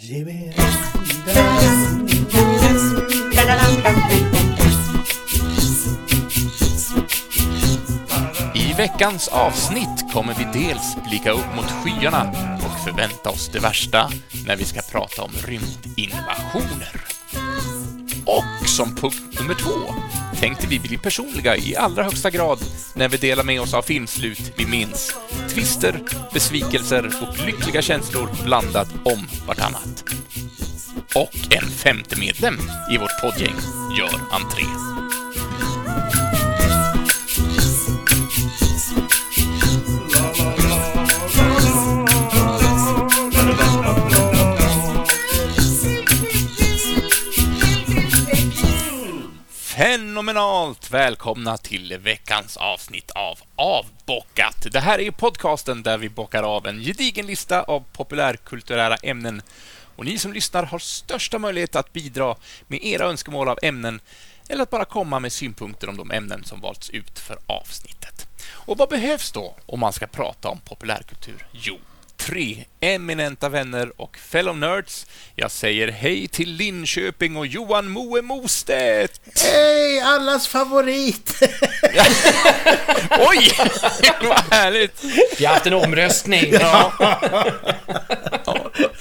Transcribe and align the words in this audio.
Ge 0.00 0.24
mig 0.24 0.54
I 8.54 8.72
veckans 8.76 9.28
avsnitt 9.28 10.12
kommer 10.12 10.34
vi 10.34 10.60
dels 10.60 10.96
blicka 11.08 11.30
upp 11.30 11.54
mot 11.56 11.64
skyarna 11.64 12.30
och 12.56 12.84
förvänta 12.84 13.30
oss 13.30 13.48
det 13.52 13.60
värsta 13.60 14.10
när 14.46 14.56
vi 14.56 14.64
ska 14.64 14.80
prata 14.82 15.22
om 15.22 15.32
rymdinvasioner. 15.46 17.07
Som 18.78 18.94
punkt 18.94 19.40
nummer 19.40 19.54
två 19.54 19.94
tänkte 20.40 20.66
vi 20.66 20.80
bli 20.80 20.98
personliga 20.98 21.56
i 21.56 21.76
allra 21.76 22.02
högsta 22.02 22.30
grad 22.30 22.58
när 22.94 23.08
vi 23.08 23.16
delar 23.16 23.44
med 23.44 23.60
oss 23.60 23.74
av 23.74 23.82
filmslut 23.82 24.52
vi 24.56 24.66
minns. 24.66 25.14
Twister, 25.48 26.00
besvikelser 26.32 27.12
och 27.22 27.46
lyckliga 27.46 27.82
känslor 27.82 28.28
blandat 28.44 28.88
om 29.04 29.28
vartannat. 29.46 30.04
Och 31.14 31.54
en 31.54 31.70
femte 31.70 32.20
medlem 32.20 32.58
i 32.92 32.98
vårt 32.98 33.20
poddgäng 33.22 33.56
gör 33.98 34.20
entré. 34.30 34.64
Fenomenalt 50.18 50.90
välkomna 50.90 51.56
till 51.56 51.98
veckans 51.98 52.56
avsnitt 52.56 53.10
av 53.10 53.38
Avbockat. 53.56 54.66
Det 54.72 54.80
här 54.80 55.00
är 55.00 55.10
podcasten 55.10 55.82
där 55.82 55.98
vi 55.98 56.08
bockar 56.08 56.42
av 56.42 56.66
en 56.66 56.80
gedigen 56.80 57.26
lista 57.26 57.62
av 57.62 57.84
populärkulturella 57.92 58.96
ämnen 58.96 59.42
och 59.96 60.04
ni 60.04 60.18
som 60.18 60.32
lyssnar 60.32 60.62
har 60.62 60.78
största 60.78 61.38
möjlighet 61.38 61.76
att 61.76 61.92
bidra 61.92 62.36
med 62.66 62.84
era 62.84 63.04
önskemål 63.04 63.48
av 63.48 63.58
ämnen 63.62 64.00
eller 64.48 64.62
att 64.62 64.70
bara 64.70 64.84
komma 64.84 65.20
med 65.20 65.32
synpunkter 65.32 65.88
om 65.88 65.96
de 65.96 66.10
ämnen 66.10 66.44
som 66.44 66.60
valts 66.60 66.90
ut 66.90 67.18
för 67.18 67.38
avsnittet. 67.46 68.26
Och 68.50 68.78
vad 68.78 68.88
behövs 68.88 69.32
då 69.32 69.54
om 69.66 69.80
man 69.80 69.92
ska 69.92 70.06
prata 70.06 70.48
om 70.48 70.60
populärkultur? 70.60 71.46
Jo, 71.52 71.78
tre 72.18 72.64
eminenta 72.80 73.48
vänner 73.48 73.92
och 73.96 74.16
fellow 74.16 74.56
nerds. 74.56 75.06
Jag 75.34 75.50
säger 75.50 75.88
hej 75.88 76.28
till 76.28 76.52
Linköping 76.52 77.36
och 77.36 77.46
Johan 77.46 77.88
Moe 77.88 78.22
Mostedt. 78.22 79.20
Hej, 79.44 80.00
allas 80.00 80.48
favorit! 80.48 81.42
Oj, 83.28 83.52
vad 84.22 84.44
härligt! 84.50 85.04
Vi 85.38 85.44
har 85.44 85.54
haft 85.54 85.66
en 85.66 85.74
omröstning. 85.74 86.52
Ja. 86.52 86.92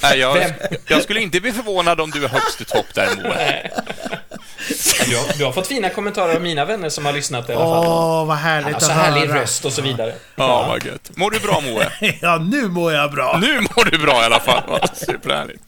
Nej, 0.01 0.19
jag, 0.19 0.53
jag 0.87 1.03
skulle 1.03 1.21
inte 1.21 1.39
bli 1.39 1.51
förvånad 1.51 2.01
om 2.01 2.11
du 2.11 2.23
är 2.23 2.29
högst 2.29 2.61
i 2.61 2.65
topp 2.65 2.93
där, 2.93 3.09
Moe. 3.15 3.71
Du 5.09 5.17
har, 5.17 5.37
du 5.37 5.45
har 5.45 5.51
fått 5.51 5.67
fina 5.67 5.89
kommentarer 5.89 6.35
av 6.35 6.41
mina 6.41 6.65
vänner 6.65 6.89
som 6.89 7.05
har 7.05 7.13
lyssnat 7.13 7.49
i 7.49 7.53
alla 7.53 7.65
fall. 7.65 7.85
Åh, 7.87 8.25
vad 8.25 8.37
Han 8.37 8.37
härligt 8.37 8.73
har 8.73 8.79
så 8.79 8.85
att 8.91 8.97
härlig 8.97 9.27
höra. 9.27 9.41
röst 9.41 9.65
och 9.65 9.73
så 9.73 9.81
vidare. 9.81 10.13
Ja, 10.35 10.65
vad 10.67 10.85
gött. 10.85 11.11
Mår 11.15 11.31
du 11.31 11.39
bra, 11.39 11.61
Moe? 11.61 11.91
Ja, 12.21 12.37
nu 12.37 12.67
mår 12.67 12.93
jag 12.93 13.11
bra. 13.11 13.37
Nu 13.41 13.59
mår 13.61 13.91
du 13.91 13.97
bra 13.97 14.21
i 14.21 14.25
alla 14.25 14.39
fall. 14.39 14.63
Superhärligt. 14.93 15.63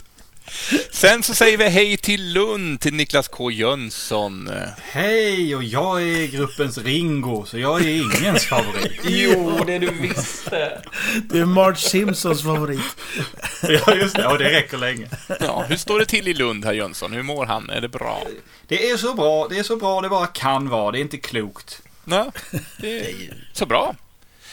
Sen 0.92 1.24
så 1.24 1.36
säger 1.36 1.58
vi 1.58 1.70
hej 1.70 1.98
till 1.98 2.34
Lund, 2.34 2.80
till 2.82 2.94
Niklas 2.94 3.28
K 3.28 3.52
Jönsson. 3.52 4.50
Hej, 4.82 5.56
och 5.56 5.64
jag 5.64 6.02
är 6.04 6.28
gruppens 6.28 6.78
Ringo, 6.78 7.46
så 7.46 7.60
jag 7.60 7.82
är 7.82 7.90
ingens 7.90 8.46
favorit. 8.46 9.00
Jo, 9.04 9.64
det 9.68 9.80
du 9.80 9.90
visste. 9.90 10.82
Du 11.24 11.42
är 11.42 11.46
Marge 11.46 11.76
Simpsons 11.78 12.44
favorit. 12.44 12.80
Ja, 13.62 13.96
just 13.96 14.16
det. 14.16 14.28
Och 14.28 14.38
det 14.38 14.50
räcker 14.50 14.78
länge. 14.78 15.08
Ja, 15.40 15.66
hur 15.70 15.78
står 15.78 16.00
det 16.00 16.06
till 16.06 16.28
i 16.28 16.34
Lund, 16.34 16.66
herr 16.66 16.74
Jönsson? 16.74 17.12
Hur 17.14 17.24
mår 17.24 17.46
han? 17.46 17.70
Är 17.70 17.82
det 17.82 17.88
bra? 17.90 18.24
Det 18.68 18.90
är 18.90 18.98
så 18.98 19.14
bra, 19.14 19.48
det 19.48 19.58
är 19.60 19.64
så 19.64 19.76
bra 19.76 20.02
det 20.02 20.10
bara 20.10 20.28
kan 20.28 20.70
vara. 20.70 20.92
Det 20.92 21.00
är 21.00 21.02
inte 21.02 21.18
klokt. 21.18 21.82
Ja, 22.06 22.32
det 22.78 23.00
är 23.00 23.34
så 23.54 23.66
bra. 23.66 23.96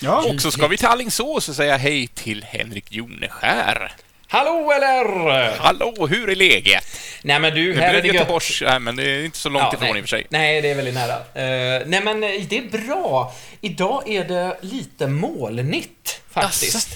Ja, 0.01 0.23
Och 0.35 0.41
så 0.41 0.51
ska 0.51 0.69
vi 0.69 0.77
till 0.77 0.87
Alingsås 0.87 1.49
och 1.49 1.55
säga 1.57 1.77
hej 1.77 2.07
till 2.07 2.45
Henrik 2.45 2.93
Joneskär. 2.93 3.93
Hallå 4.29 4.73
eller? 4.73 5.57
Hallå, 5.59 6.07
hur 6.11 6.31
är 6.31 6.35
läget? 6.37 6.85
Nej 7.23 7.41
men 7.41 7.55
du, 7.55 7.75
här 7.75 7.75
blev 7.75 7.89
är 7.89 7.93
det 7.93 8.01
det 8.01 8.07
gött. 8.07 8.15
Göteborgs... 8.15 8.63
Nej, 8.67 8.81
men 8.81 8.97
det 8.97 9.03
är 9.11 9.25
inte 9.25 9.39
så 9.39 9.49
långt 9.49 9.65
Ja, 9.73 9.75
ifrån 9.79 9.89
nej. 9.91 9.99
i 9.99 10.01
och 10.01 10.05
för 10.05 10.09
sig. 10.17 10.27
Nej, 10.31 10.63
det 10.63 10.71
är 10.71 10.75
väldigt 10.75 10.95
nära. 10.95 11.13
Eh, 11.15 11.83
nej 11.87 12.01
men 12.05 12.23
eh, 12.25 12.31
det 12.49 12.59
är 12.59 12.87
bra. 12.87 13.35
Idag 13.61 14.03
är 14.09 14.25
det 14.25 14.57
lite 14.61 15.07
molnigt 15.07 16.21
faktiskt. 16.31 16.89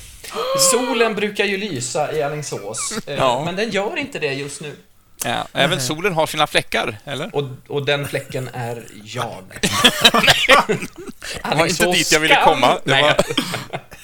Solen 0.70 1.14
brukar 1.14 1.44
ju 1.44 1.56
lysa 1.56 2.12
i 2.12 2.22
Alingsås, 2.22 2.98
eh, 3.06 3.14
Ja. 3.14 3.44
men 3.44 3.56
den 3.56 3.70
gör 3.70 3.98
inte 3.98 4.18
det 4.18 4.32
just 4.32 4.60
nu. 4.60 4.76
Ja, 5.24 5.46
även 5.52 5.80
solen 5.80 6.12
har 6.12 6.26
sina 6.26 6.46
fläckar, 6.46 6.98
eller? 7.04 7.34
Och, 7.36 7.44
och 7.68 7.86
den 7.86 8.08
fläcken 8.08 8.48
är 8.52 8.86
jag. 9.04 9.44
Det 11.42 11.56
var 11.56 11.66
inte 11.66 11.86
dit 11.86 12.12
jag 12.12 12.20
ville 12.20 12.44
komma. 12.44 12.78
Var... 12.84 13.16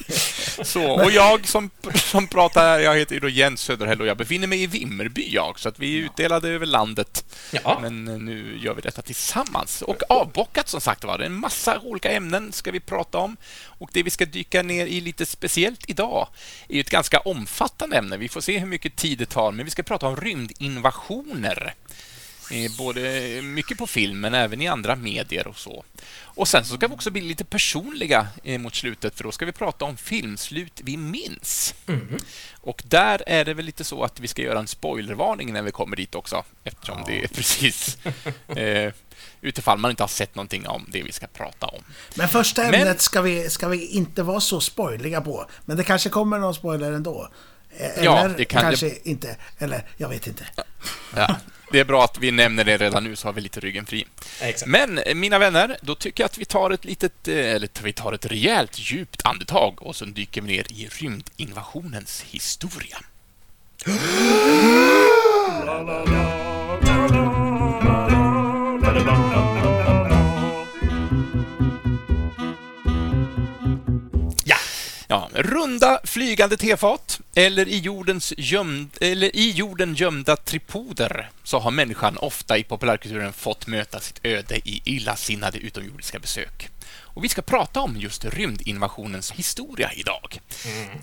Så, 0.65 0.91
och 0.91 1.11
jag 1.11 1.47
som, 1.47 1.71
som 1.95 2.27
pratar 2.27 2.63
här, 2.63 2.79
jag 2.79 2.97
heter 2.97 3.21
då 3.21 3.29
Jens 3.29 3.61
Söderhäll 3.61 4.01
och 4.01 4.07
jag 4.07 4.17
befinner 4.17 4.47
mig 4.47 4.63
i 4.63 4.67
Vimmerby 4.67 5.29
jag, 5.35 5.59
så 5.59 5.69
att 5.69 5.79
vi 5.79 5.99
är 5.99 6.05
utdelade 6.05 6.49
över 6.49 6.67
landet. 6.67 7.25
Ja. 7.51 7.79
Men 7.83 8.09
eh, 8.09 8.15
nu 8.15 8.59
gör 8.59 8.75
vi 8.75 8.81
detta 8.81 9.03
tillsammans. 9.03 9.83
Och 9.83 10.03
avbockat 10.09 10.69
som 10.69 10.81
sagt 10.81 11.05
var, 11.05 11.19
det 11.19 11.25
är 11.25 11.27
en 11.27 11.41
massa 11.41 11.79
olika 11.79 12.11
ämnen 12.11 12.53
ska 12.53 12.71
vi 12.71 12.81
prata 12.81 13.19
om. 13.19 13.37
Och 13.79 13.91
det 13.93 14.03
vi 14.03 14.11
ska 14.11 14.25
dyka 14.25 14.63
ner 14.63 14.87
i 14.87 15.01
lite 15.01 15.27
speciellt 15.27 15.91
idag 15.91 16.29
är 16.69 16.81
ett 16.81 16.91
ganska 16.91 17.19
omfattande 17.19 17.97
ämne. 17.97 18.17
Vi 18.17 18.29
får 18.29 18.41
se 18.41 18.59
hur 18.59 18.67
mycket 18.67 18.97
tid 18.97 19.19
det 19.19 19.27
tar, 19.27 19.53
men 19.53 19.65
vi 19.65 19.71
ska 19.71 19.83
prata 19.83 20.07
om 20.07 20.17
rymdinvasioner. 20.17 21.75
Både 22.79 23.01
mycket 23.43 23.79
på 23.79 23.87
film, 23.87 24.21
men 24.21 24.35
även 24.35 24.63
i 24.63 24.67
andra 24.69 24.97
medier 24.97 25.47
och 25.47 25.57
så. 25.59 25.85
Och 26.23 26.49
sen 26.49 26.65
så 26.65 26.77
ska 26.77 26.89
vi 26.89 26.95
också 26.95 27.11
bli 27.11 27.21
lite 27.21 27.45
personliga 27.45 28.29
eh, 28.45 28.59
mot 28.59 28.75
slutet, 28.75 29.17
för 29.17 29.25
då 29.25 29.33
ska 29.33 29.47
vi 29.47 29.53
prata 29.53 29.85
om 29.85 29.97
filmslut 29.97 30.81
vi 30.85 30.97
minns. 30.97 31.75
Och 32.61 32.83
där 32.87 33.23
är 33.27 33.45
det 33.45 33.55
väl 33.55 33.65
lite 33.65 33.85
så 33.85 34.05
att 34.05 34.21
vi 34.21 34.29
ska 34.29 34.43
göra 34.43 34.59
en 34.59 34.67
spoilervarning 34.67 35.53
när 35.53 35.63
vi 35.63 35.71
kommer 35.71 35.97
dit 35.97 36.15
också, 36.15 36.45
eftersom 36.65 37.03
det 37.07 37.25
är 37.25 37.29
precis 37.29 37.99
eh, 38.57 38.93
utifall 39.41 39.79
man 39.79 39.91
inte 39.91 40.03
har 40.03 40.09
sett 40.09 40.35
någonting 40.35 40.67
om 40.67 40.87
det 40.89 41.03
vi 41.03 41.13
ska 41.13 41.27
prata 41.27 41.67
om. 41.67 41.83
Men 42.15 42.29
första 42.29 42.63
Men- 42.63 42.75
ämnet 42.75 43.01
ska 43.01 43.21
vi, 43.23 43.51
ska 43.51 43.69
vi 43.69 43.87
inte 43.87 44.23
vara 44.23 44.41
så 44.41 44.61
spoiliga 44.61 45.21
på. 45.21 45.47
Men 45.65 45.77
det 45.77 45.85
kanske 45.85 46.09
kommer 46.09 46.39
någon 46.39 46.55
spoiler 46.55 46.93
ändå. 46.93 47.29
Eh, 47.79 47.87
Eller 47.99 48.05
Ja, 48.05 48.29
det 48.37 48.45
kan- 48.45 48.63
kanske 48.63 48.95
inte. 49.05 49.37
Eller, 49.59 49.83
jag 49.97 50.09
vet 50.09 50.27
inte. 50.27 50.47
Ja, 51.17 51.37
det 51.73 51.81
är 51.81 51.85
bra 51.85 52.05
att 52.05 52.19
vi 52.19 52.31
nämner 52.31 52.65
det 52.65 52.77
redan 52.77 53.05
nu, 53.05 53.17
så 53.17 53.29
har 53.29 53.33
vi 53.33 53.41
lite 53.41 53.61
ryggen 53.61 53.87
fri. 53.87 54.07
Exakt. 54.41 54.71
Men 54.71 54.99
eh, 54.99 55.15
mina 55.15 55.39
vänner, 55.39 55.77
då 55.83 55.95
tycker 55.95 56.23
jag 56.23 56.27
att 56.27 56.39
vi 56.39 56.45
tar 56.45 56.71
ett 56.71 56.85
litet, 56.85 57.29
eh, 57.29 57.35
eller 57.35 57.69
vi 57.83 57.93
tar 57.93 58.13
ett 58.13 58.27
rejält 58.27 58.79
djupt 58.79 59.27
andetag 59.27 59.83
och 59.83 59.97
så 59.97 60.05
dyker 60.05 60.41
vi 60.41 60.57
ner 60.57 60.73
i 60.73 60.89
rymdinvasionens 60.89 62.23
historia. 62.23 62.99
Ja. 67.99 68.26
Ja, 75.09 75.31
runda 75.35 76.01
flygande 76.05 76.57
tefat 76.57 77.21
eller 77.35 77.69
i, 77.69 77.79
jordens 77.79 78.33
gömd, 78.37 78.91
eller 79.01 79.37
i 79.37 79.51
jorden 79.51 79.95
gömda 79.95 80.37
tripoder 80.37 81.31
så 81.43 81.59
har 81.59 81.71
människan 81.71 82.17
ofta 82.17 82.59
i 82.59 82.65
populärkulturen 82.65 83.33
fått 83.33 83.67
möta 83.67 84.01
sitt 84.01 84.21
öde 84.23 84.57
i 84.57 84.83
illasinnade 84.85 85.59
utomjordiska 85.59 86.19
besök. 86.19 86.69
Och 87.17 87.25
vi 87.25 87.29
ska 87.29 87.43
prata 87.43 87.81
om 87.81 87.97
just 87.97 88.25
rymdinvasionens 88.25 89.33
historia 89.33 89.93
idag. 89.93 90.41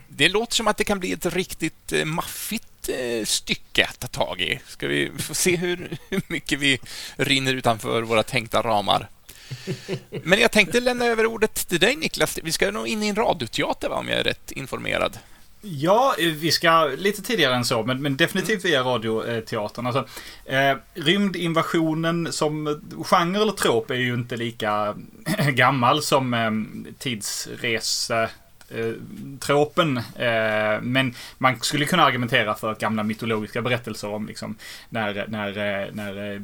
Det 0.07 0.29
låter 0.29 0.55
som 0.55 0.67
att 0.67 0.77
det 0.77 0.83
kan 0.83 0.99
bli 0.99 1.11
ett 1.11 1.25
riktigt 1.25 1.93
eh, 1.93 2.05
maffigt 2.05 2.89
eh, 2.89 3.25
stycke 3.25 3.85
att 3.85 3.99
ta 3.99 4.07
tag 4.07 4.41
i. 4.41 4.59
Ska 4.67 4.87
vi 4.87 5.11
få 5.19 5.33
se 5.35 5.55
hur, 5.55 5.97
hur 6.09 6.21
mycket 6.27 6.59
vi 6.59 6.79
rinner 7.15 7.53
utanför 7.53 8.01
våra 8.01 8.23
tänkta 8.23 8.61
ramar. 8.61 9.09
Men 10.23 10.39
jag 10.39 10.51
tänkte 10.51 10.79
lämna 10.79 11.05
över 11.05 11.25
ordet 11.25 11.67
till 11.67 11.79
dig 11.79 11.95
Niklas. 11.95 12.39
Vi 12.43 12.51
ska 12.51 12.71
nog 12.71 12.87
in 12.87 13.03
i 13.03 13.07
en 13.07 13.15
radioteater 13.15 13.89
va, 13.89 13.95
om 13.95 14.07
jag 14.07 14.19
är 14.19 14.23
rätt 14.23 14.51
informerad. 14.51 15.17
Ja, 15.65 16.15
vi 16.19 16.51
ska 16.51 16.85
lite 16.97 17.21
tidigare 17.21 17.55
än 17.55 17.65
så, 17.65 17.83
men, 17.83 18.01
men 18.01 18.17
definitivt 18.17 18.65
via 18.65 18.83
radioteatern. 18.83 19.87
Alltså, 19.87 20.07
eh, 20.45 20.77
rymdinvasionen 20.93 22.33
som 22.33 22.81
genre 23.03 23.41
eller 23.41 23.51
trop 23.51 23.91
är 23.91 23.95
ju 23.95 24.13
inte 24.13 24.37
lika 24.37 24.95
gammal 25.53 26.01
som 26.01 26.33
eh, 26.33 26.51
tidsrese 26.99 28.29
Eh, 28.69 28.93
tropen. 29.39 29.97
Eh, 29.97 30.81
men 30.81 31.15
man 31.37 31.59
skulle 31.61 31.85
kunna 31.85 32.03
argumentera 32.03 32.55
för 32.55 32.75
gamla 32.75 33.03
mytologiska 33.03 33.61
berättelser 33.61 34.07
om 34.07 34.27
liksom 34.27 34.55
när, 34.89 35.25
när, 35.27 35.47
eh, 35.57 35.93
när 35.93 36.41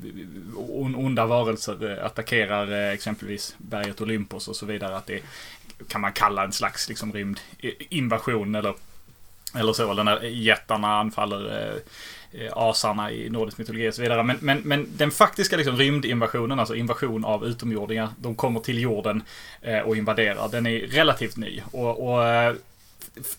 onda 0.96 1.26
varelser 1.26 2.00
attackerar 2.04 2.92
exempelvis 2.94 3.56
berget 3.58 4.02
Olympos 4.02 4.48
och 4.48 4.56
så 4.56 4.66
vidare. 4.66 4.98
Att 4.98 5.08
det 5.08 5.22
kan 5.88 6.02
man 6.02 6.14
kalla 6.14 6.44
en 6.44 6.52
slags 6.52 6.90
liksom, 6.90 7.14
rymdinvasion 7.14 8.56
eller 8.56 8.74
Eller 9.56 9.74
så, 9.74 9.92
eller 9.92 10.04
när 10.04 10.24
jättarna 10.24 11.00
anfaller 11.00 11.74
Eh, 12.32 12.52
asarna 12.56 13.12
i 13.12 13.30
nordisk 13.30 13.58
mytologi 13.58 13.90
och 13.90 13.94
så 13.94 14.02
vidare. 14.02 14.24
Men, 14.24 14.38
men, 14.42 14.60
men 14.60 14.88
den 14.98 15.12
faktiska 15.12 15.58
liksom, 15.58 15.78
rymdinvasionen, 15.78 16.60
alltså 16.60 16.76
invasion 16.76 17.26
av 17.26 17.46
utomjordingar, 17.46 18.10
de 18.18 18.36
kommer 18.36 18.60
till 18.60 18.80
jorden 18.80 19.24
eh, 19.62 19.80
och 19.80 19.98
invaderar. 19.98 20.50
Den 20.50 20.66
är 20.66 20.80
relativt 20.80 21.38
ny. 21.38 21.62
Och, 21.72 22.10
och 22.10 22.28
eh, 22.28 22.56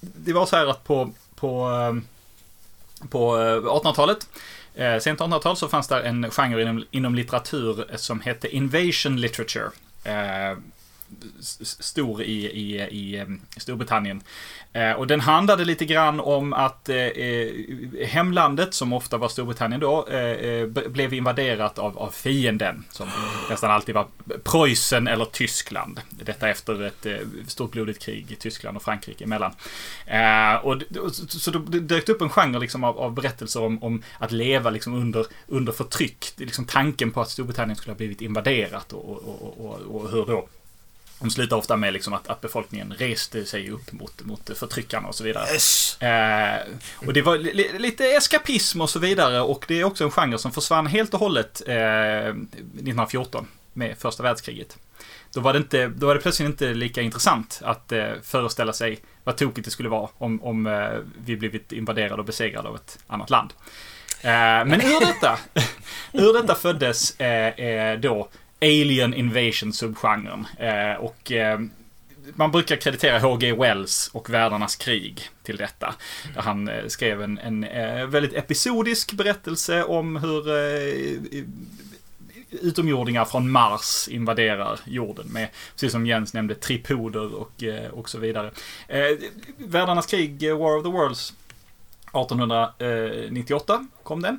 det 0.00 0.32
var 0.32 0.46
så 0.46 0.56
här 0.56 0.66
att 0.66 0.84
på, 0.84 1.12
på, 1.34 1.70
på 3.10 3.36
1800-talet 3.36 4.28
sent 5.00 5.20
1800-tal 5.20 5.56
så 5.56 5.68
fanns 5.68 5.88
det 5.88 6.00
en 6.00 6.30
genre 6.30 6.62
inom, 6.62 6.84
inom 6.90 7.14
litteratur 7.14 7.96
som 7.96 8.20
hette 8.20 8.56
Invasion 8.56 9.20
Literature. 9.20 9.70
Stor 11.62 12.22
i, 12.22 12.46
i, 12.46 12.80
i 12.80 13.16
ehm, 13.16 13.40
Storbritannien. 13.56 14.22
Eh, 14.72 14.92
och 14.92 15.06
den 15.06 15.20
handlade 15.20 15.64
lite 15.64 15.84
grann 15.84 16.20
om 16.20 16.52
att 16.52 16.88
eh, 16.88 16.96
eh 16.96 17.50
hemlandet, 18.06 18.74
som 18.74 18.92
ofta 18.92 19.16
var 19.18 19.28
Storbritannien 19.28 19.80
då, 19.80 20.06
eh, 20.08 20.18
eh 20.18 20.66
blev 20.66 21.14
invaderat 21.14 21.78
av, 21.78 21.98
av 21.98 22.10
fienden. 22.10 22.84
Som 22.90 23.08
nästan 23.50 23.70
alltid 23.70 23.94
var 23.94 24.06
Preussen 24.44 25.08
eller 25.08 25.24
Tyskland. 25.24 26.00
Detta 26.10 26.48
efter 26.48 26.82
ett 26.82 27.06
eh, 27.06 27.18
stort 27.46 27.70
blodigt 27.70 28.02
krig 28.02 28.32
i 28.32 28.36
Tyskland 28.36 28.76
och 28.76 28.82
Frankrike 28.82 29.24
emellan. 29.24 29.52
och, 30.62 30.76
så 31.28 31.50
då 31.50 31.58
dök 31.58 32.06
det 32.06 32.12
upp 32.12 32.22
en 32.22 32.30
genre 32.30 32.58
liksom 32.58 32.84
av, 32.84 32.98
av 32.98 33.14
berättelser 33.14 33.62
om, 33.62 33.82
om, 33.82 34.02
att 34.18 34.32
leva 34.32 34.70
liksom 34.70 34.94
under, 34.94 35.26
under 35.46 35.72
förtryck. 35.72 36.32
Liksom 36.36 36.64
tanken 36.64 37.10
på 37.10 37.20
att 37.20 37.30
Storbritannien 37.30 37.76
skulle 37.76 37.92
ha 37.92 37.96
blivit 37.96 38.20
invaderat 38.20 38.92
och, 38.92 39.10
och, 39.10 39.66
och, 39.66 39.80
och 39.94 40.10
hur 40.10 40.26
då 40.26 40.48
de 41.20 41.30
slutar 41.30 41.56
ofta 41.56 41.76
med 41.76 41.92
liksom 41.92 42.12
att, 42.12 42.28
att 42.28 42.40
befolkningen 42.40 42.94
reste 42.98 43.44
sig 43.44 43.70
upp 43.70 43.92
mot, 43.92 44.22
mot 44.22 44.58
förtryckarna 44.58 45.08
och 45.08 45.14
så 45.14 45.24
vidare. 45.24 45.52
Yes. 45.52 46.02
Eh, 46.02 46.60
och 46.94 47.12
det 47.12 47.22
var 47.22 47.38
li, 47.38 47.70
lite 47.78 48.06
eskapism 48.06 48.80
och 48.80 48.90
så 48.90 48.98
vidare 48.98 49.40
och 49.40 49.64
det 49.68 49.80
är 49.80 49.84
också 49.84 50.04
en 50.04 50.10
genre 50.10 50.38
som 50.38 50.52
försvann 50.52 50.86
helt 50.86 51.14
och 51.14 51.20
hållet 51.20 51.62
eh, 51.66 51.74
1914 51.76 53.46
med 53.72 53.98
första 53.98 54.22
världskriget. 54.22 54.78
Då 55.32 55.40
var, 55.40 55.52
det 55.52 55.56
inte, 55.56 55.88
då 55.88 56.06
var 56.06 56.14
det 56.14 56.20
plötsligt 56.20 56.46
inte 56.46 56.74
lika 56.74 57.02
intressant 57.02 57.60
att 57.64 57.92
eh, 57.92 58.12
föreställa 58.22 58.72
sig 58.72 58.98
vad 59.24 59.36
tokigt 59.36 59.64
det 59.64 59.70
skulle 59.70 59.88
vara 59.88 60.08
om, 60.18 60.42
om 60.42 60.66
eh, 60.66 60.88
vi 61.24 61.36
blivit 61.36 61.72
invaderade 61.72 62.14
och 62.14 62.24
besegrade 62.24 62.68
av 62.68 62.74
ett 62.74 62.98
annat 63.06 63.30
land. 63.30 63.52
Eh, 64.22 64.30
men 64.64 64.74
ur 64.74 65.00
detta, 65.00 65.38
ur 66.12 66.42
detta 66.42 66.54
föddes 66.54 67.20
eh, 67.20 67.98
då 68.00 68.28
Alien 68.60 69.14
Invasion 69.14 69.72
subgenren. 69.72 70.46
Eh, 70.58 70.94
och 70.94 71.32
eh, 71.32 71.60
man 72.34 72.50
brukar 72.50 72.76
kreditera 72.76 73.18
H.G. 73.18 73.52
Wells 73.52 74.10
och 74.12 74.30
Världarnas 74.30 74.76
krig 74.76 75.22
till 75.42 75.56
detta. 75.56 75.94
Där 76.34 76.42
han 76.42 76.68
eh, 76.68 76.86
skrev 76.86 77.22
en, 77.22 77.38
en 77.38 77.64
eh, 77.64 78.06
väldigt 78.06 78.34
episodisk 78.34 79.12
berättelse 79.12 79.84
om 79.84 80.16
hur 80.16 80.48
eh, 80.48 81.42
utomjordingar 82.50 83.24
från 83.24 83.50
Mars 83.50 84.08
invaderar 84.08 84.80
jorden 84.84 85.26
med, 85.26 85.48
precis 85.72 85.92
som 85.92 86.06
Jens 86.06 86.34
nämnde, 86.34 86.54
tripoder 86.54 87.34
och, 87.34 87.62
eh, 87.62 87.90
och 87.90 88.08
så 88.08 88.18
vidare. 88.18 88.50
Eh, 88.88 89.18
Världarnas 89.56 90.06
krig, 90.06 90.42
eh, 90.42 90.58
War 90.58 90.76
of 90.76 90.84
the 90.84 90.90
Worlds, 90.90 91.34
1898 92.12 93.86
kom 94.02 94.22
den. 94.22 94.38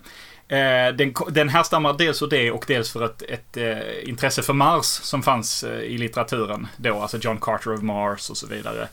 Eh, 0.52 0.96
den, 0.96 1.14
den 1.30 1.50
härstammar 1.50 1.94
dels 1.94 2.22
ur 2.22 2.28
det 2.28 2.52
och 2.52 2.66
dels 2.68 2.92
för 2.92 3.06
ett, 3.06 3.22
ett 3.22 3.58
eh, 3.58 4.10
intresse 4.10 4.42
för 4.42 4.54
Mars 4.54 4.86
som 4.86 5.24
fanns 5.24 5.64
eh, 5.64 5.80
i 5.80 5.98
litteraturen 5.98 6.68
då. 6.78 7.02
Alltså 7.02 7.18
John 7.18 7.38
Carter 7.42 7.74
of 7.74 7.82
Mars 7.82 8.30
och 8.30 8.38
så 8.38 8.48
vidare. 8.48 8.88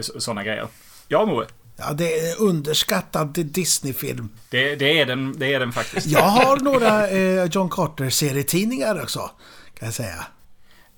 Sådana 0.00 0.44
grejer. 0.44 0.66
Ja, 1.08 1.26
Moe? 1.26 1.46
Ja, 1.76 1.92
det 1.92 2.18
är 2.18 2.32
en 2.32 2.48
underskattad 2.48 3.28
Disney-film. 3.28 4.28
Det, 4.50 4.76
det, 4.76 5.00
är 5.00 5.06
den, 5.06 5.38
det 5.38 5.54
är 5.54 5.60
den 5.60 5.72
faktiskt. 5.72 6.06
Jag 6.06 6.22
har 6.22 6.56
några 6.56 7.08
eh, 7.08 7.44
John 7.44 7.70
Carter-serietidningar 7.70 9.02
också, 9.02 9.30
kan 9.78 9.86
jag 9.86 9.94
säga. 9.94 10.26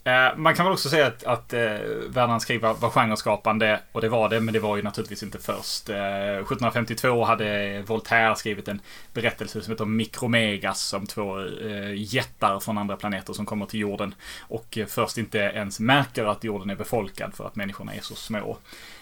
Eh, 0.08 0.36
man 0.36 0.54
kan 0.54 0.66
väl 0.66 0.72
också 0.72 0.88
säga 0.88 1.06
att, 1.06 1.24
att 1.24 1.52
eh, 1.52 1.60
Världens 2.08 2.44
krig 2.44 2.60
var, 2.60 2.74
var 2.74 2.90
genreskapande 2.90 3.80
och 3.92 4.00
det 4.00 4.08
var 4.08 4.28
det, 4.28 4.40
men 4.40 4.54
det 4.54 4.60
var 4.60 4.76
ju 4.76 4.82
naturligtvis 4.82 5.22
inte 5.22 5.38
först. 5.38 5.88
Eh, 5.88 5.96
1752 5.96 7.24
hade 7.24 7.82
Voltaire 7.86 8.36
skrivit 8.36 8.68
en 8.68 8.80
berättelse 9.12 9.62
som 9.62 9.72
heter 9.72 9.84
Mikromegas 9.84 10.80
som 10.80 11.06
två 11.06 11.40
eh, 11.40 11.94
jättar 11.94 12.60
från 12.60 12.78
andra 12.78 12.96
planeter 12.96 13.32
som 13.32 13.46
kommer 13.46 13.66
till 13.66 13.80
jorden 13.80 14.14
och 14.40 14.78
eh, 14.78 14.86
först 14.86 15.18
inte 15.18 15.38
ens 15.38 15.80
märker 15.80 16.24
att 16.24 16.44
jorden 16.44 16.70
är 16.70 16.76
befolkad 16.76 17.34
för 17.34 17.46
att 17.46 17.56
människorna 17.56 17.94
är 17.94 18.00
så 18.00 18.14
små. 18.14 18.56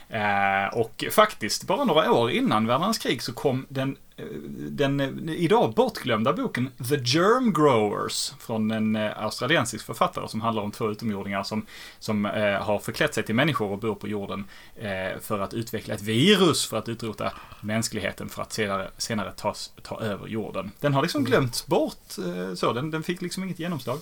Eh, 0.08 0.78
och 0.78 1.04
faktiskt, 1.10 1.64
bara 1.64 1.84
några 1.84 2.12
år 2.12 2.30
innan 2.30 2.66
världens 2.66 2.98
krig 2.98 3.22
så 3.22 3.32
kom 3.32 3.66
den, 3.68 3.96
eh, 4.16 4.24
den 4.70 5.00
eh, 5.00 5.34
idag 5.34 5.74
bortglömda 5.74 6.32
boken 6.32 6.70
The 6.88 6.96
Germ 6.96 7.52
Growers 7.52 8.32
från 8.38 8.70
en 8.70 8.96
australiensisk 8.96 9.86
författare 9.86 10.28
som 10.28 10.40
handlar 10.40 10.62
om 10.62 10.72
två 10.72 10.90
utomjordingar 10.90 11.42
som, 11.42 11.66
som 11.98 12.24
har 12.60 12.78
förklätt 12.78 13.14
sig 13.14 13.22
till 13.22 13.34
människor 13.34 13.70
och 13.70 13.78
bor 13.78 13.94
på 13.94 14.08
jorden 14.08 14.44
för 15.20 15.38
att 15.38 15.54
utveckla 15.54 15.94
ett 15.94 16.02
virus 16.02 16.66
för 16.66 16.76
att 16.76 16.88
utrota 16.88 17.32
mänskligheten 17.60 18.28
för 18.28 18.42
att 18.42 18.52
senare, 18.52 18.90
senare 18.98 19.32
tas, 19.32 19.72
ta 19.82 20.00
över 20.00 20.26
jorden. 20.26 20.70
Den 20.80 20.94
har 20.94 21.02
liksom 21.02 21.24
glömts 21.24 21.66
bort, 21.66 22.16
så 22.54 22.72
den, 22.72 22.90
den 22.90 23.02
fick 23.02 23.22
liksom 23.22 23.44
inget 23.44 23.58
genomslag. 23.58 23.98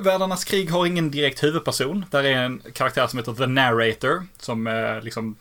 Världarnas 0.00 0.44
krig 0.44 0.70
har 0.70 0.86
ingen 0.86 1.10
direkt 1.10 1.42
huvudperson. 1.42 2.04
Där 2.10 2.24
är 2.24 2.36
en 2.36 2.62
karaktär 2.74 3.06
som 3.06 3.18
heter 3.18 3.32
The 3.32 3.46
Narrator, 3.46 4.26
som 4.38 4.66
eh, 4.66 5.02
liksom 5.02 5.36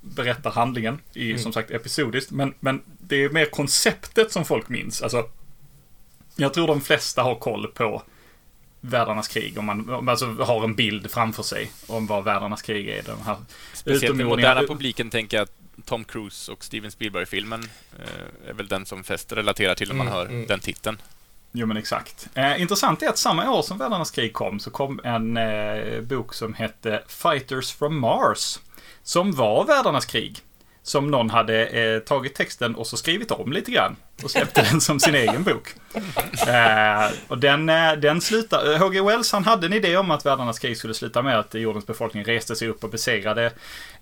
berättar 0.00 0.50
handlingen 0.50 0.98
i, 1.12 1.30
mm. 1.30 1.42
som 1.42 1.52
sagt, 1.52 1.70
episodiskt. 1.70 2.30
Men, 2.30 2.54
men 2.60 2.82
det 3.00 3.24
är 3.24 3.28
mer 3.28 3.46
konceptet 3.46 4.32
som 4.32 4.44
folk 4.44 4.68
minns. 4.68 5.02
Alltså, 5.02 5.28
jag 6.36 6.54
tror 6.54 6.66
de 6.66 6.80
flesta 6.80 7.22
har 7.22 7.34
koll 7.34 7.66
på 7.66 8.02
världarnas 8.80 9.28
krig. 9.28 9.58
Om 9.58 9.64
man, 9.64 9.80
om 9.80 10.04
man 10.04 10.08
alltså 10.08 10.26
har 10.26 10.64
en 10.64 10.74
bild 10.74 11.10
framför 11.10 11.42
sig 11.42 11.70
om 11.86 12.06
vad 12.06 12.24
världarnas 12.24 12.62
krig 12.62 12.88
är. 12.88 13.02
De 13.02 13.22
här 13.22 13.36
Speciellt 13.72 14.18
den 14.18 14.26
moderna 14.26 14.62
publiken 14.62 15.10
tänker 15.10 15.36
jag 15.36 15.44
att 15.44 15.52
Tom 15.84 16.04
Cruise 16.04 16.52
och 16.52 16.64
Steven 16.64 16.90
Spielberg-filmen 16.90 17.62
eh, 17.98 18.48
är 18.50 18.52
väl 18.52 18.68
den 18.68 18.86
som 18.86 19.04
flest 19.04 19.32
relaterar 19.32 19.74
till 19.74 19.88
när 19.88 19.94
man 19.94 20.06
mm, 20.06 20.18
hör 20.18 20.26
mm. 20.26 20.46
den 20.46 20.60
titeln. 20.60 20.98
Jo 21.52 21.66
men 21.66 21.76
exakt. 21.76 22.28
Eh, 22.34 22.60
intressant 22.60 23.02
är 23.02 23.08
att 23.08 23.18
samma 23.18 23.50
år 23.50 23.62
som 23.62 23.78
Världarnas 23.78 24.10
krig 24.10 24.32
kom 24.32 24.60
så 24.60 24.70
kom 24.70 25.00
en 25.04 25.36
eh, 25.36 26.00
bok 26.00 26.34
som 26.34 26.54
hette 26.54 27.02
Fighters 27.08 27.72
from 27.72 28.00
Mars. 28.00 28.58
Som 29.02 29.32
var 29.32 29.64
Världarnas 29.64 30.06
krig. 30.06 30.38
Som 30.82 31.10
någon 31.10 31.30
hade 31.30 31.66
eh, 31.66 31.98
tagit 31.98 32.34
texten 32.34 32.74
och 32.74 32.86
så 32.86 32.96
skrivit 32.96 33.30
om 33.30 33.52
lite 33.52 33.70
grann. 33.70 33.96
Och 34.24 34.30
släppte 34.30 34.62
den 34.70 34.80
som 34.80 35.00
sin 35.00 35.14
egen 35.14 35.42
bok. 35.44 35.74
Eh, 36.46 37.12
och 37.28 37.38
den, 37.38 37.68
eh, 37.68 37.92
den 37.92 38.20
slutar... 38.20 38.72
Eh, 38.72 38.78
H.G. 38.78 39.00
Wells 39.00 39.32
han 39.32 39.44
hade 39.44 39.66
en 39.66 39.72
idé 39.72 39.96
om 39.96 40.10
att 40.10 40.26
världarnas 40.26 40.58
krig 40.58 40.76
skulle 40.76 40.94
sluta 40.94 41.22
med 41.22 41.38
att 41.38 41.54
jordens 41.54 41.86
befolkning 41.86 42.24
reste 42.24 42.56
sig 42.56 42.68
upp 42.68 42.84
och 42.84 42.90
besegrade 42.90 43.52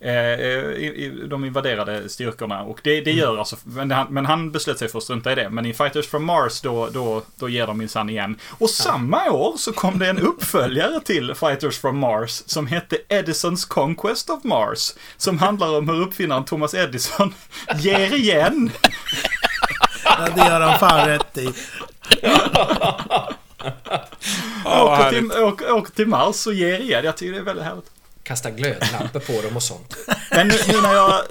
eh, 0.00 0.14
eh 0.14 1.12
de 1.28 1.44
invaderade 1.44 2.08
styrkorna. 2.08 2.62
Och 2.62 2.80
det, 2.84 3.00
det 3.00 3.12
gör 3.12 3.38
alltså... 3.38 3.56
Men 3.64 3.90
han, 3.90 4.06
men 4.10 4.26
han 4.26 4.52
beslöt 4.52 4.78
sig 4.78 4.88
för 4.88 4.98
att 4.98 5.04
strunta 5.04 5.32
i 5.32 5.34
det. 5.34 5.50
Men 5.50 5.66
i 5.66 5.74
Fighters 5.74 6.06
from 6.06 6.24
Mars 6.24 6.60
då, 6.60 6.88
då, 6.88 7.22
då 7.36 7.48
ger 7.48 7.66
de 7.66 7.78
minsann 7.78 8.10
igen. 8.10 8.36
Och 8.58 8.70
samma 8.70 9.30
år 9.30 9.56
så 9.56 9.72
kom 9.72 9.98
det 9.98 10.08
en 10.08 10.18
uppföljare 10.18 11.00
till 11.00 11.34
Fighters 11.34 11.78
from 11.78 11.98
Mars 11.98 12.42
som 12.46 12.66
hette 12.66 12.96
Edisons 13.08 13.64
Conquest 13.64 14.30
of 14.30 14.44
Mars. 14.44 14.94
Som 15.16 15.38
handlar 15.38 15.78
om 15.78 15.88
hur 15.88 16.00
uppfinnaren 16.00 16.44
Thomas 16.44 16.74
Edison 16.74 17.34
ger 17.78 18.14
igen. 18.14 18.70
Ja, 20.18 20.28
det 20.34 20.40
gör 20.40 20.60
han 20.60 20.78
fan 20.78 21.08
rätt 21.08 21.38
i. 21.38 21.46
åker, 24.64 25.10
till, 25.10 25.32
åker, 25.32 25.72
åker 25.72 25.92
till 25.92 26.06
Mars 26.06 26.46
och 26.46 26.54
ger 26.54 26.80
igen. 26.80 27.04
Jag 27.04 27.16
tycker 27.16 27.32
det 27.32 27.38
är 27.38 27.42
väldigt 27.42 27.64
härligt. 27.64 27.90
Kasta 28.22 28.50
glödlampor 28.50 29.20
på 29.20 29.42
dem 29.42 29.56
och 29.56 29.62
sånt. 29.62 29.96
Men 30.30 30.48
nu, 30.48 30.54
nu 30.68 30.80
när 30.80 30.94
jag... 30.94 31.22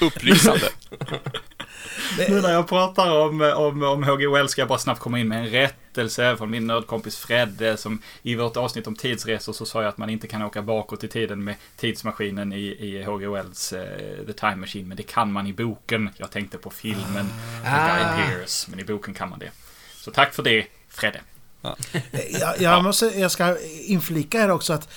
Upplysande. 0.00 0.68
Nu 2.28 2.40
när 2.40 2.52
jag 2.52 2.68
pratar 2.68 3.20
om, 3.20 3.40
om, 3.40 3.82
om 3.82 4.02
H.G. 4.02 4.28
Wells 4.28 4.50
ska 4.50 4.60
jag 4.60 4.68
bara 4.68 4.78
snabbt 4.78 5.00
komma 5.00 5.18
in 5.18 5.28
med 5.28 5.38
en 5.38 5.46
rättelse 5.46 6.36
från 6.36 6.50
min 6.50 6.66
nördkompis 6.66 7.16
Fredde 7.16 7.76
som 7.76 8.02
i 8.22 8.34
vårt 8.34 8.56
avsnitt 8.56 8.86
om 8.86 8.96
tidsresor 8.96 9.52
så 9.52 9.66
sa 9.66 9.82
jag 9.82 9.88
att 9.88 9.98
man 9.98 10.10
inte 10.10 10.26
kan 10.26 10.42
åka 10.42 10.62
bakåt 10.62 11.04
i 11.04 11.08
tiden 11.08 11.44
med 11.44 11.54
tidsmaskinen 11.76 12.52
i, 12.52 12.58
i 12.58 13.02
H.G. 13.02 13.28
Wells 13.28 13.72
uh, 13.72 14.26
The 14.26 14.32
Time 14.32 14.56
Machine. 14.56 14.88
Men 14.88 14.96
det 14.96 15.02
kan 15.02 15.32
man 15.32 15.46
i 15.46 15.52
boken. 15.52 16.10
Jag 16.16 16.30
tänkte 16.30 16.58
på 16.58 16.70
filmen 16.70 17.26
ah. 17.66 17.86
Guy 17.86 18.26
Pearce, 18.26 18.70
men 18.70 18.80
i 18.80 18.84
boken 18.84 19.14
kan 19.14 19.30
man 19.30 19.38
det. 19.38 19.50
Så 19.94 20.10
tack 20.10 20.34
för 20.34 20.42
det, 20.42 20.66
Fredde. 20.88 21.20
Ja. 21.62 21.76
Jag, 22.30 22.60
jag, 22.60 22.84
måste, 22.84 23.06
jag 23.06 23.30
ska 23.30 23.56
inflika 23.84 24.38
här 24.38 24.50
också 24.50 24.72
att 24.72 24.88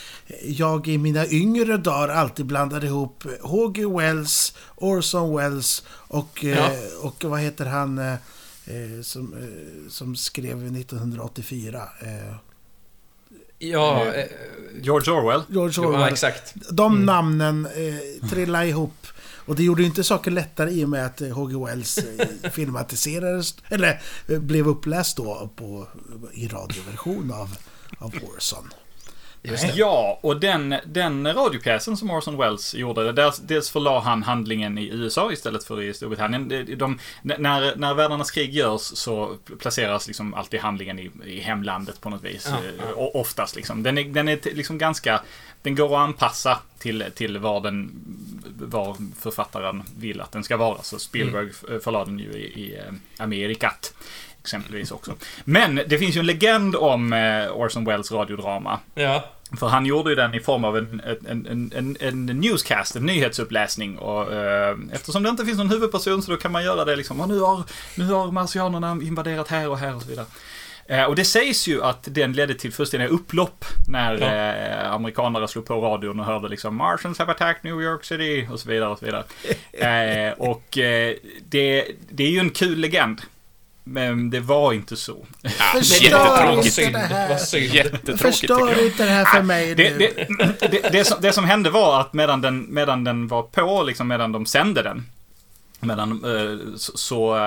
jag 0.43 0.87
i 0.87 0.97
mina 0.97 1.27
yngre 1.27 1.77
dagar 1.77 2.09
alltid 2.09 2.45
blandade 2.45 2.87
ihop 2.87 3.23
H.G. 3.41 3.85
Wells, 3.85 4.53
Orson 4.75 5.37
Welles 5.37 5.83
och, 5.89 6.43
ja. 6.43 6.49
Eh, 6.49 7.05
och 7.05 7.23
vad 7.23 7.39
heter 7.39 7.65
han 7.65 7.97
eh, 7.97 8.13
eh, 8.13 9.01
som, 9.01 9.35
som 9.89 10.15
skrev 10.15 10.77
1984? 10.77 11.81
Ja, 13.59 14.13
George 14.81 15.13
Orwell. 15.13 15.43
George 15.49 15.83
ja 15.83 15.87
Orwell. 15.87 16.13
exakt. 16.13 16.53
De 16.69 17.05
namnen 17.05 17.65
eh, 17.65 18.29
trillade 18.29 18.67
ihop. 18.67 19.07
Och 19.45 19.55
det 19.55 19.63
gjorde 19.63 19.81
ju 19.81 19.87
inte 19.87 20.03
saker 20.03 20.31
lättare 20.31 20.71
i 20.71 20.85
och 20.85 20.89
med 20.89 21.05
att 21.05 21.19
H.G. 21.31 21.65
Wells 21.65 21.97
eh, 21.97 22.51
filmatiserades, 22.51 23.55
eller 23.69 24.01
eh, 24.29 24.39
blev 24.39 24.67
uppläst 24.67 25.17
då 25.17 25.49
på, 25.55 25.87
i 26.33 26.47
radioversion 26.47 27.31
av, 27.33 27.55
av 27.99 28.13
Orson. 28.37 28.69
Ja, 29.75 30.19
och 30.23 30.39
den, 30.39 30.75
den 30.85 31.33
radiopjäsen 31.33 31.97
som 31.97 32.11
Orson 32.11 32.37
Welles 32.37 32.75
gjorde, 32.75 33.11
där, 33.11 33.33
dels 33.41 33.69
förlade 33.69 33.99
han 33.99 34.23
handlingen 34.23 34.77
i 34.77 34.87
USA 34.89 35.31
istället 35.31 35.63
för 35.63 35.81
i 35.81 35.93
Storbritannien. 35.93 36.47
De, 36.49 36.63
de, 36.75 36.99
när, 37.23 37.75
när 37.75 37.93
Världarnas 37.93 38.31
krig 38.31 38.53
görs 38.53 38.81
så 38.81 39.35
placeras 39.59 40.07
liksom 40.07 40.33
alltid 40.33 40.59
handlingen 40.59 40.99
i, 40.99 41.11
i 41.25 41.39
hemlandet 41.39 42.01
på 42.01 42.09
något 42.09 42.23
vis. 42.23 42.47
Ja, 42.49 42.57
Eh, 42.89 42.97
o- 42.97 43.11
Oftast 43.13 43.55
liksom. 43.55 43.83
Den 43.83 43.97
är, 43.97 44.03
den 44.03 44.27
är 44.27 44.39
liksom 44.55 44.77
ganska, 44.77 45.21
den 45.63 45.75
går 45.75 45.85
att 45.95 46.07
anpassa 46.07 46.59
till, 46.79 47.05
till 47.15 47.37
var 47.37 47.61
den, 47.61 47.91
var 48.55 48.97
författaren 49.19 49.83
vill 49.97 50.21
att 50.21 50.31
den 50.31 50.43
ska 50.43 50.57
vara. 50.57 50.81
Så 50.81 50.99
Spielberg 50.99 51.49
mm. 51.67 51.81
förlade 51.81 52.05
den 52.05 52.19
ju 52.19 52.31
i, 52.31 52.65
i 52.65 52.75
eh, 52.77 53.23
Amerikat. 53.23 53.93
Exempelvis 54.41 54.91
också. 54.91 55.13
Men 55.43 55.75
det 55.75 55.97
finns 55.97 56.15
ju 56.15 56.19
en 56.19 56.25
legend 56.25 56.75
om 56.75 57.13
eh, 57.13 57.51
Orson 57.51 57.85
Welles 57.85 58.11
radiodrama. 58.11 58.79
Ja. 58.95 59.23
För 59.59 59.67
han 59.67 59.85
gjorde 59.85 60.09
ju 60.09 60.15
den 60.15 60.33
i 60.33 60.39
form 60.39 60.63
av 60.63 60.77
en, 60.77 61.01
en, 61.25 61.47
en, 61.47 61.71
en, 61.75 61.97
en 61.99 62.25
newscast, 62.25 62.95
en 62.95 63.05
nyhetsuppläsning. 63.05 63.97
Och, 63.97 64.33
eh, 64.33 64.77
eftersom 64.91 65.23
det 65.23 65.29
inte 65.29 65.45
finns 65.45 65.57
någon 65.57 65.69
huvudperson 65.69 66.23
så 66.23 66.31
då 66.31 66.37
kan 66.37 66.51
man 66.51 66.63
göra 66.63 66.85
det 66.85 66.95
liksom. 66.95 67.21
Och 67.21 67.27
nu 67.29 67.39
har, 67.39 67.63
nu 67.95 68.05
har 68.05 68.31
marsianerna 68.31 68.91
invaderat 68.91 69.47
här 69.47 69.69
och 69.69 69.77
här 69.77 69.95
och 69.95 70.01
så 70.01 70.07
vidare. 70.07 70.25
Eh, 70.87 71.03
och 71.03 71.15
det 71.15 71.25
sägs 71.25 71.67
ju 71.67 71.83
att 71.83 72.07
den 72.11 72.33
ledde 72.33 72.53
till 72.53 72.73
fullständiga 72.73 73.09
upplopp 73.09 73.65
när 73.87 74.17
Ja. 74.17 74.27
eh, 74.85 74.93
amerikanare 74.93 75.47
slog 75.47 75.65
på 75.65 75.73
radion 75.81 76.19
och 76.19 76.25
hörde 76.25 76.49
liksom 76.49 76.75
Martians 76.75 77.19
have 77.19 77.31
attacked 77.31 77.63
New 77.63 77.81
York 77.81 78.03
City 78.05 78.47
och 78.51 78.59
så 78.59 78.69
vidare 78.69 78.89
och 78.89 78.99
så 78.99 79.05
vidare. 79.05 79.23
Eh, 79.73 80.31
och 80.37 80.77
eh, 80.77 81.15
det, 81.49 81.87
det 82.09 82.23
är 82.23 82.29
ju 82.29 82.39
en 82.39 82.49
kul 82.49 82.79
legend. 82.79 83.21
Men 83.85 84.29
det 84.29 84.39
var 84.39 84.73
inte 84.73 84.95
så. 84.95 85.25
Ja, 85.41 85.49
jättetråkigt. 85.81 86.77
inte 86.77 86.91
det 86.91 86.97
här. 86.99 87.29
Vad 87.29 87.41
synd. 87.41 87.63
Jättetråkigt 87.73 88.21
Förstör 88.21 88.85
inte 88.85 89.05
det 89.05 89.11
här 89.11 89.25
för 89.25 89.41
mig 89.41 89.75
Det, 89.75 89.97
nu. 89.97 89.97
det, 90.59 90.67
det, 90.71 90.89
det, 90.91 91.03
som, 91.05 91.17
det 91.21 91.31
som 91.31 91.45
hände 91.45 91.69
var 91.69 92.01
att 92.01 92.13
medan 92.13 92.41
den, 92.41 92.65
medan 92.69 93.03
den 93.03 93.27
var 93.27 93.41
på, 93.43 93.83
liksom 93.83 94.07
medan 94.07 94.31
de 94.31 94.45
sände 94.45 94.81
den, 94.83 95.05
medan, 95.83 96.11
eh, 96.11 96.75
så, 96.75 96.97
så 96.97 97.37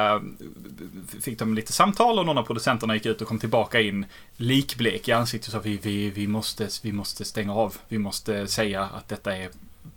fick 1.20 1.38
de 1.38 1.54
lite 1.54 1.72
samtal 1.72 2.18
och 2.18 2.26
någon 2.26 2.38
av 2.38 2.42
producenterna 2.42 2.94
gick 2.94 3.06
ut 3.06 3.20
och 3.20 3.28
kom 3.28 3.38
tillbaka 3.38 3.80
in 3.80 4.06
likblek 4.36 5.08
i 5.08 5.12
ansiktet 5.12 5.48
och 5.48 5.52
sa 5.52 5.58
vi, 5.58 5.76
vi, 5.76 6.10
vi, 6.10 6.26
måste, 6.26 6.68
vi 6.82 6.92
måste 6.92 7.24
stänga 7.24 7.54
av. 7.54 7.76
Vi 7.88 7.98
måste 7.98 8.46
säga 8.46 8.82
att 8.82 9.08
detta 9.08 9.36
är 9.36 9.50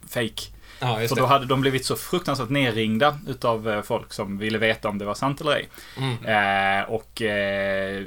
fake. 0.08 0.58
Ja, 0.79 0.95
För 0.95 1.15
det. 1.15 1.21
då 1.21 1.25
hade 1.25 1.45
de 1.45 1.62
blivit 1.62 1.86
så 1.86 1.95
fruktansvärt 1.95 2.50
nerringda 2.50 3.19
utav 3.27 3.69
eh, 3.69 3.81
folk 3.81 4.13
som 4.13 4.38
ville 4.38 4.57
veta 4.57 4.89
om 4.89 4.98
det 4.98 5.05
var 5.05 5.13
sant 5.13 5.41
eller 5.41 5.51
ej. 5.51 5.69
Mm. 5.98 6.25
Eh, 6.25 6.89
och 6.89 7.21
eh, 7.21 8.03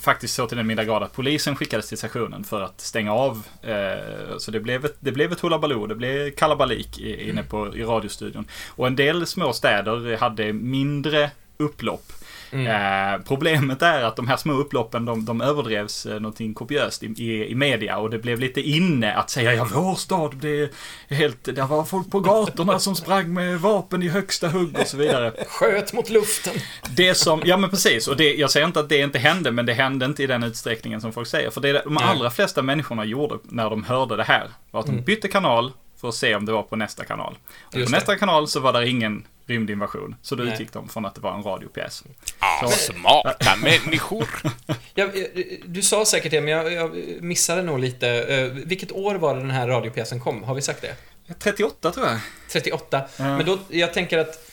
faktiskt 0.00 0.34
så 0.34 0.46
till 0.46 0.56
den 0.56 0.66
milda 0.66 0.84
grad 0.84 1.02
att 1.02 1.12
polisen 1.12 1.56
skickades 1.56 1.88
till 1.88 1.98
stationen 1.98 2.44
för 2.44 2.60
att 2.60 2.80
stänga 2.80 3.12
av. 3.12 3.46
Eh, 3.62 4.38
så 4.38 4.50
det 4.50 4.60
blev 4.60 4.84
ett, 4.84 4.96
det 5.00 5.12
blev 5.12 5.32
ett 5.32 5.40
hullabaloo, 5.40 5.86
det 5.86 5.94
blev 5.94 6.30
kalabalik 6.30 6.98
i, 6.98 7.28
inne 7.28 7.42
på, 7.42 7.76
i 7.76 7.82
radiostudion. 7.84 8.44
Och 8.68 8.86
en 8.86 8.96
del 8.96 9.26
små 9.26 9.52
städer 9.52 10.16
hade 10.16 10.52
mindre 10.52 11.30
upplopp. 11.56 12.12
Mm. 12.52 12.66
Eh, 12.66 13.20
problemet 13.28 13.82
är 13.82 14.02
att 14.02 14.16
de 14.16 14.28
här 14.28 14.36
små 14.36 14.52
upploppen, 14.52 15.04
de, 15.04 15.24
de 15.24 15.40
överdrevs 15.40 16.06
eh, 16.06 16.14
någonting 16.14 16.54
kopiöst 16.54 17.02
i, 17.02 17.06
i, 17.06 17.50
i 17.50 17.54
media 17.54 17.98
och 17.98 18.10
det 18.10 18.18
blev 18.18 18.38
lite 18.38 18.60
inne 18.60 19.14
att 19.14 19.30
säga 19.30 19.54
ja, 19.54 19.68
vår 19.74 19.94
stad, 19.94 20.36
det 20.40 20.72
helt, 21.10 21.44
det 21.44 21.62
var 21.62 21.84
folk 21.84 22.10
på 22.10 22.20
gatorna 22.20 22.78
som 22.78 22.94
sprang 22.96 23.34
med 23.34 23.60
vapen 23.60 24.02
i 24.02 24.08
högsta 24.08 24.48
hugg 24.48 24.76
och 24.80 24.86
så 24.86 24.96
vidare. 24.96 25.32
Sköt 25.48 25.92
mot 25.92 26.10
luften. 26.10 26.52
Det 26.96 27.14
som, 27.14 27.42
ja 27.44 27.56
men 27.56 27.70
precis, 27.70 28.08
och 28.08 28.16
det, 28.16 28.34
jag 28.34 28.50
säger 28.50 28.66
inte 28.66 28.80
att 28.80 28.88
det 28.88 28.98
inte 28.98 29.18
hände, 29.18 29.50
men 29.50 29.66
det 29.66 29.72
hände 29.72 30.06
inte 30.06 30.22
i 30.22 30.26
den 30.26 30.42
utsträckningen 30.42 31.00
som 31.00 31.12
folk 31.12 31.28
säger. 31.28 31.50
För 31.50 31.60
det 31.60 31.72
de 31.84 31.98
allra 31.98 32.30
flesta 32.30 32.62
människorna 32.62 33.04
gjorde 33.04 33.38
när 33.44 33.70
de 33.70 33.84
hörde 33.84 34.16
det 34.16 34.24
här, 34.24 34.48
var 34.70 34.80
att 34.80 34.86
de 34.86 34.92
Mm. 34.92 35.04
bytte 35.04 35.28
kanal 35.28 35.72
för 36.02 36.08
att 36.08 36.14
se 36.14 36.34
om 36.34 36.46
det 36.46 36.52
var 36.52 36.62
på 36.62 36.76
nästa 36.76 37.04
kanal. 37.04 37.38
Och 37.62 37.74
Just 37.74 37.86
på 37.86 37.90
det. 37.90 37.96
nästa 37.98 38.16
kanal 38.16 38.48
så 38.48 38.60
var 38.60 38.72
det 38.72 38.88
ingen 38.88 39.26
rymdinvasion, 39.46 40.14
så 40.22 40.34
då 40.34 40.44
Nej. 40.44 40.52
utgick 40.52 40.72
de 40.72 40.88
från 40.88 41.04
att 41.04 41.14
det 41.14 41.20
var 41.20 41.34
en 41.34 41.42
radiopjäs. 41.42 42.04
Ja, 42.40 42.60
Så- 42.70 42.92
smarta 42.92 43.56
människor. 43.56 44.28
Jag, 44.94 45.18
eh, 45.18 45.24
du 45.64 45.82
sa 45.82 46.04
säkert 46.04 46.30
det, 46.30 46.40
men 46.40 46.52
jag, 46.52 46.72
jag 46.72 46.90
missade 47.22 47.62
nog 47.62 47.78
lite. 47.78 48.08
Eh, 48.08 48.44
vilket 48.44 48.92
år 48.92 49.14
var 49.14 49.34
det 49.34 49.40
den 49.40 49.50
här 49.50 49.68
radiopjäsen 49.68 50.20
kom? 50.20 50.42
Har 50.42 50.54
vi 50.54 50.62
sagt 50.62 50.82
det? 50.82 50.96
38 51.38 51.90
tror 51.90 52.06
jag. 52.06 52.18
38. 52.50 53.02
Ja. 53.16 53.36
Men 53.36 53.46
då, 53.46 53.58
jag 53.68 53.94
tänker 53.94 54.18
att 54.18 54.48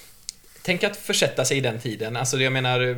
Tänk 0.62 0.84
att 0.84 0.98
försätta 0.98 1.46
sig 1.46 1.58
i 1.58 1.62
den 1.62 1.80
tiden. 1.80 2.16
Alltså 2.18 2.38
jag 2.38 2.54
menar, 2.54 2.82
eh, 2.90 2.96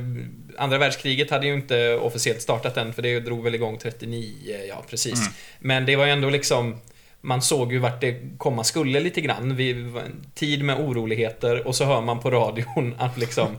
andra 0.58 0.77
världskriget 0.77 1.29
hade 1.31 1.48
ju 1.48 1.53
inte 1.53 1.96
officiellt 1.96 2.41
startat 2.41 2.77
än, 2.77 2.93
för 2.93 3.01
det 3.01 3.20
drog 3.20 3.43
väl 3.43 3.55
igång 3.55 3.77
39, 3.77 4.60
ja 4.70 4.84
precis. 4.89 5.20
Mm. 5.20 5.34
Men 5.60 5.86
det 5.86 5.96
var 5.96 6.05
ju 6.05 6.12
ändå 6.12 6.29
liksom, 6.29 6.81
man 7.22 7.42
såg 7.42 7.74
ju 7.74 7.80
vart 7.80 8.01
det 8.01 8.38
komma 8.38 8.63
skulle 8.63 9.00
lite 9.00 9.22
grann. 9.22 9.56
Vi, 9.56 9.92
tid 10.34 10.63
med 10.63 10.80
oroligheter 10.80 11.68
och 11.68 11.75
så 11.75 11.86
hör 11.86 12.01
man 12.01 12.20
på 12.20 12.32
radion 12.32 12.96
att 13.00 13.18
liksom, 13.18 13.58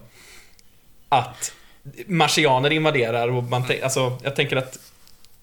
att 1.08 1.52
marsianer 2.06 2.70
invaderar 2.72 3.28
och 3.28 3.44
man 3.44 3.66
tänker, 3.66 3.84
alltså 3.84 4.18
jag 4.22 4.36
tänker 4.36 4.56
att 4.56 4.91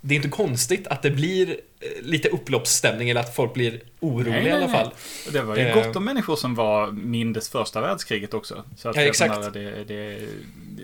det 0.02 0.14
är 0.14 0.16
inte 0.16 0.30
konstigt 0.30 0.88
att 0.88 1.02
det 1.02 1.12
blir 1.12 1.50
eh, 1.50 1.88
lite 2.02 2.30
upploppsstämning 2.30 3.10
eller 3.10 3.22
att 3.22 3.36
folk 3.36 3.54
blir 3.54 3.82
oroliga 4.00 4.34
Nej, 4.36 4.48
i 4.48 4.52
alla 4.52 4.66
nej, 4.68 4.76
fall. 4.76 4.90
Det 5.32 5.42
var 5.42 5.56
ju 5.56 5.62
Eh. 5.68 5.76
gott 5.76 5.96
om 5.96 6.06
människor 6.06 6.36
som 6.36 6.56
var 6.56 6.92
mindes 6.92 7.50
första 7.50 7.82
världskriget 7.82 8.34
också. 8.34 8.64
Så 8.78 8.90
att 8.90 8.96
Ja, 8.96 9.02
exakt. 9.02 9.54
det, 9.54 9.84
det, 9.84 10.20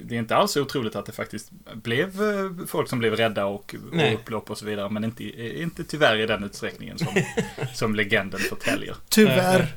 det 0.03 0.15
är 0.15 0.19
inte 0.19 0.35
alls 0.35 0.57
otroligt 0.57 0.95
att 0.95 1.05
det 1.05 1.11
faktiskt 1.11 1.51
blev 1.73 2.07
eh, 2.23 2.67
folk 2.67 2.89
som 2.89 2.99
blev 2.99 3.15
rädda 3.15 3.45
och, 3.45 3.75
Nej. 3.91 4.13
och 4.13 4.19
upplopp 4.19 4.49
och 4.51 4.57
så 4.57 4.65
vidare. 4.65 4.89
Men 4.89 5.03
inte, 5.03 5.23
inte 5.61 5.83
tyvärr 5.83 6.17
i 6.19 6.25
den 6.25 6.43
utsträckningen 6.43 6.97
som, 6.97 7.07
som 7.73 7.95
legenden 7.95 8.39
förtäljer. 8.39 8.95
Tyvärr. 9.09 9.67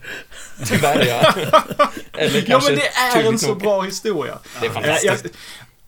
Tyvärr 0.67 1.07
ja. 1.07 1.35
Eller 2.13 2.39
Ja 2.39 2.45
kanske 2.47 2.71
men 2.73 2.81
det 2.81 3.19
är 3.19 3.29
en 3.33 3.39
så 3.39 3.49
nog. 3.49 3.59
bra 3.61 3.83
historia. 3.83 4.39
Det 4.61 4.67
är 4.67 4.71
fantastiskt. 4.71 5.25
jag- 5.25 5.31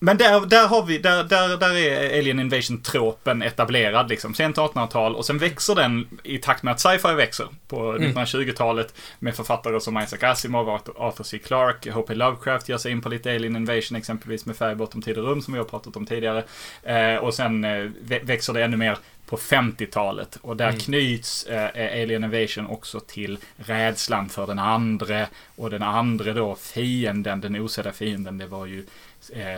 Men 0.03 0.17
där, 0.17 0.47
där 0.47 0.69
har 0.69 0.83
vi, 0.87 0.99
där, 0.99 1.25
där, 1.25 1.57
där 1.57 1.77
är 1.77 2.19
Alien 2.19 2.41
Invasion-tropen 2.41 3.43
etablerad 3.43 4.09
liksom. 4.09 4.35
Sent 4.35 4.57
1800-tal 4.57 5.15
och 5.17 5.27
sen 5.27 5.39
växer 5.39 5.75
den 5.75 6.09
i 6.23 6.39
takt 6.39 6.63
med 6.63 6.73
att 6.73 6.81
sci-fi 6.81 7.15
växer. 7.15 7.47
På 7.69 7.93
1920-talet 7.93 8.95
med 9.19 9.35
författare 9.37 9.81
som 9.81 9.99
Isaac 9.99 10.19
Asimov, 10.31 10.69
Arthur 10.97 11.25
C. 11.25 11.39
Clarke, 11.39 11.91
H.P. 11.93 12.15
Lovecraft 12.15 12.69
ger 12.69 12.79
sig 12.79 12.93
in 12.93 13.01
på 13.03 13.09
lite 13.09 13.35
Alien 13.35 13.57
Invasion 13.57 13.97
exempelvis 13.99 14.47
med 14.47 14.57
Färg 14.57 14.75
bortom 14.75 15.03
tid 15.03 15.19
och 15.19 15.25
rum 15.25 15.43
som 15.43 15.55
vi 15.55 15.59
har 15.59 15.65
pratat 15.67 15.97
om 15.97 16.07
tidigare. 16.07 16.45
Eh, 16.83 17.17
och 17.17 17.35
sen 17.35 17.65
eh, 17.65 17.69
vä- 18.05 18.25
växer 18.25 18.53
det 18.53 18.65
ännu 18.65 18.77
mer 18.77 18.99
på 19.27 19.37
50-talet 19.37 20.39
och 20.43 20.57
där 20.57 20.73
knyts 20.73 21.45
eh, 21.45 22.03
Alien 22.03 22.25
Invasion 22.25 22.67
också 22.67 23.01
till 23.01 23.39
rädslan 23.57 24.29
för 24.29 24.47
den 24.47 24.59
andre 24.59 25.27
och 25.57 25.71
den 25.71 25.83
andre 25.83 26.33
då 26.33 26.55
fienden, 26.55 27.41
den 27.41 27.57
osedda 27.57 27.93
fienden, 27.93 28.39
det 28.39 28.47
var 28.47 28.67
ju 28.67 28.79
eh, 28.79 28.85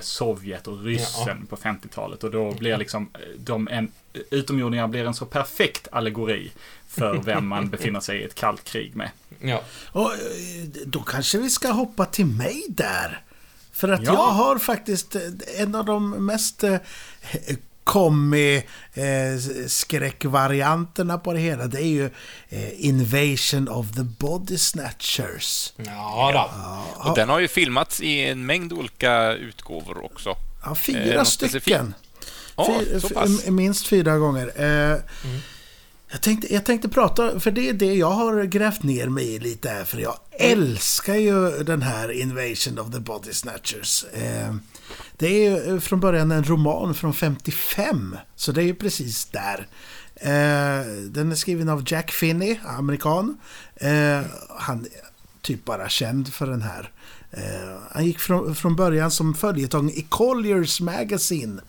Sovjet 0.01 0.69
och 0.69 0.85
ryssen 0.85 1.47
på 1.47 1.57
50-talet 1.57 2.25
och 2.25 2.31
då 2.31 2.53
blir 2.53 2.77
liksom 2.77 3.11
eh, 3.15 3.21
de 3.39 3.69
en, 3.69 3.93
utomjordingar 4.31 4.89
blir 4.89 5.05
en 5.05 5.15
så 5.15 5.27
perfekt 5.27 5.89
allegori 5.93 6.53
för 6.89 7.19
vem 7.23 7.47
man 7.47 7.71
befinner 7.71 8.01
sig 8.01 8.19
i 8.19 8.25
ett 8.25 8.35
kallt 8.35 8.65
krig 8.65 8.97
med. 8.97 9.11
Ja. 9.41 9.63
Och 9.93 10.13
eh, 10.13 10.19
då 10.87 11.01
kanske 11.03 11.39
vi 11.39 11.51
ska 11.51 11.71
hoppa 11.71 12.07
till 12.07 12.27
mig 12.27 12.63
där. 12.69 13.21
För 13.73 13.89
att 13.89 14.03
Ja. 14.03 14.13
jag 14.13 14.27
har 14.27 14.59
faktiskt 14.59 15.15
eh, 15.17 15.23
en 15.57 15.75
av 15.75 15.85
de 15.85 16.11
mest 16.11 16.65
eh, 17.87 17.93
kommi 17.93 18.57
eh, 18.95 19.67
på 21.19 21.33
det 21.33 21.39
hela. 21.41 21.67
Det 21.67 21.79
är 21.79 21.87
ju 21.87 22.11
eh, 22.49 22.87
Invasion 22.87 23.69
of 23.69 23.93
the 23.93 24.03
Body 24.03 24.59
Snatchers. 24.59 25.73
Ja, 25.77 26.31
då. 26.35 27.11
Och 27.11 27.17
den 27.17 27.29
har 27.29 27.39
ju 27.39 27.49
filmats 27.49 28.01
i 28.01 28.21
en 28.25 28.47
mängd 28.47 28.73
olika 28.73 29.33
utgåvor 29.33 30.05
också. 30.05 30.37
Ja, 30.65 30.71
Eh, 30.71 30.75
fyra 30.75 31.19
något 31.19 31.29
stycken. 31.29 31.51
specifikt? 31.51 31.81
Ja, 32.57 32.81
Fy- 32.81 33.01
så 33.01 33.07
f- 33.07 33.13
pass. 33.15 33.47
minst 33.47 33.87
fyra 33.87 34.19
gånger. 34.19 34.53
Eh, 34.93 34.97
jag, 36.13 36.21
tänkte, 36.21 36.55
jag 36.55 36.65
tänkte 36.65 36.89
prata, 36.89 37.41
för 37.41 37.51
det 37.51 37.69
är 37.69 37.73
det 37.73 37.95
jag 37.95 38.11
har 38.11 38.45
grävt 38.45 38.83
ner 38.83 39.09
mig 39.09 39.35
i 39.35 39.39
lite 39.39 39.69
här, 39.69 39.85
för 39.85 39.99
jag 39.99 40.17
älskar 40.31 41.15
ju 41.15 41.51
den 41.65 41.83
här 41.83 42.13
Invasion 42.13 42.79
of 42.79 42.93
the 42.93 43.01
Body 43.01 43.33
Snatchers. 43.33 44.05
Eh, 44.05 44.55
det 45.17 45.27
är 45.27 45.51
ju 45.51 45.75
eh, 45.75 45.81
från 45.81 46.01
början 46.01 46.31
en 46.31 46.45
roman 46.45 46.95
från 46.95 47.15
55, 47.15 48.17
så 48.37 48.53
det 48.53 48.63
är 48.63 48.65
ju 48.65 48.75
precis 48.75 49.25
där. 49.25 49.67
Eh, 50.15 50.87
den 51.11 51.33
är 51.33 51.35
skriven 51.35 51.69
av 51.69 51.85
Jack 51.87 52.11
Finney, 52.11 52.59
amerikan. 52.65 53.39
Eh, 53.77 54.21
han 54.59 54.81
är 54.81 54.91
typ 55.41 55.65
bara 55.65 55.89
känd 55.89 56.33
för 56.33 56.47
den 56.47 56.63
här. 56.63 56.91
Eh, 57.31 57.79
han 57.91 58.07
gick 58.07 58.19
från, 58.19 58.55
från 58.55 58.77
början 58.77 59.11
som 59.11 59.35
följetong 59.35 59.91
i 59.91 60.07
Colliers 60.09 60.81
Magazine 60.81 61.61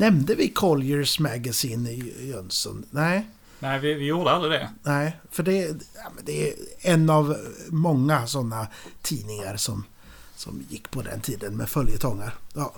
Nämnde 0.00 0.34
vi 0.34 0.48
Colliers 0.48 1.18
Magazine 1.18 1.90
i 1.90 2.28
Jönsson? 2.28 2.84
Nej. 2.90 3.26
Nej, 3.62 3.80
vi, 3.80 3.94
vi 3.94 4.04
gjorde 4.06 4.30
aldrig 4.30 4.52
det. 4.52 4.70
Nej, 4.82 5.20
för 5.30 5.42
det, 5.42 5.76
det 6.24 6.48
är 6.48 6.54
en 6.80 7.10
av 7.10 7.36
många 7.68 8.26
sådana 8.26 8.66
tidningar 9.02 9.56
som, 9.56 9.84
som 10.36 10.62
gick 10.68 10.90
på 10.90 11.02
den 11.02 11.20
tiden 11.20 11.56
med 11.56 11.68
följetongar. 11.68 12.34
Ja. 12.54 12.72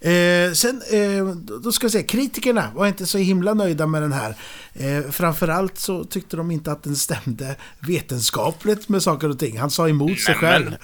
Eh, 0.00 0.52
sen, 0.52 0.82
eh, 0.90 1.26
då 1.36 1.72
ska 1.72 1.86
vi 1.86 1.90
se, 1.90 2.02
kritikerna 2.02 2.70
var 2.74 2.86
inte 2.86 3.06
så 3.06 3.18
himla 3.18 3.54
nöjda 3.54 3.86
med 3.86 4.02
den 4.02 4.12
här. 4.12 4.36
Eh, 4.72 5.10
framförallt 5.10 5.78
så 5.78 6.04
tyckte 6.04 6.36
de 6.36 6.50
inte 6.50 6.72
att 6.72 6.82
den 6.82 6.96
stämde 6.96 7.56
vetenskapligt 7.80 8.88
med 8.88 9.02
saker 9.02 9.28
och 9.28 9.38
ting. 9.38 9.58
Han 9.58 9.70
sa 9.70 9.88
emot 9.88 10.20
sig 10.20 10.34
själv. 10.34 10.76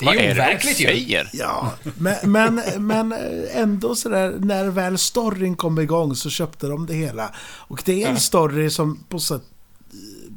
Men, 0.00 0.06
vad 0.06 0.16
är 0.16 0.34
det 0.34 0.60
de 0.62 0.74
säger? 0.74 1.30
Ja, 1.32 1.72
men, 1.98 2.16
men, 2.32 2.62
men 2.86 3.12
ändå 3.52 3.94
sådär, 3.94 4.36
när 4.38 4.68
väl 4.68 4.98
storyn 4.98 5.56
kom 5.56 5.78
igång 5.78 6.16
så 6.16 6.30
köpte 6.30 6.66
de 6.66 6.86
det 6.86 6.94
hela. 6.94 7.34
Och 7.42 7.82
det 7.84 8.02
är 8.02 8.08
en 8.08 8.20
story 8.20 8.70
som 8.70 9.04
på 9.08 9.20
sätt, 9.20 9.42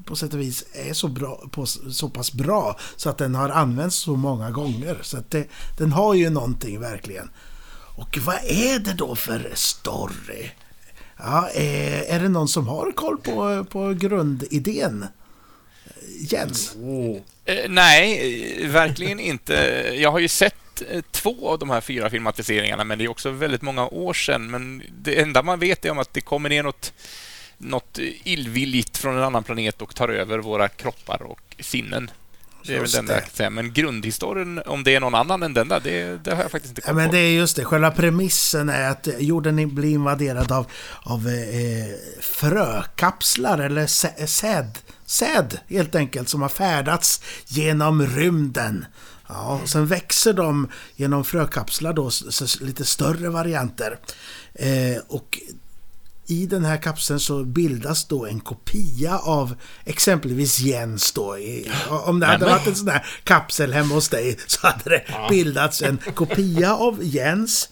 på 0.05 0.15
sätt 0.15 0.33
och 0.33 0.39
vis 0.39 0.65
är 0.73 0.93
så, 0.93 1.07
bra, 1.07 1.43
på, 1.51 1.65
så 1.65 2.09
pass 2.09 2.33
bra 2.33 2.79
så 2.95 3.09
att 3.09 3.17
den 3.17 3.35
har 3.35 3.49
använts 3.49 3.95
så 3.95 4.15
många 4.15 4.51
gånger. 4.51 4.99
Så 5.01 5.17
att 5.17 5.31
det, 5.31 5.47
den 5.77 5.91
har 5.91 6.13
ju 6.13 6.29
någonting 6.29 6.79
verkligen. 6.79 7.29
Och 7.95 8.17
vad 8.25 8.35
är 8.43 8.79
det 8.79 8.93
då 8.93 9.15
för 9.15 9.51
story? 9.53 10.51
Ja, 11.17 11.49
är, 11.49 12.03
är 12.03 12.19
det 12.19 12.29
någon 12.29 12.47
som 12.47 12.67
har 12.67 12.91
koll 12.91 13.17
på, 13.17 13.65
på 13.69 13.93
grundidén? 13.93 15.05
Jens? 16.19 16.75
Oh. 16.75 17.17
Eh, 17.45 17.69
nej, 17.69 18.63
eh, 18.63 18.69
verkligen 18.69 19.19
inte. 19.19 19.53
Jag 19.95 20.11
har 20.11 20.19
ju 20.19 20.27
sett 20.27 20.81
eh, 20.89 21.01
två 21.11 21.49
av 21.49 21.59
de 21.59 21.69
här 21.69 21.81
fyra 21.81 22.09
filmatiseringarna, 22.09 22.83
men 22.83 22.97
det 22.97 23.03
är 23.03 23.09
också 23.09 23.29
väldigt 23.31 23.61
många 23.61 23.87
år 23.87 24.13
sedan. 24.13 24.51
Men 24.51 24.83
det 25.01 25.21
enda 25.21 25.43
man 25.43 25.59
vet 25.59 25.85
är 25.85 25.91
om 25.91 25.99
att 25.99 26.13
det 26.13 26.21
kommer 26.21 26.49
ner 26.49 26.63
något, 26.63 26.93
något 27.57 27.99
illvilligt 28.23 28.97
från 28.97 29.17
en 29.17 29.23
annan 29.23 29.43
planet 29.43 29.81
och 29.81 29.95
tar 29.95 30.09
över 30.09 30.39
våra 30.39 30.67
kroppar 30.69 31.21
och 31.21 31.55
sinnen. 31.59 32.11
Det 32.67 32.75
är 32.75 32.79
väl 32.79 32.89
den 32.89 33.05
där. 33.05 33.49
Men 33.49 33.73
grundhistorien, 33.73 34.61
om 34.65 34.83
det 34.83 34.95
är 34.95 34.99
någon 34.99 35.15
annan 35.15 35.43
än 35.43 35.53
den 35.53 35.67
där, 35.67 35.79
det, 35.83 36.23
det 36.23 36.35
har 36.35 36.41
jag 36.41 36.51
faktiskt 36.51 36.71
inte 36.71 36.81
koll 36.81 36.93
på. 36.93 36.95
Men 36.95 37.11
det 37.11 37.17
är 37.17 37.31
just 37.31 37.55
det. 37.55 37.65
Själva 37.65 37.91
premissen 37.91 38.69
är 38.69 38.89
att 38.89 39.07
jorden 39.19 39.75
blir 39.75 39.89
invaderad 39.91 40.51
av, 40.51 40.65
av 41.03 41.27
eh, 41.27 41.95
frökapslar 42.21 43.59
eller 43.59 43.87
säd, 44.27 44.79
säd 45.05 45.59
helt 45.67 45.95
enkelt 45.95 46.29
som 46.29 46.41
har 46.41 46.49
färdats 46.49 47.21
genom 47.47 48.07
rymden. 48.07 48.85
Ja, 49.27 49.59
och 49.63 49.69
sen 49.69 49.87
växer 49.87 50.33
de 50.33 50.69
genom 50.95 51.25
frökapslar 51.25 51.93
då, 51.93 52.11
lite 52.61 52.85
större 52.85 53.29
varianter. 53.29 53.99
Eh, 54.53 55.01
och 55.07 55.39
i 56.27 56.45
den 56.45 56.65
här 56.65 56.77
kapseln 56.77 57.19
så 57.19 57.43
bildas 57.43 58.05
då 58.05 58.25
en 58.25 58.39
kopia 58.39 59.17
av 59.17 59.55
exempelvis 59.85 60.59
Jens 60.59 61.11
då. 61.11 61.37
om 62.05 62.19
det 62.19 62.25
hade 62.25 62.45
varit 62.45 62.67
en 62.67 62.75
sån 62.75 62.87
här 62.87 63.05
kapsel 63.23 63.73
hemma 63.73 63.93
hos 63.93 64.09
dig 64.09 64.37
så 64.47 64.67
hade 64.67 64.89
det 64.89 65.03
bildats 65.29 65.81
en 65.81 65.97
kopia 66.15 66.75
av 66.75 67.03
Jens. 67.03 67.69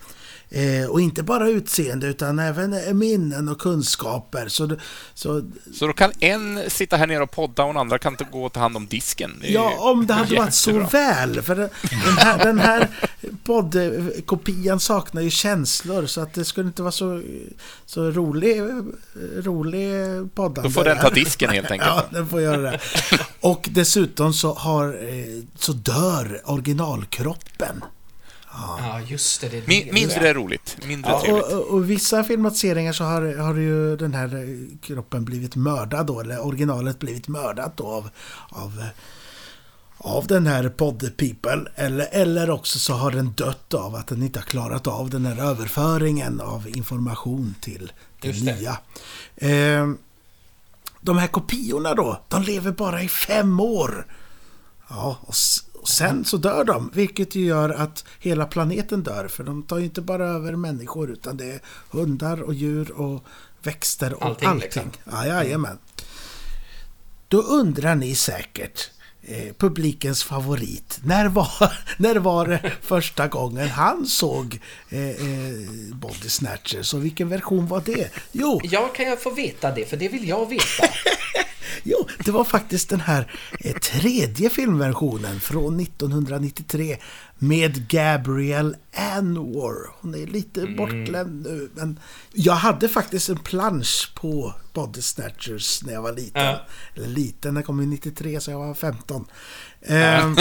Eh, 0.56 0.90
och 0.90 1.02
inte 1.02 1.24
bara 1.24 1.50
utseende 1.50 2.08
utan 2.08 2.40
även 2.40 2.98
minnen 2.98 3.50
och 3.50 3.60
kunskaper. 3.60 4.48
Så, 4.48 4.78
så, 5.14 5.42
så 5.74 5.88
då 5.88 5.94
kan 5.94 6.12
en 6.20 6.70
sitta 6.70 6.98
här 6.98 7.08
nere 7.08 7.24
och 7.24 7.32
podda 7.32 7.64
och 7.64 7.74
den 7.74 7.82
andra 7.82 7.98
kan 7.98 8.18
gå 8.32 8.46
och 8.46 8.54
ta 8.54 8.60
hand 8.60 8.78
om 8.78 8.88
disken? 8.88 9.42
Ja, 9.44 9.78
om 9.80 10.08
det 10.08 10.14
hade 10.14 10.36
varit 10.36 10.54
så 10.54 10.80
väl. 10.80 11.42
För 11.42 11.56
den 11.56 11.70
här, 12.18 12.46
den 12.46 12.60
här 12.60 12.88
poddkopian 13.44 14.80
saknar 14.80 15.22
ju 15.22 15.30
känslor 15.30 16.06
så 16.06 16.22
att 16.22 16.34
det 16.34 16.46
skulle 16.46 16.68
inte 16.68 16.82
vara 16.82 16.92
så, 16.92 17.22
så 17.86 18.12
rolig, 18.12 18.62
rolig 19.36 19.90
poddande. 20.36 20.70
Då 20.70 20.70
får 20.70 20.84
den 20.84 20.98
ta 20.98 21.10
disken 21.10 21.50
helt 21.50 21.72
enkelt. 21.72 21.92
ja, 21.96 22.06
den 22.12 22.28
får 22.28 22.42
göra 22.42 22.62
det. 22.62 22.80
Och 23.40 23.70
dessutom 23.72 24.34
så, 24.34 24.54
har, 24.54 24.88
eh, 24.88 25.44
så 25.56 25.74
dör 25.74 26.42
originalkroppen. 26.46 27.84
Ja, 28.54 29.02
just 29.08 29.42
det. 29.42 29.50
det 29.50 29.68
Min, 29.68 29.94
mindre 29.94 30.34
roligt. 30.34 30.78
Mindre 30.88 31.12
ja, 31.12 31.22
trevligt. 31.22 31.46
Och, 31.46 31.68
och, 31.68 31.90
vissa 31.90 32.24
filmatiseringar 32.24 32.94
så 32.94 33.04
har, 33.04 33.38
har 33.38 33.56
ju 33.56 33.98
den 33.98 34.14
här 34.14 34.58
kroppen 34.82 35.26
blivit 35.26 35.56
mördad 35.56 36.06
då, 36.06 36.20
eller 36.20 36.46
originalet 36.46 37.00
blivit 37.00 37.28
mördat 37.28 37.78
då 37.78 37.86
av, 37.86 38.10
av, 38.50 38.84
av 39.98 40.28
den 40.28 40.48
här 40.48 40.70
Pod 40.70 41.18
People. 41.18 41.72
Eller, 41.76 42.08
eller 42.12 42.50
också 42.50 42.80
så 42.80 42.94
har 42.94 43.12
den 43.12 43.34
dött 43.34 43.74
av 43.74 43.96
att 43.96 44.08
den 44.08 44.24
inte 44.24 44.40
har 44.40 44.46
klarat 44.46 44.88
av 44.88 45.10
den 45.10 45.26
här 45.26 45.50
överföringen 45.50 46.42
av 46.42 46.68
information 46.68 47.56
till 47.62 47.92
det 48.22 48.44
nya. 48.44 48.78
Eh, 49.36 49.94
de 51.02 51.18
här 51.18 51.28
kopiorna 51.28 51.94
då, 51.94 52.22
de 52.30 52.44
lever 52.44 52.72
bara 52.72 53.02
i 53.02 53.08
fem 53.08 53.60
år. 53.60 54.08
Ja, 54.90 55.18
och 55.22 55.36
och 55.84 55.90
sen 55.90 56.26
så 56.26 56.38
dör 56.38 56.64
de, 56.64 56.92
vilket 56.94 57.36
ju 57.36 57.46
gör 57.46 57.70
att 57.70 58.06
hela 58.20 58.46
planeten 58.46 59.04
dör. 59.04 59.28
För 59.28 59.44
de 59.44 59.64
tar 59.64 59.78
ju 59.78 59.86
inte 59.86 60.02
bara 60.02 60.26
över 60.28 60.56
människor, 60.56 61.12
utan 61.12 61.38
det 61.38 61.46
är 61.46 61.62
hundar 61.92 62.42
och 62.42 62.54
djur 62.54 62.92
och 62.92 63.24
växter 63.64 64.14
och 64.14 64.26
allting. 64.26 64.50
allting. 64.50 64.64
Liksom. 64.64 64.92
Ja, 65.12 65.28
jajamän. 65.28 65.78
Då 67.28 67.42
undrar 67.42 67.96
ni 67.96 68.16
säkert, 68.16 68.92
eh, 69.24 69.54
publikens 69.58 70.24
favorit. 70.24 71.00
När 71.04 71.28
var, 71.28 71.50
när 71.98 72.16
var 72.16 72.48
det 72.48 72.72
första 72.82 73.28
gången 73.28 73.70
han 73.70 74.06
såg 74.06 74.60
eh, 74.90 75.10
eh, 75.10 75.16
Body 75.94 76.30
Snatchers 76.30 76.94
och 76.94 77.06
vilken 77.06 77.30
version 77.30 77.68
var 77.68 77.82
det? 77.86 78.10
Jo... 78.32 78.62
Ja, 78.64 78.88
kan 78.88 79.06
jag 79.06 79.22
få 79.22 79.30
veta 79.30 79.72
det? 79.72 79.86
För 79.86 79.98
det 79.98 80.10
vill 80.10 80.28
jag 80.28 80.50
veta. 80.50 80.64
Jo, 81.84 82.08
det 82.26 82.32
var 82.32 82.44
faktiskt 82.44 82.90
den 82.90 83.02
här 83.02 83.32
eh, 83.60 83.76
tredje 83.76 84.50
filmversionen 84.50 85.40
från 85.40 85.80
1993 85.80 86.98
med 87.40 87.88
Gabrielle 87.88 88.76
Anwar. 88.96 89.96
Hon 90.02 90.16
är 90.16 90.28
lite 90.28 90.62
mm. 90.62 90.76
bortglömd 90.76 91.44
nu, 91.44 91.70
men 91.74 92.00
jag 92.34 92.54
hade 92.54 92.90
faktiskt 92.90 93.30
en 93.30 93.38
plansch 93.38 94.12
på 94.16 94.54
Body 94.74 95.02
Snatchers 95.02 95.84
när 95.84 95.94
jag 95.94 96.02
var 96.02 96.14
liten. 96.14 96.46
Ja. 96.46 96.62
Eller 96.96 97.08
liten, 97.08 97.56
jag 97.56 97.66
kom 97.66 97.82
i 97.82 97.86
93 97.86 98.40
så 98.42 98.52
jag 98.52 98.60
var 98.60 98.74
15. 98.74 99.26
Ja. 99.80 99.96
Ehm, 99.96 100.36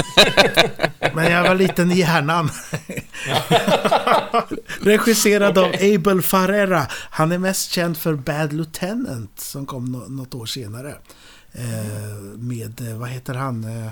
men 1.14 1.32
jag 1.32 1.42
var 1.42 1.54
liten 1.54 1.90
i 1.90 1.98
hjärnan. 1.98 2.50
Regisserad 4.80 5.58
av 5.58 5.74
Abel 5.80 6.22
Farrera. 6.22 6.86
Han 6.90 7.32
är 7.32 7.38
mest 7.38 7.70
känd 7.70 7.96
för 7.96 8.14
Bad 8.14 8.52
Lieutenant 8.52 9.40
som 9.40 9.66
kom 9.66 10.04
något 10.08 10.34
år 10.34 10.46
senare. 10.46 10.94
Eh, 11.52 12.14
med, 12.34 12.80
vad 12.98 13.08
heter 13.08 13.34
han, 13.34 13.64
eh, 13.64 13.90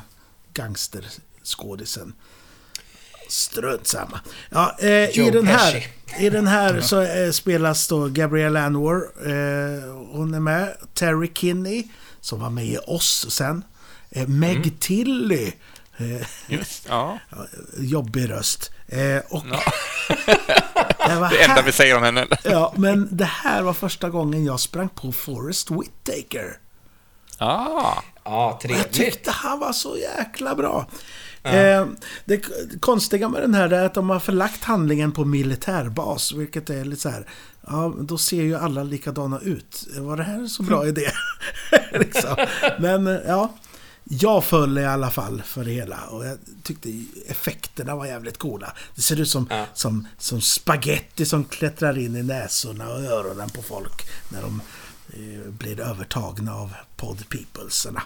gangsterskådisen. 0.55 2.13
Strunt 3.31 3.87
samma. 3.87 4.21
Ja, 4.51 4.77
eh, 4.79 5.19
i, 5.19 5.31
den 5.33 5.47
här, 5.47 5.87
I 6.19 6.31
den 6.31 6.47
här 6.47 6.81
så 6.81 7.03
eh, 7.03 7.31
spelas 7.31 7.89
då 7.89 8.09
Gabrielle 8.09 8.61
Anwar. 8.61 8.97
Eh, 9.27 9.95
hon 10.13 10.35
är 10.35 10.41
med. 10.41 10.77
Terry 10.95 11.31
Kinney, 11.35 11.85
som 12.21 12.41
var 12.41 12.51
med 12.51 12.67
i 12.67 12.79
oss 12.87 13.27
sen. 13.31 13.65
Eh, 14.11 14.29
Meg 14.29 14.57
mm. 14.57 14.71
Tilly. 14.71 15.53
Eh, 15.97 16.27
Just, 16.47 16.87
ja. 16.89 17.19
Jobbig 17.79 18.31
röst. 18.31 18.71
och... 19.29 19.45
Ja. 19.51 19.61
det, 21.07 21.29
det 21.31 21.45
enda 21.45 21.63
vi 21.63 21.73
säger 21.73 21.97
om 21.97 22.03
henne. 22.03 22.27
ja, 22.45 22.73
men 22.77 23.09
det 23.11 23.25
här 23.25 23.63
var 23.63 23.73
första 23.73 24.11
gången 24.11 24.45
jag 24.45 24.61
sprang 24.61 24.89
på 24.89 25.13
Forrest 25.13 25.71
Whitaker. 25.71 26.59
Ah. 27.39 28.03
Ja, 28.25 28.59
trevligt. 28.63 28.87
Jag 28.87 28.93
tyckte 28.93 29.31
han 29.31 29.59
var 29.59 29.73
så 29.73 29.97
jäkla 29.97 30.55
bra. 30.55 30.87
Eh, 31.43 31.87
det 32.25 32.41
konstiga 32.81 33.29
med 33.29 33.43
den 33.43 33.55
här 33.55 33.71
är 33.71 33.87
att 33.87 33.95
de 33.95 34.11
har 34.11 34.21
förlagt 34.21 34.65
handlingen 34.65 35.13
på 35.13 35.25
militärbas, 35.25 36.33
vilket 36.33 36.71
är 36.71 36.85
lite 36.85 37.03
så 37.03 37.09
här, 37.09 37.27
ja, 37.67 37.95
då 38.01 38.19
ser 38.19 38.43
ju 38.43 38.57
alla 38.57 38.83
likadana 38.83 39.41
ut. 39.41 39.87
Var 39.99 40.17
det 40.17 40.23
här 40.23 40.35
en 40.35 40.49
så 40.49 40.63
bra 40.63 40.87
idé? 40.87 41.11
liksom. 41.93 42.37
Men 42.79 43.07
ja, 43.07 43.55
jag 44.05 44.45
föll 44.45 44.79
i 44.79 44.87
alla 44.87 45.11
fall 45.11 45.43
för 45.43 45.65
det 45.65 45.71
hela 45.71 45.99
och 46.11 46.27
jag 46.27 46.39
tyckte 46.63 47.05
effekterna 47.27 47.97
var 47.97 48.07
jävligt 48.07 48.39
coola. 48.39 48.73
Det 48.95 49.03
ser 49.03 49.21
ut 49.21 49.29
som, 49.29 49.47
ja. 49.51 49.67
som, 49.75 50.07
som 50.19 50.41
spaghetti 50.41 51.27
som 51.27 51.45
klättrar 51.45 51.99
in 51.99 52.17
i 52.17 52.23
näsorna 52.23 52.89
och 52.89 53.01
öronen 53.01 53.51
på 53.51 53.63
folk 53.63 54.09
när 54.29 54.43
de 54.43 54.63
eh, 55.13 55.51
blir 55.51 55.81
övertagna 55.81 56.55
av 56.55 56.75
pod 56.97 57.29
peoplesarna. 57.29 58.03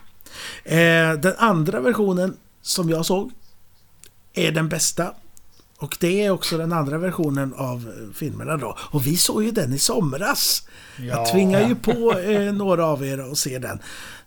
Eh, 0.65 1.13
den 1.13 1.35
andra 1.39 1.81
versionen 1.81 2.37
som 2.65 2.91
jag 2.91 3.07
såg 3.07 3.33
är 4.33 4.53
den 4.53 4.69
bästa. 4.69 5.15
Och 5.79 5.97
det 6.01 6.25
är 6.25 6.31
också 6.31 6.59
den 6.59 6.73
andra 6.73 6.99
versionen 6.99 7.55
av 7.55 8.11
filmerna 8.15 8.57
då. 8.57 8.77
Och 8.81 9.07
vi 9.07 9.17
såg 9.17 9.45
ju 9.45 9.51
den 9.51 9.73
i 9.73 9.79
somras. 9.79 10.69
Ja. 10.99 11.05
Jag 11.05 11.33
tvingar 11.33 11.69
ju 11.69 11.75
på 11.75 12.19
eh, 12.19 12.53
några 12.53 12.87
av 12.87 13.05
er 13.05 13.19
att 13.19 13.39
se 13.39 13.59
den. 13.59 13.79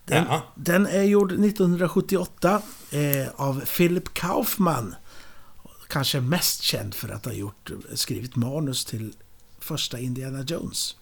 Den, 0.04 0.26
den 0.54 0.86
är 0.86 1.02
gjord 1.02 1.32
1978 1.32 2.62
eh, 2.90 3.28
av 3.36 3.64
Philip 3.76 4.14
Kaufman. 4.14 4.94
kanske 5.88 6.20
mest 6.20 6.62
känd 6.62 6.94
för 6.94 7.08
att 7.08 7.24
ha 7.24 7.32
gjort, 7.32 7.70
skrivit 7.94 8.36
manus 8.36 8.84
till 8.84 9.12
första 9.60 9.98
Indiana 9.98 10.42
Jones. 10.42 10.96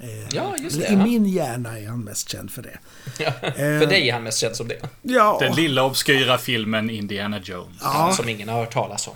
Eh, 0.00 0.08
Ja, 0.30 0.54
just 0.60 0.78
det, 0.80 0.86
I 0.86 0.92
ja. 0.92 0.96
min 1.04 1.26
hjärna 1.26 1.78
är 1.78 1.86
han 1.88 2.00
mest 2.04 2.28
känd 2.28 2.50
för 2.50 2.62
det. 2.62 2.78
Ja, 3.24 3.32
för 3.52 3.86
dig 3.86 4.08
är 4.08 4.12
han 4.12 4.22
mest 4.22 4.38
känd 4.38 4.56
som 4.56 4.68
det. 4.68 4.80
Ja, 5.02 5.38
Den 5.40 5.54
lilla 5.54 5.82
obskyra 5.84 6.38
filmen 6.38 6.90
Indiana 6.90 7.38
Jones. 7.38 7.76
ja. 7.80 8.12
Som 8.16 8.28
ingen 8.28 8.48
har 8.48 8.58
hört 8.60 8.72
talas 8.72 9.08
om. 9.08 9.14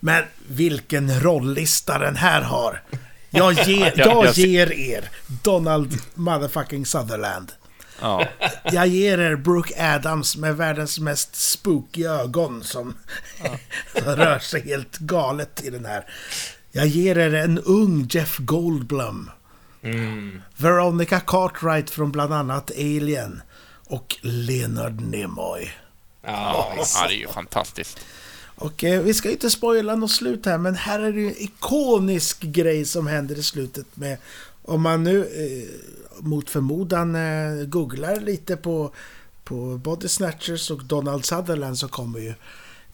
men 0.00 0.24
vilken 0.48 1.20
rollista 1.20 1.98
den 1.98 2.16
här 2.16 2.42
har. 2.42 2.82
Jag, 3.30 3.52
ger, 3.66 3.92
Ja, 3.96 4.24
jag 4.24 4.34
ger 4.34 4.72
er 4.72 5.10
Donald 5.42 5.98
motherfucking 6.14 6.86
Sutherland. 6.86 7.52
Ja. 8.00 8.26
Jag 8.72 8.86
ger 8.86 9.18
er 9.20 9.36
Brooke 9.36 9.94
Adams 9.94 10.36
med 10.36 10.56
världens 10.56 10.98
mest 10.98 11.36
spooky 11.36 12.04
ögon 12.06 12.64
som, 12.64 12.94
som 13.92 14.14
rör 14.16 14.38
sig 14.38 14.62
helt 14.68 14.98
galet 14.98 15.64
i 15.64 15.70
den 15.70 15.84
här. 15.84 16.04
Jag 16.72 16.86
ger 16.86 17.18
er 17.18 17.34
en 17.34 17.58
ung 17.58 18.06
Jeff 18.10 18.36
Goldblum. 18.38 19.30
Mm. 19.94 20.42
Veronica 20.56 21.20
Cartwright 21.20 21.90
från 21.90 22.12
bland 22.12 22.32
annat 22.34 22.70
Alien. 22.70 23.42
Och 23.88 24.16
Leonard 24.22 25.00
Nimoy. 25.00 25.70
Ja, 26.22 26.74
det 27.08 27.14
är 27.14 27.18
ju 27.18 27.28
fantastiskt. 27.28 27.98
Och 28.58 28.84
eh, 28.84 29.02
vi 29.02 29.14
ska 29.14 29.30
inte 29.30 29.50
spoila 29.50 29.94
något 29.96 30.10
slut 30.10 30.46
här, 30.46 30.58
men 30.58 30.74
här 30.74 31.00
är 31.00 31.12
det 31.12 31.20
ju 31.20 31.28
en 31.28 31.42
ikonisk 31.42 32.40
grej 32.40 32.84
som 32.84 33.06
händer 33.06 33.38
i 33.38 33.42
slutet 33.42 33.86
med... 33.96 34.18
Om 34.68 34.82
man 34.82 35.02
nu 35.04 35.18
eh, 35.24 36.22
mot 36.24 36.50
förmodan 36.50 37.14
eh, 37.14 37.66
googlar 37.66 38.20
lite 38.20 38.56
på, 38.56 38.92
på 39.44 39.54
Body 39.78 40.08
Snatchers 40.08 40.70
och 40.70 40.84
Donald 40.84 41.24
Sutherland 41.24 41.78
så 41.78 41.88
kommer 41.88 42.18
ju 42.20 42.34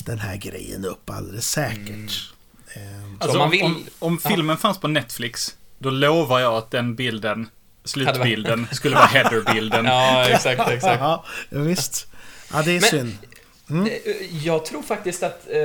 den 0.05 0.19
här 0.19 0.37
grejen 0.37 0.85
upp 0.85 1.11
alldeles 1.11 1.49
säkert. 1.51 2.33
Eh, 2.75 2.83
Alltså, 3.19 3.31
om 3.31 3.39
man 3.39 3.45
om, 3.45 3.51
vill- 3.51 3.63
om, 3.65 3.85
om 3.99 4.19
filmen 4.19 4.57
fanns 4.57 4.79
på 4.79 4.89
Netflix, 4.89 5.57
då 5.83 5.91
lovar 5.91 6.41
jag 6.41 6.55
att 6.55 6.71
den 6.71 6.95
bilden, 6.95 7.49
slutbilden, 7.85 8.67
skulle 8.73 8.95
vara 8.97 9.07
headerbilden. 9.07 9.85
Ja, 9.93 10.29
exakt, 10.29 10.71
exakt. 10.71 11.01
ja, 11.01 11.25
visst. 11.51 12.07
Ja, 12.53 12.63
det 12.63 12.71
är 12.77 12.81
Men- 12.81 12.91
synd. 12.91 13.17
Eh, 13.87 14.45
Jag 14.47 14.65
tror 14.65 14.83
faktiskt 14.83 15.23
att... 15.23 15.47
Eh, 15.51 15.61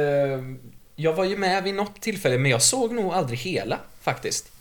jag 0.99 1.13
var 1.13 1.23
ju 1.25 1.37
med 1.37 1.63
vid 1.63 1.75
något 1.75 2.01
tillfälle, 2.01 2.37
men 2.37 2.51
jag 2.51 2.61
såg 2.61 2.93
nog 2.93 3.13
aldrig 3.13 3.39
hela, 3.39 3.79
faktiskt. 4.01 4.51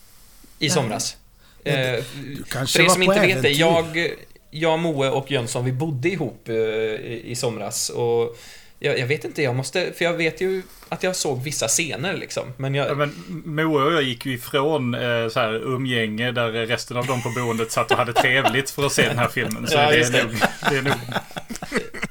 I 0.58 0.70
somras. 0.70 1.16
Eh, 1.64 2.04
kanske 2.48 2.78
för 2.78 2.84
er 2.84 2.88
som 2.88 3.02
inte 3.02 3.20
vet 3.20 3.42
det, 3.42 3.50
jag, 3.50 4.14
jag, 4.50 4.78
Moe 4.78 5.10
och 5.10 5.30
Jönsson, 5.30 5.64
vi 5.64 5.72
bodde 5.72 6.08
ihop 6.08 6.48
eh, 6.48 6.54
i, 6.54 7.22
i 7.24 7.34
somras. 7.36 7.90
Och 7.90 8.36
jag, 8.78 8.98
jag 8.98 9.06
vet 9.06 9.24
inte, 9.24 9.42
jag 9.42 9.54
måste... 9.56 9.92
För 9.92 10.04
jag 10.04 10.12
vet 10.12 10.40
ju 10.40 10.62
att 10.88 11.02
jag 11.02 11.16
såg 11.16 11.42
vissa 11.42 11.68
scener 11.68 12.14
liksom. 12.14 12.44
Men 12.56 12.74
Ja, 12.74 12.86
jag... 12.86 12.96
men 12.98 13.14
Moa 13.44 13.84
och 13.84 13.92
jag 13.92 14.02
gick 14.02 14.26
ju 14.26 14.32
ifrån 14.34 14.94
eh, 14.94 15.28
så 15.28 15.40
här, 15.40 15.52
umgänge 15.54 16.32
där 16.32 16.50
resten 16.52 16.96
av 16.96 17.06
de 17.06 17.22
på 17.22 17.30
boendet 17.30 17.72
satt 17.72 17.90
och 17.90 17.96
hade 17.98 18.12
trevligt 18.12 18.70
för 18.70 18.86
att 18.86 18.92
se 18.92 19.08
den 19.08 19.18
här 19.18 19.28
filmen. 19.28 19.66
Så 19.66 19.74
Ja, 19.74 19.90
det, 19.90 19.96
är 20.00 20.10
det. 20.12 20.22
nog, 20.24 20.32
det 20.70 20.76
är 20.76 20.82
nog... 20.82 20.92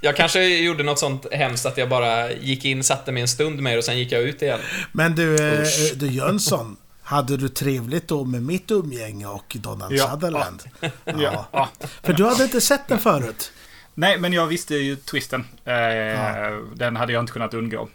Jag 0.01 0.15
kanske 0.15 0.45
gjorde 0.45 0.83
något 0.83 0.99
sånt 0.99 1.25
hemskt 1.31 1.65
att 1.65 1.77
jag 1.77 1.89
bara 1.89 2.31
gick 2.31 2.65
in, 2.65 2.83
satte 2.83 3.11
mig 3.11 3.21
en 3.21 3.27
stund 3.27 3.61
med 3.61 3.77
och 3.77 3.83
sen 3.83 3.97
gick 3.97 4.11
jag 4.11 4.21
ut 4.21 4.41
igen. 4.41 4.59
Men 4.91 5.15
du, 5.15 5.35
eh, 5.35 5.61
Usch. 5.61 5.93
du 5.95 6.07
Jönsson. 6.07 6.77
Hade 7.03 7.37
du 7.37 7.49
trevligt 7.49 8.07
då 8.07 8.23
med 8.25 8.41
mitt 8.43 8.71
umgänge 8.71 9.27
och 9.27 9.57
Donald 9.59 9.93
Ja. 9.95 10.11
Sutherland? 10.11 10.63
Ja. 11.05 11.47
Ja. 11.51 11.69
För 12.03 12.13
du 12.13 12.25
hade 12.25 12.43
inte 12.43 12.61
sett 12.61 12.87
den 12.87 12.99
förut? 12.99 13.51
Nej, 13.95 14.17
men 14.19 14.33
jag 14.33 14.47
visste 14.47 14.75
ju 14.75 14.95
twisten. 14.95 15.45
Eh, 15.65 15.73
Ja. 15.73 16.59
Den 16.75 16.95
hade 16.95 17.13
jag 17.13 17.23
inte 17.23 17.33
kunnat 17.33 17.53
undgå. 17.53 17.89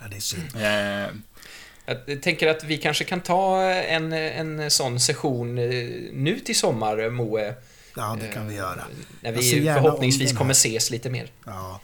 Ja, 0.00 0.06
det 0.10 0.16
är 0.16 0.20
synd. 0.20 0.48
Eh, 0.54 1.14
Jag 2.06 2.22
tänker 2.22 2.46
att 2.48 2.64
vi 2.64 2.78
kanske 2.78 3.04
kan 3.04 3.20
ta 3.20 3.62
en, 3.62 4.12
en 4.12 4.70
sån 4.70 5.00
session 5.00 5.58
eh, 5.58 5.64
nu 6.12 6.40
till 6.44 6.56
sommar, 6.58 7.10
Moe. 7.10 7.54
Ja, 7.96 8.16
det 8.20 8.28
kan 8.28 8.48
vi 8.48 8.54
göra. 8.54 8.84
När 9.20 9.32
vi 9.32 9.64
förhoppningsvis 9.64 10.38
kommer 10.38 10.50
ses 10.52 10.90
lite 10.90 11.10
mer. 11.10 11.30
Ja. 11.44 11.80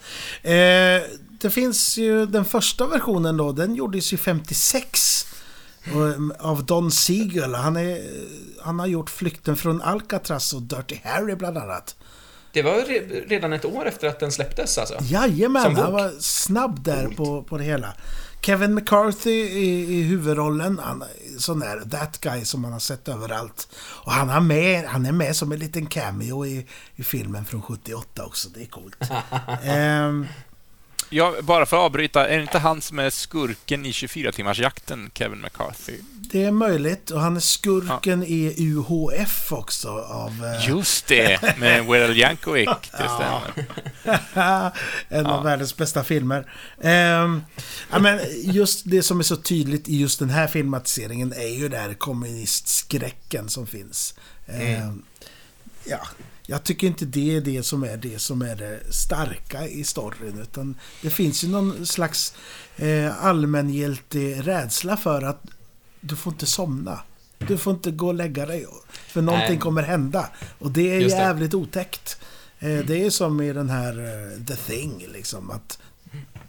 Eh, 0.51 1.03
det 1.41 1.51
finns 1.51 1.99
ju 1.99 2.27
den 2.27 2.45
första 2.45 2.87
versionen 2.87 3.37
då, 3.37 3.53
den 3.53 3.75
gjordes 3.75 4.13
ju 4.13 4.17
56. 4.17 5.27
Och, 5.95 6.47
av 6.47 6.65
Don 6.67 6.91
Siegel. 6.91 7.55
Han, 7.55 7.77
är, 7.77 8.01
han 8.63 8.79
har 8.79 8.87
gjort 8.87 9.11
Flykten 9.11 9.57
från 9.57 9.83
Alcatraz 9.83 10.53
och 10.53 10.63
Dirty 10.63 10.97
Harry 11.05 11.35
bland 11.35 11.59
annat. 11.59 11.97
Det 12.53 12.63
var 12.63 12.73
re- 12.73 13.29
redan 13.29 13.53
ett 13.53 13.65
år 13.65 13.87
efter 13.87 14.09
att 14.09 14.21
den 14.21 14.33
släpptes 14.33 14.79
alltså. 14.79 14.97
Jajamän, 15.01 15.77
han 15.77 15.93
var 15.93 16.13
snabb 16.21 16.83
där 16.83 17.05
Coolt. 17.05 17.17
på, 17.17 17.43
på 17.43 17.59
det 17.59 17.65
hela. 17.65 17.95
Kevin 18.41 18.75
McCarthy 18.75 19.31
i, 19.31 19.99
i 19.99 20.03
huvudrollen, 20.03 20.79
han, 20.83 21.05
sån 21.39 21.61
där 21.61 21.81
that 21.91 22.21
guy 22.21 22.45
som 22.45 22.61
man 22.61 22.73
har 22.73 22.79
sett 22.79 23.09
överallt. 23.09 23.69
Och 23.79 24.13
han, 24.13 24.29
har 24.29 24.41
med, 24.41 24.85
han 24.85 25.07
är 25.07 25.13
med 25.13 25.37
som 25.37 25.53
en 25.53 25.59
liten 25.59 25.87
cameo 25.87 26.47
i, 26.47 26.67
i 26.97 27.03
filmen 27.03 27.45
från 27.45 27.63
78 27.63 28.25
också, 28.25 28.49
det 28.49 28.63
är 28.63 28.67
coolt. 28.67 28.97
Ehm, 29.63 30.27
Ja, 31.11 31.35
bara 31.43 31.67
för 31.67 31.77
att 31.77 31.83
avbryta, 31.83 32.29
är 32.29 32.37
det 32.37 32.43
inte 32.43 32.59
han 32.59 32.81
som 32.83 32.99
är 32.99 33.11
skurken 33.11 33.87
i 33.87 33.91
24-timmarsjakten, 33.91 35.11
Kevin 35.15 35.41
McCarthy? 35.41 35.99
det 36.33 36.45
är 36.45 36.51
möjligt, 36.51 37.11
och 37.11 37.21
han 37.21 37.37
är 37.37 37.41
skurken 37.41 38.23
i 38.23 38.55
UHF 38.59 39.53
också 39.53 39.89
av... 39.89 40.45
eh, 40.45 40.69
Just 40.69 41.07
det, 41.07 41.59
med 41.59 41.87
Weird 41.91 42.17
Yankovic, 42.17 42.69
det 42.93 43.09
stämmer. 43.09 44.73
en 45.09 45.27
av 45.27 45.45
världens 45.45 45.77
bästa 45.77 46.05
filmer. 46.05 46.53
Ehm, 46.83 47.43
ja, 47.91 47.99
men 47.99 48.21
just 48.43 48.83
det 48.85 49.03
som 49.03 49.19
är 49.19 49.23
så 49.25 49.37
tydligt 49.37 49.89
i 49.89 50.01
just 50.01 50.19
den 50.19 50.31
här 50.31 50.47
filmatiseringen 50.47 51.33
är 51.33 51.59
ju 51.59 51.69
den 51.69 51.81
här 51.81 51.95
kommunistskräcken 51.95 53.49
som 53.49 53.67
finns. 53.67 54.15
Ehm, 54.47 55.03
ja, 55.85 56.07
jag 56.47 56.65
tycker 56.65 56.87
inte 56.87 57.05
det 57.05 57.37
är 57.37 57.41
det 57.41 57.63
som 57.63 57.83
är 57.83 57.97
det 57.97 58.19
som 58.19 58.43
är 58.43 58.57
det 58.57 58.81
starka 58.95 59.67
i 59.69 59.85
storyn. 59.85 60.41
Utan 60.41 60.75
det 61.03 61.11
finns 61.11 61.45
ju 61.45 61.49
någon 61.49 61.87
slags 61.87 62.35
eh, 62.77 63.25
allmängiltig 63.25 64.47
rädsla 64.47 64.97
för 64.97 65.23
att 65.23 65.43
du 66.01 66.17
får 66.17 66.33
inte 66.33 66.47
somna. 66.47 67.01
Du 67.39 67.59
får 67.59 67.73
inte 67.73 67.91
gå 67.91 68.07
och 68.07 68.15
lägga 68.15 68.47
dig. 68.47 68.67
För 69.09 69.23
någonting 69.23 69.49
Nej. 69.51 69.59
kommer 69.59 69.83
hända. 69.83 70.31
Och 70.59 70.71
det 70.71 70.91
är 70.97 71.01
Just 71.01 71.17
det. 71.17 71.23
jävligt 71.23 71.55
otäckt. 71.55 72.19
Eh, 72.59 72.79
Det 72.79 73.05
är 73.05 73.11
som 73.11 73.41
i 73.41 73.53
den 73.53 73.71
här 73.71 73.99
eh, 73.99 74.45
The 74.45 74.57
Thing, 74.57 75.07
liksom. 75.13 75.51
Att 75.51 75.79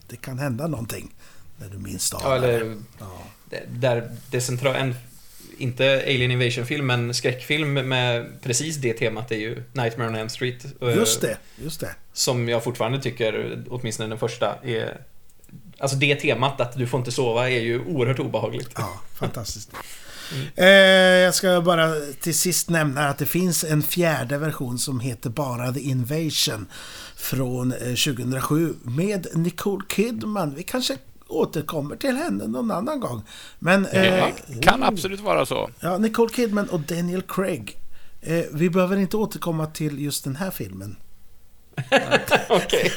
det 0.08 0.16
kan 0.16 0.40
hända 0.40 0.68
någonting 0.68 1.14
när 1.58 1.70
du 1.70 1.78
minst 1.78 2.14
anar 2.14 2.30
Ja, 2.30 2.36
eller 2.36 2.60
det. 2.66 2.78
Ja. 3.00 3.24
det- 3.50 3.66
där 3.70 4.16
det 4.32 4.42
centrala... 4.42 4.78
En, 4.78 4.96
inte 5.58 6.04
Alien 6.06 6.32
Invasion-film, 6.32 6.86
men 6.88 7.13
skräckfilm 7.13 7.74
med 7.74 8.26
precis 8.43 8.76
det 8.76 8.93
temat 8.93 9.32
är 9.32 9.36
ju 9.36 9.63
Nightmare 9.74 10.08
on 10.08 10.15
Elm 10.15 10.30
Street. 10.30 10.65
eh, 10.82 10.96
Just 10.96 11.22
det, 11.22 11.38
just 11.63 11.80
det. 11.80 11.96
Som 12.13 12.50
jag 12.50 12.63
fortfarande 12.63 13.02
tycker, 13.02 13.63
åtminstone 13.70 14.10
den 14.10 14.20
första, 14.20 14.56
är... 14.63 15.02
Alltså 15.80 15.98
det 15.98 16.15
temat 16.15 16.62
att 16.62 16.78
du 16.78 16.88
får 16.88 17.00
inte 17.00 17.12
sova 17.12 17.50
är 17.50 17.60
ju 17.60 17.86
oerhört 17.86 18.20
obehagligt. 18.20 18.70
Ja, 18.76 19.02
fantastiskt. 19.20 19.72
Eh, 20.56 20.67
jag 20.67 21.36
ska 21.36 21.62
bara 21.62 21.93
till 22.22 22.36
sist 22.38 22.70
nämna 22.70 23.08
att 23.10 23.17
det 23.17 23.26
finns 23.26 23.63
en 23.63 23.84
fjärde 23.84 24.38
version 24.38 24.78
som 24.80 25.00
heter 25.00 25.30
bara 25.30 25.74
The 25.74 25.80
Invasion 25.80 26.67
från 27.15 27.72
eh, 27.72 27.78
2007 27.80 28.74
med 28.84 29.28
Nicole 29.34 29.86
Kidman. 29.89 30.56
Vi 30.56 30.63
kanske 30.63 30.98
återkommer 31.30 31.96
till 31.96 32.16
henne 32.16 32.48
någon 32.48 32.72
annan 32.72 33.00
gång. 33.00 33.22
Men... 33.60 33.86
eh, 33.86 34.28
Det 34.48 34.62
kan 34.62 34.84
absolut 34.84 35.20
vara 35.20 35.46
så. 35.46 35.70
Ja, 35.80 35.98
Nicole 35.98 36.34
Kidman 36.34 36.70
och 36.70 36.80
Daniel 36.80 37.22
Craig. 37.22 37.78
Eh, 38.22 38.44
vi 38.54 38.70
behöver 38.70 38.98
inte 38.98 39.18
återkomma 39.18 39.66
till 39.68 40.00
just 40.00 40.24
den 40.24 40.36
här 40.36 40.52
filmen. 40.52 40.96
Okej. 42.50 42.92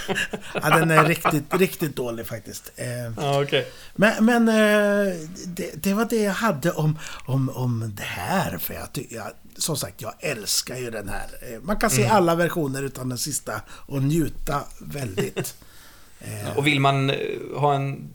Ja, 0.54 0.70
den 0.78 0.90
är 0.90 1.04
riktigt, 1.04 1.54
riktigt 1.54 1.96
dålig 1.96 2.26
faktiskt. 2.26 2.72
Eh, 2.76 2.86
Ja, 3.16 3.42
okej. 3.42 3.66
Men, 3.94 4.24
men 4.24 4.48
eh, 4.48 5.14
det, 5.46 5.82
det 5.82 5.94
var 5.94 6.04
det 6.10 6.22
jag 6.22 6.32
hade 6.32 6.70
om, 6.72 6.98
om, 7.26 7.48
om 7.50 7.92
det 7.96 8.02
här. 8.02 8.58
För 8.58 8.74
jag, 8.74 8.88
jag, 9.10 9.26
som 9.56 9.76
sagt, 9.76 10.02
jag 10.02 10.12
älskar 10.20 10.76
ju 10.76 10.90
den 10.90 11.08
här. 11.08 11.26
Eh, 11.42 11.60
Man 11.62 11.76
kan 11.76 11.90
se 11.90 12.06
alla 12.06 12.34
versioner 12.34 12.82
utan 12.82 13.08
den 13.08 13.18
sista 13.18 13.60
och 13.70 14.02
njuta 14.02 14.60
väldigt. 14.80 15.54
Eh, 16.20 16.56
Och 16.58 16.66
vill 16.66 16.80
man 16.80 17.10
eh, 17.10 17.16
ha 17.56 17.74
en... 17.74 18.10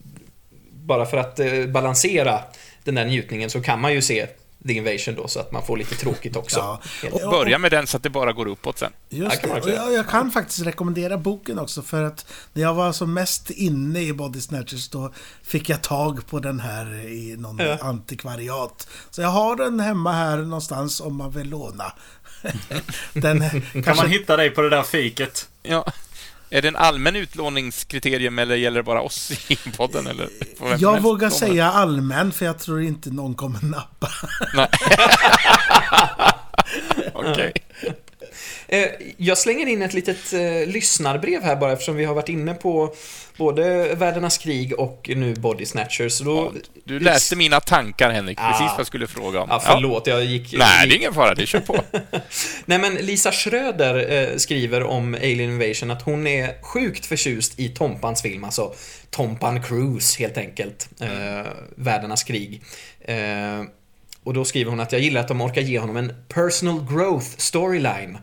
Bara 0.86 1.06
för 1.06 1.18
att 1.18 1.40
eh, 1.40 1.66
balansera 1.66 2.40
den 2.84 2.96
där 2.96 3.06
njutningen 3.06 3.50
så 3.50 3.62
kan 3.62 3.82
man 3.82 3.94
ju 3.94 4.02
se 4.02 4.28
The 4.68 4.74
Invasion 4.74 5.16
då 5.16 5.28
så 5.28 5.40
att 5.40 5.52
man 5.52 5.66
får 5.66 5.78
lite 5.78 5.96
tråkigt 5.96 6.36
också. 6.36 6.60
Ja. 7.04 7.10
Och 7.12 7.32
börja 7.32 7.58
med 7.58 7.72
den 7.72 7.88
så 7.88 7.98
att 7.98 8.04
det 8.04 8.10
bara 8.10 8.34
går 8.34 8.48
uppåt 8.48 8.80
sen. 8.80 8.92
Just 9.10 9.42
kan 9.42 9.50
det. 9.50 9.62
Och 9.62 9.70
jag, 9.70 9.94
jag 9.94 10.08
kan 10.08 10.32
faktiskt 10.32 10.66
rekommendera 10.66 11.18
boken 11.18 11.60
också 11.60 11.82
för 11.82 12.04
att 12.04 12.26
när 12.54 12.62
jag 12.62 12.74
var 12.74 12.92
som 12.92 13.14
mest 13.14 13.50
inne 13.50 14.02
i 14.02 14.14
Body 14.14 14.42
Snatchers 14.42 14.90
då 14.90 15.14
fick 15.44 15.70
jag 15.70 15.82
tag 15.82 16.28
på 16.28 16.40
den 16.40 16.60
här 16.60 17.06
i 17.08 17.36
någon 17.38 17.58
Ja. 17.60 17.78
antikvariat. 17.82 18.88
Så 19.10 19.22
jag 19.22 19.30
har 19.30 19.56
den 19.56 19.80
hemma 19.80 20.12
här 20.12 20.38
någonstans 20.38 21.02
om 21.02 21.16
man 21.16 21.32
vill 21.32 21.50
låna. 21.50 21.94
den 23.14 23.50
Kan 23.50 23.62
kanske... 23.84 23.96
man 23.96 24.10
hitta 24.10 24.38
dig 24.38 24.50
på 24.50 24.62
det 24.62 24.70
där 24.70 24.84
fiket? 24.84 25.48
Ja, 25.64 25.86
Är 26.50 26.62
det 26.62 26.68
en 26.68 26.76
allmän 26.76 27.16
utlåningskriterium 27.16 28.40
eller 28.40 28.56
gäller 28.56 28.80
det 28.80 28.84
bara 28.84 29.02
oss 29.02 29.32
i 29.52 29.56
podden? 29.56 30.08
Eller 30.08 30.30
jag 30.80 31.02
vågar 31.02 31.30
säga 31.30 31.72
allmän 31.72 32.32
för 32.32 32.46
jag 32.46 32.60
tror 32.60 32.82
inte 32.82 33.10
någon 33.10 33.36
kommer 33.36 33.60
nappa. 33.62 34.10
Okej. 37.14 37.54
Eh, 38.68 38.88
jag 39.18 39.38
slänger 39.38 39.68
in 39.68 39.82
ett 39.82 39.94
litet 39.94 40.34
eh, 40.34 40.68
lyssnarbrev 40.68 41.44
här 41.44 41.56
bara 41.56 41.72
eftersom 41.72 41.96
vi 41.96 42.06
har 42.06 42.14
varit 42.14 42.30
inne 42.30 42.54
på 42.54 42.96
både 43.38 43.96
Världarnas 43.96 44.38
krig 44.38 44.80
och 44.80 45.12
nu 45.16 45.34
Body 45.34 45.66
Snatchers. 45.66 46.20
Då... 46.20 46.52
Ja, 46.56 46.62
du 46.84 47.00
läste 47.00 47.36
mina 47.36 47.60
tankar 47.60 48.12
Henrik, 48.12 48.38
precis 48.38 48.68
vad 48.68 48.80
jag 48.80 48.88
skulle 48.88 49.08
fråga 49.08 49.42
om. 49.42 49.48
Ja, 49.50 49.62
förlåt, 49.66 50.08
jag 50.08 50.26
gick... 50.26 50.54
Nej, 50.58 50.88
det 50.88 50.96
är 50.96 50.98
ingen 50.98 51.14
fara, 51.14 51.36
det 51.36 51.46
kör 51.46 51.60
på. 51.60 51.78
Nej, 52.66 52.80
men 52.80 52.96
Lisa 52.96 53.32
Schröder 53.32 54.12
eh, 54.12 54.38
skriver 54.38 54.84
om 54.84 55.14
Alien 55.14 55.40
Invasion 55.40 55.92
att 55.92 56.02
hon 56.02 56.28
är 56.28 56.62
sjukt 56.62 57.06
förtjust 57.06 57.60
i 57.60 57.70
Tompans 57.70 58.22
film, 58.22 58.44
alltså 58.44 58.74
Tompan 59.10 59.64
Cruise 59.64 60.20
helt 60.20 60.38
enkelt. 60.38 60.90
Eh, 61.02 61.52
Världarnas 61.76 62.24
krig. 62.24 62.62
Eh, 63.02 63.16
och 64.24 64.34
då 64.34 64.46
skriver 64.46 64.70
hon 64.70 64.80
att 64.80 64.92
jag 64.92 65.02
gillar 65.02 65.22
att 65.22 65.28
de 65.28 65.42
orkar 65.42 65.62
ge 65.62 65.80
honom 65.80 65.98
en 65.98 66.14
personal 66.28 66.88
growth 66.90 67.28
storyline. 67.38 68.18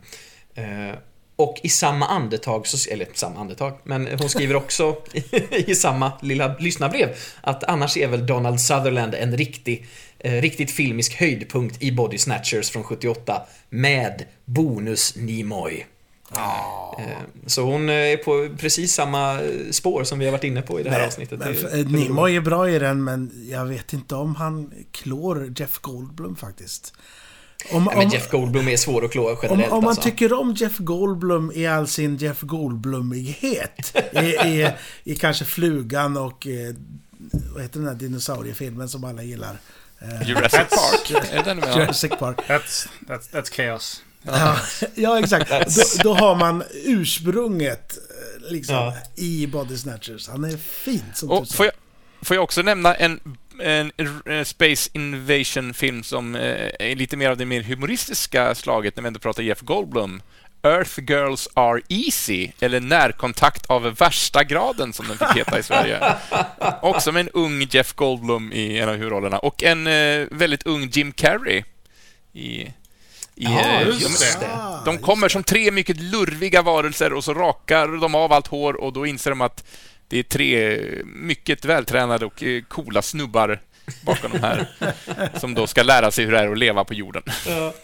Eh, 0.54 0.98
och 1.36 1.60
i 1.62 1.68
samma 1.68 2.06
andetag, 2.06 2.66
så, 2.66 2.90
eller 2.90 3.06
samma 3.14 3.40
andetag, 3.40 3.78
men 3.84 4.08
hon 4.18 4.28
skriver 4.28 4.56
också 4.56 4.96
i 5.50 5.74
samma 5.74 6.12
lilla 6.22 6.56
lyssnarbrev 6.58 7.16
att 7.40 7.64
annars 7.64 7.96
är 7.96 8.08
väl 8.08 8.26
Donald 8.26 8.60
Sutherland 8.60 9.14
en 9.14 9.36
riktig, 9.36 9.86
eh, 10.18 10.32
riktigt 10.32 10.70
filmisk 10.70 11.14
höjdpunkt 11.14 11.82
i 11.82 11.92
Body 11.92 12.18
Snatchers 12.18 12.70
från 12.70 12.84
78 12.84 13.42
med 13.68 14.24
Bonus 14.44 15.16
Nimoy. 15.16 15.86
Oh. 16.30 17.00
Så 17.46 17.62
hon 17.62 17.88
är 17.88 18.16
på 18.16 18.56
precis 18.56 18.94
samma 18.94 19.40
spår 19.70 20.04
som 20.04 20.18
vi 20.18 20.24
har 20.24 20.32
varit 20.32 20.44
inne 20.44 20.62
på 20.62 20.80
i 20.80 20.82
det 20.82 20.90
här 20.90 20.98
men, 20.98 21.06
avsnittet. 21.06 21.38
Men, 21.38 21.92
Nimoy 21.92 22.36
är 22.36 22.40
bra 22.40 22.70
i 22.70 22.78
den, 22.78 23.04
men 23.04 23.48
jag 23.50 23.64
vet 23.64 23.92
inte 23.92 24.14
om 24.14 24.34
han 24.34 24.72
klår 24.92 25.52
Jeff 25.56 25.78
Goldblum 25.78 26.36
faktiskt. 26.36 26.94
Om, 27.70 27.84
Nej, 27.84 27.96
men 27.96 28.08
Jeff 28.08 28.30
Goldblum 28.30 28.68
är 28.68 28.76
svår 28.76 29.04
att 29.04 29.12
klå 29.12 29.38
generellt. 29.42 29.72
Om, 29.72 29.78
om 29.78 29.84
man 29.84 29.88
alltså. 29.88 30.02
tycker 30.02 30.32
om 30.32 30.54
Jeff 30.54 30.78
Goldblum 30.78 31.52
i 31.54 31.66
all 31.66 31.86
sin 31.86 32.16
Jeff 32.16 32.40
Goldblumighet. 32.40 33.96
i, 34.12 34.18
i, 34.18 34.70
I 35.04 35.14
kanske 35.14 35.44
Flugan 35.44 36.16
och... 36.16 36.46
Eh, 36.46 36.74
vad 37.54 37.62
heter 37.62 37.78
den 37.78 37.88
där 37.88 37.94
dinosauriefilmen 37.94 38.88
som 38.88 39.04
alla 39.04 39.22
gillar? 39.22 39.56
Eh, 39.98 40.28
Jurassic 40.28 40.58
Park? 40.58 41.24
är 41.32 41.44
den 41.44 41.56
med? 41.56 41.76
Jurassic 41.76 42.10
Park. 42.18 42.38
That's, 42.48 42.88
that's, 43.06 43.32
that's 43.32 43.52
chaos. 43.52 44.02
Ja, 44.22 44.56
ja 44.94 45.18
exakt. 45.18 45.50
Då, 45.50 45.82
då, 46.02 46.14
har 46.14 46.34
man 46.34 46.62
ursprunget 46.84 47.98
eh, 47.98 48.52
liksom, 48.52 48.74
ja. 48.74 48.96
i 49.14 49.46
Body 49.46 49.76
Snatchers. 49.76 50.28
Han 50.28 50.44
är 50.44 50.56
fin 50.56 51.04
som 51.14 51.30
och 51.30 51.48
får 51.48 51.66
jag, 51.66 51.74
får 52.22 52.34
jag 52.34 52.44
också 52.44 52.62
nämna 52.62 52.94
en 52.94 53.20
en, 53.60 53.92
Space 54.44 54.90
Invasion-film 54.92 56.02
som 56.02 56.34
eh, 56.34 56.70
är 56.78 56.94
lite 56.94 57.16
mer 57.16 57.30
av 57.30 57.36
det 57.36 57.44
mer 57.44 57.62
humoristiska 57.62 58.54
slaget 58.54 58.96
när 58.96 59.02
vi 59.02 59.06
ändå 59.06 59.20
pratar 59.20 59.42
Jeff 59.42 59.60
Goldblum. 59.60 60.22
Earth 60.64 61.00
Girls 61.08 61.48
Are 61.54 61.80
Easy, 61.88 62.50
eller 62.60 62.80
Närkontakt 62.80 63.66
av 63.66 63.82
värsta 63.82 64.44
graden 64.44 64.92
som 64.92 65.08
den 65.08 65.18
fick 65.18 65.36
heta 65.36 65.58
i 65.58 65.62
Sverige. 65.62 66.14
Också 66.82 67.12
med 67.12 67.20
en 67.20 67.28
ung 67.28 67.66
Jeff 67.70 67.92
Goldblum 67.92 68.52
i 68.52 68.78
en 68.78 68.88
av 68.88 68.94
huvudrollerna 68.94 69.38
och 69.38 69.62
en 69.62 69.86
eh, 69.86 70.26
väldigt 70.30 70.66
ung 70.66 70.88
Jim 70.92 71.12
Carrey 71.12 71.64
i 72.32 72.72
i, 73.34 73.44
ja, 73.44 73.60
eh, 73.60 73.88
just 73.88 74.40
det. 74.40 74.48
De 74.84 74.98
kommer 74.98 75.28
som 75.28 75.42
tre 75.42 75.70
mycket 75.70 76.00
lurviga 76.00 76.62
varelser 76.62 77.12
och 77.12 77.24
så 77.24 77.34
rakar 77.34 78.00
de 78.00 78.14
av 78.14 78.32
allt 78.32 78.46
hår 78.46 78.74
och 78.74 78.92
då 78.92 79.06
inser 79.06 79.30
de 79.30 79.40
att 79.40 79.64
det 80.12 80.18
är 80.18 80.22
tre 80.22 80.80
mycket 81.04 81.64
vältränade 81.64 82.26
och 82.26 82.42
eh, 82.42 82.62
coola 82.62 83.02
snubbar 83.02 83.60
bakom 84.02 84.32
de 84.32 84.38
här 84.38 84.66
som 85.38 85.54
då 85.54 85.66
ska 85.66 85.82
lära 85.82 86.10
sig 86.10 86.24
hur 86.24 86.32
det 86.32 86.38
är 86.38 86.52
att 86.52 86.58
leva 86.58 86.84
på 86.84 86.94
jorden. 86.94 87.22
Ja. 87.46 87.74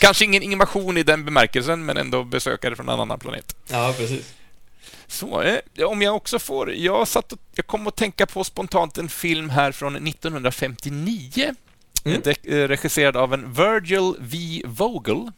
Kanske 0.00 0.24
ingen 0.24 0.42
invasion 0.42 0.96
i 0.96 1.02
den 1.02 1.24
bemärkelsen, 1.24 1.84
men 1.84 1.96
ändå 1.96 2.24
besökare 2.24 2.76
från 2.76 2.88
en 2.88 3.00
annan 3.00 3.18
planet. 3.18 3.56
Ja, 3.70 3.94
precis. 3.98 4.34
Så, 5.06 5.42
eh, 5.42 5.84
om 5.86 6.02
jag 6.02 6.16
också 6.16 6.38
får... 6.38 6.74
Jag, 6.74 7.08
satt 7.08 7.32
och, 7.32 7.38
jag 7.54 7.66
kom 7.66 7.86
att 7.86 7.96
tänka 7.96 8.26
på 8.26 8.44
spontant 8.44 8.98
en 8.98 9.08
film 9.08 9.50
här 9.50 9.72
från 9.72 10.06
1959. 10.06 11.54
Mm. 12.04 12.22
Eh, 12.24 12.68
regisserad 12.68 13.16
av 13.16 13.34
en 13.34 13.52
Virgil 13.52 14.14
V. 14.18 14.62
Vogel. 14.64 15.30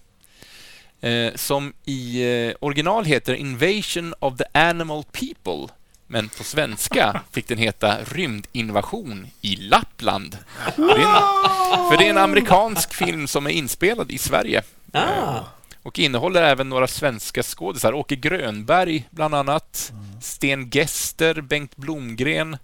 Eh, 1.00 1.34
som 1.34 1.72
i 1.84 2.22
eh, 2.22 2.54
original 2.60 3.04
heter 3.04 3.34
Invasion 3.34 4.14
of 4.20 4.36
the 4.36 4.44
Animal 4.52 5.04
People 5.12 5.74
men 6.10 6.28
på 6.28 6.44
svenska 6.44 7.20
fick 7.32 7.48
den 7.48 7.58
heta 7.58 7.98
Rymdinvasion 8.04 9.26
i 9.40 9.56
Lappland. 9.56 10.38
För 10.74 10.98
det, 10.98 11.02
en, 11.02 11.90
för 11.90 11.96
det 11.98 12.06
är 12.06 12.10
en 12.10 12.18
amerikansk 12.18 12.94
film 12.94 13.26
som 13.26 13.46
är 13.46 13.50
inspelad 13.50 14.10
i 14.10 14.18
Sverige. 14.18 14.62
Ah. 14.92 15.40
Och 15.82 15.98
innehåller 15.98 16.42
även 16.42 16.68
några 16.68 16.86
svenska 16.86 17.42
skådisar. 17.42 17.92
Åke 17.92 18.16
Grönberg, 18.16 19.08
bland 19.10 19.34
annat. 19.34 19.92
Sten 20.22 20.70
Gester, 20.70 21.40
Bengt 21.40 21.76
Blomgren. 21.76 22.56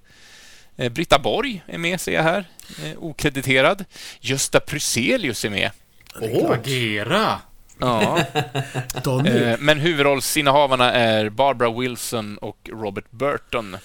Eh, 0.77 0.93
Britta 0.93 1.19
Borg 1.19 1.63
är 1.67 1.79
med, 1.79 2.01
ser 2.01 2.13
jag 2.13 2.23
här. 2.23 2.45
Eh, 2.85 2.99
okrediterad. 2.99 3.85
Gösta 4.21 4.61
Pruselius 4.61 5.45
är 5.45 5.51
med. 5.51 5.71
Oh. 6.21 6.51
Agera! 6.51 7.41
Ja. 7.79 8.19
eh, 9.27 9.59
men 9.59 9.79
huvudrollsinnehavarna 9.79 10.93
är 10.93 11.29
Barbara 11.29 11.81
Wilson 11.81 12.39
och 12.39 12.71
Robert 12.73 13.11
Burton. 13.11 13.77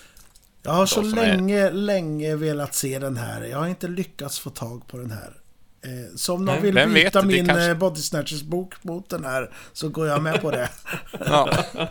Jag 0.64 0.72
har 0.72 0.86
så 0.86 1.02
länge, 1.02 1.68
är... 1.68 1.72
länge 1.72 2.36
velat 2.36 2.76
se 2.76 3.00
den 3.00 3.18
här. 3.18 3.42
Jag 3.42 3.58
har 3.58 3.68
inte 3.68 3.88
lyckats 3.88 4.40
få 4.40 4.50
tag 4.50 4.88
på 4.88 4.98
den 4.98 5.12
här. 5.12 5.34
Eh, 5.82 6.16
så 6.16 6.34
om 6.34 6.46
någon 6.46 6.62
vill 6.62 6.76
Vem 6.76 6.94
byta 6.94 7.22
vet, 7.22 7.28
min 7.28 7.48
kanske... 7.48 7.70
Eh, 7.70 7.78
Body 7.78 8.02
Snatchers 8.02 8.42
bok 8.42 8.74
mot 8.82 9.10
den 9.10 9.26
här 9.26 9.50
så 9.74 9.90
går 9.90 10.08
jag 10.08 10.22
med 10.22 10.42
på 10.42 10.52
det. 10.52 10.70
ja. 11.26 11.50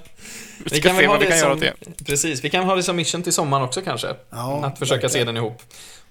Vi, 0.65 0.71
vi 0.71 0.81
kan 0.81 0.97
se 0.97 1.07
vad 1.07 1.21
vi 1.21 1.27
kan 1.27 1.39
som, 1.39 1.49
göra 1.49 1.55
åt 1.55 1.61
det. 1.61 2.05
Precis, 2.05 2.45
vi 2.45 2.51
kan 2.51 2.65
ha 2.65 2.75
det 2.75 2.83
som 2.83 2.97
mission 2.97 3.23
till 3.23 3.33
sommaren 3.33 3.65
också 3.65 3.81
kanske. 3.81 4.15
Ja, 4.31 4.65
att 4.65 4.79
försöka 4.79 4.95
verkligen. 4.95 5.11
se 5.11 5.25
den 5.25 5.37
ihop. 5.37 5.63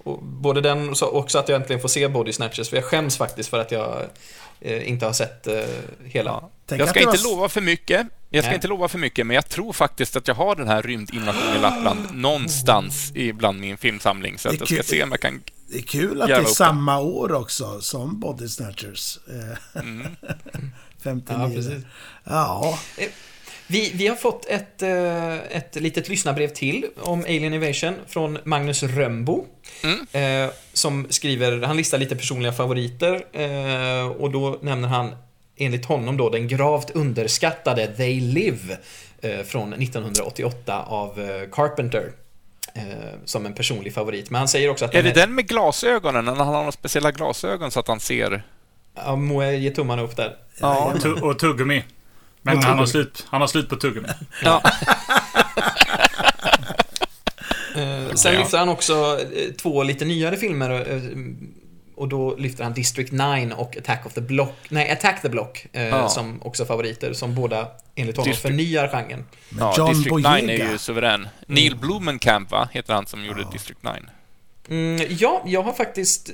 Och 0.04 0.24
både 0.24 0.62
den 0.62 0.90
och 0.90 1.16
också 1.16 1.40
att 1.40 1.50
jag 1.50 1.62
äntligen 1.62 1.82
får 1.82 1.90
se 1.90 2.08
Body 2.08 2.34
Snatchers, 2.34 2.70
för 2.70 2.78
jag 2.78 2.86
skäms 2.86 3.18
faktiskt 3.18 3.50
för 3.50 3.60
att 3.60 3.72
jag 3.72 4.06
inte 4.62 5.06
har 5.06 5.14
sett 5.14 5.48
eh, 5.48 5.54
hela. 6.06 6.30
Ja. 6.68 6.78
Jag 6.78 6.90
ska 6.90 7.00
inte 7.00 7.18
var... 7.18 7.32
lova 7.32 7.50
för 7.50 7.62
mycket. 7.62 8.08
Jag 8.30 8.44
ska 8.44 8.50
Nej. 8.50 8.56
inte 8.56 8.68
lova 8.68 8.88
för 8.88 9.00
mycket, 9.00 9.28
men 9.28 9.36
jag 9.36 9.50
tror 9.50 9.74
faktiskt 9.74 10.16
att 10.16 10.28
jag 10.28 10.36
har 10.36 10.56
den 10.56 10.68
här 10.68 10.82
rymdinvasionen 10.82 11.58
i 11.58 11.60
Lappland 11.60 12.00
någonstans 12.14 13.12
ibland 13.16 13.60
min 13.60 13.78
filmsamling. 13.78 14.38
Så 14.38 14.50
att 14.50 14.60
jag 14.60 14.68
ska 14.68 14.84
se 14.84 15.04
om 15.04 15.12
jag 15.12 15.20
kan 15.20 15.42
Det 15.72 15.78
är 15.78 15.82
kul 15.82 16.22
att 16.22 16.28
det 16.28 16.36
är 16.36 16.44
samma 16.44 17.00
år 17.00 17.34
också 17.34 17.82
som 17.82 18.20
Body 18.20 18.48
Snatchers. 18.48 19.20
Mm. 19.76 20.08
59. 21.04 21.38
Ja, 21.40 21.50
precis. 21.56 21.86
Ja. 22.24 22.80
Eh, 22.98 23.10
vi, 23.68 23.92
vi 23.96 24.08
har 24.08 24.16
fått 24.16 24.46
ett, 24.46 24.82
eh, 24.82 25.34
ett 25.34 25.76
litet 25.76 26.10
lyssnarbrev 26.10 26.48
till 26.48 26.86
om 27.02 27.22
Alien 27.22 27.54
Invasion 27.54 27.94
från 28.08 28.38
Magnus 28.44 28.84
Römbo. 28.84 29.46
Mm. 29.84 30.08
Eh, 30.12 30.52
som 30.74 31.08
skriver, 31.10 31.62
han 31.62 31.78
listar 31.78 31.98
lite 31.98 32.16
personliga 32.16 32.54
favoriter 32.54 33.26
eh, 33.34 34.08
och 34.08 34.32
då 34.32 34.60
nämner 34.62 34.88
han 34.88 35.16
enligt 35.58 35.86
honom 35.86 36.18
då 36.18 36.30
den 36.30 36.48
gravt 36.48 36.90
underskattade 36.90 37.88
They 37.88 38.20
Live 38.22 38.78
eh, 39.22 39.46
från 39.46 39.74
1988 39.74 40.84
av 40.88 41.20
eh, 41.20 41.50
Carpenter. 41.52 42.12
Eh, 42.74 42.84
som 43.26 43.46
en 43.46 43.54
personlig 43.54 43.94
favorit. 43.94 44.30
Men 44.30 44.40
han 44.40 44.48
säger 44.48 44.70
också 44.70 44.86
att... 44.86 44.96
Är 44.96 45.04
det 45.04 45.10
är... 45.10 45.14
den 45.14 45.36
med 45.36 45.48
glasögonen? 45.48 46.26
När 46.26 46.36
han 46.36 46.48
har 46.48 46.54
några 46.54 46.72
speciella 46.72 47.12
glasögon 47.12 47.72
så 47.72 47.80
att 47.80 47.88
han 47.88 48.00
ser? 48.00 48.44
Ja, 48.96 49.16
Moe 49.16 49.56
ger 49.56 49.72
tummarna 49.72 50.02
upp 50.02 50.16
där. 50.16 50.36
Ja. 50.60 50.94
Och 51.22 51.40
tuggummi. 51.40 51.84
Men 52.42 52.64
han 52.64 52.78
har, 52.78 52.86
slut, 52.86 53.26
han 53.30 53.42
har 53.42 53.48
slut 53.48 53.70
på 53.70 53.76
tuggummi. 53.76 54.08
Ja. 54.44 54.64
Eh, 58.18 58.22
sen 58.22 58.40
lyfter 58.40 58.58
han 58.58 58.70
också 58.70 59.20
eh, 59.36 59.54
två 59.54 59.84
lite 59.84 60.06
nyare 60.06 60.38
filmer. 60.38 60.70
Eh, 60.70 61.02
och 61.96 62.08
då 62.08 62.36
lyfter 62.36 62.64
han 62.64 62.74
District 62.74 63.12
9 63.12 63.54
och 63.58 63.78
Attack 63.78 64.06
of 64.06 64.14
the 64.14 64.22
Block. 64.22 64.56
Nej, 64.70 64.92
Attack 64.92 65.22
the 65.22 65.30
Block. 65.30 65.66
Ja. 65.72 66.10
Som 66.10 66.42
också 66.42 66.66
favoriter. 66.66 67.14
Som 67.14 67.36
båda, 67.36 67.68
enligt 67.96 68.18
honom, 68.18 68.32
District... 68.32 68.42
förnyar 68.42 68.88
genren. 68.88 69.26
Ja, 69.60 69.74
John 69.78 69.90
District 69.90 70.10
Boyega. 70.10 70.48
9 70.48 70.66
är 70.66 70.72
ju 70.72 70.78
suverän. 70.78 71.28
Neil 71.46 71.74
mm. 71.74 71.80
Blumenkamp, 71.80 72.52
va? 72.52 72.70
Heter 72.72 72.94
han 72.94 73.06
som 73.06 73.26
gjorde 73.26 73.46
District 73.52 73.84
9. 73.84 73.94
Mm, 74.70 75.08
ja, 75.20 75.44
jag 75.46 75.64
har 75.64 75.74
faktiskt 75.74 76.32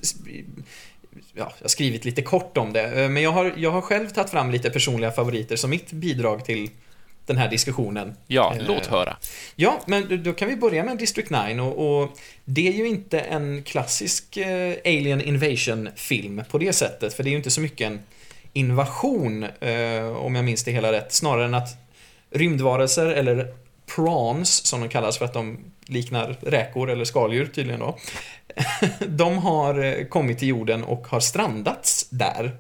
ja, 1.34 1.52
jag 1.58 1.64
har 1.64 1.70
skrivit 1.70 2.06
lite 2.06 2.22
kort 2.22 2.58
om 2.58 2.74
det, 2.74 3.04
eh, 3.04 3.10
men 3.10 3.24
jag 3.24 3.32
har, 3.32 3.54
jag 3.58 3.72
har 3.72 3.82
själv 3.82 4.10
tagit 4.10 4.30
fram 4.30 4.52
lite 4.52 4.70
personliga 4.70 5.12
favoriter 5.12 5.56
som 5.56 5.70
mitt 5.70 5.92
bidrag 5.92 6.46
till 6.46 6.70
den 7.26 7.38
här 7.38 7.50
diskussionen. 7.50 8.16
Ja, 8.28 8.56
eh, 8.56 8.68
låt 8.68 8.86
höra. 8.86 9.18
Ja, 9.56 9.82
men 9.86 10.24
då 10.24 10.34
kan 10.34 10.48
vi 10.48 10.56
börja 10.56 10.84
med 10.84 10.98
District 10.98 11.30
9 11.30 11.62
och, 11.62 12.02
och 12.02 12.18
det 12.46 12.68
är 12.68 12.74
ju 12.74 12.88
inte 12.88 13.20
en 13.20 13.64
klassisk 13.64 14.38
eh, 14.38 14.76
Alien 14.86 15.22
Invasion-film 15.22 16.44
på 16.50 16.58
det 16.58 16.74
sättet, 16.74 17.14
för 17.14 17.24
det 17.24 17.30
är 17.30 17.32
ju 17.32 17.38
inte 17.38 17.52
så 17.52 17.62
mycket 17.62 17.88
en 17.88 18.00
invasion, 18.54 19.44
eh, 19.44 20.08
om 20.08 20.36
jag 20.36 20.46
minns 20.46 20.64
det 20.64 20.72
hela 20.72 20.92
rätt, 20.92 21.14
snarare 21.14 21.46
än 21.46 21.54
att 21.54 21.70
rymdvarelser, 22.32 23.06
eller 23.06 23.54
prawns 23.96 24.66
som 24.66 24.80
de 24.80 24.90
kallas 24.90 25.18
för 25.18 25.26
att 25.26 25.34
de 25.34 25.58
liknar 25.86 26.38
räkor 26.42 26.90
eller 26.90 27.06
skaldjur 27.06 27.46
tydligen 27.46 27.80
då. 27.80 27.98
De 29.08 29.38
har 29.38 29.84
eh, 29.84 30.06
kommit 30.06 30.40
till 30.40 30.48
jorden 30.48 30.84
och 30.84 31.08
har 31.08 31.20
strandats 31.20 32.10
där. 32.10 32.58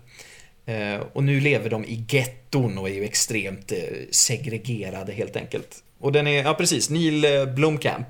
Eh, 0.65 0.99
Och 1.13 1.23
nu 1.23 1.39
lever 1.39 1.69
de 1.69 1.86
i 1.86 2.06
getton 2.10 2.78
och 2.78 2.89
är 2.89 2.93
ju 2.93 3.04
extremt 3.04 3.71
eh, 3.71 3.78
segregerade 4.12 5.12
helt 5.13 5.36
enkelt. 5.36 5.84
Och 5.99 6.12
den 6.12 6.28
är, 6.28 6.43
ja 6.43 6.54
precis, 6.54 6.89
Neil 6.89 7.26
eh, 7.26 7.45
Blomkamp 7.45 8.08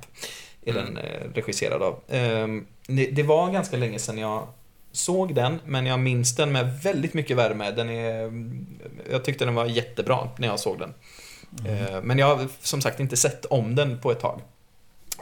är 0.65 0.73
den 0.73 0.97
eh, 0.97 1.03
regisserad 1.33 1.81
av. 1.81 1.99
Ehm, 2.09 2.65
Det 3.11 3.23
var 3.23 3.51
ganska 3.51 3.77
länge 3.77 3.99
sedan 3.99 4.17
jag 4.17 4.47
såg 4.91 5.35
den, 5.35 5.59
men 5.65 5.85
jag 5.85 5.99
minns 5.99 6.35
den 6.35 6.51
med 6.51 6.79
väldigt 6.83 7.13
mycket 7.13 7.37
värme. 7.37 7.71
Den 7.71 7.89
är, 7.89 8.31
jag 9.11 9.23
tyckte 9.25 9.45
den 9.45 9.55
var 9.55 9.65
jättebra 9.65 10.29
när 10.37 10.47
jag 10.47 10.59
såg 10.59 10.79
den. 10.79 10.93
Eh, 11.65 12.01
Men 12.03 12.19
jag 12.19 12.35
har 12.35 12.47
som 12.61 12.81
sagt 12.81 12.99
inte 12.99 13.17
sett 13.17 13.45
om 13.45 13.75
den 13.75 13.99
på 13.99 14.11
ett 14.11 14.19
tag. 14.19 14.41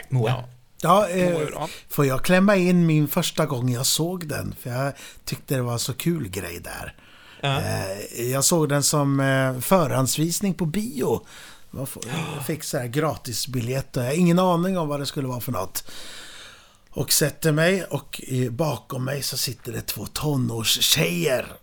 Moa? 0.09 0.29
Ja. 0.29 0.43
Ja, 0.83 1.09
eh, 1.09 1.37
får 1.89 2.05
jag 2.05 2.23
klämma 2.25 2.55
in 2.55 2.85
min 2.85 3.07
första 3.07 3.45
gång 3.45 3.69
jag 3.69 3.85
såg 3.85 4.27
den? 4.27 4.55
För 4.59 4.69
jag 4.69 4.93
tyckte 5.25 5.55
det 5.55 5.61
var 5.61 5.77
så 5.77 5.93
kul 5.93 6.29
grej 6.29 6.59
där. 6.63 6.95
Eh, 7.41 8.29
jag 8.31 8.43
såg 8.43 8.69
den 8.69 8.83
som 8.83 9.19
eh, 9.19 9.59
förhandsvisning 9.59 10.53
på 10.53 10.65
bio. 10.65 11.25
Jag 11.71 11.87
fick 12.47 12.63
så 12.63 12.77
här 12.77 12.87
gratisbiljett 12.87 13.97
och 13.97 14.03
jag 14.03 14.07
har 14.07 14.13
ingen 14.15 14.39
aning 14.39 14.77
om 14.77 14.87
vad 14.87 14.99
det 14.99 15.05
skulle 15.05 15.27
vara 15.27 15.39
för 15.41 15.51
något. 15.51 15.83
Och 16.89 17.11
sätter 17.11 17.51
mig 17.51 17.83
och 17.83 18.21
bakom 18.49 19.05
mig 19.05 19.21
så 19.21 19.37
sitter 19.37 19.71
det 19.71 19.81
två 19.81 20.05
tonårstjejer. 20.05 21.53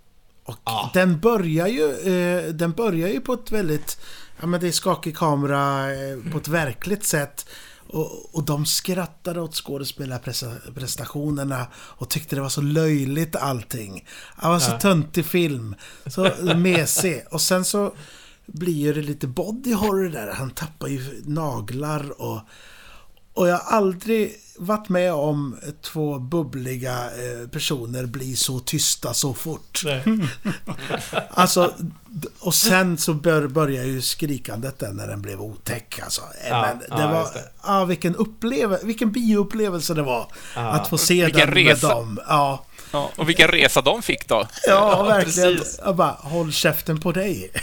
Och 0.44 0.56
Ja. 0.64 0.90
den 0.94 1.20
börjar 1.20 1.66
ju, 1.66 1.90
eh, 1.92 2.52
den 2.52 2.72
börjar 2.72 3.08
ju 3.08 3.20
på 3.20 3.32
ett 3.32 3.50
väldigt, 3.52 3.98
ja 4.40 4.46
men 4.46 4.60
det 4.60 4.68
är 4.68 4.72
skakig 4.72 5.16
kamera 5.16 5.84
på 6.32 6.38
ett 6.38 6.48
verkligt 6.48 7.04
sätt. 7.04 7.46
Och, 7.88 8.34
och 8.34 8.44
de 8.44 8.66
skrattade 8.66 9.40
åt 9.40 9.54
skådespelarprestationerna 9.54 11.66
och 11.74 12.10
tyckte 12.10 12.36
det 12.36 12.42
var 12.42 12.48
så 12.48 12.60
löjligt 12.60 13.36
allting. 13.36 14.06
Det 14.40 14.48
var 14.48 14.58
så 14.58 14.70
Ja. 14.70 14.78
töntig 14.80 15.26
film. 15.26 15.74
Så 16.06 16.30
mesig. 16.56 17.24
Och 17.30 17.40
sen 17.40 17.64
så 17.64 17.94
blir 18.46 18.94
det 18.94 19.02
lite 19.02 19.26
body 19.26 19.72
horror 19.72 20.08
där. 20.08 20.32
Han 20.32 20.50
tappar 20.50 20.88
ju 20.88 21.22
naglar 21.26 22.22
och... 22.22 22.40
Och 23.38 23.48
jag 23.48 23.58
har 23.58 23.76
aldrig 23.76 24.34
varit 24.58 24.88
med 24.88 25.12
om 25.12 25.56
två 25.82 26.18
bubbliga 26.18 26.94
eh, 27.04 27.48
personer 27.48 28.06
bli 28.06 28.36
så 28.36 28.58
tysta 28.60 29.14
så 29.14 29.34
fort. 29.34 29.82
Nej. 29.84 30.02
Alltså, 31.30 31.74
och 32.40 32.54
sen 32.54 32.98
så 32.98 33.14
bör, 33.14 33.46
börjar 33.48 33.84
ju 33.84 34.02
skrikandet 34.02 34.78
där 34.78 34.92
när 34.92 35.06
den 35.06 35.22
blev 35.22 35.40
otäck. 35.42 36.00
Alltså. 36.02 36.20
Eh, 36.20 36.48
Ja, 36.48 36.60
Men 36.60 36.78
det 36.78 37.02
ja, 37.04 37.10
var, 37.12 37.22
det. 37.34 37.48
ja, 37.66 37.84
vilken, 37.84 38.16
uppleve, 38.16 38.78
vilken 38.82 39.12
bioupplevelse 39.12 39.94
det 39.94 40.02
var. 40.02 40.26
Ja. 40.54 40.60
Att 40.68 40.88
få 40.88 40.98
se 40.98 41.24
Vilken 41.24 41.46
den 41.46 41.54
resa. 41.54 41.86
med 41.88 41.96
dem. 41.96 42.18
Ja, 42.28 42.64
Ja, 42.92 43.10
och 43.16 43.28
vilken 43.28 43.48
resa 43.48 43.80
de 43.80 44.02
fick 44.02 44.28
då. 44.28 44.34
ja, 44.34 44.46
Ja, 44.66 45.02
verkligen. 45.02 45.56
precis. 45.56 45.80
Jag 45.84 45.96
bara, 45.96 46.10
håll 46.20 46.52
käften 46.52 47.00
på 47.00 47.12
dig. 47.12 47.50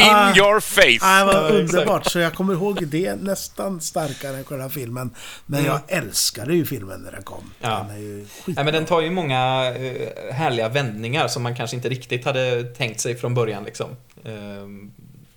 In 0.00 0.04
Ah. 0.14 0.36
your 0.36 0.60
face! 0.60 0.98
Ja, 1.00 1.18
det 1.18 1.24
var 1.24 1.34
Ja, 1.34 1.46
exakt. 1.48 1.74
underbart. 1.74 2.06
Så 2.10 2.18
jag 2.18 2.34
kommer 2.34 2.52
ihåg 2.54 2.86
det 2.88 3.14
nästan 3.16 3.80
starkare 3.80 4.36
än 4.36 4.44
själva 4.44 4.68
filmen. 4.68 5.10
Men 5.46 5.64
jag 5.64 5.80
älskade 5.88 6.54
ju 6.54 6.66
filmen 6.66 7.00
när 7.00 7.12
den 7.12 7.22
kom. 7.22 7.50
Ja. 7.60 7.86
Den 7.88 7.96
är 7.96 8.00
ju 8.00 8.26
skitbra. 8.44 8.64
men 8.64 8.74
den 8.74 8.84
tar 8.84 9.00
ju 9.00 9.10
många 9.10 9.66
eh, 9.76 10.34
härliga 10.34 10.68
vändningar 10.68 11.28
som 11.28 11.42
man 11.42 11.56
kanske 11.56 11.76
inte 11.76 11.88
riktigt 11.88 12.24
hade 12.24 12.62
tänkt 12.62 13.00
sig 13.00 13.16
från 13.16 13.34
början 13.34 13.64
liksom. 13.64 13.90
Ehm, 14.24 14.90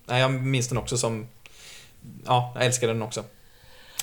jag 0.07 0.31
minns 0.33 0.67
den 0.67 0.77
också 0.77 0.97
som... 0.97 1.27
Ja, 2.25 2.51
jag 2.55 2.65
älskar 2.65 2.87
den 2.87 3.01
också. 3.01 3.23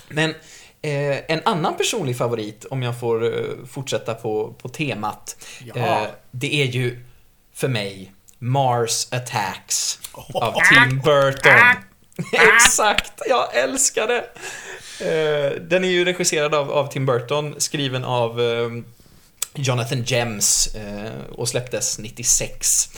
Men 0.09 0.35
eh, 0.83 1.19
en 1.33 1.41
annan 1.45 1.77
personlig 1.77 2.17
favorit, 2.17 2.65
om 2.71 2.83
jag 2.83 3.01
får 3.01 3.25
eh, 3.25 3.67
fortsätta 3.71 4.15
på, 4.15 4.55
på 4.63 4.69
temat. 4.69 5.37
Eh, 5.75 6.03
det 6.31 6.63
är 6.63 6.67
ju 6.67 7.01
för 7.55 7.69
mig 7.69 8.13
Mars 8.39 9.07
Attacks 9.11 9.99
av 10.35 10.53
Tim 10.53 10.99
Burton. 10.99 11.83
Exakt, 12.57 13.13
jag 13.29 13.57
älskar 13.57 14.07
det! 14.07 14.25
Eh, 15.01 15.61
Den 15.63 15.85
är 15.85 15.89
ju 15.89 16.05
regisserad 16.05 16.55
av, 16.55 16.71
av 16.71 16.87
Tim 16.87 17.07
Burton, 17.07 17.55
skriven 17.59 18.05
av 18.05 18.41
eh, 18.41 18.69
Jonathan 19.55 20.03
Gems 20.03 20.75
eh, 20.75 21.21
och 21.33 21.49
släpptes 21.49 21.99
96. 21.99 22.89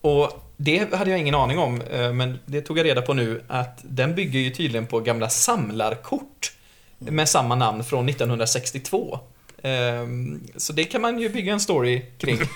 Och 0.00 0.46
det 0.56 0.94
hade 0.94 1.10
jag 1.10 1.20
ingen 1.20 1.34
aning 1.34 1.58
om, 1.58 1.82
men 1.90 2.38
det 2.46 2.60
tog 2.60 2.78
jag 2.78 2.86
reda 2.86 3.02
på 3.02 3.14
nu 3.14 3.42
att 3.48 3.78
den 3.82 4.14
bygger 4.14 4.40
ju 4.40 4.50
tydligen 4.50 4.86
på 4.86 5.00
gamla 5.00 5.28
samlarkort 5.28 6.52
med 7.00 7.28
samma 7.28 7.54
namn 7.54 7.84
från 7.84 8.08
1962. 8.08 9.18
Ehm, 9.62 10.40
Så 10.56 10.72
det 10.72 10.84
kan 10.84 11.00
man 11.02 11.18
ju 11.18 11.28
bygga 11.28 11.52
en 11.52 11.60
story 11.60 12.02
kring. 12.18 12.40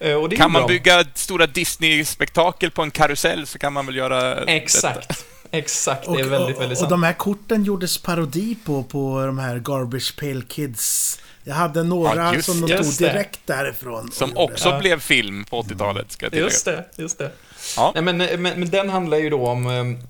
Eh, 0.00 0.14
och 0.14 0.32
Kan 0.32 0.52
man 0.52 0.60
bra. 0.62 0.68
bygga 0.68 1.04
stora 1.14 1.46
Disney-spektakel 1.46 2.70
på 2.70 2.82
en 2.82 2.90
karusell 2.90 3.46
så 3.46 3.58
kan 3.58 3.72
man 3.72 3.86
väl 3.86 3.96
göra 3.96 4.34
detta. 4.34 4.52
Exakt. 4.52 5.24
Exakt, 5.50 6.04
det 6.04 6.10
Och, 6.10 6.20
är 6.20 6.24
väldigt, 6.24 6.56
och, 6.56 6.62
väldigt 6.62 6.78
och 6.78 6.80
sant. 6.80 6.90
de 6.90 7.02
här 7.02 7.12
korten 7.12 7.64
gjordes 7.64 7.98
parodi 7.98 8.56
på, 8.64 8.82
på 8.82 9.26
de 9.26 9.38
här 9.38 9.58
Garbage 9.58 10.16
Pail 10.20 10.42
Kids. 10.42 11.18
Jag 11.44 11.54
hade 11.54 11.82
några 11.82 12.34
Ja, 12.34 12.42
som 12.42 12.60
de 12.60 12.76
tog 12.76 12.86
det. 12.86 12.98
direkt 12.98 13.40
därifrån. 13.46 14.08
och 14.08 14.14
Som 14.14 14.28
gjorde. 14.30 14.40
också 14.42 14.68
Ja. 14.68 14.78
blev 14.78 15.00
film 15.00 15.44
på 15.44 15.62
80-talet, 15.62 16.12
ska 16.12 16.26
jag 16.26 16.32
tillägga. 16.32 16.50
Just 16.50 16.64
det, 16.64 16.84
just 16.96 17.18
det. 17.18 17.30
Ja. 17.76 17.92
Nej, 17.94 18.02
men, 18.04 18.16
men, 18.16 18.42
men 18.42 18.70
den 18.70 18.90
handlar 18.90 19.16
ju 19.18 19.30
då 19.30 19.46
om 19.46 19.66
eh, 19.66 20.04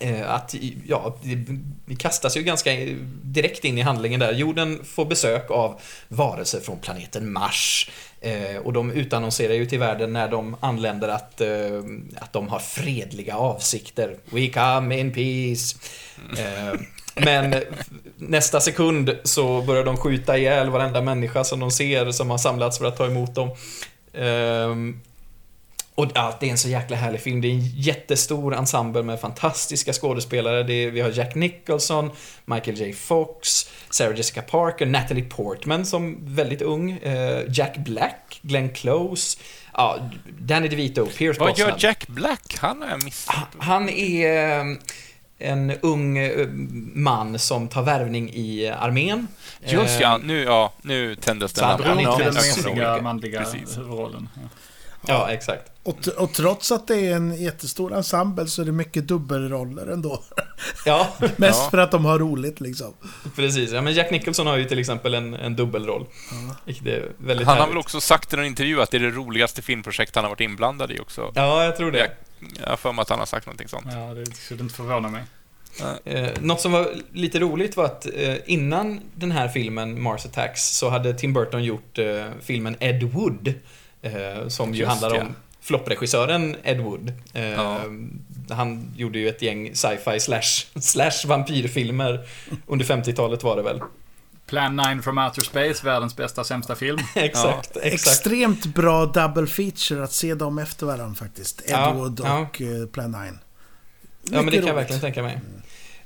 Eh, 0.00 0.30
att, 0.30 0.54
ja, 0.86 1.16
det- 1.22 1.58
vi 1.84 1.96
kastas 1.96 2.36
ju 2.36 2.42
ganska 2.42 2.70
direkt 3.22 3.64
in 3.64 3.78
i 3.78 3.80
handlingen 3.80 4.20
där. 4.20 4.32
Jorden 4.32 4.80
får 4.84 5.04
besök 5.04 5.50
av 5.50 5.80
varelser 6.08 6.60
från 6.60 6.78
planeten 6.78 7.32
Mars. 7.32 7.90
Eh, 8.20 8.56
och 8.64 8.72
de 8.72 8.90
utannonserar 8.92 9.54
ju 9.54 9.66
till 9.66 9.78
världen 9.78 10.12
när 10.12 10.28
de 10.28 10.56
anländer 10.60 11.08
att, 11.08 11.40
eh, 11.40 11.48
att 12.16 12.32
de 12.32 12.48
har 12.48 12.58
fredliga 12.58 13.36
avsikter. 13.36 14.16
We 14.30 14.46
come 14.48 14.98
in 15.00 15.12
peace. 15.14 15.76
Men 17.14 17.54
nästa 18.16 18.60
sekund 18.60 19.16
så 19.24 19.62
börjar 19.62 19.84
de 19.84 19.96
skjuta 19.96 20.38
ihjäl 20.38 20.70
varenda 20.70 21.02
människa 21.02 21.44
som 21.44 21.60
de 21.60 21.70
ser 21.70 22.10
som 22.10 22.30
har 22.30 22.38
samlats 22.38 22.78
för 22.78 22.84
att 22.84 22.96
ta 22.96 23.06
emot 23.06 23.34
dem. 23.34 23.50
Och 25.96 26.06
ja, 26.14 26.36
det 26.40 26.46
är 26.46 26.50
en 26.50 26.58
så 26.58 26.68
jäkla 26.68 26.96
härlig 26.96 27.20
film. 27.20 27.40
Det 27.40 27.48
är 27.48 27.52
en 27.52 27.66
jättestor 27.66 28.54
ensemble 28.54 29.02
med 29.02 29.20
fantastiska 29.20 29.92
skådespelare. 29.92 30.62
Det 30.62 30.72
är, 30.72 30.90
vi 30.90 31.00
har 31.00 31.10
Jack 31.10 31.34
Nicholson, 31.34 32.10
Michael 32.44 32.76
J. 32.80 32.92
Fox, 32.92 33.70
Sarah 33.90 34.16
Jessica 34.16 34.42
Parker, 34.42 34.86
Natalie 34.86 35.24
Portman 35.24 35.86
som 35.86 36.18
väldigt 36.34 36.62
ung, 36.62 36.90
eh, 36.92 37.42
Jack 37.48 37.76
Black, 37.76 38.40
Glenn 38.42 38.68
Close, 38.68 39.38
ja, 39.72 39.98
Danny 40.38 40.68
DeVito, 40.68 41.06
Pierce 41.06 41.40
Vad 41.40 41.58
gör 41.58 41.74
Jack 41.78 42.06
Black? 42.08 42.56
Han 42.58 42.82
har 42.82 42.88
jag 42.88 43.04
missat. 43.04 43.34
Han 43.58 43.88
är 43.88 44.58
eh, 44.60 44.76
en 45.38 45.72
ung 45.80 46.18
eh, 46.18 46.46
man 46.94 47.38
som 47.38 47.68
tar 47.68 47.82
värvning 47.82 48.30
i 48.34 48.68
armén. 48.68 49.28
Just 49.64 49.96
Eh, 49.96 50.02
ja, 50.02 50.20
nu, 50.24 50.42
ja, 50.42 50.72
nu 50.82 51.14
tändes 51.14 51.52
Så 51.52 51.60
den 51.60 51.70
han 51.70 52.00
inte 52.00 52.22
den 52.64 52.78
ihåg. 52.78 53.02
manliga 53.02 53.40
Precis. 53.40 53.78
huvudrollen. 53.78 54.28
Ja. 54.34 54.40
Ja, 55.06 55.30
exakt. 55.30 55.70
Och, 55.82 56.08
och 56.08 56.32
trots 56.32 56.72
att 56.72 56.86
det 56.88 56.96
är 57.06 57.16
en 57.16 57.34
jättestor 57.42 57.94
ensemble 57.94 58.46
så 58.46 58.62
är 58.62 58.66
det 58.66 58.72
mycket 58.72 59.08
dubbelroller 59.08 59.86
ändå. 59.86 60.22
Ja, 60.84 61.08
Mest 61.36 61.60
Ja. 61.64 61.68
för 61.70 61.78
att 61.78 61.90
de 61.90 62.04
har 62.04 62.18
roligt 62.18 62.60
liksom. 62.60 62.94
precis. 63.36 63.70
Ja, 63.72 63.80
men 63.82 63.92
Jack 63.94 64.10
Nicholson 64.10 64.46
har 64.46 64.56
ju 64.56 64.64
till 64.64 64.78
exempel 64.78 65.14
en, 65.14 65.34
en 65.34 65.56
dubbelroll. 65.56 66.06
Vilket 66.64 66.86
är 66.86 67.08
väldigt 67.18 67.46
Han 67.46 67.54
har 67.56 67.60
härligt. 67.60 67.72
väl 67.74 67.78
också 67.78 68.00
sagt 68.00 68.32
i 68.32 68.36
någon 68.36 68.44
intervju 68.46 68.82
att 68.82 68.90
det 68.90 68.96
är 68.96 69.00
det 69.00 69.10
roligaste 69.10 69.62
filmprojekt 69.62 70.14
han 70.14 70.24
har 70.24 70.30
varit 70.30 70.40
inblandad 70.40 70.90
i 70.92 70.98
också. 71.00 71.32
Ja, 71.34 71.64
jag 71.64 71.76
tror 71.76 71.90
det. 71.92 71.98
Jag, 71.98 72.08
jag 72.62 72.68
har 72.68 72.76
för 72.76 72.92
mig 72.92 73.02
att 73.02 73.10
han 73.10 73.18
har 73.18 73.26
sagt 73.26 73.46
någonting 73.46 73.68
sånt. 73.68 73.86
Ja, 73.90 74.14
det 74.14 74.26
skulle 74.36 74.62
inte 74.62 74.74
förvåna 74.74 75.08
mig. 75.08 75.22
Eh, 76.04 76.28
något 76.40 76.60
som 76.60 76.72
var 76.72 76.88
lite 77.12 77.38
roligt 77.38 77.76
var 77.76 77.84
att 77.84 78.06
eh, 78.14 78.34
innan 78.46 79.00
den 79.14 79.30
här 79.32 79.48
filmen, 79.48 80.02
Mars 80.02 80.26
Attacks, 80.26 80.62
så 80.76 80.88
hade 80.90 81.14
Tim 81.14 81.32
Burton 81.32 81.64
gjort 81.64 81.98
eh, 81.98 82.24
filmen 82.42 82.76
Ed 82.80 83.02
Wood. 83.02 83.54
Eh, 84.06 84.48
som 84.48 84.74
ju 84.74 84.78
Just 84.80 84.90
handlar 84.90 85.14
ja. 85.14 85.20
om 85.20 85.34
floppregissören 85.60 86.56
Ed 86.64 86.80
Wood. 86.80 87.12
Eh, 87.34 87.44
Ja. 87.44 87.80
Han 88.50 88.92
gjorde 88.96 89.18
ju 89.18 89.28
ett 89.28 89.42
gäng 89.42 89.74
sci-fi 89.74 90.20
slash, 90.20 90.80
slash 90.80 91.26
vampyrfilmer 91.26 92.20
under 92.66 92.84
50-talet 92.84 93.42
var 93.42 93.56
det 93.56 93.62
väl. 93.62 93.80
Plan 94.46 94.76
9 94.76 95.02
from 95.02 95.18
Outer 95.18 95.42
Space, 95.42 95.86
världens 95.86 96.16
bästa 96.16 96.44
sämsta 96.44 96.74
film. 96.74 96.98
exakt, 97.14 97.76
exakt. 97.76 97.86
Extremt 97.94 98.66
bra 98.66 99.06
double 99.06 99.46
feature 99.46 100.04
att 100.04 100.12
se 100.12 100.34
dem 100.34 100.58
efter 100.58 100.86
varandra 100.86 101.14
faktiskt. 101.14 101.62
Ja, 101.68 101.90
Edward 101.90 102.20
ja. 102.24 102.38
och 102.38 102.62
eh, 102.62 102.86
Plan 102.86 103.10
9. 103.10 103.20
Ja, 103.20 103.32
men 104.30 104.36
det 104.36 104.42
Mycket 104.42 104.60
kan 104.60 104.66
jag 104.66 104.74
roligt. 104.76 104.76
verkligen 104.76 105.00
tänka 105.00 105.22
mig. 105.22 105.40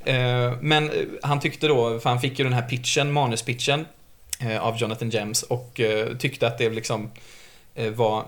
Eh, 0.05 0.53
Men 0.61 0.91
eh, 0.91 0.97
han 1.23 1.41
tyckte 1.41 1.69
då, 1.69 1.99
för 2.01 2.11
han 2.11 2.21
fick 2.21 2.39
ju 2.39 2.45
den 2.45 2.53
här 2.53 2.63
pitchen, 2.69 3.13
manuspitchen 3.13 3.87
eh, 4.41 4.59
av 4.63 4.77
Jonathan 4.77 5.11
Gems 5.11 5.43
och 5.43 5.81
eh, 5.81 6.17
tyckte 6.17 6.47
att 6.47 6.59
det 6.59 6.71
liksom 6.71 7.03
eh, 7.05 7.11
var 7.89 8.25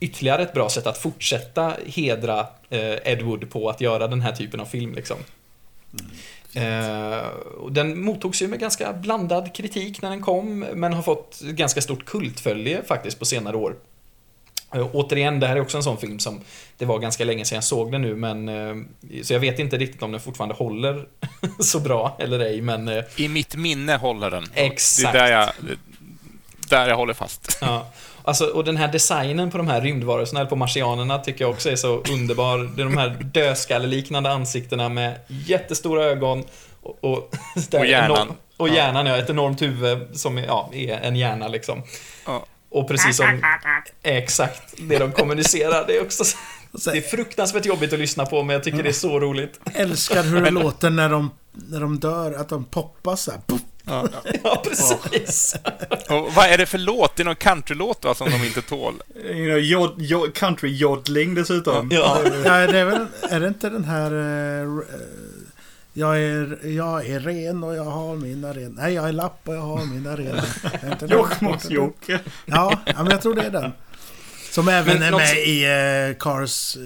ytterligare 0.00 0.42
ett 0.42 0.52
bra 0.52 0.68
sätt 0.68 0.86
att 0.86 0.98
fortsätta 0.98 1.76
hedra 1.86 2.46
eh, 2.70 3.12
Ed 3.12 3.22
Wood 3.22 3.50
på 3.50 3.70
att 3.70 3.80
göra 3.80 4.08
den 4.08 4.20
här 4.20 4.32
typen 4.32 4.60
av 4.60 4.66
film. 4.66 4.94
Liksom. 4.94 5.16
Eh, 6.54 7.26
och 7.60 7.72
den 7.72 8.04
mottogs 8.04 8.42
ju 8.42 8.48
med 8.48 8.60
ganska 8.60 8.92
blandad 8.92 9.54
kritik 9.54 10.02
när 10.02 10.10
den 10.10 10.20
kom, 10.20 10.58
men 10.58 10.92
har 10.92 11.02
fått 11.02 11.40
ganska 11.40 11.80
stort 11.80 12.04
kultfölje 12.04 12.82
faktiskt 12.82 13.18
på 13.18 13.24
senare 13.24 13.56
år. 13.56 13.76
Eh, 14.74 14.88
återigen, 14.92 15.40
det 15.40 15.46
här 15.46 15.56
är 15.56 15.60
också 15.60 15.76
en 15.76 15.82
sån 15.82 15.98
film 15.98 16.18
som 16.18 16.40
det 16.78 16.84
var 16.84 16.98
ganska 16.98 17.24
länge 17.24 17.44
sedan 17.44 17.56
jag 17.56 17.64
såg 17.64 17.92
den 17.92 18.02
nu, 18.02 18.14
men 18.14 18.48
eh, 18.48 18.74
så 19.22 19.32
jag 19.32 19.40
vet 19.40 19.58
inte 19.58 19.78
riktigt 19.78 20.02
om 20.02 20.12
den 20.12 20.20
fortfarande 20.20 20.54
håller 20.54 21.06
så 21.58 21.80
bra 21.80 22.16
eller 22.20 22.40
ej, 22.40 22.60
men 22.60 22.88
eh, 22.88 23.04
I 23.16 23.28
mitt 23.28 23.56
minne 23.56 23.96
håller 23.96 24.30
den. 24.30 24.44
Exakt. 24.54 25.12
Det 25.12 25.18
är 25.18 25.26
där 25.26 25.32
jag, 25.32 25.76
där 26.68 26.88
jag 26.88 26.96
håller 26.96 27.14
fast. 27.14 27.58
Ja. 27.60 27.92
Alltså, 28.26 28.44
och 28.46 28.64
den 28.64 28.76
här 28.76 28.88
designen 28.92 29.50
på 29.50 29.58
de 29.58 29.68
här 29.68 29.80
rymdvarelserna, 29.80 30.40
eller 30.40 30.50
på 30.50 30.56
marsianerna, 30.56 31.18
tycker 31.18 31.44
jag 31.44 31.50
också 31.50 31.70
är 31.70 31.76
så 31.76 32.02
underbar. 32.10 32.58
Det 32.76 32.82
är 32.82 32.84
de 32.86 32.96
här 32.96 33.08
dödskalleliknande 33.20 34.30
ansiktena 34.32 34.88
med 34.88 35.14
jättestora 35.28 36.04
ögon 36.04 36.44
och, 36.82 36.98
och, 37.04 37.12
Och 37.74 37.86
hjärnan. 37.86 38.16
enorm- 38.16 38.34
och 38.56 38.68
hjärnan, 38.68 39.06
ja. 39.06 39.16
Ett 39.16 39.30
enormt 39.30 39.62
huvud 39.62 40.08
som 40.12 40.38
är, 40.38 40.46
ja, 40.46 40.70
är 40.72 40.96
en 41.02 41.16
hjärna 41.16 41.48
liksom. 41.48 41.82
Ja. 42.26 42.46
Och 42.70 42.88
precis 42.88 43.16
som... 43.16 43.42
Exakt, 44.02 44.74
det 44.78 44.98
de 44.98 45.12
kommunicerar. 45.12 45.84
Det 45.86 45.96
är 45.96 46.02
också... 46.02 46.24
Så- 46.78 46.90
Det 46.90 46.96
är 46.98 47.02
fruktansvärt 47.02 47.66
jobbigt 47.66 47.92
att 47.92 47.98
lyssna 47.98 48.26
på, 48.26 48.42
men 48.42 48.54
jag 48.54 48.64
tycker 48.64 48.82
det 48.82 48.88
är 48.88 48.92
så 48.92 49.20
roligt. 49.20 49.60
Älskar 49.74 50.22
hur 50.22 50.40
det 50.40 50.50
låter 50.50 50.90
när 50.90 51.08
de, 51.08 51.30
när 51.54 51.80
de 51.80 51.98
dör, 51.98 52.32
att 52.32 52.48
de 52.48 52.64
poppar 52.64 53.16
så 53.16 53.30
här. 53.30 53.40
Ja. 53.84 54.08
Ja, 54.44 54.62
precis. 54.64 55.56
Och 56.08 56.34
vad 56.34 56.46
är 56.46 56.58
det 56.58 56.66
för 56.66 56.78
låt? 56.78 57.16
Det 57.16 57.22
är 57.22 57.24
någon 57.24 57.36
countrylåt 57.36 58.04
va, 58.04 58.14
som 58.14 58.30
de 58.30 58.44
inte 58.44 58.62
tål? 58.62 58.94
You 59.24 59.46
know, 59.46 59.58
jod, 59.58 60.02
jod, 60.02 60.34
country 60.34 60.76
joddling 60.76 61.34
dessutom. 61.34 61.88
Ja. 61.92 62.20
Ja, 62.44 62.66
det 62.66 62.78
är 62.78 62.84
väl, 62.84 63.06
är 63.30 63.40
det 63.40 63.48
inte 63.48 63.70
den 63.70 63.84
här... 63.84 64.12
eh, 64.12 64.68
jag 65.96 66.22
är, 66.22 66.66
jag 66.66 67.06
är 67.06 67.20
ren 67.20 67.64
och 67.64 67.76
jag 67.76 67.84
har 67.84 68.16
mina 68.16 68.52
ren. 68.52 68.72
Nej, 68.72 68.94
jag 68.94 69.08
är 69.08 69.12
lapp 69.12 69.40
och 69.44 69.54
jag 69.54 69.60
har 69.60 69.84
mina 69.86 70.16
ren. 70.16 70.40
Är 70.82 70.92
inte 70.92 71.06
den? 71.06 71.18
Jokkmokks-Jocke. 71.18 72.20
Ja, 72.46 72.80
men 72.96 73.10
jag 73.10 73.22
tror 73.22 73.34
det 73.34 73.42
är 73.42 73.50
den. 73.50 73.72
Som 74.50 74.68
även 74.68 74.94
Men 74.94 75.02
är 75.02 75.10
något 75.10 75.20
med 75.20 75.48
i 75.48 75.66
uh, 76.10 76.18
Cars... 76.18 76.76
Uh, 76.76 76.82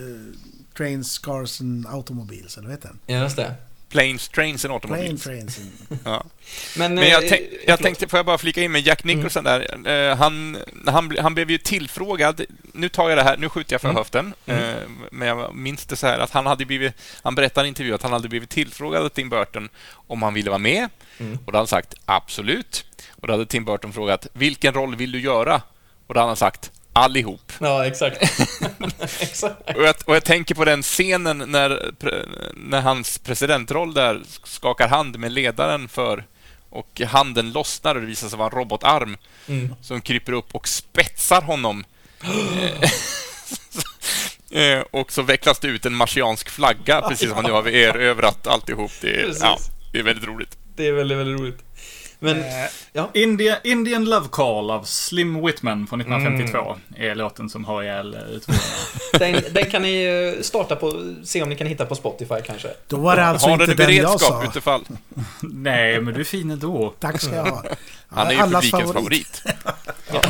Trains, 0.76 1.18
Cars 1.18 1.60
and 1.60 1.86
Automobiles, 1.86 2.56
eller 2.56 2.68
vad 2.68 2.76
heter 2.76 2.88
den? 2.88 2.98
Ja, 3.06 3.22
just 3.22 3.36
det. 3.36 3.54
Planes, 3.88 4.28
Trains 4.28 4.64
and 4.64 4.80
Plane 4.82 4.94
Automobiles. 4.94 5.22
Trains. 5.22 5.58
and- 5.58 5.98
Ja. 6.04 6.24
Men, 6.76 6.94
Men 6.94 7.08
jag, 7.08 7.24
eh, 7.24 7.28
tänk, 7.28 7.42
jag 7.42 7.60
förlåt. 7.64 7.80
tänkte, 7.80 8.08
får 8.08 8.18
jag 8.18 8.26
bara 8.26 8.38
flika 8.38 8.62
in 8.62 8.72
med 8.72 8.86
Jack 8.86 9.04
Nicholson 9.04 9.44
där. 9.44 9.88
Eh, 9.88 10.16
han, 10.16 10.58
han, 10.86 11.16
han 11.20 11.34
blev 11.34 11.50
ju 11.50 11.58
tillfrågad, 11.58 12.40
nu 12.74 12.88
tar 12.88 13.08
jag 13.08 13.18
det 13.18 13.22
här, 13.22 13.36
nu 13.36 13.48
skjuter 13.48 13.74
jag 13.74 13.80
från 13.80 13.90
Mm. 13.90 13.98
höften, 14.00 14.34
Mm. 14.46 14.62
eh, 14.64 14.74
men 15.10 15.28
jag 15.28 15.54
minns 15.54 15.84
det 15.86 15.96
så 15.96 16.06
här 16.06 16.18
att 16.18 16.30
han 16.30 16.46
hade 16.46 16.64
blivit, 16.64 16.92
han 17.22 17.34
berättade 17.34 17.66
i 17.66 17.68
intervju 17.68 17.94
att 17.94 18.02
han 18.02 18.12
hade 18.12 18.28
blivit 18.28 18.50
tillfrågad 18.50 19.04
av 19.04 19.08
Tim 19.08 19.28
Burton 19.28 19.68
om 19.92 20.22
han 20.22 20.34
ville 20.34 20.50
vara 20.50 20.58
med 20.58 20.88
Mm. 21.18 21.32
och 21.32 21.38
då 21.44 21.46
hade 21.46 21.58
han 21.58 21.66
sagt 21.66 21.94
absolut. 22.04 22.84
Och 23.10 23.26
då 23.26 23.32
hade 23.32 23.46
Tim 23.46 23.64
Burton 23.64 23.92
frågat 23.92 24.26
vilken 24.32 24.74
roll 24.74 24.96
vill 24.96 25.12
du 25.12 25.20
göra? 25.20 25.62
Och 26.06 26.14
då 26.14 26.20
hade 26.20 26.30
han 26.30 26.36
sagt 26.36 26.70
allihop. 26.98 27.52
Ja, 27.60 27.86
exakt. 27.86 28.22
exakt. 29.20 29.76
Och 29.76 29.82
jag, 29.82 29.94
och 30.04 30.16
jag 30.16 30.24
tänker 30.24 30.54
på 30.54 30.64
den 30.64 30.82
scenen 30.82 31.38
när, 31.38 31.90
när 32.56 32.80
hans 32.80 33.18
presidentroll 33.18 33.94
där 33.94 34.20
skakar 34.44 34.88
hand 34.88 35.18
med 35.18 35.32
ledaren 35.32 35.88
för 35.88 36.24
och 36.70 37.00
handen 37.00 37.52
lossnar 37.52 37.94
och 37.94 38.00
det 38.00 38.06
visar 38.06 38.28
sig 38.28 38.38
vara 38.38 38.48
en 38.50 38.58
robotarm 38.58 39.16
Mm. 39.48 39.74
som 39.82 40.00
kryper 40.00 40.32
upp 40.32 40.54
och 40.54 40.68
spetsar 40.68 41.42
honom. 41.42 41.84
Eh, 44.50 44.80
och 44.90 45.12
så 45.12 45.22
vecklas 45.22 45.58
det 45.58 45.68
ut 45.68 45.86
en 45.86 45.94
marsiansk 45.94 46.48
flagga, 46.48 47.00
precis 47.08 47.28
som 47.28 47.36
man 47.36 47.44
nu 47.44 47.50
har 47.52 47.68
erövrat 47.68 48.46
alltihop. 48.46 48.90
Det 49.00 49.20
är, 49.20 49.32
ja, 49.40 49.58
det 49.92 49.98
är 49.98 50.02
väldigt 50.02 50.24
roligt. 50.28 50.56
Det 50.76 50.86
är 50.86 50.92
väldigt, 50.92 51.18
väldigt 51.18 51.40
roligt. 51.40 51.58
Men, 52.18 52.44
ja. 52.92 53.10
India, 53.14 53.58
Indian 53.64 54.04
Love 54.04 54.28
Call 54.30 54.70
av 54.70 54.82
Slim 54.82 55.46
Whitman 55.46 55.86
från 55.86 56.00
1952 56.00 56.76
är 56.96 57.14
låten 57.14 57.50
som 57.50 57.64
har 57.64 57.82
ihjäl 57.82 58.14
eh, 58.14 58.20
utmaningarna. 58.20 58.68
Den, 59.18 59.54
den 59.54 59.70
kan 59.70 59.82
ni 59.82 60.04
eh, 60.36 60.42
starta 60.42 60.76
på, 60.76 61.14
se 61.24 61.42
om 61.42 61.48
ni 61.48 61.56
kan 61.56 61.66
hitta 61.66 61.86
på 61.86 61.94
Spotify 61.94 62.34
kanske. 62.46 62.68
Då 62.86 62.96
var 62.96 63.16
det 63.16 63.24
alltså 63.24 63.46
har 63.46 63.52
inte 63.52 63.74
den 63.74 63.96
jag 63.96 64.20
sa. 64.20 64.40
beredskap 64.40 64.56
utifall. 64.56 64.84
Nej, 65.42 66.00
men 66.00 66.14
du 66.14 66.20
är 66.20 66.24
fin 66.24 66.50
ändå. 66.50 66.94
Tack 67.00 67.20
ska 67.20 67.34
jag 67.34 67.44
ha. 67.44 67.62
Han 68.10 68.26
är 68.26 68.32
ju 68.32 68.38
Allas 68.38 68.70
publikens 68.70 68.92
favorit. 68.92 69.42
Ja, 70.12 70.22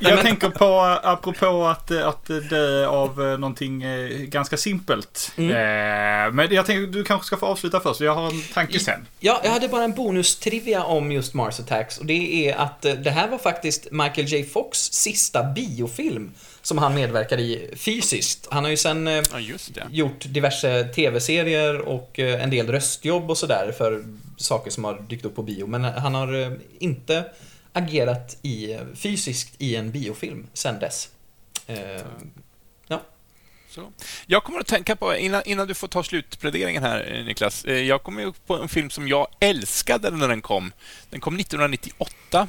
jag 0.00 0.20
tänker 0.20 0.48
på, 0.48 0.98
apropå 1.02 1.64
att, 1.66 1.90
att 1.90 2.26
dö 2.50 2.86
av 2.86 3.18
någonting 3.18 3.82
eh, 3.82 4.08
ganska 4.08 4.56
simpelt. 4.56 5.32
Mm. 5.36 5.50
Eh, 5.50 6.32
Men 6.32 6.54
jag 6.54 6.66
tänker 6.66 6.92
du 6.92 7.04
kanske 7.04 7.26
ska 7.26 7.36
få 7.36 7.46
avsluta 7.46 7.80
först, 7.80 8.00
jag 8.00 8.14
har 8.14 8.26
en 8.26 8.42
tanke 8.54 8.80
sen. 8.80 9.06
Ja, 9.20 9.40
jag 9.44 9.50
hade 9.50 9.68
bara 9.68 9.84
en 9.84 9.94
bonustrivia 9.94 10.84
om 10.84 11.12
just 11.12 11.34
Mars 11.34 11.60
Attacks 11.60 11.98
och 11.98 12.06
det 12.06 12.48
är 12.48 12.56
att 12.56 12.84
eh, 12.84 12.92
det 12.92 13.10
här 13.10 13.28
var 13.28 13.38
faktiskt 13.38 13.88
Michael 13.90 14.26
J. 14.26 14.44
Fox 14.44 14.78
sista 14.78 15.42
biofilm 15.42 16.32
som 16.62 16.78
han 16.78 16.94
medverkar 16.94 17.38
i 17.38 17.70
fysiskt. 17.76 18.48
Han 18.50 18.64
har 18.64 18.70
ju 18.70 18.76
sen 18.76 19.06
Ja, 19.06 19.82
gjort 19.90 20.24
diverse 20.26 20.84
tv-serier 20.84 21.80
och 21.80 22.18
en 22.18 22.50
del 22.50 22.66
röstjobb 22.66 23.30
och 23.30 23.38
sådär 23.38 23.74
för 23.78 24.04
saker 24.36 24.70
som 24.70 24.84
har 24.84 25.04
dykt 25.08 25.24
upp 25.24 25.34
på 25.34 25.42
bio. 25.42 25.66
Men 25.66 25.84
han 25.84 26.14
har 26.14 26.34
eh, 26.34 26.52
inte 26.78 27.24
agerat 27.72 28.36
i, 28.42 28.78
fysiskt 28.94 29.54
i 29.58 29.76
en 29.76 29.90
biofilm 29.90 30.46
sen 30.52 30.78
dess. 30.78 31.08
Eh, 31.66 32.02
Så. 33.76 33.92
Jag 34.26 34.44
kommer 34.44 34.60
att 34.60 34.66
tänka 34.66 34.96
på, 34.96 35.16
innan, 35.16 35.42
innan 35.46 35.68
du 35.68 35.74
får 35.74 35.88
ta 35.88 36.02
slutpläderingen 36.02 36.82
här 36.82 37.14
eh, 37.14 37.24
Niklas, 37.24 37.64
eh, 37.64 37.74
jag 37.74 38.02
kommer 38.02 38.22
ju 38.22 38.32
på 38.46 38.56
en 38.56 38.68
film 38.68 38.90
som 38.90 39.08
jag 39.08 39.26
älskade 39.40 40.10
när 40.10 40.28
den 40.28 40.42
kom. 40.42 40.72
Den 41.10 41.20
kom 41.20 41.36
1998. 41.36 42.48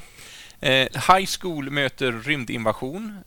Eh, 0.61 0.87
High 1.15 1.27
School 1.41 1.69
möter 1.71 2.11
rymdinvasion. 2.11 3.17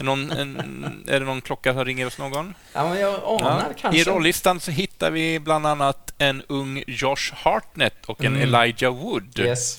Är, 0.00 0.04
någon, 0.04 0.30
en, 0.30 1.04
är 1.08 1.20
det 1.20 1.26
någon 1.26 1.40
klocka 1.40 1.74
som 1.74 1.84
ringer 1.84 2.04
hos 2.04 2.18
någon? 2.18 2.54
ja, 2.72 2.88
men 2.88 3.00
jag 3.00 3.14
anar 3.24 3.64
Ja. 3.68 3.74
kanske. 3.80 4.00
I 4.00 4.04
rollistan 4.04 4.60
så 4.60 4.70
hittar 4.70 5.10
vi 5.10 5.38
bland 5.40 5.66
annat 5.66 6.14
en 6.18 6.42
ung 6.48 6.84
Josh 6.86 7.32
Hartnett 7.34 8.04
och 8.06 8.24
en 8.24 8.36
Mm. 8.36 8.54
Elijah 8.54 8.94
Wood. 8.96 9.38
Yes. 9.38 9.78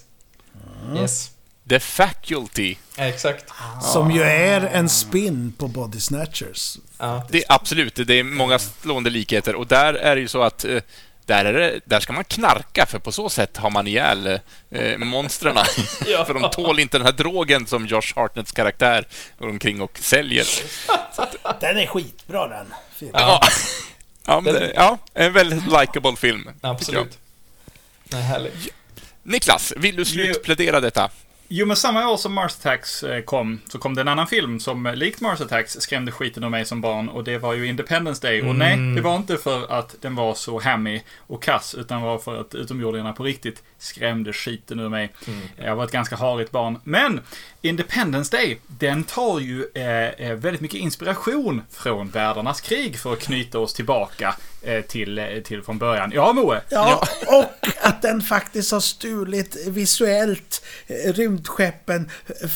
Yes. 0.96 1.32
The 1.70 1.80
Faculty. 1.80 2.76
Exakt. 2.98 3.46
Som 3.82 4.12
ju 4.12 4.22
är 4.24 4.62
en 4.62 4.90
spin 4.90 5.54
på 5.58 5.68
Body 5.68 6.00
Snatchers. 6.00 6.78
Ja. 6.98 7.28
Det, 7.30 7.44
absolut, 7.50 7.96
det 8.08 8.14
är 8.20 8.24
många 8.24 8.60
slående 8.60 9.10
likheter. 9.10 9.56
Och 9.56 9.68
där 9.68 9.94
är 9.94 10.16
det 10.16 10.22
ju 10.22 10.28
så 10.28 10.42
att 10.44 10.66
eh, 10.66 10.78
där, 11.32 11.46
är 11.46 11.54
det, 11.54 11.80
där 11.86 12.00
ska 12.00 12.14
man 12.14 12.24
knarka, 12.24 12.86
för 12.86 13.00
på 13.00 13.12
så 13.12 13.30
sätt 13.30 13.58
har 13.58 13.70
man 13.70 13.88
ihjäl 13.88 14.40
eh, 14.70 14.98
monstren. 14.98 15.58
Ja. 16.08 16.26
för 16.26 16.34
de 16.34 16.50
tål 16.52 16.80
inte 16.80 16.98
den 16.98 17.06
här 17.06 17.14
drogen 17.14 17.68
som 17.68 17.86
Josh 17.86 18.14
Hartnetts 18.16 18.52
karaktär 18.52 19.08
går 19.40 19.50
omkring 19.50 19.82
och 19.82 19.98
säljer. 19.98 20.46
Den 21.60 21.78
är 21.78 21.86
skitbra 21.86 22.48
den. 22.48 22.74
Ja, 23.14 23.42
ja, 24.26 24.42
men 24.42 24.54
det, 24.54 24.72
ja 24.76 24.98
en 25.14 25.34
väldigt 25.34 25.64
likable 25.66 26.16
film. 26.16 26.50
Absolut. 26.62 27.18
Nej, 28.04 28.22
härligt. 28.22 28.68
Niklas, 29.24 29.74
vill 29.78 29.96
du 29.96 30.06
slutplädera 30.06 30.80
detta? 30.80 31.10
Jo, 31.54 31.66
men 31.66 31.78
samma 31.78 32.10
år 32.10 32.18
som 32.18 32.34
Mars 32.34 32.56
Attacks 32.60 33.04
eh, 33.04 33.22
kom, 33.22 33.60
så 33.70 33.80
kom 33.80 33.96
det 33.96 34.02
en 34.02 34.08
annan 34.08 34.28
film 34.28 34.60
som 34.60 34.86
eh, 34.86 34.96
likt 34.96 35.22
Mars 35.22 35.42
Attacks 35.42 35.82
skrämde 35.82 36.12
skiten 36.12 36.44
ur 36.44 36.50
mig 36.50 36.66
som 36.66 36.82
barn 36.82 37.10
och 37.10 37.24
det 37.24 37.38
var 37.38 37.54
ju 37.54 37.68
Independence 37.68 38.28
Day. 38.28 38.42
Och 38.42 38.56
nej, 38.56 38.96
det 38.96 39.02
var 39.02 39.16
inte 39.16 39.38
för 39.38 39.72
att 39.72 39.96
den 40.02 40.16
var 40.16 40.34
så 40.34 40.60
hammy 40.60 41.02
och 41.18 41.44
kass, 41.44 41.76
utan 41.76 42.02
var 42.02 42.18
för 42.18 42.42
att 42.42 42.56
utomjordingarna 42.56 43.14
på 43.14 43.24
riktigt 43.24 43.64
skrämde 43.78 44.34
skiten 44.34 44.80
ur 44.80 44.90
mig. 44.90 45.14
Jag 45.56 45.76
var 45.76 45.84
ett 45.84 45.92
ganska 45.92 46.16
harigt 46.16 46.52
barn. 46.52 46.80
Men 46.84 47.22
Independence 47.62 48.38
Day, 48.38 48.60
den 48.68 49.04
tar 49.04 49.40
ju 49.40 49.66
eh, 49.76 50.28
eh, 50.28 50.34
väldigt 50.34 50.62
mycket 50.62 50.80
inspiration 50.80 51.62
från 51.72 52.10
världarnas 52.10 52.62
krig 52.62 53.00
för 53.00 53.14
att 53.14 53.20
knyta 53.20 53.60
oss 53.60 53.74
tillbaka 53.74 54.36
till, 54.88 55.18
eh, 55.18 55.26
till 55.46 55.64
från 55.64 55.78
början. 55.78 56.12
Ja, 56.16 56.34
Moe? 56.34 56.62
Ja, 56.70 57.04
och 57.28 57.68
att 57.82 58.02
den 58.02 58.22
faktiskt 58.22 58.72
har 58.72 58.80
stulit 58.80 59.68
visuellt 59.68 60.62
eh, 60.88 61.14
rymdskeppen 61.14 62.10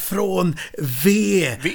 från 0.10 0.58
V. 1.04 1.48
V. 1.64 1.70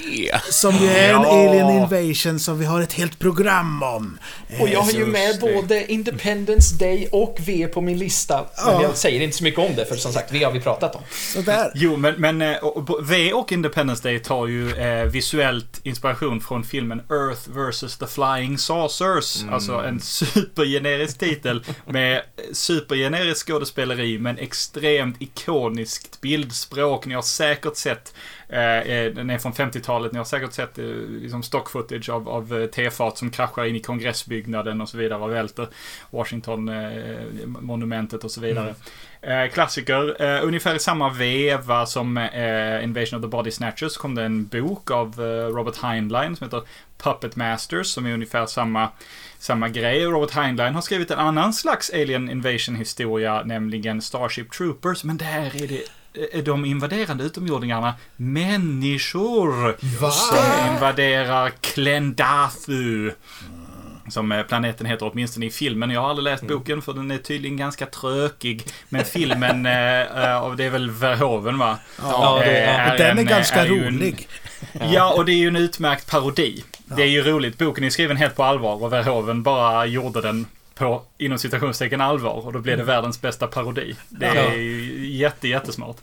Som 0.50 0.76
ju 0.76 0.86
är 0.88 1.14
en 1.14 1.22
Ja. 1.22 1.48
Alien 1.48 1.70
Invasion 1.70 2.38
som 2.40 2.58
vi 2.58 2.64
har 2.64 2.82
ett 2.82 2.92
helt 2.92 3.18
program 3.18 3.82
om. 3.82 4.18
Eh, 4.48 4.60
Och 4.62 4.68
jag 4.68 4.80
har 4.80 4.92
ju 4.92 5.06
med 5.06 5.40
både 5.40 5.92
Independence 5.92 6.76
Day 6.76 7.08
och 7.12 7.36
V 7.40 7.66
på 7.74 7.80
min 7.80 7.98
lista. 7.98 8.36
Men 8.36 8.74
Ja. 8.74 8.82
jag 8.82 8.96
säger 8.96 9.20
inte 9.20 9.36
så 9.36 9.44
mycket 9.44 9.60
om 9.60 9.74
det, 9.76 9.86
för 9.86 9.96
som 9.96 10.12
sagt, 10.12 10.32
V 10.32 10.44
har 10.44 10.52
vi 10.52 10.60
pratat 10.60 10.94
om. 10.94 11.02
Sådär. 11.34 11.72
Jo, 11.74 11.96
men, 11.96 12.14
men 12.14 12.42
eh, 12.42 12.56
V 13.02 13.32
och 13.32 13.52
Independence 13.52 14.02
Day 14.02 14.18
tar 14.18 14.46
ju 14.46 14.74
eh, 14.76 15.04
visuellt 15.04 15.80
inspiration 15.82 16.40
från 16.40 16.64
filmen 16.64 17.00
Earth 17.10 17.50
vs. 17.50 17.98
The 17.98 18.06
Flying 18.06 18.58
Saucers. 18.58 19.44
Alltså 19.52 19.72
en 19.74 20.00
supergenerisk 20.24 21.18
titel 21.18 21.64
med 21.86 22.22
supergeneriskt 22.52 23.00
supergenerisk 23.00 23.46
skådespeleri 23.46 24.18
men 24.18 24.38
extremt 24.38 25.22
ikoniskt 25.22 26.20
bildspråk. 26.20 27.06
Ni 27.06 27.14
har 27.14 27.22
säkert 27.22 27.76
sett 27.76 28.12
Eh, 28.52 28.78
eh 28.78 29.12
den 29.12 29.30
är 29.30 29.38
från 29.38 29.52
50-talet. 29.52 30.12
Ni 30.12 30.18
har 30.18 30.24
säkert 30.24 30.52
sett 30.52 30.78
eh, 30.78 30.84
liksom 31.22 31.42
stock 31.42 31.70
footage 31.70 32.08
av, 32.08 32.28
av 32.28 32.60
eh, 32.60 32.66
tefat 32.66 33.18
som 33.18 33.30
kraschar 33.30 33.64
in 33.64 33.76
i 33.76 33.80
kongressbyggnaden 33.80 34.80
och 34.80 34.88
så 34.88 34.98
vidare 34.98 35.22
och 35.22 35.32
välter 35.32 35.68
Washington-monumentet 36.10 38.22
eh, 38.22 38.24
och 38.24 38.30
så 38.30 38.40
vidare. 38.40 38.68
Mm 38.68 38.80
klassiker. 39.52 40.22
ungefär 40.42 40.74
i 40.74 40.78
samma 40.78 41.10
veva 41.10 41.86
som 41.86 42.18
Invasion 42.82 43.18
of 43.18 43.22
the 43.22 43.28
Body 43.28 43.50
Snatchers 43.50 43.96
kom 43.96 44.14
det 44.14 44.24
en 44.24 44.46
bok 44.46 44.90
av 44.90 45.20
Robert 45.54 45.76
Heinlein 45.82 46.36
som 46.36 46.44
heter 46.44 46.62
Puppet 46.98 47.36
Masters 47.36 47.86
som 47.86 48.06
är 48.06 48.12
ungefär 48.14 48.46
samma 48.46 48.88
samma 49.38 49.68
grej. 49.68 50.04
Robert 50.04 50.30
Heinlein 50.30 50.74
har 50.74 50.82
skrivit 50.82 51.10
en 51.10 51.18
annan 51.18 51.52
slags 51.52 51.90
Alien 51.90 52.30
Invasion 52.30 52.74
historia, 52.74 53.42
nämligen 53.42 54.02
Starship 54.02 54.52
Troopers, 54.52 55.04
men 55.04 55.16
där 55.16 55.62
är 55.62 55.68
det 55.68 55.82
är 56.32 56.42
de 56.42 56.64
invaderande 56.64 57.24
utomjordingarna 57.24 57.94
människor 58.16 59.76
Va? 60.00 60.10
som 60.10 60.72
invaderar 60.74 61.50
Klendathu. 61.60 63.12
Som 64.10 64.32
eh, 64.32 64.42
planeten 64.42 64.86
heter 64.86 65.10
åtminstone 65.12 65.46
i 65.46 65.50
filmen. 65.50 65.90
Jag 65.90 66.00
har 66.00 66.10
aldrig 66.10 66.24
läst 66.24 66.42
mm. 66.42 66.58
boken 66.58 66.82
för 66.82 66.92
den 66.92 67.10
är 67.10 67.18
tydligen 67.18 67.56
ganska 67.56 67.86
trökig. 67.86 68.62
Men 68.88 69.04
filmen, 69.04 69.66
äh, 69.66 69.72
det 70.56 70.64
är 70.64 70.70
väl 70.70 70.90
Verhoeven 70.90 71.58
va? 71.58 71.78
Ja, 72.02 72.40
det 72.44 72.58
är, 72.58 72.98
den 72.98 73.16
är 73.16 73.22
en, 73.22 73.26
ganska 73.26 73.64
är 73.64 73.68
rolig. 73.68 74.28
En, 74.72 74.92
ja, 74.92 75.12
och 75.12 75.24
det 75.24 75.32
är 75.32 75.36
ju 75.36 75.48
en 75.48 75.56
utmärkt 75.56 76.10
parodi. 76.10 76.64
Det 76.84 77.02
är 77.02 77.06
ju 77.06 77.22
roligt. 77.22 77.58
Boken 77.58 77.84
är 77.84 77.90
skriven 77.90 78.16
helt 78.16 78.36
på 78.36 78.44
allvar 78.44 78.82
och 78.82 78.92
Verhoeven 78.92 79.42
bara 79.42 79.86
gjorde 79.86 80.20
den 80.20 80.46
på 80.80 81.02
inom 81.18 81.38
citationstecken 81.38 82.00
allvar 82.00 82.46
och 82.46 82.52
då 82.52 82.58
blev 82.58 82.76
det 82.76 82.82
mm. 82.82 82.94
världens 82.94 83.20
bästa 83.20 83.46
parodi. 83.46 83.96
Det 84.08 84.26
är 84.26 84.54
ju 84.56 85.06
jätte, 85.06 85.48
jättesmart. 85.48 85.96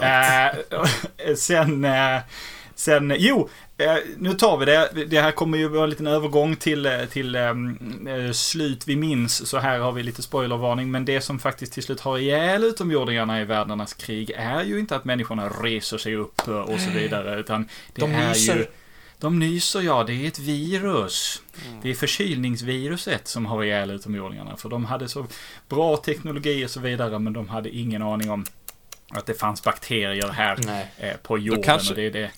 Ja, 0.00 0.50
äh, 0.70 1.34
sen, 1.36 1.84
äh, 1.84 2.20
sen, 2.74 3.14
jo, 3.18 3.48
äh, 3.84 3.96
nu 4.18 4.34
tar 4.34 4.56
vi 4.56 4.64
det. 4.64 5.04
Det 5.06 5.20
här 5.20 5.32
kommer 5.32 5.58
ju 5.58 5.68
vara 5.68 5.84
en 5.84 5.90
liten 5.90 6.06
övergång 6.06 6.56
till, 6.56 7.06
till 7.10 7.34
äh, 7.34 7.52
slut 8.32 8.88
vi 8.88 8.96
minns. 8.96 9.48
Så 9.48 9.58
här 9.58 9.78
har 9.78 9.92
vi 9.92 10.02
lite 10.02 10.22
spoilervarning. 10.22 10.90
Men 10.90 11.04
det 11.04 11.20
som 11.20 11.38
faktiskt 11.38 11.72
till 11.72 11.82
slut 11.82 12.00
har 12.00 12.18
ihjäl 12.18 12.64
utomjordingarna 12.64 13.40
i 13.40 13.44
världarnas 13.44 13.94
krig 13.94 14.30
är 14.36 14.64
ju 14.64 14.80
inte 14.80 14.96
att 14.96 15.04
människorna 15.04 15.48
reser 15.48 15.98
sig 15.98 16.16
upp 16.16 16.48
och 16.48 16.80
så 16.80 16.90
vidare. 16.90 17.40
Utan 17.40 17.68
det 17.94 18.00
De 18.00 18.14
är 18.14 18.34
ju 18.34 18.66
de 19.18 19.38
nyser 19.38 19.80
ja, 19.80 20.04
det 20.04 20.12
är 20.12 20.28
ett 20.28 20.38
virus. 20.38 21.42
Mm. 21.66 21.80
Det 21.82 21.90
är 21.90 21.94
förkylningsviruset 21.94 23.28
som 23.28 23.46
har 23.46 23.64
ihjäl 23.64 23.90
utomjordingarna. 23.90 24.56
För 24.56 24.68
de 24.68 24.84
hade 24.84 25.08
så 25.08 25.26
bra 25.68 25.96
teknologi 25.96 26.66
och 26.66 26.70
så 26.70 26.80
vidare, 26.80 27.18
men 27.18 27.32
de 27.32 27.48
hade 27.48 27.76
ingen 27.76 28.02
aning 28.02 28.30
om 28.30 28.44
att 29.10 29.26
det 29.26 29.34
fanns 29.34 29.62
bakterier 29.62 30.28
här 30.28 30.58
eh, 30.98 31.16
på 31.22 31.38
jorden. 31.38 31.62
Kanske, 31.62 31.90
och 31.90 31.96
det 31.96 32.06
är 32.06 32.10
det. 32.10 32.30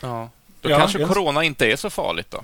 Ja. 0.00 0.30
Då 0.62 0.70
ja, 0.70 0.78
kanske 0.78 0.98
jag... 0.98 1.08
corona 1.08 1.44
inte 1.44 1.66
är 1.66 1.76
så 1.76 1.90
farligt 1.90 2.30
då? 2.30 2.42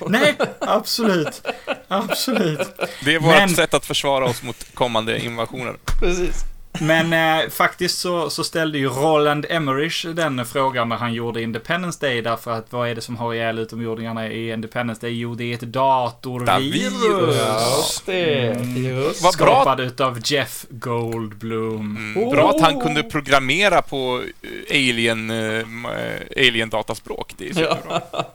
Nej, 0.06 0.36
absolut. 0.60 1.42
Absolut. 1.88 2.68
Det 3.04 3.14
är 3.14 3.18
vårt 3.18 3.36
men... 3.36 3.48
sätt 3.48 3.74
att 3.74 3.86
försvara 3.86 4.24
oss 4.24 4.42
mot 4.42 4.74
kommande 4.74 5.24
invasioner. 5.24 5.76
Precis. 6.00 6.44
Men 6.72 7.12
eh, 7.12 7.50
faktiskt 7.50 7.98
så, 7.98 8.30
så, 8.30 8.44
ställde 8.44 8.78
ju 8.78 8.88
Roland 8.88 9.46
Emmerich 9.48 10.06
den 10.14 10.46
frågan 10.46 10.88
när 10.88 10.96
han 10.96 11.14
gjorde 11.14 11.42
Independence 11.42 12.06
Day. 12.06 12.22
Därför 12.22 12.50
att 12.50 12.72
vad 12.72 12.88
är 12.88 12.94
det 12.94 13.00
som 13.00 13.16
har 13.16 13.34
ihjäl 13.34 13.58
utomjordingarna 13.58 14.28
i 14.28 14.52
Independence 14.52 15.00
Day? 15.00 15.10
Jo, 15.18 15.34
det 15.34 15.44
är 15.44 15.54
ett 15.54 15.60
datorvirus. 15.60 17.36
Just 17.76 18.06
det. 18.06 18.46
Mm. 18.46 18.84
Just. 18.84 19.22
Vad 19.22 19.32
Skapad 19.32 19.80
utav 19.80 20.20
Jeff 20.24 20.66
Goldblum. 20.68 21.96
Mm. 21.96 22.22
Oh. 22.22 22.34
Bra 22.34 22.50
att 22.50 22.60
han 22.60 22.80
kunde 22.80 23.02
programmera 23.02 23.82
på 23.82 24.22
eh, 24.42 24.48
alien, 24.70 25.30
uh, 25.30 25.66
alien 26.36 26.70
dataspråk. 26.70 27.34
Det 27.36 27.48
är 27.48 27.54
superbra. 27.54 28.00
Ja. 28.12 28.34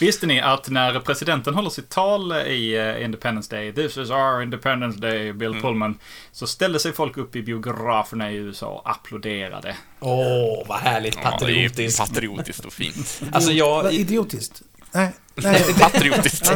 Visste 0.00 0.26
ni 0.26 0.40
att 0.40 0.68
när 0.68 1.00
presidenten 1.00 1.54
håller 1.54 1.70
sitt 1.70 1.88
tal 1.88 2.32
i 2.32 2.78
uh, 2.78 3.04
Independence 3.04 3.56
Day, 3.56 3.72
This 3.72 3.96
is 3.96 4.10
our 4.10 4.42
Independence 4.42 5.00
Day, 5.00 5.32
Bill 5.32 5.50
mm. 5.50 5.62
Pullman, 5.62 5.98
så 6.32 6.46
ställde 6.46 6.78
sig 6.78 6.92
folk 6.92 7.16
upp 7.16 7.36
i 7.36 7.42
biograferna 7.72 8.32
i 8.32 8.34
USA 8.34 8.66
och 8.66 8.90
applåderade. 8.90 9.76
Åh, 10.00 10.10
oh, 10.10 10.66
vad 10.68 10.78
härligt 10.78 11.22
patriotiskt. 11.22 11.98
Ja, 11.98 12.06
patriotiskt 12.06 12.64
och 12.64 12.72
fint. 12.72 13.22
alltså 13.32 13.52
jag... 13.52 13.92
Idiotiskt. 13.92 14.62
Nej. 14.92 15.12
Nej. 15.34 15.74
Patriotiskt. 15.80 16.46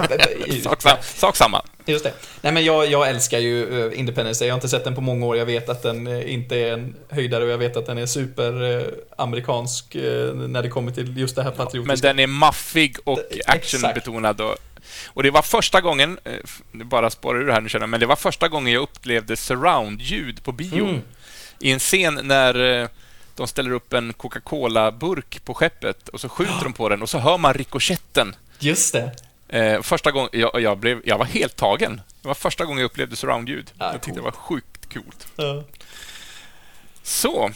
sak, 0.62 0.82
sak 1.02 1.36
samma. 1.36 1.62
Just 1.86 2.04
det. 2.04 2.12
Nej, 2.40 2.52
men 2.52 2.64
jag, 2.64 2.86
jag 2.86 3.08
älskar 3.08 3.38
ju 3.38 3.66
uh, 3.66 3.98
Independence 4.00 4.40
Day. 4.40 4.48
Jag 4.48 4.54
har 4.54 4.56
inte 4.56 4.68
sett 4.68 4.84
den 4.84 4.94
på 4.94 5.00
många 5.00 5.26
år. 5.26 5.36
Jag 5.36 5.46
vet 5.46 5.68
att 5.68 5.82
den 5.82 6.06
uh, 6.06 6.32
inte 6.32 6.56
är 6.56 6.72
en 6.72 6.94
höjdare 7.08 7.44
och 7.44 7.50
jag 7.50 7.58
vet 7.58 7.76
att 7.76 7.86
den 7.86 7.98
är 7.98 8.06
superamerikansk 8.06 9.96
uh, 9.96 10.34
när 10.34 10.62
det 10.62 10.68
kommer 10.68 10.92
till 10.92 11.18
just 11.18 11.36
det 11.36 11.42
här 11.42 11.50
patriotiska. 11.50 12.08
Men 12.08 12.16
den 12.16 12.18
är 12.18 12.26
maffig 12.26 12.96
och 13.04 13.18
actionbetonad. 13.46 14.40
Och, 14.40 14.56
och 15.06 15.22
det 15.22 15.30
var 15.30 15.42
första 15.42 15.80
gången, 15.80 16.18
bara 16.72 17.10
spårar 17.10 17.40
ur 17.40 17.52
här 17.52 17.60
nu 17.60 17.68
känner 17.68 17.86
men 17.86 18.00
det 18.00 18.06
var 18.06 18.16
första 18.16 18.48
gången 18.48 18.72
jag 18.72 18.82
upplevde 18.82 19.36
surround-ljud 19.36 20.42
på 20.42 20.52
bio. 20.52 20.88
Mm. 20.88 21.00
I 21.60 21.70
en 21.72 21.78
scen 21.78 22.20
när 22.22 22.88
de 23.36 23.46
ställer 23.46 23.70
upp 23.70 23.92
en 23.92 24.12
Coca-Cola-burk 24.12 25.44
på 25.44 25.54
skeppet 25.54 26.08
och 26.08 26.20
så 26.20 26.28
skjuter 26.28 26.64
de 26.64 26.72
på 26.72 26.88
den 26.88 27.02
och 27.02 27.10
så 27.10 27.18
hör 27.18 27.38
man 27.38 27.54
rikoschetten. 27.54 28.36
Just 28.58 28.92
det. 28.92 29.16
Eh, 29.48 29.82
första 29.82 30.10
gången, 30.10 30.30
jag, 30.32 30.60
jag, 30.60 30.78
blev, 30.78 31.02
jag 31.04 31.18
var 31.18 31.24
helt 31.24 31.56
tagen. 31.56 32.00
Det 32.22 32.28
var 32.28 32.34
första 32.34 32.64
gången 32.64 32.78
jag 32.78 32.86
upplevde 32.86 33.16
surround-ljud. 33.16 33.72
Ja, 33.78 33.84
jag 33.84 33.92
tyckte 33.92 34.08
cool. 34.10 34.16
det 34.16 34.22
var 34.22 34.30
sjukt 34.30 34.94
coolt. 34.94 35.26
Ja. 35.36 35.64
Så. 37.02 37.50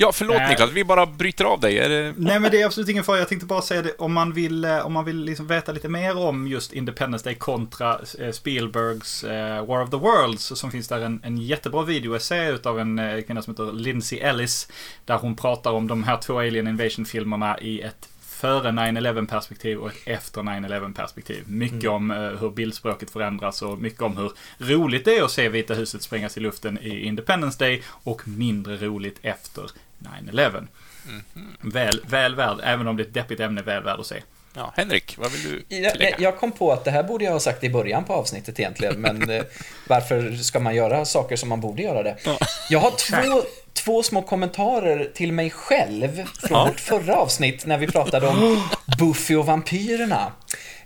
Ja, 0.00 0.12
förlåt 0.12 0.40
äh, 0.40 0.48
Niklas, 0.48 0.70
vi 0.70 0.84
bara 0.84 1.06
bryter 1.06 1.44
av 1.44 1.60
dig. 1.60 1.88
Det... 1.88 2.14
Nej, 2.16 2.40
men 2.40 2.50
det 2.50 2.60
är 2.60 2.66
absolut 2.66 2.88
ingen 2.88 3.04
fara. 3.04 3.18
Jag 3.18 3.28
tänkte 3.28 3.46
bara 3.46 3.62
säga 3.62 3.82
det, 3.82 3.94
om 3.98 4.12
man 4.12 4.32
vill, 4.32 4.64
eh, 4.64 4.86
om 4.86 4.92
man 4.92 5.04
vill 5.04 5.24
liksom 5.24 5.46
veta 5.46 5.72
lite 5.72 5.88
mer 5.88 6.18
om 6.18 6.48
just 6.48 6.72
Independence 6.72 7.24
Day 7.24 7.34
kontra 7.34 8.00
eh, 8.18 8.32
Spielbergs 8.32 9.24
eh, 9.24 9.66
War 9.66 9.82
of 9.82 9.90
the 9.90 9.96
Worlds, 9.96 10.42
så 10.42 10.70
finns 10.70 10.88
där 10.88 11.00
en, 11.00 11.20
en 11.24 11.38
jättebra 11.38 11.82
videoessä 11.82 12.48
utav 12.48 12.80
en 12.80 13.22
kvinna 13.26 13.42
som 13.42 13.52
heter 13.54 13.72
Lindsay 13.72 14.18
Ellis, 14.18 14.68
där 15.04 15.18
hon 15.18 15.36
pratar 15.36 15.70
om 15.70 15.86
de 15.86 16.02
här 16.02 16.16
två 16.16 16.38
Alien 16.38 16.68
Invasion-filmerna 16.68 17.58
i 17.60 17.80
ett 17.80 18.08
före 18.20 18.70
9-11 18.70 19.26
perspektiv 19.26 19.78
och 19.78 19.88
ett 19.88 19.96
efter 20.04 20.40
9-11 20.40 20.94
perspektiv. 20.94 21.44
Mycket 21.46 21.84
mm. 21.84 21.94
om 21.94 22.10
uh, 22.10 22.40
hur 22.40 22.50
bildspråket 22.50 23.10
förändras 23.10 23.62
och 23.62 23.78
mycket 23.78 24.02
om 24.02 24.16
hur 24.16 24.32
roligt 24.58 25.04
det 25.04 25.18
är 25.18 25.22
att 25.22 25.30
se 25.30 25.48
Vita 25.48 25.74
huset 25.74 26.02
sprängas 26.02 26.36
i 26.36 26.40
luften 26.40 26.78
i 26.78 27.04
Independence 27.04 27.58
Day 27.58 27.82
och 27.86 28.28
mindre 28.28 28.76
roligt 28.76 29.18
efter 29.22 29.70
9-11. 29.98 30.66
Mm. 31.08 31.22
Väl, 31.60 32.00
väl 32.06 32.34
värd, 32.34 32.58
även 32.64 32.88
om 32.88 32.96
det 32.96 33.02
är 33.02 33.06
ett 33.06 33.14
deppigt 33.14 33.40
ämne, 33.40 33.62
väl 33.62 33.82
värd 33.82 34.00
att 34.00 34.06
se. 34.06 34.22
Ja, 34.54 34.72
Henrik, 34.76 35.18
vad 35.18 35.32
vill 35.32 35.42
du 35.42 35.62
tillägga? 35.62 36.10
Jag, 36.10 36.20
jag 36.20 36.38
kom 36.38 36.52
på 36.52 36.72
att 36.72 36.84
det 36.84 36.90
här 36.90 37.02
borde 37.02 37.24
jag 37.24 37.32
ha 37.32 37.40
sagt 37.40 37.64
i 37.64 37.70
början 37.70 38.04
på 38.04 38.12
avsnittet 38.12 38.60
egentligen, 38.60 39.00
men 39.00 39.30
eh, 39.30 39.42
varför 39.88 40.32
ska 40.32 40.60
man 40.60 40.74
göra 40.74 41.04
saker 41.04 41.36
som 41.36 41.48
man 41.48 41.60
borde 41.60 41.82
göra 41.82 42.02
det? 42.02 42.16
Ja. 42.24 42.38
Jag 42.70 42.78
har 42.78 42.90
två, 42.90 43.42
två 43.72 44.02
små 44.02 44.22
kommentarer 44.22 45.10
till 45.14 45.32
mig 45.32 45.50
själv 45.50 46.24
från 46.24 46.58
ja. 46.58 46.64
vårt 46.64 46.80
förra 46.80 47.16
avsnitt 47.16 47.66
när 47.66 47.78
vi 47.78 47.86
pratade 47.86 48.26
om 48.28 48.68
Buffy 48.98 49.36
och 49.36 49.46
vampyrerna. 49.46 50.32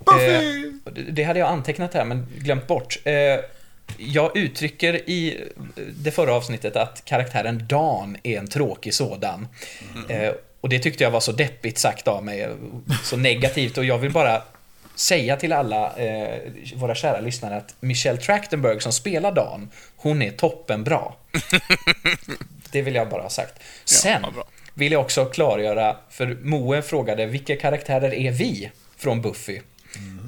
Buffy! 0.07 0.67
Eh, 0.87 0.93
det 0.93 1.23
hade 1.23 1.39
jag 1.39 1.49
antecknat 1.49 1.95
här, 1.95 2.05
men 2.05 2.27
glömt 2.39 2.67
bort. 2.67 2.99
Eh, 3.05 3.13
jag 3.99 4.37
uttrycker 4.37 5.11
i 5.11 5.45
det 5.97 6.11
förra 6.11 6.35
avsnittet 6.35 6.77
att 6.77 7.05
karaktären 7.05 7.67
Dan 7.69 8.17
är 8.23 8.39
en 8.39 8.47
tråkig 8.47 8.95
sådan. 8.95 9.49
Mm. 9.95 10.11
Eh, 10.11 10.33
och 10.61 10.69
det 10.69 10.79
tyckte 10.79 11.05
jag 11.05 11.11
var 11.11 11.21
så 11.21 11.33
deppigt 11.33 11.79
sagt 11.79 12.09
av 12.09 12.25
mig, 12.25 12.49
så 13.03 13.17
negativt. 13.17 13.79
Och 13.79 13.85
jag 13.85 13.99
vill 13.99 14.13
bara 14.13 14.43
säga 14.95 15.37
till 15.37 15.53
alla 15.53 15.97
eh, 15.97 16.39
våra 16.75 16.95
kära 16.95 17.21
lyssnare 17.21 17.57
att 17.57 17.75
Michelle 17.81 18.21
Trachtenberg 18.21 18.81
som 18.81 18.93
spelar 18.93 19.33
Dan, 19.33 19.71
hon 19.97 20.23
är 20.23 20.31
toppenbra. 20.31 21.13
det 22.71 22.83
vill 22.83 22.95
jag 22.95 23.09
bara 23.09 23.23
ha 23.23 23.31
sagt. 23.31 23.63
Sen 23.85 24.27
ja, 24.37 24.45
vill 24.75 24.93
jag 24.93 25.01
också 25.01 25.25
klargöra, 25.25 25.97
för 26.11 26.39
Moe 26.43 26.83
frågade 26.83 27.27
vilka 27.27 27.57
karaktärer 27.57 28.15
är 28.15 28.31
vi 28.31 28.71
från 28.97 29.23
Buffy? 29.23 29.61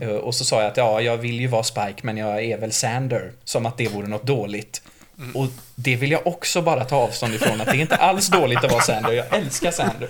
Mm. 0.00 0.18
Och 0.18 0.34
så 0.34 0.44
sa 0.44 0.62
jag 0.62 0.70
att 0.70 0.76
ja, 0.76 1.00
jag 1.00 1.16
vill 1.16 1.40
ju 1.40 1.46
vara 1.46 1.62
Spike, 1.62 2.00
men 2.02 2.16
jag 2.16 2.44
är 2.44 2.58
väl 2.58 2.72
Sander. 2.72 3.32
Som 3.44 3.66
att 3.66 3.76
det 3.76 3.88
vore 3.88 4.08
något 4.08 4.26
dåligt. 4.26 4.82
Mm. 5.18 5.36
Och 5.36 5.48
det 5.74 5.96
vill 5.96 6.10
jag 6.10 6.26
också 6.26 6.62
bara 6.62 6.84
ta 6.84 6.96
avstånd 6.96 7.34
ifrån, 7.34 7.60
att 7.60 7.66
det 7.66 7.76
är 7.76 7.80
inte 7.80 7.96
alls 7.96 8.28
dåligt 8.28 8.64
att 8.64 8.72
vara 8.72 8.82
Sander. 8.82 9.12
Jag 9.12 9.34
älskar 9.34 9.70
Sander. 9.70 10.08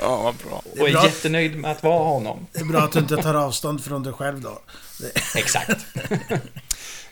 Ja, 0.00 0.16
vad 0.22 0.34
bra. 0.34 0.62
Och 0.80 0.88
är, 0.88 0.98
är 0.98 1.04
jättenöjd 1.04 1.56
med 1.56 1.70
att 1.70 1.82
vara 1.82 2.04
honom. 2.04 2.46
Det 2.52 2.60
är 2.60 2.64
bra 2.64 2.80
att 2.80 2.92
du 2.92 2.98
inte 2.98 3.16
tar 3.16 3.34
avstånd 3.34 3.84
från 3.84 4.02
dig 4.02 4.12
själv 4.12 4.40
då. 4.40 4.58
Exakt. 5.36 5.86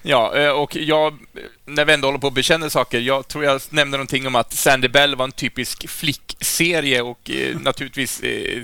Ja, 0.02 0.36
eh, 0.36 0.50
och 0.50 0.76
jag, 0.76 1.18
när 1.64 1.84
vi 1.84 1.92
ändå 1.92 2.08
håller 2.08 2.18
på 2.18 2.26
och 2.26 2.32
bekänner 2.32 2.68
saker, 2.68 3.00
jag 3.00 3.28
tror 3.28 3.44
jag 3.44 3.60
nämnde 3.70 3.96
någonting 3.96 4.26
om 4.26 4.34
att 4.34 4.52
Sandy 4.52 4.88
Bell 4.88 5.16
var 5.16 5.24
en 5.24 5.32
typisk 5.32 5.88
flickserie 5.88 7.02
och 7.02 7.30
eh, 7.30 7.58
naturligtvis 7.60 8.20
eh, 8.20 8.62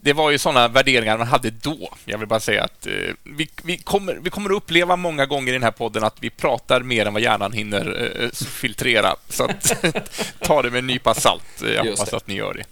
det 0.00 0.12
var 0.12 0.30
ju 0.30 0.38
sådana 0.38 0.68
värderingar 0.68 1.18
man 1.18 1.26
hade 1.26 1.50
då. 1.50 1.94
Jag 2.04 2.18
vill 2.18 2.28
bara 2.28 2.40
säga 2.40 2.64
att 2.64 2.86
eh, 2.86 2.92
vi, 3.22 3.48
vi, 3.62 3.76
kommer, 3.78 4.14
vi 4.14 4.30
kommer 4.30 4.50
att 4.50 4.56
uppleva 4.56 4.96
många 4.96 5.26
gånger 5.26 5.48
i 5.48 5.52
den 5.52 5.62
här 5.62 5.70
podden 5.70 6.04
att 6.04 6.16
vi 6.20 6.30
pratar 6.30 6.80
mer 6.80 7.06
än 7.06 7.12
vad 7.12 7.22
hjärnan 7.22 7.52
hinner 7.52 8.12
eh, 8.22 8.30
filtrera. 8.30 9.16
Så 9.28 9.44
att, 9.44 9.84
ta 10.40 10.62
det 10.62 10.70
med 10.70 10.78
en 10.78 10.86
nypa 10.86 11.14
salt. 11.14 11.42
Jag 11.62 11.86
Just 11.86 11.98
hoppas 11.98 12.10
det. 12.10 12.16
att 12.16 12.26
ni 12.26 12.34
gör 12.34 12.54
det. 12.54 12.64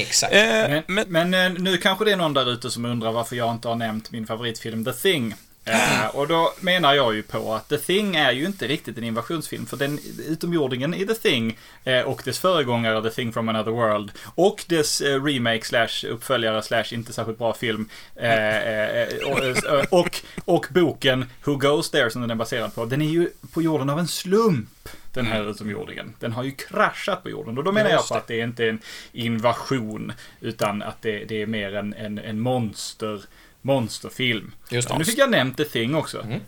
Exakt. 0.00 0.34
Eh, 0.34 0.40
Men, 0.40 0.82
men, 0.86 1.30
men 1.30 1.34
eh, 1.56 1.62
nu 1.62 1.76
kanske 1.78 2.04
det 2.04 2.12
är 2.12 2.16
någon 2.16 2.34
där 2.34 2.52
ute 2.52 2.70
som 2.70 2.84
undrar 2.84 3.12
varför 3.12 3.36
jag 3.36 3.50
inte 3.50 3.68
har 3.68 3.74
nämnt 3.74 4.10
min 4.10 4.26
favoritfilm 4.26 4.84
The 4.84 4.92
Thing. 4.92 5.34
Eh, 5.66 6.06
och 6.06 6.28
då 6.28 6.52
menar 6.60 6.94
jag 6.94 7.14
ju 7.14 7.22
på 7.22 7.54
att 7.54 7.68
The 7.68 7.78
Thing 7.78 8.16
är 8.16 8.32
ju 8.32 8.46
inte 8.46 8.66
riktigt 8.66 8.98
en 8.98 9.04
invasionsfilm. 9.04 9.66
För 9.66 9.76
den 9.76 9.98
utomjordingen 10.28 10.94
i 10.94 11.06
The 11.06 11.14
Thing 11.14 11.58
eh, 11.84 12.00
och 12.00 12.22
dess 12.24 12.38
föregångare 12.38 13.02
The 13.02 13.10
Thing 13.10 13.32
from 13.32 13.48
Another 13.48 13.70
World 13.72 14.12
och 14.34 14.64
dess 14.68 15.00
eh, 15.00 15.24
remake 15.24 15.64
slash 15.64 16.08
uppföljare 16.10 16.62
slash 16.62 16.84
inte 16.92 17.12
särskilt 17.12 17.38
bra 17.38 17.54
film 17.54 17.88
eh, 18.14 18.56
eh, 18.56 19.08
och, 19.26 19.44
eh, 19.44 19.84
och, 19.90 20.22
och 20.44 20.66
boken 20.70 21.24
Who 21.44 21.56
Goes 21.56 21.90
There 21.90 22.10
som 22.10 22.20
den 22.20 22.30
är 22.30 22.34
baserad 22.34 22.74
på. 22.74 22.84
Den 22.84 23.02
är 23.02 23.08
ju 23.08 23.30
på 23.52 23.62
jorden 23.62 23.90
av 23.90 23.98
en 23.98 24.08
slump. 24.08 24.68
Den 25.12 25.26
här 25.26 25.50
utomjordingen. 25.50 26.14
Den 26.18 26.32
har 26.32 26.44
ju 26.44 26.50
kraschat 26.50 27.22
på 27.22 27.30
jorden. 27.30 27.58
Och 27.58 27.64
då 27.64 27.72
menar 27.72 27.90
jag 27.90 28.08
på 28.08 28.14
att 28.14 28.26
det 28.26 28.40
är 28.40 28.44
inte 28.44 28.64
är 28.64 28.68
en 28.68 28.80
invasion. 29.12 30.12
Utan 30.40 30.82
att 30.82 31.02
det, 31.02 31.24
det 31.24 31.42
är 31.42 31.46
mer 31.46 31.74
en, 31.74 31.94
en, 31.94 32.18
en 32.18 32.40
monster, 32.40 33.22
monsterfilm. 33.66 34.52
Just 34.70 34.88
det. 34.88 34.98
nu 34.98 35.04
fick 35.04 35.18
jag 35.18 35.30
nämnt 35.30 35.56
The 35.56 35.64
Thing 35.64 35.94
också. 35.94 36.22
Mm. 36.22 36.40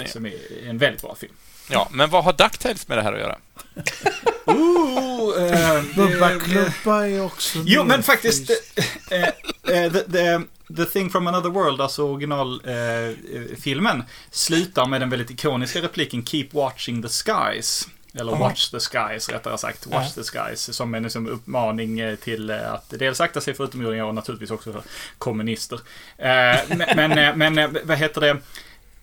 Eh, 0.00 0.06
som 0.06 0.26
är 0.26 0.32
en 0.68 0.78
väldigt 0.78 1.02
bra 1.02 1.14
film. 1.14 1.32
ja, 1.70 1.88
men 1.92 2.10
vad 2.10 2.24
har 2.24 2.32
DuckTales 2.32 2.88
med 2.88 2.98
det 2.98 3.02
här 3.02 3.12
att 3.12 3.18
göra? 3.20 3.38
Ooh, 4.44 5.42
eh, 5.52 5.82
Bubba 5.96 6.32
eh, 6.32 6.38
Klubba 6.38 7.06
är 7.06 7.24
också 7.24 7.58
Jo, 7.66 7.84
men 7.84 8.02
faktiskt. 8.02 8.50
eh, 9.10 9.22
eh, 9.22 9.92
the, 9.92 10.00
the, 10.12 10.40
the 10.76 10.84
Thing 10.84 11.10
from 11.10 11.26
Another 11.26 11.50
World, 11.50 11.80
alltså 11.80 12.02
originalfilmen, 12.02 13.50
eh, 13.50 13.56
filmen, 13.62 14.02
slutar 14.30 14.86
med 14.86 15.00
den 15.00 15.10
väldigt 15.10 15.30
ikoniska 15.30 15.82
repliken 15.82 16.26
Keep 16.26 16.48
watching 16.52 17.02
the 17.02 17.08
skies. 17.08 17.88
Eller. 18.18 18.32
Watch 18.32 18.70
the 18.70 18.80
skies, 18.80 19.28
rättare 19.28 19.58
sagt. 19.58 19.86
Watch 19.86 20.12
Ja. 20.16 20.22
the 20.22 20.28
skies. 20.38 20.76
Som 20.76 20.94
en 20.94 21.02
liksom, 21.02 21.26
uppmaning 21.28 22.00
eh, 22.00 22.16
till 22.16 22.50
eh, 22.50 22.72
att 22.72 22.90
dels 22.90 23.20
akta 23.20 23.40
sig 23.40 23.54
för 23.54 23.64
utomjordingar 23.64 24.04
och 24.04 24.14
naturligtvis 24.14 24.50
också 24.50 24.72
för 24.72 24.82
kommunister. 25.18 25.80
Eh, 26.18 26.56
men, 26.96 27.10
men, 27.36 27.54
men 27.54 27.76
vad 27.84 27.98
heter 27.98 28.20
det? 28.20 28.36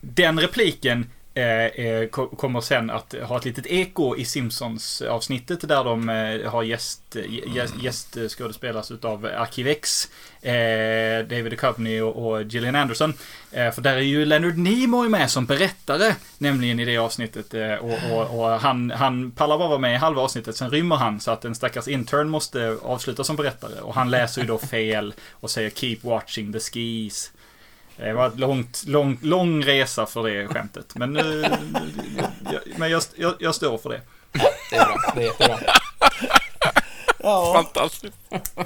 Den 0.02 0.40
repliken 0.40 1.10
eh, 1.34 1.46
eh, 1.86 2.08
ko- 2.08 2.28
kommer 2.28 2.62
sen 2.62 2.90
att 2.90 3.16
ha 3.24 3.38
ett 3.38 3.46
litet 3.46 3.66
eko 3.68 4.16
i 4.18 4.26
Simpsons-avsnittet 4.26 5.68
där 5.68 5.84
de 5.84 6.10
eh, 6.10 6.52
har 6.52 6.64
gäst, 6.64 7.16
gäst, 7.56 7.74
gästskådespelas 7.84 8.92
utav 8.92 9.26
Arkivex, 9.26 10.10
eh, 10.42 10.52
David 11.30 11.52
Duchovny 11.52 12.00
och, 12.02 12.32
och 12.32 12.44
Gillian 12.44 12.76
Anderson. 12.76 13.14
Eh, 13.52 13.72
för 13.72 13.82
där 13.82 13.96
är 13.96 14.02
ju 14.02 14.26
Leonard 14.26 14.58
Nimoy 14.58 15.10
med 15.10 15.32
som 15.32 15.46
berättare, 15.46 16.16
nämligen 16.38 16.80
i 16.80 16.86
det 16.86 16.98
avsnittet. 16.98 17.54
Eh, 17.54 17.74
och 17.74 17.98
och, 18.12 18.40
och 18.40 18.50
han, 18.50 18.92
han 18.92 19.32
pallar 19.32 19.58
bara 19.58 19.68
vara 19.68 19.80
med 19.80 19.94
i 19.94 19.98
halva 19.98 20.22
avsnittet, 20.22 20.56
sen 20.56 20.70
rymmer 20.70 20.96
han 20.96 21.20
så 21.20 21.32
att 21.32 21.46
en 21.46 21.56
stackars 21.56 21.88
intern 21.88 22.30
måste 22.30 22.78
avsluta 22.84 23.24
som 23.24 23.36
berättare. 23.36 23.82
Och 23.82 23.96
han 23.96 24.12
läser 24.12 24.42
ju 24.42 24.48
då 24.48 24.58
fel 24.72 25.14
och 25.32 25.50
säger 25.50 25.70
Keep 25.70 25.98
watching 26.02 26.54
the 26.54 26.60
skis. 26.60 27.32
Det 27.98 28.14
var 28.14 28.26
en 28.26 28.36
långt, 28.36 28.84
lång, 28.88 29.18
lång 29.22 29.64
resa 29.64 30.06
för 30.06 30.24
det 30.30 30.48
skämtet. 30.48 30.96
Men, 30.96 31.18
eh, 31.18 31.52
jag, 32.52 32.62
men 32.78 32.92
jag, 32.92 33.04
jag, 33.16 33.34
jag 33.40 33.56
står 33.56 33.78
för 33.78 33.90
det. 33.90 34.02
Det 34.70 34.76
är 34.76 34.86
bra. 34.86 34.98
Det 35.16 35.22
är 35.22 35.26
jättebra. 35.26 35.60
Ja, 37.24 37.54
Fantastiskt. 37.56 38.18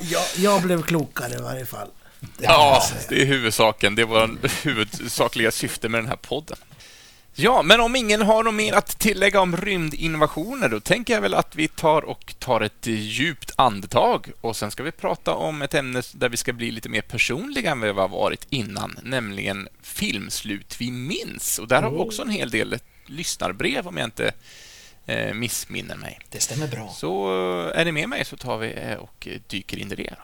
jag, 0.01 0.23
jag 0.35 0.61
blev 0.61 0.81
klokare 0.83 1.33
i 1.33 1.41
varje 1.41 1.65
fall. 1.65 1.87
Det 2.19 2.45
Ja, 2.45 2.83
det 3.09 3.21
är 3.21 3.25
huvudsaken. 3.25 3.95
Det 3.95 4.05
var 4.05 4.23
en 4.23 4.39
huvudsakliga 4.63 5.51
syfte 5.51 5.89
med 5.89 5.99
den 5.99 6.07
här 6.07 6.15
podden. 6.15 6.57
Ja, 7.37 7.61
men 7.61 7.79
om 7.79 7.95
ingen 7.95 8.21
har 8.21 8.43
något 8.43 8.53
mer 8.53 8.73
att 8.73 8.99
tillägga 8.99 9.41
om 9.41 9.57
rymdinvasioner, 9.57 10.69
då 10.69 10.79
tänker 10.79 11.13
jag 11.13 11.21
väl 11.21 11.33
att 11.33 11.55
vi 11.55 11.67
tar 11.67 12.01
och 12.01 12.35
tar 12.39 12.61
ett 12.61 12.87
djupt 12.87 13.51
andetag 13.55 14.31
och 14.41 14.55
sen 14.55 14.71
ska 14.71 14.83
vi 14.83 14.91
prata 14.91 15.33
om 15.33 15.61
ett 15.61 15.73
ämne 15.73 16.01
där 16.13 16.29
vi 16.29 16.37
ska 16.37 16.53
bli 16.53 16.71
lite 16.71 16.89
mer 16.89 17.01
personliga 17.01 17.71
än 17.71 17.81
vi 17.81 17.87
har 17.87 18.07
varit 18.07 18.47
innan, 18.49 18.99
nämligen 19.03 19.67
filmslut 19.81 20.75
vi 20.79 20.91
minns. 20.91 21.59
Och 21.59 21.67
där 21.67 21.81
har 21.81 21.91
vi 21.91 21.97
också 21.97 22.21
en 22.21 22.29
hel 22.29 22.49
del 22.49 22.77
lyssnarbrev 23.05 23.87
om 23.87 23.97
jag 23.97 24.07
inte 24.07 24.31
eh, 25.05 25.33
missminner 25.33 25.95
mig. 25.95 26.19
Det 26.29 26.39
stämmer 26.39 26.67
bra. 26.67 26.89
Så 26.95 27.27
eh, 27.73 27.79
är 27.79 27.85
ni 27.85 27.91
med 27.91 28.09
mig 28.09 28.25
så 28.25 28.37
tar 28.37 28.57
vi 28.57 28.73
eh, 28.73 28.93
och 28.93 29.27
dyker 29.47 29.79
in 29.79 29.91
i 29.91 29.95
det. 29.95 30.13
Då. 30.17 30.23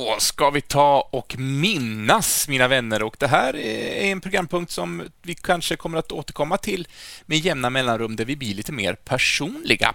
Då 0.00 0.16
ska 0.18 0.50
vi 0.50 0.60
ta 0.60 1.08
och 1.10 1.38
minnas, 1.38 2.48
mina 2.48 2.68
vänner. 2.68 3.02
Och 3.02 3.16
Det 3.18 3.26
här 3.26 3.56
är 3.56 4.12
en 4.12 4.20
programpunkt 4.20 4.72
som 4.72 5.02
vi 5.22 5.34
kanske 5.34 5.76
kommer 5.76 5.98
att 5.98 6.12
återkomma 6.12 6.56
till 6.56 6.88
med 7.26 7.38
jämna 7.38 7.70
mellanrum, 7.70 8.16
där 8.16 8.24
vi 8.24 8.36
blir 8.36 8.54
lite 8.54 8.72
mer 8.72 8.94
personliga. 8.94 9.94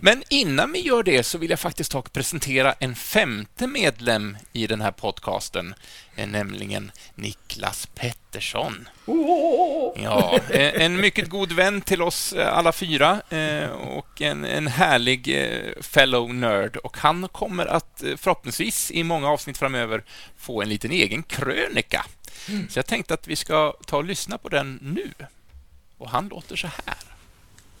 Men 0.00 0.22
innan 0.28 0.72
vi 0.72 0.80
gör 0.80 1.02
det 1.02 1.22
så 1.22 1.38
vill 1.38 1.50
jag 1.50 1.60
faktiskt 1.60 1.90
ta 1.90 1.98
och 1.98 2.12
presentera 2.12 2.72
en 2.72 2.94
femte 2.94 3.66
medlem 3.66 4.36
i 4.52 4.66
den 4.66 4.80
här 4.80 4.92
podcasten, 4.92 5.74
eh, 6.16 6.26
nämligen 6.26 6.92
Niklas 7.14 7.88
Pettersson. 7.94 8.88
Ja, 9.96 10.38
eh, 10.50 10.82
en 10.82 11.00
mycket 11.00 11.28
god 11.28 11.52
vän 11.52 11.80
till 11.80 12.02
oss 12.02 12.32
eh, 12.32 12.58
alla 12.58 12.72
fyra 12.72 13.20
och 13.80 14.22
en, 14.22 14.44
en 14.44 14.66
härlig 14.66 15.48
fellow 15.80 16.34
nerd. 16.34 16.76
Och 16.76 16.96
han 16.98 17.28
kommer 17.28 17.66
att 17.66 18.02
förhoppningsvis 18.16 18.90
i 18.90 19.04
många 19.04 19.28
avsnitt 19.28 19.58
framöver 19.58 20.04
få 20.36 20.62
en 20.62 20.68
liten 20.68 20.90
egen 20.90 21.22
krönika. 21.22 22.06
Så 22.68 22.78
jag 22.78 22.86
tänkte 22.86 23.14
att 23.14 23.28
vi 23.28 23.36
ska 23.36 23.74
ta 23.86 23.96
och 23.96 24.04
lyssna 24.04 24.38
på 24.38 24.48
den 24.48 24.78
nu. 24.82 25.10
Och 25.98 26.10
han 26.10 26.28
låter 26.28 26.56
så 26.56 26.66
här. 26.66 26.96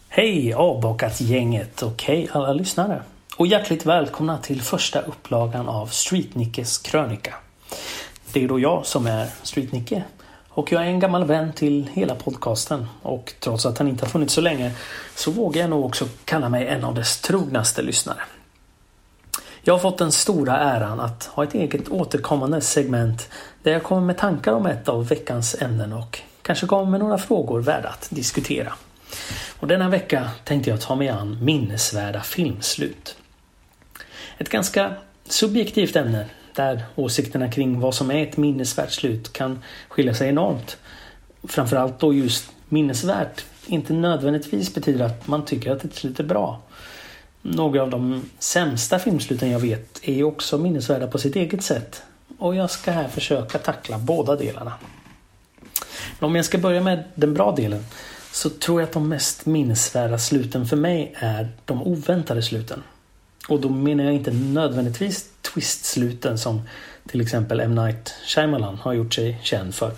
Hej 0.08 0.54
avbockat-gänget 0.54 1.82
och 1.82 2.02
hej 2.02 2.28
alla 2.32 2.52
lyssnare. 2.52 3.02
Och 3.36 3.46
hjärtligt 3.46 3.86
välkomna 3.86 4.38
till 4.38 4.62
första 4.62 5.00
upplagan 5.00 5.68
av 5.68 5.86
Streetnickes 5.86 6.78
krönika. 6.78 7.34
Det 8.34 8.44
är 8.44 8.48
då 8.48 8.60
jag 8.60 8.86
som 8.86 9.06
är 9.06 9.26
Street-Nicke 9.42 10.02
Och 10.48 10.72
jag 10.72 10.82
är 10.82 10.86
en 10.86 11.00
gammal 11.00 11.24
vän 11.24 11.52
till 11.52 11.90
hela 11.92 12.14
podcasten. 12.14 12.86
Och 13.02 13.34
trots 13.40 13.66
att 13.66 13.78
han 13.78 13.88
inte 13.88 14.04
har 14.04 14.10
funnits 14.10 14.34
så 14.34 14.40
länge 14.40 14.72
så 15.14 15.30
vågar 15.30 15.60
jag 15.60 15.70
nog 15.70 15.84
också 15.84 16.08
kalla 16.24 16.48
mig 16.48 16.66
en 16.66 16.84
av 16.84 16.94
dess 16.94 17.20
trognaste 17.20 17.82
lyssnare. 17.82 18.20
Jag 19.62 19.74
har 19.74 19.78
fått 19.78 19.98
den 19.98 20.12
stora 20.12 20.58
äran 20.58 21.00
att 21.00 21.24
ha 21.24 21.44
ett 21.44 21.54
eget 21.54 21.88
återkommande 21.88 22.60
segment 22.60 23.28
där 23.62 23.72
jag 23.72 23.82
kommer 23.82 24.02
med 24.02 24.18
tankar 24.18 24.52
om 24.52 24.66
ett 24.66 24.88
av 24.88 25.08
veckans 25.08 25.56
ämnen 25.60 25.92
och 25.92 26.20
kanske 26.42 26.66
kommer 26.66 26.90
med 26.90 27.00
några 27.00 27.18
frågor 27.18 27.60
värda 27.60 27.88
att 27.88 28.08
diskutera. 28.10 28.72
Och 29.60 29.68
denna 29.68 29.88
vecka 29.88 30.30
tänkte 30.44 30.70
jag 30.70 30.80
ta 30.80 30.94
mig 30.94 31.08
an 31.08 31.44
minnesvärda 31.44 32.20
filmslut. 32.20 33.16
Ett 34.38 34.48
ganska 34.48 34.92
subjektivt 35.28 35.96
ämne 35.96 36.26
där 36.54 36.84
åsikterna 36.94 37.50
kring 37.50 37.80
vad 37.80 37.94
som 37.94 38.10
är 38.10 38.22
ett 38.22 38.36
minnesvärt 38.36 38.90
slut 38.92 39.32
kan 39.32 39.58
skilja 39.88 40.14
sig 40.14 40.28
enormt. 40.28 40.76
Framförallt 41.48 41.98
då 41.98 42.14
just 42.14 42.52
minnesvärt 42.68 43.44
inte 43.66 43.92
nödvändigtvis 43.92 44.74
betyder 44.74 45.04
att 45.04 45.26
man 45.26 45.44
tycker 45.44 45.72
att 45.72 45.84
ett 45.84 45.94
slut 45.94 46.20
är 46.20 46.24
bra. 46.24 46.60
Några 47.42 47.82
av 47.82 47.90
de 47.90 48.30
sämsta 48.38 48.98
filmsluten 48.98 49.50
jag 49.50 49.60
vet 49.60 50.00
är 50.02 50.14
ju 50.14 50.24
också 50.24 50.58
minnesvärda 50.58 51.06
på 51.06 51.18
sitt 51.18 51.36
eget 51.36 51.62
sätt. 51.62 52.02
Och 52.38 52.54
jag 52.54 52.70
ska 52.70 52.90
här 52.90 53.08
försöka 53.08 53.58
tackla 53.58 53.98
båda 53.98 54.36
delarna. 54.36 54.72
Men 56.18 56.26
om 56.26 56.36
jag 56.36 56.44
ska 56.44 56.58
börja 56.58 56.80
med 56.80 57.04
den 57.14 57.34
bra 57.34 57.52
delen 57.52 57.84
så 58.32 58.50
tror 58.50 58.80
jag 58.80 58.86
att 58.86 58.92
de 58.92 59.08
mest 59.08 59.46
minnesvärda 59.46 60.18
sluten 60.18 60.66
för 60.66 60.76
mig 60.76 61.14
är 61.18 61.48
de 61.64 61.82
oväntade 61.82 62.42
sluten. 62.42 62.82
Och 63.48 63.60
då 63.60 63.68
menar 63.68 64.04
jag 64.04 64.14
inte 64.14 64.30
nödvändigtvis 64.30 65.28
twist-sluten 65.42 66.38
som 66.38 66.62
till 67.08 67.20
exempel 67.20 67.60
M. 67.60 67.74
Night 67.74 68.14
Shyamalan 68.26 68.78
har 68.78 68.92
gjort 68.92 69.14
sig 69.14 69.40
känd 69.42 69.74
för. 69.74 69.92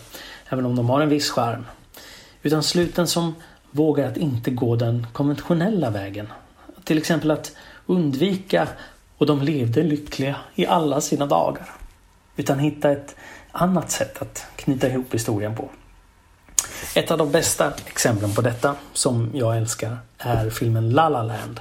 Även 0.48 0.66
om 0.66 0.76
de 0.76 0.90
har 0.90 1.00
en 1.00 1.08
viss 1.08 1.30
charm. 1.30 1.66
Utan 2.42 2.62
sluten 2.62 3.06
som 3.06 3.34
vågar 3.70 4.08
att 4.08 4.16
inte 4.16 4.50
gå 4.50 4.76
den 4.76 5.06
konventionella 5.12 5.90
vägen. 5.90 6.28
Till 6.84 6.98
exempel 6.98 7.30
att 7.30 7.52
undvika 7.86 8.68
och 9.18 9.26
de 9.26 9.42
levde 9.42 9.82
lyckliga 9.82 10.36
i 10.54 10.66
alla 10.66 11.00
sina 11.00 11.26
dagar. 11.26 11.70
Utan 12.36 12.58
hitta 12.58 12.90
ett 12.90 13.16
annat 13.52 13.90
sätt 13.90 14.22
att 14.22 14.46
knyta 14.56 14.88
ihop 14.88 15.14
historien 15.14 15.56
på. 15.56 15.70
Ett 16.94 17.10
av 17.10 17.18
de 17.18 17.32
bästa 17.32 17.72
exemplen 17.86 18.34
på 18.34 18.40
detta, 18.40 18.74
som 18.92 19.30
jag 19.34 19.56
älskar, 19.56 19.98
är 20.18 20.50
filmen 20.50 20.90
La 20.90 21.08
La 21.08 21.22
Land. 21.22 21.60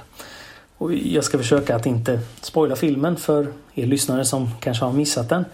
Och 0.78 0.94
jag 0.94 1.24
ska 1.24 1.38
försöka 1.38 1.76
att 1.76 1.86
inte 1.86 2.20
spoila 2.40 2.76
filmen 2.76 3.16
för 3.16 3.52
er 3.74 3.86
lyssnare 3.86 4.24
som 4.24 4.50
kanske 4.60 4.84
har 4.84 4.92
missat 4.92 5.28
den. 5.28 5.44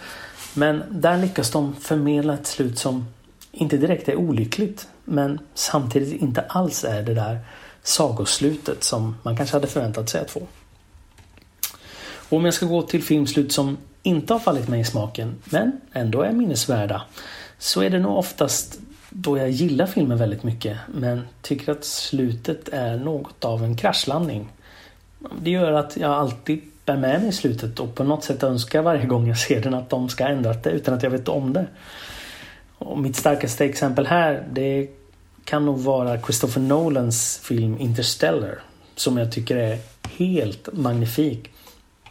Men 0.54 0.82
där 0.90 1.18
lyckas 1.18 1.50
de 1.50 1.74
förmedla 1.74 2.34
ett 2.34 2.46
slut 2.46 2.78
som 2.78 3.06
inte 3.52 3.76
direkt 3.76 4.08
är 4.08 4.16
olyckligt, 4.16 4.88
men 5.04 5.38
samtidigt 5.54 6.22
inte 6.22 6.40
alls 6.40 6.84
är 6.84 7.02
det 7.02 7.14
där 7.14 7.38
sagoslutet 7.82 8.84
som 8.84 9.16
man 9.22 9.36
kanske 9.36 9.56
hade 9.56 9.66
förväntat 9.66 10.10
sig 10.10 10.20
att 10.20 10.30
få. 10.30 10.42
Och 12.32 12.38
om 12.38 12.44
jag 12.44 12.54
ska 12.54 12.66
gå 12.66 12.82
till 12.82 13.02
filmslut 13.02 13.52
som 13.52 13.76
inte 14.02 14.32
har 14.32 14.40
fallit 14.40 14.68
mig 14.68 14.80
i 14.80 14.84
smaken, 14.84 15.34
men 15.44 15.80
ändå 15.92 16.22
är 16.22 16.32
minnesvärda, 16.32 17.02
så 17.58 17.82
är 17.82 17.90
det 17.90 17.98
nog 17.98 18.18
oftast 18.18 18.78
då 19.10 19.38
jag 19.38 19.50
gillar 19.50 19.86
filmen 19.86 20.18
väldigt 20.18 20.42
mycket 20.42 20.78
men 20.94 21.28
tycker 21.42 21.72
att 21.72 21.84
slutet 21.84 22.68
är 22.68 22.96
något 22.96 23.44
av 23.44 23.64
en 23.64 23.76
kraschlandning. 23.76 24.48
Det 25.42 25.50
gör 25.50 25.72
att 25.72 25.96
jag 25.96 26.10
alltid 26.10 26.60
bär 26.84 26.96
med 26.96 27.22
mig 27.22 27.32
slutet 27.32 27.80
och 27.80 27.94
på 27.94 28.04
något 28.04 28.24
sätt 28.24 28.42
önskar 28.42 28.82
varje 28.82 29.06
gång 29.06 29.28
jag 29.28 29.38
ser 29.38 29.60
den 29.60 29.74
att 29.74 29.90
de 29.90 30.08
ska 30.08 30.26
ändra 30.26 30.52
det 30.52 30.70
utan 30.70 30.94
att 30.94 31.02
jag 31.02 31.10
vet 31.10 31.28
om 31.28 31.52
det. 31.52 31.66
Och 32.78 32.98
mitt 32.98 33.16
starkaste 33.16 33.64
exempel 33.64 34.06
här 34.06 34.44
det 34.52 34.88
kan 35.44 35.66
nog 35.66 35.78
vara 35.78 36.20
Christopher 36.20 36.60
Nolans 36.60 37.40
film 37.44 37.78
Interstellar 37.78 38.58
som 38.94 39.18
jag 39.18 39.32
tycker 39.32 39.56
är 39.56 39.78
helt 40.10 40.68
magnifik. 40.72 41.50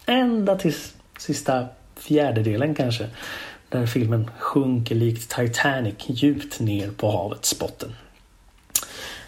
Ända 0.06 0.56
till 0.56 0.76
sista 1.18 1.66
fjärdedelen 1.96 2.76
kanske. 2.76 3.08
Där 3.70 3.86
filmen 3.86 4.32
sjunker 4.40 4.96
likt 4.96 5.36
Titanic 5.36 5.96
djupt 6.08 6.60
ner 6.60 6.92
på 6.92 7.12
havets 7.12 7.60
botten. 7.60 7.96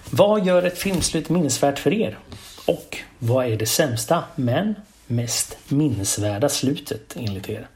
Vad 0.10 0.46
gör 0.46 0.64
ett 0.64 0.78
filmslut 0.78 1.30
minnesvärt 1.30 1.80
för 1.80 1.94
er? 1.94 2.18
Och 2.66 2.98
vad 3.20 3.46
är 3.46 3.58
det 3.58 3.66
sämsta 3.66 4.24
men 4.36 4.76
mest 5.08 5.58
minnesvärda 5.68 6.50
slutet 6.50 7.16
enligt 7.16 7.50
er? 7.50 7.68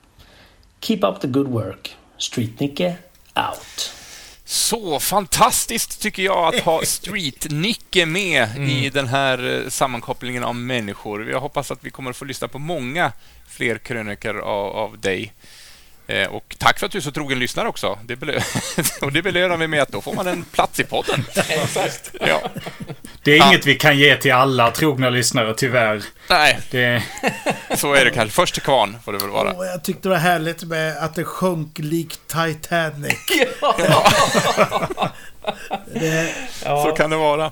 Keep 0.82 1.00
up 1.02 1.22
the 1.22 1.28
good 1.28 1.48
work. 1.48 1.96
Street-Nicke 2.18 2.96
out. 3.36 3.92
Så 4.46 5.00
fantastiskt 5.00 6.02
tycker 6.02 6.24
jag 6.24 6.56
att 6.56 6.64
ha 6.64 6.82
Street-Nicke 6.82 8.06
med 8.06 8.50
mm. 8.56 8.70
i 8.70 8.90
den 8.90 9.08
här 9.08 9.64
eh, 9.64 9.70
sammankopplingen 9.70 10.44
av 10.44 10.56
människor. 10.56 11.30
Jag 11.30 11.40
hoppas 11.40 11.72
att 11.72 11.84
vi 11.84 11.90
kommer 11.90 12.10
att 12.10 12.18
få 12.18 12.26
lyssna 12.26 12.48
på 12.48 12.60
många 12.60 13.12
fler 13.48 13.78
krönikor 13.78 14.40
av, 14.40 14.76
av 14.76 15.00
dig 15.00 15.34
Eh, 16.08 16.28
och 16.28 16.56
tack 16.58 16.80
för 16.80 16.86
att 16.86 16.92
du 16.92 16.98
är 16.98 17.02
så 17.02 17.12
trogen 17.12 17.40
lyssnare 17.40 17.68
också. 17.68 18.00
Det 18.06 18.16
belö 18.16 18.40
och 19.02 19.12
det 19.12 19.22
belönar 19.22 19.58
vi 19.58 19.68
med 19.68 19.82
att 19.82 19.92
då 19.92 20.02
får 20.02 20.14
man 20.14 20.28
en 20.28 20.44
plats 20.44 20.80
i 20.80 20.84
podden. 20.84 21.26
Exakt. 21.36 22.12
Ja. 22.20 22.42
Det 23.24 23.32
är 23.32 23.38
ja. 23.38 23.50
inget 23.50 23.66
vi 23.66 23.76
kan 23.76 23.98
ge 23.98 24.18
till 24.18 24.34
alla 24.34 24.72
trogna 24.72 25.10
lyssnare, 25.10 25.54
tyvärr. 25.54 26.04
Nej, 26.30 26.60
det... 26.72 27.04
så 27.78 27.94
är 27.94 28.06
det 28.06 28.12
kanske. 28.12 28.36
Först 28.36 28.54
till 28.54 28.64
kvarn 28.64 28.98
får 29.06 29.14
det 29.14 29.18
väl 29.18 29.30
vara. 29.30 29.52
Oh, 29.52 29.66
jag 29.66 29.84
tyckte 29.84 30.02
det 30.02 30.10
var 30.10 30.18
härligt 30.18 30.64
med 30.64 30.98
att 30.98 31.16
det 31.16 31.24
sjönk 31.24 31.80
likt 31.80 32.20
Titanic. 32.28 33.18
Ja. 33.62 34.12
Det... 35.94 36.36
Så 36.62 36.94
kan 36.98 37.10
det 37.10 37.18
vara. 37.18 37.52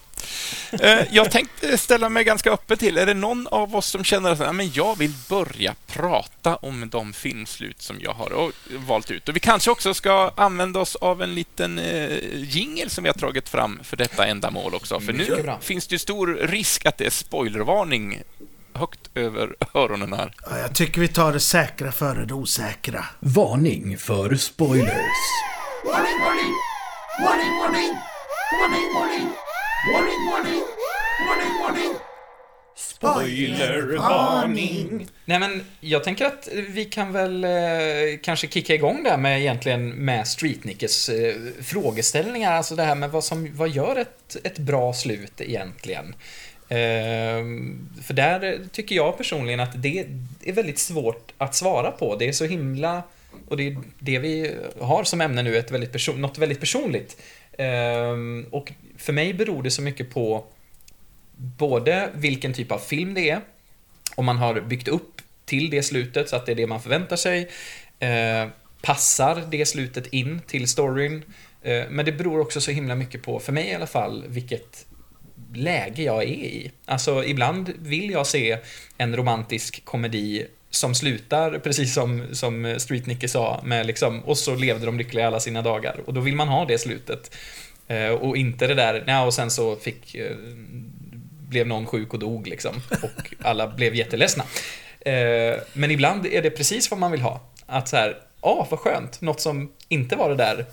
Eh, 0.72 1.00
jag 1.12 1.32
tänkte 1.32 1.78
ställa 1.78 2.10
mig 2.10 2.24
ganska 2.24 2.52
öppet 2.52 2.80
till. 2.80 2.98
Är 2.98 3.06
det 3.06 3.14
någon 3.14 3.48
av 3.48 3.76
oss 3.76 3.88
som 3.88 4.04
känner 4.04 4.32
att 4.32 4.56
men 4.56 4.72
jag 4.74 4.98
vill 4.98 5.14
börja 5.30 5.76
prata 5.88 6.56
om 6.56 6.90
de 6.90 7.14
filmslut 7.14 7.82
som 7.82 7.98
jag 8.00 8.14
har 8.14 8.52
valt 8.88 9.12
ut? 9.12 9.30
Och 9.30 9.36
Vi 9.36 9.40
kanske 9.40 9.72
också 9.72 9.94
ska 9.94 10.32
använda 10.36 10.80
oss 10.80 10.96
av 10.96 11.22
en 11.22 11.36
liten 11.36 11.80
eh, 11.80 12.18
jingel 12.34 12.90
som 12.90 13.04
vi 13.04 13.10
har 13.10 13.14
tagit 13.14 13.50
fram 13.50 13.80
för 13.84 13.98
detta 13.98 14.26
ändamål 14.26 14.76
också. 14.76 15.00
För 15.00 15.14
nu 15.14 15.54
finns 15.62 15.88
det 15.88 16.00
stor 16.00 16.28
risk 16.42 16.86
att 16.86 16.98
det 16.98 17.06
är 17.06 17.10
spoilervarning 17.10 18.22
högt 18.74 19.10
över 19.16 19.56
öronen 19.74 20.14
här. 20.14 20.34
Ja, 20.50 20.58
jag 20.60 20.76
tycker 20.76 21.02
vi 21.02 21.08
tar 21.08 21.34
det 21.34 21.40
säkra 21.40 21.92
före 21.92 22.26
det 22.26 22.34
osäkra. 22.34 23.06
Varning 23.20 23.98
för 23.98 24.36
spoilers. 24.36 24.92
Warning, 25.86 26.20
warning! 26.26 26.75
Warning, 27.20 27.58
warning! 27.58 27.98
Warning, 28.52 28.94
warning! 28.94 29.28
Warning, 29.94 30.26
warning! 30.30 30.64
Warning, 31.28 31.54
warning! 31.62 31.94
Spoilervarning! 32.76 35.08
Nej 35.26 35.40
men, 35.40 35.66
jag 35.80 36.04
tänker 36.04 36.26
att 36.26 36.50
vi 36.70 36.86
kan 36.86 37.12
väl 37.12 37.44
eh, 37.44 37.50
kanske 38.22 38.48
kicka 38.48 38.74
igång 38.74 39.04
där 39.04 39.18
med 39.18 39.40
egentligen 39.40 39.90
med 39.90 40.28
Streetnickes 40.28 41.10
eh, 41.10 41.36
frågeställningar. 41.62 42.54
Alltså 42.54 42.76
det 42.76 42.84
här 42.84 42.96
med 42.96 43.12
vad 43.12 43.24
som, 43.24 43.56
vad 43.56 43.70
gör 43.70 43.96
ett, 43.96 44.38
ett 44.44 44.58
bra 44.58 44.94
slut 44.94 45.42
egentligen? 45.42 46.16
Eh, 46.70 47.44
för 48.04 48.14
där 48.14 48.60
tycker 48.72 48.96
jag 48.96 49.18
personligen 49.18 49.60
att 49.60 49.82
det 49.82 50.06
är 50.44 50.54
väldigt 50.54 50.80
svårt 50.80 51.32
att 51.38 51.56
svara 51.56 51.92
på. 51.92 52.16
Det 52.16 52.28
är 52.28 52.32
så 52.32 52.46
himla 52.46 53.04
och 53.48 53.58
det 53.58 53.68
är 53.68 53.78
det 54.00 54.20
vi 54.20 54.56
har 54.80 55.04
som 55.04 55.22
ämne 55.22 55.44
nu, 55.44 55.58
ett 55.58 55.72
väldigt 55.72 55.92
person, 55.92 56.22
något 56.22 56.38
väldigt 56.38 56.60
personligt. 56.60 57.22
Ehm, 57.58 58.46
och 58.52 58.72
för 58.98 59.14
mig 59.14 59.34
beror 59.34 59.64
det 59.64 59.72
så 59.72 59.82
mycket 59.82 60.14
på 60.14 60.46
både 61.38 62.10
vilken 62.14 62.54
typ 62.54 62.72
av 62.72 62.80
film 62.80 63.14
det 63.14 63.30
är, 63.30 63.42
om 64.16 64.26
man 64.26 64.38
har 64.38 64.62
byggt 64.62 64.88
upp 64.88 65.22
till 65.46 65.70
det 65.70 65.84
slutet 65.84 66.30
så 66.30 66.36
att 66.36 66.46
det 66.46 66.52
är 66.52 66.56
det 66.56 66.68
man 66.68 66.82
förväntar 66.82 67.16
sig. 67.16 67.50
Eh, 68.00 68.48
passar 68.82 69.44
det 69.52 69.66
slutet 69.66 70.08
in 70.08 70.42
till 70.48 70.68
storyn? 70.68 71.24
Eh, 71.62 71.84
men 71.90 72.06
det 72.06 72.12
beror 72.12 72.40
också 72.40 72.62
så 72.62 72.72
himla 72.72 72.96
mycket 72.96 73.24
på, 73.24 73.40
för 73.40 73.52
mig 73.52 73.68
i 73.68 73.74
alla 73.74 73.88
fall, 73.88 74.24
vilket 74.28 74.86
läge 75.54 76.04
jag 76.04 76.24
är 76.24 76.28
i. 76.28 76.72
Alltså, 76.86 77.24
ibland 77.24 77.74
vill 77.80 78.10
jag 78.10 78.28
se 78.28 78.58
en 78.98 79.16
romantisk 79.16 79.86
komedi 79.86 80.48
som 80.76 80.96
slutar, 80.96 81.60
precis 81.60 81.94
som, 81.94 82.24
som 82.32 82.76
Street 82.78 83.06
Nicky 83.06 83.28
sa, 83.28 83.62
med 83.64 83.86
liksom, 83.86 84.20
och 84.20 84.38
så 84.38 84.56
levde 84.56 84.86
de 84.86 84.98
lyckliga 84.98 85.28
alla 85.28 85.40
sina 85.40 85.62
dagar. 85.62 86.00
Och 86.06 86.14
då 86.14 86.22
vill 86.22 86.36
man 86.36 86.48
ha 86.48 86.66
det 86.66 86.78
slutet. 86.78 87.36
Eh, 87.88 88.10
och 88.10 88.38
inte 88.38 88.68
det 88.68 88.74
där, 88.74 89.04
ja, 89.08 89.26
och 89.26 89.34
sen 89.34 89.52
så 89.52 89.76
fick, 89.76 90.16
eh, 90.16 90.36
blev 91.50 91.68
någon 91.68 91.86
sjuk 91.86 92.14
och 92.14 92.20
dog 92.20 92.48
liksom. 92.48 92.76
Och 92.90 93.34
alla 93.42 93.68
blev 93.68 93.96
jätteledsna. 93.96 94.44
Eh, 95.00 95.56
men 95.74 95.92
ibland 95.92 96.26
är 96.26 96.42
det 96.42 96.50
precis 96.50 96.92
vad 96.92 97.00
man 97.00 97.12
vill 97.12 97.22
ha. 97.22 97.42
Att 97.66 97.88
så 97.88 97.96
här, 97.98 98.18
ja, 98.42 98.68
vad 98.70 98.80
skönt, 98.80 99.22
något 99.22 99.42
som 99.42 99.72
inte 99.88 100.16
var 100.16 100.30
det 100.30 100.36
där 100.36 100.66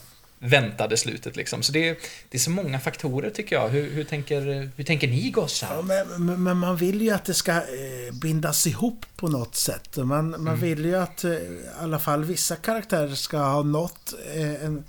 väntade 0.43 0.97
slutet. 0.97 1.36
Liksom. 1.36 1.62
Så 1.62 1.72
det 1.72 1.88
är, 1.88 1.97
det 2.28 2.36
är 2.36 2.40
så 2.40 2.51
många 2.51 2.80
faktorer 2.80 3.30
tycker 3.30 3.57
jag. 3.57 3.68
Hur, 3.68 3.90
hur, 3.90 4.05
tänker, 4.05 4.70
hur 4.76 4.84
tänker 4.84 5.09
ni 5.09 5.30
gossar? 5.30 5.74
Ja, 5.76 5.82
men, 5.82 6.43
men, 6.43 6.57
man 6.57 6.76
vill 6.76 7.03
ju 7.03 7.11
att 7.11 7.24
det 7.24 7.34
ska 7.34 7.53
eh, 7.53 8.12
bindas 8.12 8.66
ihop 8.66 9.07
på 9.16 9.28
något 9.28 9.55
sätt. 9.55 9.97
Man, 9.97 10.30
man 10.30 10.40
mm. 10.40 10.61
vill 10.61 10.84
ju 10.84 10.95
att 10.95 11.24
eh, 11.24 11.30
i 11.32 11.61
alla 11.80 11.99
fall 11.99 12.24
vissa 12.24 12.57
karaktärer 12.57 13.14
ska 13.14 13.38
ha 13.38 13.62
nått, 13.62 14.14
eh, 14.34 14.64
en, 14.64 14.84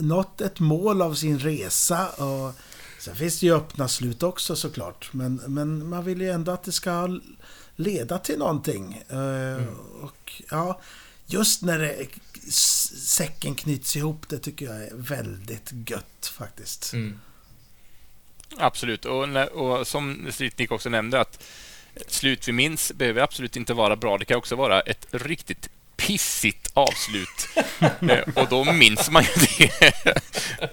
nått 0.00 0.40
ett 0.40 0.60
mål 0.60 1.02
av 1.02 1.14
sin 1.14 1.38
resa. 1.38 2.08
Och 2.08 2.54
sen 3.00 3.14
finns 3.14 3.40
det 3.40 3.46
ju 3.46 3.54
öppna 3.54 3.88
slut 3.88 4.22
också 4.22 4.56
såklart. 4.56 5.08
Men, 5.12 5.40
men 5.46 5.88
man 5.88 6.04
vill 6.04 6.20
ju 6.20 6.30
ändå 6.30 6.52
att 6.52 6.64
det 6.64 6.72
ska 6.72 7.20
leda 7.76 8.18
till 8.18 8.38
någonting. 8.38 9.02
Eh, 9.08 9.18
mm. 9.18 9.68
Och 10.02 10.42
ja, 10.50 10.80
just 11.26 11.62
när 11.62 11.78
det 11.78 12.06
säcken 12.50 13.54
knyts 13.54 13.96
ihop, 13.96 14.28
det 14.28 14.38
tycker 14.38 14.66
jag 14.66 14.82
är 14.82 14.90
väldigt 14.94 15.72
gött 15.86 16.32
faktiskt. 16.38 16.92
Mm. 16.92 17.20
Absolut, 18.56 19.04
och, 19.04 19.28
och 19.48 19.86
som 19.86 20.30
Nick 20.56 20.72
också 20.72 20.88
nämnde 20.88 21.20
att 21.20 21.44
slut 22.06 22.48
vi 22.48 22.52
minns 22.52 22.92
behöver 22.92 23.22
absolut 23.22 23.56
inte 23.56 23.74
vara 23.74 23.96
bra. 23.96 24.18
Det 24.18 24.24
kan 24.24 24.36
också 24.36 24.56
vara 24.56 24.80
ett 24.80 25.06
riktigt 25.10 25.68
pissigt 25.96 26.70
avslut. 26.74 27.48
Eh, 28.08 28.42
och 28.42 28.48
då 28.48 28.64
minns 28.64 29.10
man 29.10 29.22
ju 29.22 29.46
det 29.58 29.92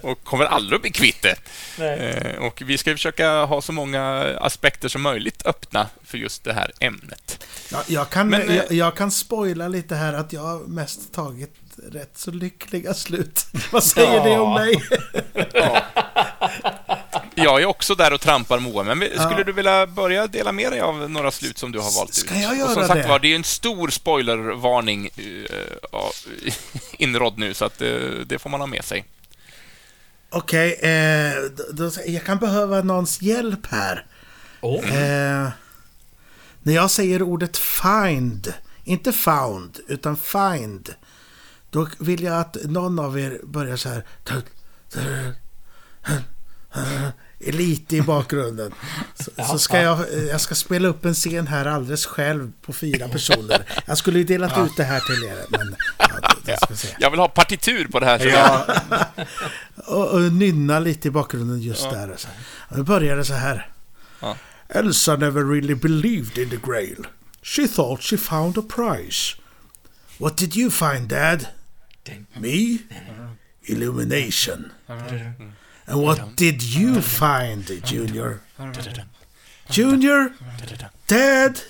och 0.02 0.24
kommer 0.24 0.44
aldrig 0.44 0.76
att 0.76 0.82
bli 0.82 0.90
kvitt 0.90 1.22
det. 1.22 1.36
Eh, 1.84 2.42
och 2.42 2.62
vi 2.66 2.78
ska 2.78 2.92
försöka 2.92 3.44
ha 3.44 3.62
så 3.62 3.72
många 3.72 4.02
aspekter 4.40 4.88
som 4.88 5.02
möjligt 5.02 5.46
öppna 5.46 5.88
för 6.04 6.18
just 6.18 6.44
det 6.44 6.52
här 6.52 6.72
ämnet. 6.80 7.44
Ja, 7.72 7.82
jag, 7.86 8.10
kan, 8.10 8.28
Men, 8.28 8.54
jag, 8.54 8.72
jag, 8.72 8.96
kan 8.96 9.10
spoila 9.10 9.68
lite 9.68 9.94
här 9.94 10.12
att 10.12 10.32
jag 10.32 10.42
har 10.42 10.58
mest 10.58 11.12
tagit 11.12 11.54
rätt 11.92 12.18
så 12.18 12.30
lyckliga 12.30 12.94
slut. 12.94 13.46
Vad 13.70 13.84
säger 13.84 14.16
ja. 14.16 14.24
det 14.24 14.38
om 14.38 14.54
mig? 14.54 14.82
ja. 15.52 15.82
Jag 17.44 17.62
är 17.62 17.66
också 17.66 17.94
där 17.94 18.12
och 18.12 18.20
trampar 18.20 18.58
Moa, 18.58 18.82
men 18.82 18.98
skulle 18.98 19.38
ja. 19.38 19.44
du 19.44 19.52
vilja 19.52 19.86
börja 19.86 20.26
dela 20.26 20.52
med 20.52 20.72
dig 20.72 20.80
av 20.80 21.10
några 21.10 21.30
slut 21.30 21.58
som 21.58 21.72
du 21.72 21.78
har 21.78 21.96
valt 21.96 22.10
ut? 22.10 22.14
Ska 22.14 22.34
jag 22.34 22.58
göra 22.58 22.68
och 22.68 22.74
som 22.74 22.86
sagt 22.86 23.08
var, 23.08 23.18
det 23.18 23.32
är 23.32 23.36
en 23.36 23.44
stor 23.44 23.88
spoilervarning 23.88 25.10
uh, 25.18 26.00
inrådd 26.92 27.38
nu, 27.38 27.54
så 27.54 27.64
att 27.64 27.82
uh, 27.82 28.20
det 28.26 28.38
får 28.38 28.50
man 28.50 28.60
ha 28.60 28.66
med 28.66 28.84
sig. 28.84 29.04
Okej, 30.30 30.76
okay, 30.78 30.90
eh, 30.90 32.14
jag 32.14 32.24
kan 32.24 32.38
behöva 32.38 32.82
någons 32.82 33.22
hjälp 33.22 33.66
här. 33.66 34.06
Oh. 34.60 34.96
Eh, 34.96 35.48
när 36.62 36.74
jag 36.74 36.90
säger 36.90 37.22
ordet 37.22 37.56
find, 37.56 38.54
inte 38.84 39.12
found, 39.12 39.78
utan 39.88 40.16
find, 40.16 40.94
då 41.70 41.88
vill 41.98 42.22
jag 42.22 42.40
att 42.40 42.56
någon 42.64 42.98
av 42.98 43.18
er 43.18 43.40
börjar 43.44 43.76
så 43.76 43.88
här. 43.88 44.04
Lite 47.40 47.96
i 47.96 48.02
bakgrunden. 48.02 48.74
Så, 49.14 49.30
så, 49.50 49.58
ska 49.58 49.80
jag, 49.80 49.98
jag 50.30 50.40
ska 50.40 50.54
spela 50.54 50.88
upp 50.88 51.04
en 51.04 51.14
scen 51.14 51.46
här 51.46 51.66
alldeles 51.66 52.06
själv 52.06 52.52
på 52.62 52.72
fyra 52.72 53.08
personer. 53.08 53.62
Jag 53.86 53.98
skulle 53.98 54.18
ju 54.18 54.24
delat 54.24 54.52
ja. 54.56 54.66
ut 54.66 54.76
det 54.76 54.84
här 54.84 55.00
till 55.00 55.24
er, 55.24 55.44
men... 55.48 55.76
Ja, 56.44 56.56
jag 56.98 57.10
vill 57.10 57.20
ha 57.20 57.28
partitur 57.28 57.88
på 57.88 58.00
det 58.00 58.06
här. 58.06 58.26
Ja. 58.26 58.66
och, 59.86 60.08
och 60.08 60.20
nynna 60.20 60.78
lite 60.78 61.08
i 61.08 61.10
bakgrunden 61.10 61.60
just 61.60 61.84
ja. 61.84 61.90
där. 61.90 62.16
Och 62.68 62.76
nu 62.76 62.82
börjar 62.82 63.16
det 63.16 63.24
så 63.24 63.34
här. 63.34 63.68
Ja. 64.20 64.36
Elsa 64.68 65.16
never 65.16 65.44
really 65.44 65.74
believed 65.74 66.38
in 66.38 66.50
the 66.50 66.56
Grail. 66.56 67.06
She 67.42 67.68
thought 67.68 68.02
she 68.02 68.16
found 68.16 68.58
a 68.58 68.62
prize. 68.68 69.36
What 70.18 70.36
did 70.36 70.56
you 70.56 70.70
find, 70.70 71.08
Dad? 71.08 71.46
Me? 72.34 72.78
illumination. 73.70 74.72
And 75.90 76.02
what 76.04 76.36
did 76.36 76.62
you 76.62 77.02
find, 77.02 77.64
Junior? 77.82 78.42
Junior? 79.70 80.32
Dad? 81.08 81.62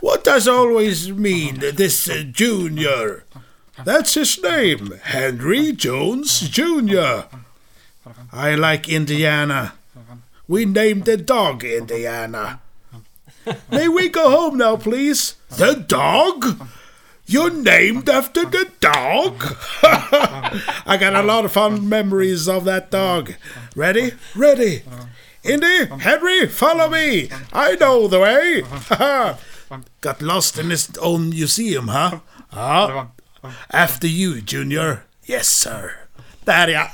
What 0.00 0.24
does 0.24 0.48
always 0.48 1.12
mean, 1.12 1.58
this 1.58 2.08
uh, 2.08 2.24
Junior? 2.32 3.24
That's 3.84 4.14
his 4.14 4.42
name, 4.42 4.92
Henry 5.02 5.72
Jones 5.72 6.48
Jr. 6.48 7.28
I 8.32 8.54
like 8.54 8.88
Indiana. 8.88 9.74
We 10.48 10.64
named 10.64 11.04
the 11.04 11.18
dog 11.18 11.62
Indiana. 11.62 12.60
May 13.70 13.88
we 13.88 14.08
go 14.08 14.30
home 14.30 14.56
now, 14.56 14.76
please? 14.76 15.34
The 15.50 15.74
dog? 15.74 16.66
You're 17.30 17.52
named 17.52 18.08
after 18.08 18.44
the 18.44 18.68
dog? 18.80 19.56
I 19.84 20.96
got 20.98 21.14
a 21.14 21.22
lot 21.22 21.44
of 21.44 21.52
fond 21.52 21.88
memories 21.88 22.48
of 22.48 22.64
that 22.64 22.90
dog. 22.90 23.34
Ready? 23.76 24.14
Ready. 24.34 24.82
Indy, 25.44 25.86
Henry, 26.00 26.48
follow 26.48 26.90
me. 26.90 27.30
I 27.52 27.76
know 27.76 28.08
the 28.08 28.18
way. 28.18 28.64
got 30.00 30.20
lost 30.20 30.58
in 30.58 30.70
his 30.70 30.90
own 30.98 31.30
museum, 31.30 31.86
huh? 31.86 32.18
Ah. 32.52 33.12
After 33.70 34.08
you, 34.08 34.40
Junior. 34.40 35.04
Yes, 35.24 35.46
sir. 35.46 36.00
Där 36.44 36.68
ja. 36.68 36.90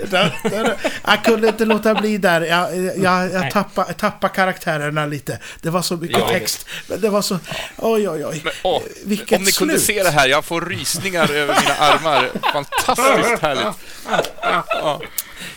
Jag 1.06 1.24
kunde 1.24 1.48
inte 1.48 1.64
låta 1.64 1.94
bli 1.94 2.18
där. 2.18 2.40
Jag, 2.40 2.76
jag, 2.98 3.32
jag 3.32 3.50
tappade, 3.50 3.92
tappade 3.92 4.34
karaktärerna 4.34 5.06
lite. 5.06 5.38
Det 5.62 5.70
var 5.70 5.82
så 5.82 5.96
mycket 5.96 6.18
Ja, 6.18 6.28
text. 6.28 6.66
Men 6.88 7.00
det 7.00 7.08
var 7.10 7.22
så... 7.22 7.38
Oj, 7.76 8.08
oj, 8.08 8.26
oj. 8.26 8.40
Men, 8.44 8.52
åh, 8.62 8.82
Vilket 9.04 9.38
om 9.38 9.44
ni 9.44 9.52
kunde 9.52 9.74
slut. 9.80 9.96
se 9.96 10.02
det 10.02 10.10
här, 10.10 10.28
jag 10.28 10.44
får 10.44 10.60
rysningar 10.60 11.32
över 11.32 11.60
mina 11.60 11.74
armar. 11.74 12.30
Fantastiskt 12.52 13.42
härligt. 13.42 13.76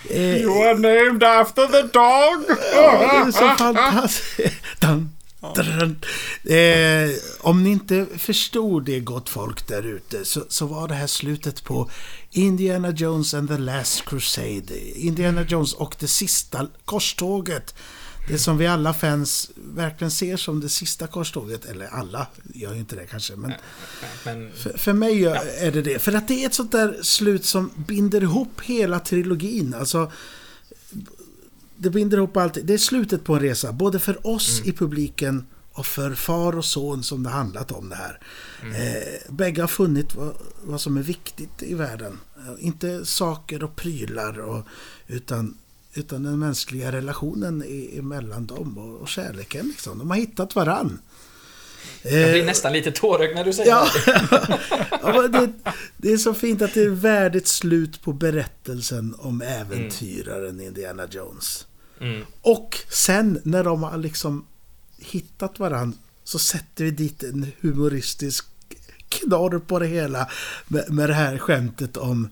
You 0.10 0.64
are 0.64 0.74
named 0.74 1.24
after 1.24 1.68
the 1.68 1.82
dog! 1.82 2.58
Ja, 2.76 3.00
det 3.00 3.28
är 3.28 3.32
så 3.32 3.56
fantastiskt. 3.58 4.56
Eh, 6.46 7.10
om 7.42 7.64
ni 7.64 7.70
inte 7.70 8.06
förstod 8.18 8.86
det, 8.86 9.00
gott 9.00 9.30
folk 9.30 9.68
där 9.68 9.84
ute, 9.86 10.26
så, 10.26 10.44
så 10.50 10.66
var 10.66 10.88
det 10.88 10.94
här 10.96 11.08
slutet 11.08 11.64
på 11.64 11.90
Indiana 12.36 12.92
Jones 12.92 13.34
and 13.34 13.48
the 13.48 13.58
Last 13.58 14.06
Crusade. 14.06 14.80
Indiana 14.96 15.44
Jones 15.44 15.74
och 15.74 15.96
det 16.00 16.08
sista 16.08 16.68
korståget. 16.86 17.76
Det 18.28 18.38
som 18.38 18.58
vi 18.58 18.68
alla 18.68 18.94
fans 18.94 19.52
verkligen 19.56 20.12
ser 20.12 20.38
som 20.38 20.60
det 20.60 20.70
sista 20.70 21.08
korståget. 21.08 21.66
Eller 21.66 21.88
alla 21.88 22.28
gör 22.54 22.74
ju 22.74 22.80
inte 22.80 22.96
det 22.96 23.06
kanske, 23.06 23.36
men 23.36 23.54
Men 24.26 24.52
för, 24.54 24.78
för 24.78 24.94
mig 24.94 25.26
är 25.26 25.72
det 25.72 25.82
det. 25.82 26.00
För 26.00 26.14
att 26.14 26.28
det 26.28 26.44
är 26.44 26.46
ett 26.46 26.54
sånt 26.54 26.72
där 26.72 27.00
slut 27.02 27.46
som 27.46 27.72
binder 27.88 28.24
ihop 28.24 28.62
hela 28.64 29.00
trilogin. 29.00 29.74
Alltså, 29.74 30.12
det 31.78 31.90
binder 31.90 32.18
ihop 32.18 32.38
allt. 32.38 32.58
Det 32.64 32.74
är 32.74 32.78
slutet 32.78 33.24
på 33.24 33.34
en 33.34 33.40
resa, 33.40 33.72
både 33.72 34.00
för 34.00 34.28
oss 34.28 34.62
i 34.66 34.72
publiken 34.72 35.46
och 35.76 35.86
för 35.86 36.16
far 36.16 36.58
och 36.58 36.66
son 36.66 37.04
som 37.04 37.24
det 37.24 37.30
handlat 37.30 37.72
om 37.72 37.90
det 37.90 37.96
här. 37.96 38.20
Eh, 38.64 39.34
bägge 39.34 39.62
har 39.62 39.68
funnit 39.68 40.16
vad, 40.16 40.34
vad 40.64 40.82
som 40.82 40.98
är 40.98 41.02
viktigt 41.02 41.64
i 41.64 41.74
världen. 41.74 42.20
Eh, 42.38 42.66
inte 42.66 43.06
saker 43.06 43.64
och 43.64 43.76
prylar, 43.76 44.40
och, 44.40 44.68
utan, 45.08 45.58
utan 45.94 46.24
den 46.24 46.40
mänskliga 46.40 46.92
relationen 46.92 47.64
i, 47.64 47.98
emellan 48.00 48.46
dem 48.46 48.78
och, 48.78 49.02
och 49.02 49.08
kärleken. 49.08 49.68
Liksom. 49.68 49.98
De 50.00 50.10
har 50.10 50.18
hittat 50.18 50.56
varann. 50.56 51.00
jag 52.04 52.12
blir 52.12 52.40
Eh, 52.40 52.46
nästan 52.46 52.74
lite 52.74 52.92
tårögd 52.92 53.36
när 53.36 53.44
du 53.44 53.54
säger 53.54 53.70
Ja, 53.70 53.88
det. 54.06 54.60
ja 55.02 55.28
det, 55.28 55.52
det 55.98 56.14
är 56.14 56.18
så 56.18 56.34
fint 56.34 56.62
att 56.62 56.74
det 56.74 56.84
är 56.84 56.90
värdigt 56.90 57.48
slut 57.48 58.02
på 58.02 58.14
berättelsen 58.14 59.16
om 59.18 59.42
äventyraren 59.42 60.62
Indiana 60.62 61.08
Jones. 61.12 61.68
Mm. 62.02 62.26
Och 62.42 62.78
sen 62.90 63.42
när 63.44 63.64
de 63.64 63.84
har 63.84 63.98
liksom 63.98 64.46
hittat 65.12 65.60
varandra 65.60 65.98
så 66.24 66.40
sätter 66.40 66.84
vi 66.84 66.92
dit 66.92 67.24
en 67.24 67.52
humoristisk 67.62 68.46
knorr 69.10 69.60
på 69.60 69.80
det 69.80 69.88
hela 69.88 70.30
med, 70.68 70.92
med 70.94 71.10
det 71.10 71.14
här 71.14 71.38
skämtet 71.38 71.98
om 71.98 72.30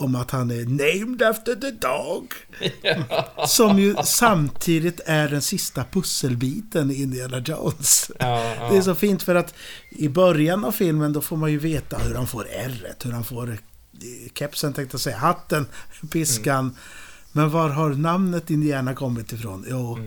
om 0.00 0.14
att 0.14 0.30
han 0.30 0.50
är 0.50 0.64
named 0.64 1.22
after 1.22 1.54
the 1.54 1.70
dog. 1.70 2.34
Som 3.48 3.78
ju 3.78 3.96
samtidigt 4.04 5.00
är 5.04 5.28
den 5.28 5.42
sista 5.42 5.84
pusselbiten 5.84 6.90
i 6.90 6.94
Indiana 7.02 7.38
Jones. 7.38 8.10
Ja, 8.18 8.54
ja. 8.54 8.68
Det 8.70 8.76
är 8.76 8.82
så 8.82 8.94
fint 8.94 9.22
för 9.22 9.34
att 9.34 9.54
i 9.90 10.08
början 10.08 10.64
av 10.64 10.72
filmen 10.72 11.12
då 11.12 11.20
får 11.20 11.36
man 11.36 11.50
ju 11.50 11.58
veta 11.58 11.98
hur 11.98 12.14
han 12.14 12.26
får 12.26 12.46
ärret, 12.48 13.06
hur 13.06 13.12
han 13.12 13.24
får 13.24 13.50
eh, 13.50 13.56
kepsen 14.34 14.72
tänkte 14.72 14.94
jag 14.94 15.00
säga, 15.00 15.16
hatten, 15.16 15.66
piskan. 16.10 16.76
Men 17.32 17.50
var 17.50 17.68
har 17.68 17.90
namnet 17.90 18.50
Indiana 18.50 18.94
kommit 18.94 19.32
ifrån? 19.32 19.66
Jo, 19.68 19.98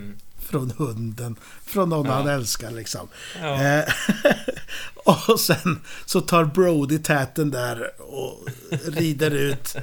från 0.43 0.71
hunden. 0.77 1.35
Från 1.65 1.89
någon 1.89 2.05
han 2.05 2.27
älskar 2.27 2.71
liksom. 2.71 3.07
Ja. 3.41 3.63
Eh, 3.63 3.83
och 5.29 5.39
sen 5.39 5.79
så 6.05 6.21
tar 6.21 6.45
Brody 6.45 6.99
täten 6.99 7.51
där 7.51 8.01
och 8.01 8.47
rider 8.85 9.31
ut 9.31 9.75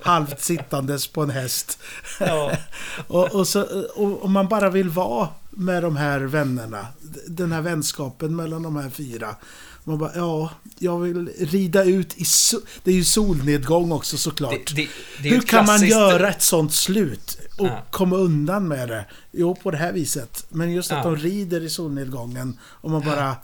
halvt 0.00 0.40
sittandes 0.40 1.06
på 1.06 1.22
en 1.22 1.30
häst. 1.30 1.78
Ja. 2.20 2.52
och, 3.06 3.34
och, 3.34 3.48
så, 3.48 3.62
och, 3.94 4.22
och 4.22 4.30
man 4.30 4.48
bara 4.48 4.70
vill 4.70 4.88
vara 4.88 5.28
med 5.50 5.82
de 5.82 5.96
här 5.96 6.20
vännerna. 6.20 6.86
Den 7.26 7.52
här 7.52 7.60
vänskapen 7.60 8.36
mellan 8.36 8.62
de 8.62 8.76
här 8.76 8.90
fyra. 8.90 9.36
Man 9.84 9.98
bara, 9.98 10.12
ja, 10.14 10.50
jag 10.78 10.98
vill 10.98 11.28
rida 11.38 11.84
ut 11.84 12.14
i... 12.16 12.24
So 12.24 12.60
det 12.84 12.90
är 12.90 12.94
ju 12.94 13.04
solnedgång 13.04 13.92
också 13.92 14.18
såklart. 14.18 14.74
Det, 14.74 14.74
det, 14.74 14.88
det 15.22 15.28
Hur 15.28 15.40
kan 15.40 15.66
man 15.66 15.86
göra 15.86 16.28
ett 16.28 16.42
sånt 16.42 16.74
slut 16.74 17.38
och 17.58 17.66
Ja. 17.66 17.82
komma 17.90 18.16
undan 18.16 18.68
med 18.68 18.88
det? 18.88 19.04
Jo, 19.32 19.54
på 19.62 19.70
det 19.70 19.76
här 19.76 19.92
viset. 19.92 20.46
Men 20.48 20.72
just 20.72 20.92
att 20.92 20.98
Ja. 21.04 21.10
de 21.10 21.16
rider 21.16 21.60
i 21.62 21.70
solnedgången 21.70 22.58
och 22.62 22.90
man 22.90 23.00
bara... 23.04 23.36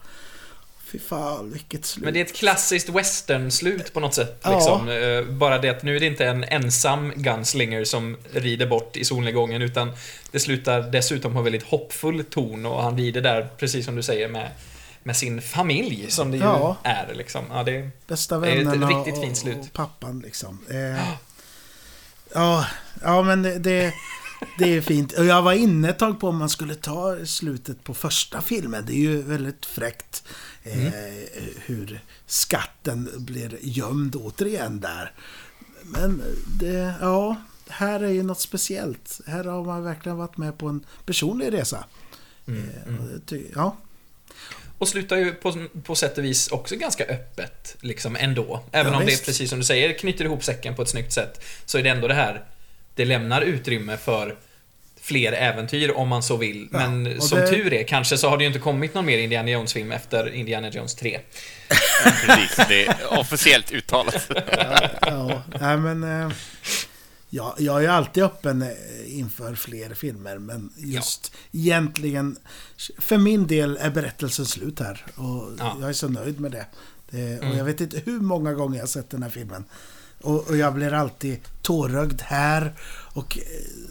Fy 0.86 0.98
fan, 0.98 1.50
vilket 1.52 1.84
slut. 1.86 2.04
Men 2.04 2.14
det 2.14 2.20
är 2.20 2.24
ett 2.24 2.34
klassiskt 2.36 2.88
western-slut 2.88 3.92
på 3.94 4.00
något 4.00 4.14
sätt. 4.14 4.40
Ja. 4.42 4.54
Liksom. 4.54 4.88
Eh, 4.88 5.34
Bara 5.34 5.58
det 5.58 5.68
att 5.68 5.82
nu 5.82 5.96
är 5.96 6.00
det 6.00 6.06
inte 6.06 6.26
en 6.26 6.44
ensam 6.44 7.12
gunslinger 7.16 7.84
som 7.84 8.16
rider 8.32 8.66
bort 8.66 8.96
i 8.96 9.04
solnedgången, 9.04 9.62
utan 9.62 9.92
det 10.30 10.40
slutar 10.40 10.80
dessutom 10.82 11.32
på 11.32 11.38
en 11.38 11.44
väldigt 11.44 11.62
hoppfull 11.62 12.24
ton 12.24 12.66
och 12.66 12.82
han 12.82 12.96
rider 12.98 13.20
där, 13.20 13.48
precis 13.58 13.84
som 13.84 13.96
du 13.96 14.02
säger, 14.02 14.28
med, 14.28 14.50
med 15.02 15.16
sin 15.16 15.42
familj, 15.42 16.06
som 16.10 16.30
det 16.30 16.36
ju 16.36 16.42
Ja. 16.42 16.76
är. 16.82 17.14
Liksom. 17.14 17.44
Ja, 17.50 17.62
det, 17.62 17.90
Bästa 18.06 18.38
det 18.38 18.48
är 18.50 18.56
ett 18.60 18.66
vännerna 18.66 18.86
riktigt 18.88 19.16
och, 19.16 19.22
fint 19.24 19.36
slut. 19.36 19.56
och 19.60 19.72
pappan 19.72 20.20
liksom. 20.24 20.58
Eh, 20.70 21.08
ja, 22.34 22.66
ja, 23.02 23.22
men 23.22 23.42
det, 23.42 23.58
det, 23.58 23.94
det 24.58 24.76
är 24.76 24.80
fint. 24.80 25.12
Och 25.12 25.24
jag 25.24 25.42
var 25.42 25.52
inne 25.52 25.88
ett 25.90 25.98
tag 25.98 26.20
på 26.20 26.28
om 26.28 26.36
man 26.36 26.48
skulle 26.48 26.74
ta 26.74 27.26
slutet 27.26 27.84
på 27.84 27.94
första 27.94 28.40
filmen. 28.40 28.84
Det 28.86 28.92
är 28.92 28.96
ju 28.96 29.22
väldigt 29.22 29.66
fräckt 29.66 30.24
eh, 30.62 30.92
hur 31.66 32.00
skatten 32.26 33.08
blir 33.18 33.58
gömd 33.60 34.16
återigen 34.16 34.80
där. 34.80 35.12
Men 35.82 36.22
det, 36.60 36.94
ja, 37.00 37.36
här 37.68 38.00
är 38.00 38.08
ju 38.10 38.22
något 38.22 38.40
speciellt. 38.40 39.20
Här 39.26 39.44
har 39.44 39.64
man 39.64 39.82
verkligen 39.84 40.18
varit 40.18 40.36
med 40.36 40.58
på 40.58 40.68
en 40.68 40.84
personlig 41.06 41.52
resa. 41.52 41.84
Eh, 42.46 42.94
och 43.00 43.08
det 43.08 43.20
ty- 43.26 43.46
ja, 43.54 43.76
Och 44.82 44.88
slutar 44.88 45.16
ju 45.16 45.32
på, 45.34 45.66
på 45.84 45.94
sätt 45.94 46.18
och 46.18 46.24
vis 46.24 46.48
också 46.48 46.76
ganska 46.76 47.04
öppet, 47.04 47.76
liksom 47.80 48.16
ändå. 48.16 48.60
Även 48.72 48.92
Ja, 48.92 48.98
om 48.98 49.04
det, 49.04 49.10
visst. 49.10 49.26
precis 49.26 49.50
som 49.50 49.58
du 49.58 49.64
säger, 49.64 49.92
knyter 49.98 50.24
ihop 50.24 50.44
säcken 50.44 50.74
på 50.74 50.82
ett 50.82 50.88
snyggt 50.88 51.12
sätt, 51.12 51.44
så 51.66 51.78
är 51.78 51.82
det 51.82 51.90
ändå 51.90 52.08
det 52.08 52.14
här, 52.14 52.42
det 52.94 53.04
lämnar 53.04 53.40
utrymme 53.42 53.96
för 53.96 54.36
fler 55.00 55.32
äventyr 55.32 55.90
om 55.90 56.08
man 56.08 56.22
så 56.22 56.36
vill. 56.36 56.68
Ja, 56.72 56.78
Men 56.90 57.20
som 57.20 57.38
det- 57.40 57.48
tur 57.48 57.72
är, 57.72 57.82
kanske 57.84 58.18
så 58.18 58.28
har 58.28 58.36
det 58.38 58.44
ju 58.44 58.48
inte 58.48 58.58
kommit 58.60 58.94
någon 58.94 59.06
mer 59.06 59.18
Indiana 59.18 59.50
Jones-film 59.50 59.92
efter 59.92 60.34
Indiana 60.34 60.68
Jones 60.68 60.94
3. 60.94 61.20
Precis, 62.26 62.66
det 62.68 62.86
är 62.86 63.18
officiellt 63.18 63.72
uttalat. 63.72 64.30
ja, 65.00 65.42
nej 65.60 65.76
men... 65.76 66.22
Eh, 66.22 66.30
ja, 67.34 67.54
jag 67.58 67.84
är 67.84 67.88
alltid 67.88 68.22
öppen 68.22 68.62
eh, 68.62 69.18
inför 69.18 69.54
fler 69.54 69.94
filmer, 69.94 70.38
men 70.38 70.72
just 70.76 71.32
egentligen... 71.52 72.36
För 72.98 73.18
min 73.18 73.46
del 73.46 73.76
är 73.76 73.90
berättelsen 73.90 74.46
slut 74.46 74.80
här. 74.80 75.06
Och 75.16 75.52
Ja. 75.58 75.76
jag 75.80 75.88
är 75.88 75.92
så 75.92 76.08
nöjd 76.08 76.40
med 76.40 76.50
det. 76.52 76.66
det 77.10 77.40
och 77.40 77.56
jag 77.56 77.64
vet 77.64 77.80
inte 77.80 77.98
hur 78.06 78.20
många 78.20 78.52
gånger 78.54 78.76
jag 78.76 78.82
har 78.82 78.88
sett 78.88 79.10
den 79.10 79.22
här 79.22 79.30
filmen. 79.30 79.64
Och, 80.22 80.48
och 80.48 80.56
jag 80.56 80.74
blir 80.74 80.92
alltid 80.92 81.38
tårögd 81.62 82.20
här. 82.20 82.74
Och 83.14 83.38
eh, 83.38 83.44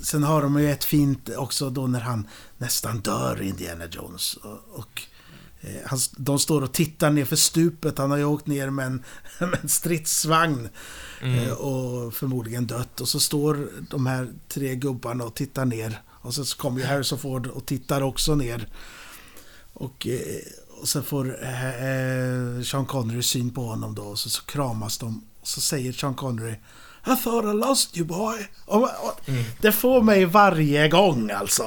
sen 0.04 0.24
har 0.24 0.42
de 0.42 0.60
ju 0.60 0.72
ett 0.72 0.84
fint 0.84 1.30
också 1.30 1.70
då 1.70 1.88
när 1.88 2.00
han 2.00 2.28
nästan 2.58 3.00
dör, 3.00 3.42
Indiana 3.42 3.86
Jones. 3.92 4.34
Och, 4.34 4.80
och 4.80 5.02
eh, 5.62 5.76
han, 5.86 6.00
de 6.18 6.40
står 6.40 6.62
och 6.62 6.74
tittar 6.74 7.10
ner 7.10 7.26
för 7.26 7.36
stupet. 7.36 7.98
Han 7.98 8.12
har 8.12 8.18
ju 8.18 8.26
åkt 8.26 8.48
ner 8.48 8.70
med 8.70 8.86
en, 8.86 9.04
med 9.40 9.60
en 9.62 9.70
stridsvagn. 9.70 10.70
Eh, 11.22 11.52
Och 11.52 12.14
förmodligen 12.14 12.68
dött. 12.68 13.02
Och 13.02 13.08
så 13.08 13.20
står 13.20 13.70
de 13.90 14.06
här 14.06 14.28
tre 14.48 14.76
gubbarna 14.76 15.24
och 15.24 15.36
tittar 15.36 15.66
ner. 15.66 16.02
Och 16.10 16.34
så 16.34 16.58
kommer 16.58 16.80
ju 16.80 16.86
Harrison 16.86 17.20
Ford 17.20 17.48
och 17.48 17.66
tittar 17.66 18.02
också 18.02 18.36
ner. 18.36 18.68
Och, 19.74 20.08
eh, 20.08 20.20
och 20.82 20.88
så 20.88 21.02
får 21.02 21.44
eh, 21.44 22.64
Sean 22.64 22.86
Connery 22.86 23.22
syn 23.22 23.50
på 23.50 23.62
honom 23.66 23.96
då. 23.96 24.02
Och 24.02 24.20
så, 24.20 24.30
så 24.30 24.42
kramas 24.44 24.98
de. 24.98 25.24
Och 25.42 25.48
så 25.48 25.62
säger 25.62 25.94
Sean 25.94 26.14
Connery 26.14 26.56
I 27.08 27.16
thought 27.24 27.46
I 27.46 27.54
lost 27.58 27.98
you 27.98 28.06
boy. 28.08 28.48
Och, 28.66 28.84
och, 28.84 29.20
Det 29.62 29.72
får 29.72 30.02
mig 30.02 30.26
varje 30.26 30.88
gång 30.90 31.32
alltså. 31.32 31.64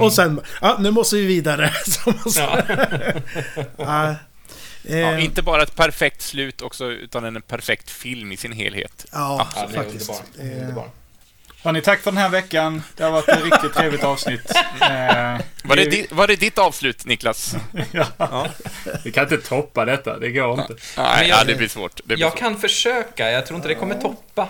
Och 0.00 0.12
sen, 0.12 0.40
ja 0.60 0.76
nu 0.80 0.90
måste 0.90 1.16
vi 1.16 1.26
vidare. 1.26 1.72
Så 1.86 2.10
måste, 2.24 2.40
ja. 3.76 4.14
Ja, 4.82 4.96
Eh, 4.96 5.24
inte 5.24 5.42
bara 5.42 5.62
ett 5.62 5.74
perfekt 5.76 6.22
slut 6.22 6.62
också, 6.62 6.84
utan 6.90 7.24
en 7.24 7.42
perfekt 7.42 7.90
film 7.90 8.32
i 8.32 8.36
sin 8.36 8.52
helhet. 8.52 9.06
ja, 9.12 9.48
Ja, 9.56 9.68
faktiskt. 9.74 10.10
Eh. 10.10 10.84
Hörni, 11.62 11.80
tack 11.82 12.00
för 12.00 12.10
den 12.10 12.18
här 12.18 12.28
veckan. 12.28 12.82
Det 12.96 13.04
har 13.04 13.10
varit 13.10 13.28
ett 13.28 13.44
riktigt 13.44 13.74
trevligt 13.74 14.04
avsnitt. 14.04 14.40
Eh, 14.82 15.40
Var 15.64 15.76
det, 15.76 15.84
di, 15.84 16.06
var 16.10 16.26
det 16.26 16.36
ditt 16.36 16.58
avslut, 16.58 17.04
Niklas? 17.06 17.56
ja. 18.18 18.46
Vi 19.04 19.12
kan 19.12 19.22
inte 19.22 19.36
toppa 19.48 19.84
detta, 19.84 20.18
det 20.18 20.30
går 20.30 20.60
inte. 20.60 20.74
Nej, 20.96 21.28
jag- 21.28 21.38
ja, 21.40 21.44
det 21.44 21.54
blir 21.54 21.68
svårt. 21.68 21.96
Det 21.96 22.02
blir 22.06 22.18
Jag 22.20 22.30
svårt. 22.30 22.38
kan 22.38 22.58
försöka, 22.58 23.30
jag 23.30 23.46
tror 23.46 23.56
inte 23.56 23.68
det 23.68 23.74
kommer 23.74 23.94
toppa. 23.94 24.48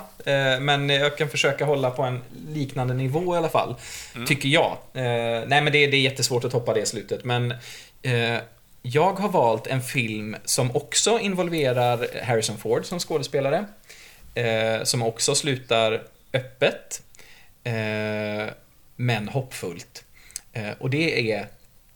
Men 0.61 0.89
jag 0.91 1.18
kan 1.18 1.28
försöka 1.28 1.64
hålla 1.64 1.91
på 1.91 2.03
en 2.03 2.20
liknande 2.49 2.95
nivå 2.95 3.35
i 3.35 3.39
alla 3.39 3.49
fall. 3.49 3.74
Tycker 4.26 4.49
jag. 4.49 4.76
Nej 4.93 5.47
men 5.49 5.64
det, 5.64 5.87
det 5.87 5.97
är 5.97 6.01
jättesvårt 6.01 6.45
att 6.45 6.53
toppa 6.53 6.74
det 6.74 6.87
slutet. 6.89 7.24
Men 7.24 7.55
jag 8.83 9.12
har 9.12 9.28
valt 9.28 9.66
en 9.66 9.83
film 9.83 10.37
som 10.45 10.76
också 10.76 11.18
involverar 11.18 12.07
Harrison 12.24 12.59
Ford 12.59 12.85
som 12.85 12.99
skådespelare. 12.99 13.64
eh, 14.35 14.83
Som 14.85 15.03
också 15.03 15.35
slutar 15.35 16.03
öppet. 16.33 17.03
eh, 17.64 18.53
Men 18.97 19.28
hoppfullt. 19.28 20.05
Eh, 20.53 20.70
Och 20.78 20.91
det 20.91 21.33
är 21.33 21.47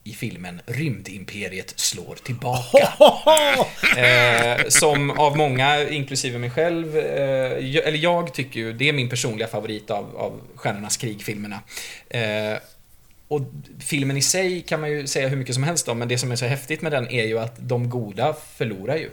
i 0.06 0.12
filmen 0.12 0.60
Rymdimperiet 0.66 1.72
slår 1.76 2.14
tillbaka. 2.14 2.88
Eh, 3.98 4.68
som 4.68 5.10
av 5.10 5.36
många, 5.36 5.88
inklusive 5.88 6.38
mig 6.38 6.50
själv, 6.50 6.96
eh, 6.98 7.58
jag, 7.58 7.86
eller 7.86 7.98
jag 7.98 8.34
tycker 8.34 8.60
ju, 8.60 8.72
det 8.72 8.88
är 8.88 8.92
min 8.92 9.08
personliga 9.08 9.48
favorit 9.48 9.90
av, 9.90 10.16
av 10.16 10.40
Stjärnornas 10.54 10.96
krig-filmerna. 10.96 11.60
Eh, 12.10 12.56
och 13.28 13.40
filmen 13.78 14.16
i 14.16 14.22
sig 14.22 14.62
kan 14.62 14.80
man 14.80 14.90
ju 14.90 15.06
säga 15.06 15.28
hur 15.28 15.36
mycket 15.36 15.54
som 15.54 15.64
helst 15.64 15.88
om, 15.88 15.98
men 15.98 16.08
det 16.08 16.18
som 16.18 16.32
är 16.32 16.36
så 16.36 16.46
häftigt 16.46 16.82
med 16.82 16.92
den 16.92 17.10
är 17.10 17.24
ju 17.24 17.38
att 17.38 17.54
de 17.58 17.90
goda 17.90 18.36
förlorar 18.56 18.96
ju. 18.96 19.10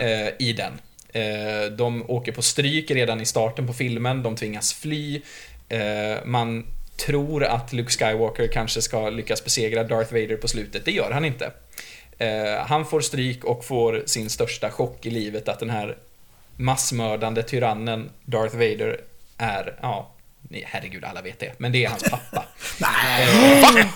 Eh, 0.00 0.28
I 0.38 0.52
den. 0.52 0.80
Eh, 1.12 1.70
de 1.72 2.10
åker 2.10 2.32
på 2.32 2.42
stryk 2.42 2.90
redan 2.90 3.20
i 3.20 3.24
starten 3.24 3.66
på 3.66 3.72
filmen, 3.72 4.22
de 4.22 4.36
tvingas 4.36 4.74
fly. 4.74 5.22
Eh, 5.68 6.24
man 6.24 6.66
tror 6.96 7.44
att 7.44 7.72
Luke 7.72 7.90
Skywalker 7.90 8.48
kanske 8.52 8.82
ska 8.82 9.10
lyckas 9.10 9.44
besegra 9.44 9.84
Darth 9.84 10.12
Vader 10.12 10.36
på 10.36 10.48
slutet, 10.48 10.84
det 10.84 10.92
gör 10.92 11.10
han 11.10 11.24
inte. 11.24 11.52
Eh, 12.18 12.66
han 12.66 12.86
får 12.86 13.00
stryk 13.00 13.44
och 13.44 13.64
får 13.64 14.02
sin 14.06 14.30
största 14.30 14.70
chock 14.70 15.06
i 15.06 15.10
livet 15.10 15.48
att 15.48 15.58
den 15.58 15.70
här 15.70 15.96
massmördande 16.56 17.42
tyrannen 17.42 18.10
Darth 18.24 18.56
Vader 18.56 19.00
är, 19.38 19.78
ja, 19.82 20.10
herregud 20.64 21.04
alla 21.04 21.22
vet 21.22 21.38
det, 21.38 21.52
men 21.58 21.72
det 21.72 21.84
är 21.84 21.88
hans 21.88 22.10
pappa. 22.10 22.44
Nej. 22.78 23.28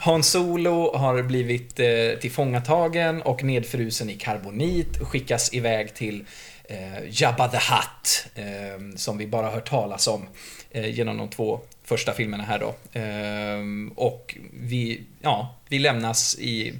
Han 0.00 0.22
Solo 0.22 0.96
har 0.96 1.22
blivit 1.22 1.80
eh, 1.80 1.86
tillfångatagen 2.20 3.22
och 3.22 3.44
nedfrusen 3.44 4.10
i 4.10 4.14
karbonit 4.14 5.00
och 5.00 5.08
skickas 5.08 5.54
iväg 5.54 5.94
till 5.94 6.24
eh, 6.64 7.22
Jabba 7.22 7.48
the 7.48 7.56
Hutt, 7.56 8.26
eh, 8.34 8.96
som 8.96 9.18
vi 9.18 9.26
bara 9.26 9.50
hört 9.50 9.68
talas 9.68 10.06
om 10.06 10.26
eh, 10.70 10.90
genom 10.90 11.16
de 11.16 11.28
två 11.28 11.60
första 11.84 12.12
filmerna 12.12 12.44
här 12.44 12.58
då. 12.58 12.98
Eh, 13.00 13.60
och 13.96 14.36
vi, 14.52 15.00
ja, 15.22 15.54
vi 15.68 15.78
lämnas 15.78 16.38
i 16.38 16.74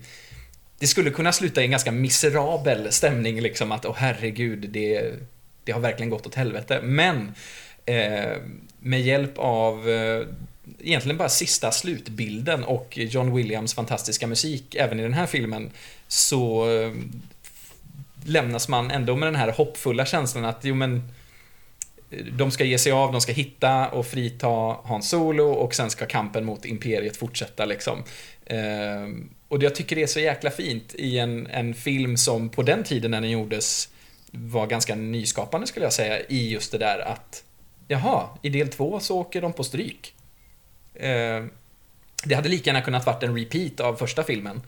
det 0.78 0.86
skulle 0.86 1.10
kunna 1.10 1.32
sluta 1.32 1.60
i 1.60 1.64
en 1.64 1.70
ganska 1.70 1.92
miserabel 1.92 2.92
stämning, 2.92 3.40
liksom 3.40 3.72
att 3.72 3.86
åh 3.86 3.94
herregud, 3.98 4.70
det, 4.70 5.14
det 5.64 5.72
har 5.72 5.80
verkligen 5.80 6.10
gått 6.10 6.26
åt 6.26 6.34
helvete. 6.34 6.80
Men 6.82 7.34
eh, 7.86 8.36
med 8.78 9.00
hjälp 9.00 9.38
av 9.38 9.88
eh, 9.88 10.26
egentligen 10.80 11.16
bara 11.16 11.28
sista 11.28 11.72
slutbilden 11.72 12.64
och 12.64 12.98
John 12.98 13.34
Williams 13.34 13.74
fantastiska 13.74 14.26
musik 14.26 14.74
även 14.74 15.00
i 15.00 15.02
den 15.02 15.14
här 15.14 15.26
filmen 15.26 15.70
så 16.08 16.70
eh, 16.70 16.92
lämnas 18.24 18.68
man 18.68 18.90
ändå 18.90 19.16
med 19.16 19.26
den 19.26 19.36
här 19.36 19.52
hoppfulla 19.52 20.06
känslan 20.06 20.44
att 20.44 20.64
jo 20.64 20.74
men 20.74 21.02
eh, 22.10 22.24
de 22.24 22.50
ska 22.50 22.64
ge 22.64 22.78
sig 22.78 22.92
av, 22.92 23.12
de 23.12 23.20
ska 23.20 23.32
hitta 23.32 23.88
och 23.88 24.06
frita 24.06 24.76
Han 24.84 25.02
Solo 25.02 25.44
och 25.44 25.74
sen 25.74 25.90
ska 25.90 26.06
kampen 26.06 26.44
mot 26.44 26.64
Imperiet 26.64 27.16
fortsätta 27.16 27.64
liksom. 27.64 28.02
Eh, 28.46 29.06
och 29.48 29.62
jag 29.62 29.74
tycker 29.74 29.96
det 29.96 30.02
är 30.02 30.06
så 30.06 30.20
jäkla 30.20 30.50
fint 30.50 30.94
i 30.94 31.18
en, 31.18 31.46
en 31.46 31.74
film 31.74 32.16
som 32.16 32.48
på 32.48 32.62
den 32.62 32.84
tiden 32.84 33.10
när 33.10 33.20
den 33.20 33.30
gjordes 33.30 33.88
var 34.30 34.66
ganska 34.66 34.94
nyskapande 34.94 35.66
skulle 35.66 35.86
jag 35.86 35.92
säga 35.92 36.20
i 36.20 36.50
just 36.52 36.72
det 36.72 36.78
där 36.78 36.98
att 36.98 37.44
jaha, 37.88 38.28
i 38.42 38.48
del 38.48 38.68
två 38.68 39.00
så 39.00 39.18
åker 39.18 39.40
de 39.40 39.52
på 39.52 39.64
stryk. 39.64 40.14
Eh, 40.94 41.44
det 42.24 42.34
hade 42.34 42.48
lika 42.48 42.70
gärna 42.70 42.80
kunnat 42.80 43.06
varit 43.06 43.22
en 43.22 43.38
repeat 43.38 43.80
av 43.80 43.96
första 43.96 44.22
filmen. 44.22 44.62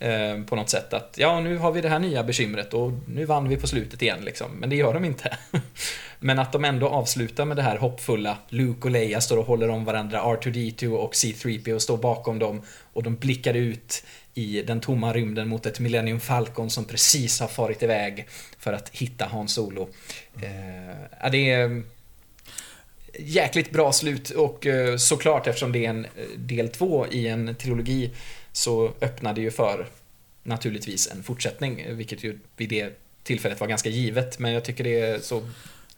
Eh, 0.00 0.42
på 0.46 0.56
något 0.56 0.70
sätt 0.70 0.92
att 0.92 1.14
ja, 1.18 1.40
nu 1.40 1.56
har 1.56 1.72
vi 1.72 1.80
det 1.80 1.88
här 1.88 1.98
nya 1.98 2.24
bekymret 2.24 2.74
och 2.74 2.92
nu 3.08 3.24
vann 3.24 3.48
vi 3.48 3.56
på 3.56 3.66
slutet 3.66 4.02
igen 4.02 4.18
liksom. 4.20 4.50
Men 4.52 4.70
det 4.70 4.76
gör 4.76 4.94
de 4.94 5.04
inte. 5.04 5.36
Men 6.18 6.38
att 6.38 6.52
de 6.52 6.64
ändå 6.64 6.88
avslutar 6.88 7.44
med 7.44 7.56
det 7.56 7.62
här 7.62 7.76
hoppfulla. 7.76 8.38
Luke 8.48 8.88
och 8.88 8.90
Leia 8.90 9.20
står 9.20 9.36
och 9.36 9.46
håller 9.46 9.68
om 9.68 9.84
varandra. 9.84 10.22
R2D2 10.22 10.88
och 10.88 11.12
C3PO 11.12 11.78
står 11.78 11.96
bakom 11.96 12.38
dem 12.38 12.62
och 12.92 13.02
de 13.02 13.16
blickar 13.16 13.54
ut 13.54 14.04
i 14.34 14.62
den 14.62 14.80
tomma 14.80 15.12
rymden 15.12 15.48
mot 15.48 15.66
ett 15.66 15.80
Millennium 15.80 16.20
Falcon 16.20 16.70
som 16.70 16.84
precis 16.84 17.40
har 17.40 17.48
farit 17.48 17.82
iväg 17.82 18.28
för 18.58 18.72
att 18.72 18.88
hitta 18.88 19.26
Han 19.26 19.48
Solo. 19.48 19.88
Eh, 20.42 21.30
det 21.30 21.50
är 21.50 21.82
jäkligt 23.18 23.70
bra 23.70 23.92
slut 23.92 24.30
och 24.30 24.66
eh, 24.66 24.96
såklart 24.96 25.46
eftersom 25.46 25.72
det 25.72 25.86
är 25.86 25.90
en 25.90 26.04
eh, 26.04 26.10
del 26.36 26.68
två 26.68 27.06
i 27.06 27.28
en 27.28 27.54
trilogi 27.54 28.10
så 28.52 28.92
öppnar 29.00 29.34
det 29.34 29.40
ju 29.40 29.50
för 29.50 29.86
naturligtvis 30.42 31.10
en 31.10 31.22
fortsättning, 31.22 31.80
eh, 31.80 31.94
vilket 31.94 32.24
ju 32.24 32.38
vid 32.56 32.68
det 32.68 32.98
tillfället 33.22 33.60
var 33.60 33.66
ganska 33.66 33.88
givet. 33.88 34.38
Men 34.38 34.52
jag 34.52 34.64
tycker 34.64 34.84
det 34.84 35.00
är 35.00 35.18
så 35.18 35.48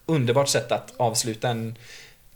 underbart 0.06 0.48
sätt 0.48 0.72
att 0.72 0.92
avsluta 0.96 1.48
en 1.48 1.78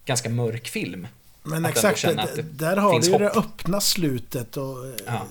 ganska 0.04 0.28
mörk 0.28 0.68
film. 0.68 1.06
Men 1.42 1.64
Att 1.64 1.70
exakt, 1.70 2.02
det, 2.02 2.42
där 2.42 2.76
har 2.76 3.00
vi 3.00 3.06
ju 3.06 3.18
det 3.18 3.30
öppna 3.30 3.80
slutet 3.80 4.56
och... 4.56 4.76
Ja. 5.06 5.26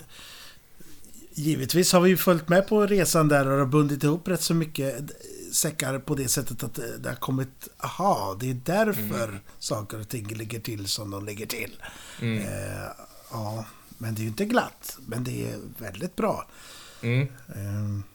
Givetvis 1.38 1.94
har 1.94 2.02
vi 2.02 2.10
ju 2.10 2.18
följt 2.18 2.50
med 2.50 2.68
på 2.68 2.86
resan 2.86 3.28
där 3.28 3.48
och 3.48 3.58
har 3.58 3.66
bundit 3.66 4.04
ihop 4.04 4.28
rätt 4.28 4.42
så 4.42 4.54
mycket 4.54 4.96
säckar 5.56 6.00
på 6.00 6.16
det 6.16 6.28
sättet 6.28 6.64
att 6.64 6.80
det 7.00 7.10
har 7.10 7.16
kommit... 7.16 7.68
Aha, 7.80 8.38
det 8.40 8.50
är 8.50 8.54
därför 8.66 9.24
Mm. 9.28 9.40
saker 9.60 10.00
och 10.00 10.10
ting 10.10 10.28
ligger 10.28 10.60
till 10.60 10.88
som 10.88 11.12
de 11.12 11.26
ligger 11.26 11.46
till. 11.46 11.84
Mm. 12.22 12.44
Eh, 12.48 12.88
ja, 13.32 13.66
men 13.98 14.16
det 14.16 14.20
är 14.20 14.24
ju 14.24 14.28
inte 14.30 14.46
glatt. 14.46 14.98
Men 15.08 15.24
det 15.24 15.52
är 15.52 15.60
väldigt 15.78 16.16
bra. 16.16 16.48
Mm. 17.02 17.22
Eh, 17.48 18.06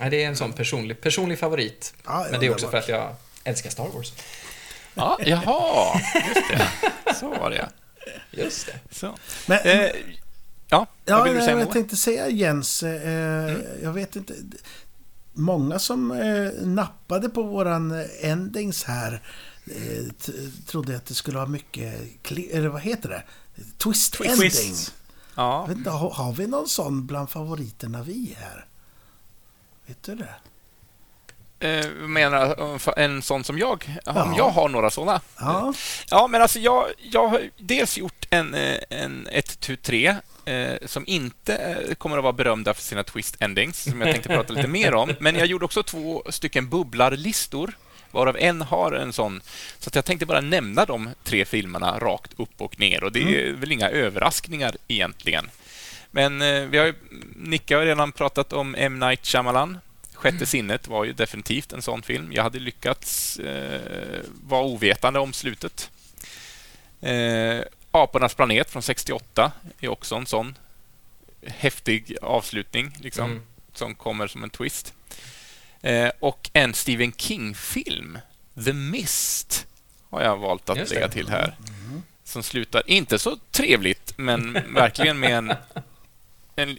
Ja, 0.00 0.10
det 0.10 0.22
är 0.24 0.28
en 0.28 0.36
sån 0.36 0.52
personlig, 0.52 1.00
personlig 1.00 1.38
favorit. 1.38 1.94
Ja, 2.04 2.26
Men 2.30 2.40
det 2.40 2.46
är 2.46 2.50
också 2.50 2.68
för 2.68 2.78
att 2.78 2.88
jag 2.88 3.14
älskar 3.44 3.70
Star 3.70 3.88
Wars. 3.94 4.12
Ja, 4.94 5.18
jaha, 5.26 6.00
just 6.28 6.48
det. 6.50 7.14
Så 7.14 7.28
var 7.28 7.50
det, 7.50 7.56
ja. 7.56 7.68
Just 8.30 8.66
det. 8.66 8.80
Så. 8.90 9.14
men, 9.46 9.58
Eh, 9.64 9.90
ja, 10.68 10.86
Ja, 11.04 11.16
vad 11.16 11.24
vill 11.24 11.32
du 11.32 11.38
nej, 11.38 11.46
säga, 11.48 11.58
jag 11.58 11.72
tänkte 11.72 11.96
säga 11.96 12.28
Jens, 12.28 12.82
eh, 12.82 13.56
jag 13.82 13.92
vet 13.92 14.16
inte. 14.16 14.34
Många 15.38 15.78
som 15.78 16.10
eh, 16.10 16.66
nappade 16.66 17.28
på 17.28 17.42
våran 17.42 17.90
eh, 18.00 18.30
endings 18.30 18.84
här 18.84 19.22
eh, 19.66 20.32
trodde 20.66 20.96
att 20.96 21.06
det 21.06 21.14
skulle 21.14 21.36
vara 21.38 21.48
mycket, 21.48 21.94
eller 22.52 22.68
vad 22.68 22.80
heter 22.82 23.08
det? 23.08 23.22
Twist, 23.78 24.12
Twist. 24.14 24.42
ending. 24.42 24.76
Ja, 25.34 25.68
inte, 25.72 25.90
har, 25.90 26.10
har 26.10 26.32
vi 26.32 26.46
någon 26.46 26.68
sån 26.68 27.06
bland 27.06 27.30
favoriterna 27.30 28.02
vi 28.02 28.36
här? 28.38 28.66
Vet 29.86 30.02
du 30.02 30.14
det? 30.14 30.34
eh, 31.58 31.86
menar 31.92 32.98
en 32.98 33.22
sån 33.22 33.44
som 33.44 33.58
jag? 33.58 33.98
Om 34.06 34.14
Ja. 34.16 34.34
jag 34.36 34.50
har 34.50 34.68
några 34.68 34.90
såna? 34.90 35.20
Ja, 35.38 35.72
Ja, 36.10 36.26
men 36.26 36.42
alltså 36.42 36.58
jag, 36.58 36.86
jag 36.98 37.28
har 37.28 37.50
dels 37.58 37.98
gjort 37.98 38.26
en, 38.30 38.54
eh, 38.54 38.78
en 38.90 39.28
1 39.32 39.60
tu 39.60 39.76
3 39.76 40.16
eh, 40.46 40.86
som 40.86 41.04
inte 41.06 41.56
eh, 41.56 41.94
kommer 41.94 42.16
att 42.16 42.22
vara 42.22 42.32
berömda 42.32 42.74
för 42.74 42.82
sina 42.82 43.02
twist 43.02 43.36
endings, 43.40 43.82
som 43.82 44.00
jag 44.00 44.12
tänkte 44.12 44.28
prata 44.28 44.52
lite 44.52 44.68
mer 44.68 44.94
om. 44.94 45.14
Men 45.20 45.36
jag 45.36 45.46
gjorde 45.46 45.64
också 45.64 45.82
två 45.82 46.22
stycken 46.28 46.68
bubblarlistor, 46.68 47.72
varav 48.10 48.36
en 48.38 48.62
har 48.62 48.92
en 48.92 49.12
sån. 49.12 49.40
Så 49.78 49.90
jag 49.94 50.04
tänkte 50.04 50.26
bara 50.26 50.40
nämna 50.40 50.84
de 50.84 51.10
tre 51.24 51.44
filmerna 51.44 51.98
rakt 51.98 52.30
upp 52.36 52.60
och 52.60 52.80
ner. 52.80 53.04
Och 53.04 53.12
det 53.12 53.20
är 53.20 53.52
väl 53.52 53.72
inga 53.72 53.88
överraskningar 53.90 54.76
egentligen. 54.88 55.50
Men 56.10 56.42
eh, 56.42 56.62
vi 56.62 56.78
har 56.78 56.86
ju, 56.86 56.94
Nicke 57.36 57.76
har 57.76 57.84
redan 57.84 58.12
pratat 58.12 58.52
om 58.52 58.74
M. 58.78 58.98
Night 58.98 59.26
Shyamalan. 59.26 59.78
Sjätte 60.14 60.46
sinnet 60.46 60.88
var 60.88 61.04
ju 61.04 61.12
definitivt 61.12 61.72
en 61.72 61.82
sån 61.82 62.02
film. 62.02 62.32
Jag 62.32 62.42
hade 62.42 62.58
lyckats 62.58 63.38
eh, 63.38 64.20
vara 64.44 64.62
ovetande 64.62 65.20
om 65.20 65.32
slutet. 65.32 65.90
Eh, 67.00 67.60
Apornas 68.02 68.34
planet 68.34 68.70
från 68.70 68.82
68 68.82 69.52
är 69.80 69.88
också 69.88 70.14
en 70.14 70.26
sån 70.26 70.58
häftig 71.46 72.16
avslutning 72.22 72.96
liksom, 73.00 73.30
Mm. 73.30 73.42
som 73.74 73.94
kommer 73.94 74.26
som 74.26 74.44
en 74.44 74.50
twist. 74.50 74.94
Eh, 75.82 76.10
och 76.20 76.50
en 76.52 76.74
Stephen 76.74 77.12
King-film, 77.12 78.18
The 78.64 78.72
Mist, 78.72 79.66
har 80.10 80.22
jag 80.22 80.36
valt 80.36 80.68
att 80.68 80.90
lägga 80.90 81.08
till 81.08 81.28
här. 81.28 81.56
Som 82.24 82.42
slutar 82.42 82.82
inte 82.86 83.18
så 83.18 83.36
trevligt, 83.50 84.12
men 84.18 84.52
verkligen 84.74 85.18
med 85.18 85.30
en, 85.38 85.52
en... 86.56 86.78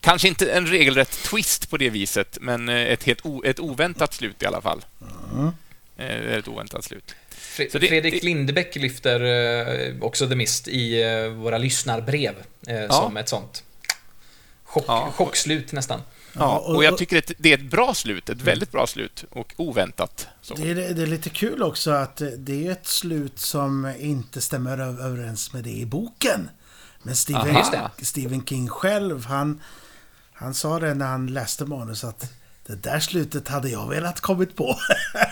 Kanske 0.00 0.28
inte 0.28 0.52
en 0.52 0.66
regelrätt 0.66 1.10
twist 1.24 1.70
på 1.70 1.76
det 1.76 1.90
viset, 1.90 2.38
men 2.40 2.68
eh, 2.68 2.76
ett 2.76 3.02
helt 3.04 3.26
o, 3.26 3.42
ett 3.44 3.60
oväntat 3.60 4.14
slut 4.14 4.42
i 4.42 4.46
alla 4.46 4.60
fall. 4.60 4.84
Eh, 5.96 6.06
Ett 6.06 6.48
oväntat 6.48 6.84
slut. 6.84 7.14
Fre- 7.56 7.78
det- 7.80 7.88
Fredrik 7.88 8.14
det- 8.14 8.22
Lindbäck 8.26 8.76
lyfter 8.76 9.20
eh, 9.88 9.94
också 10.04 10.28
The 10.28 10.34
Mist 10.34 10.68
i 10.68 11.02
eh, 11.02 11.28
våra 11.28 11.58
lyssnarbrev 11.58 12.34
eh, 12.66 12.90
som 12.90 13.16
ett 13.16 13.28
sånt 13.28 13.64
chock, 14.64 14.84
Ja. 14.88 15.12
chockslut 15.16 15.72
nästan. 15.72 16.00
Ja, 16.32 16.58
och- 16.58 16.84
jag 16.84 16.98
tycker 16.98 17.18
att 17.18 17.32
det 17.38 17.52
är 17.52 17.58
ett 17.58 17.70
bra 17.70 17.94
slut, 17.94 18.28
ett 18.28 18.40
väldigt 18.42 18.72
bra 18.72 18.86
slut 18.86 19.24
och 19.30 19.52
oväntat. 19.56 20.28
Det 20.56 20.70
är, 20.70 20.74
det 20.74 21.02
är 21.02 21.06
lite 21.06 21.30
kul 21.30 21.62
också 21.62 21.90
att 21.90 22.22
det 22.38 22.66
är 22.66 22.70
ett 22.72 22.86
slut 22.86 23.38
som 23.38 23.92
inte 23.98 24.40
stämmer 24.40 24.78
överens 24.78 25.52
med 25.52 25.64
det 25.64 25.70
i 25.70 25.86
boken. 25.86 26.50
Men 27.02 27.16
Stephen. 27.16 27.56
Stephen 28.02 28.44
King 28.46 28.68
själv, 28.68 29.24
han, 29.26 29.60
han 30.32 30.54
sa 30.54 30.78
det 30.78 30.94
när 30.94 31.06
han 31.06 31.26
läste 31.26 31.64
manus 31.64 32.04
att 32.04 32.32
det 32.66 32.82
där 32.82 33.00
slutet 33.00 33.48
hade 33.48 33.68
jag 33.68 33.88
velat 33.88 34.20
kommit 34.20 34.56
på. 34.56 34.78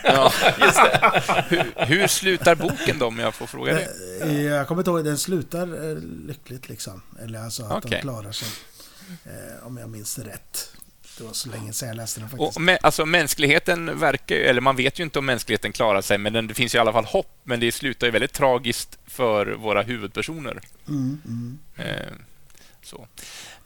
Ja, 0.05 0.33
just 0.61 0.76
det. 0.76 1.22
Hur, 1.49 1.85
hur 1.87 2.07
slutar 2.07 2.55
boken 2.55 2.99
då, 2.99 3.07
om 3.07 3.18
jag 3.18 3.35
får 3.35 3.47
fråga 3.47 3.74
det? 3.74 4.33
jag 4.33 4.68
kommer 4.68 4.81
inte 4.81 4.91
ihåg, 4.91 5.05
den 5.05 5.18
slutar 5.18 5.91
eh, 5.91 5.97
lyckligt 6.26 6.68
liksom. 6.68 7.03
Eller 7.22 7.39
alltså 7.43 7.62
att 7.62 7.83
de 7.83 7.89
Okej. 7.89 8.01
klarar 8.01 8.33
sig. 8.33 8.49
Eh, 9.24 9.66
om 9.66 9.76
jag 9.76 9.89
minns 9.89 10.18
rätt. 10.18 10.72
Det 11.18 11.24
var 11.26 11.33
så 11.33 11.49
länge 11.49 11.72
sedan 11.72 11.89
jag 11.89 11.97
läste 11.97 12.20
den 12.20 12.28
faktiskt. 12.31 12.57
Och, 12.57 12.62
mä- 12.62 12.78
alltså, 12.83 13.07
mänskligheten 13.07 13.99
verkar 13.99 14.35
ju, 14.37 14.43
eller 14.43 14.61
man 14.61 14.76
vet 14.76 14.99
ju 15.01 15.05
inte 15.05 15.18
om 15.18 15.26
mänskligheten 15.26 15.72
klarar 15.72 16.03
sig, 16.03 16.18
men 16.18 16.47
det 16.47 16.55
finns 16.55 16.74
ju 16.74 16.78
i 16.78 16.81
alla 16.81 16.93
fall 16.93 17.05
hopp. 17.05 17.41
Men 17.45 17.61
det 17.61 17.72
slutar 17.72 18.07
ju 18.07 18.11
väldigt 18.11 18.33
tragiskt 18.33 18.99
för 19.07 19.47
våra 19.47 19.83
huvudpersoner. 19.83 20.61
Mm, 20.89 21.20
mm. 21.26 21.59
Eh, 21.76 22.12
så. 22.83 23.07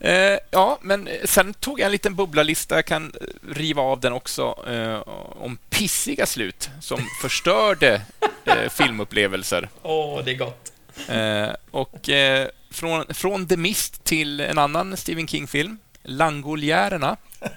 Eh, 0.00 0.38
ja, 0.50 0.78
men 0.82 1.08
sen 1.24 1.54
tog 1.54 1.80
jag 1.80 1.86
en 1.86 1.92
liten 1.92 2.14
bubblalista, 2.14 2.74
jag 2.74 2.84
kan 2.84 3.12
eh, 3.20 3.54
riva 3.54 3.82
av 3.82 4.00
den 4.00 4.12
också, 4.12 4.64
eh, 4.68 5.00
om 5.42 5.58
pissiga 5.70 6.26
slut 6.26 6.70
som 6.80 7.00
förstörde 7.22 8.02
eh, 8.44 8.70
filmupplevelser. 8.70 9.68
Åh, 9.82 10.24
det 10.24 10.30
är 10.30 10.36
gott. 10.36 10.72
Eh, 11.08 11.56
och 11.70 12.08
eh, 12.08 12.48
från, 12.70 13.14
från 13.14 13.48
The 13.48 13.56
Mist 13.56 14.04
till 14.04 14.40
en 14.40 14.58
annan 14.58 14.96
Stephen 14.96 15.28
King-film, 15.28 15.78
Langoljärerna. 16.02 17.16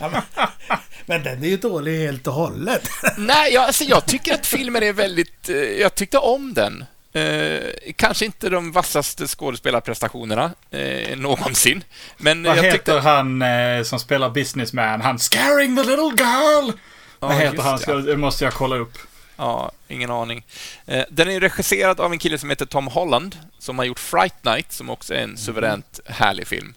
Ja, 0.00 0.08
men, 0.10 0.22
men 1.06 1.22
den 1.22 1.44
är 1.44 1.48
ju 1.48 1.56
dålig 1.56 1.98
helt 1.98 2.26
och 2.26 2.32
hållet. 2.32 2.88
Nej, 3.16 3.52
jag, 3.52 3.64
alltså, 3.64 3.84
jag 3.84 4.06
tycker 4.06 4.34
att 4.34 4.46
filmen 4.46 4.82
är 4.82 4.92
väldigt... 4.92 5.48
Eh, 5.48 5.56
jag 5.56 5.94
tyckte 5.94 6.18
om 6.18 6.54
den. 6.54 6.84
Eh, 7.14 7.60
kanske 7.96 8.24
inte 8.24 8.48
de 8.48 8.72
vassaste 8.72 9.26
skådespelarprestationerna 9.26 10.50
eh, 10.70 11.16
någonsin. 11.18 11.84
Men 12.18 12.42
Vad 12.42 12.56
jag 12.56 12.62
heter 12.62 12.76
tyckte... 12.78 12.92
han 12.92 13.42
eh, 13.42 13.82
som 13.82 13.98
spelar 14.00 14.30
businessman? 14.30 15.00
Han 15.00 15.18
scaring 15.18 15.76
the 15.76 15.82
little 15.82 16.24
girl! 16.24 16.72
Vad 17.18 17.34
Ja, 17.34 17.38
heter 17.38 17.52
just 17.52 17.64
han? 17.64 17.76
det. 17.76 17.82
Ska, 17.82 17.94
det 17.94 18.16
måste 18.16 18.44
jag 18.44 18.52
kolla 18.54 18.76
upp. 18.76 18.98
Ja, 19.36 19.72
ingen 19.88 20.10
aning. 20.10 20.44
Eh, 20.86 21.04
Den 21.10 21.28
är 21.30 21.40
regisserad 21.40 22.00
av 22.00 22.12
en 22.12 22.18
kille 22.18 22.38
som 22.38 22.50
heter 22.50 22.66
Tom 22.66 22.86
Holland, 22.86 23.36
som 23.58 23.78
har 23.78 23.84
gjort 23.84 23.98
Fright 23.98 24.44
Night, 24.44 24.72
som 24.72 24.90
också 24.90 25.14
är 25.14 25.18
en 25.22 25.36
suveränt 25.36 26.00
härlig 26.06 26.46
film. 26.46 26.74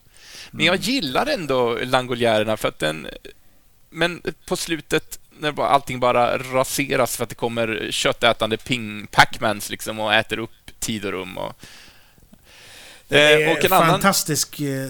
Men 0.51 0.65
jag 0.65 0.75
gillar 0.75 1.25
ändå 1.25 1.77
Langoljärerna 1.83 2.57
för 2.57 2.67
att 2.67 2.79
den... 2.79 3.07
Men 3.89 4.21
på 4.45 4.55
slutet, 4.55 5.19
när 5.39 5.51
bara- 5.51 5.69
allting 5.69 5.99
bara 5.99 6.37
raseras 6.37 7.17
för 7.17 7.23
att 7.23 7.29
det 7.29 7.35
kommer 7.35 7.87
köttätande 7.91 8.57
ping 8.57 9.07
Pacmans 9.11 9.69
liksom 9.69 9.99
och 9.99 10.13
äter 10.13 10.39
upp 10.39 10.51
tid 10.79 11.05
och 11.05 11.11
rum 11.11 11.37
och... 11.37 11.53
Det 13.07 13.33
Eh, 13.43 13.49
är 13.49 13.57
och 13.57 13.65
en 13.65 13.73
annan... 13.73 13.87
fantastisk... 13.89 14.59
Eh, 14.59 14.89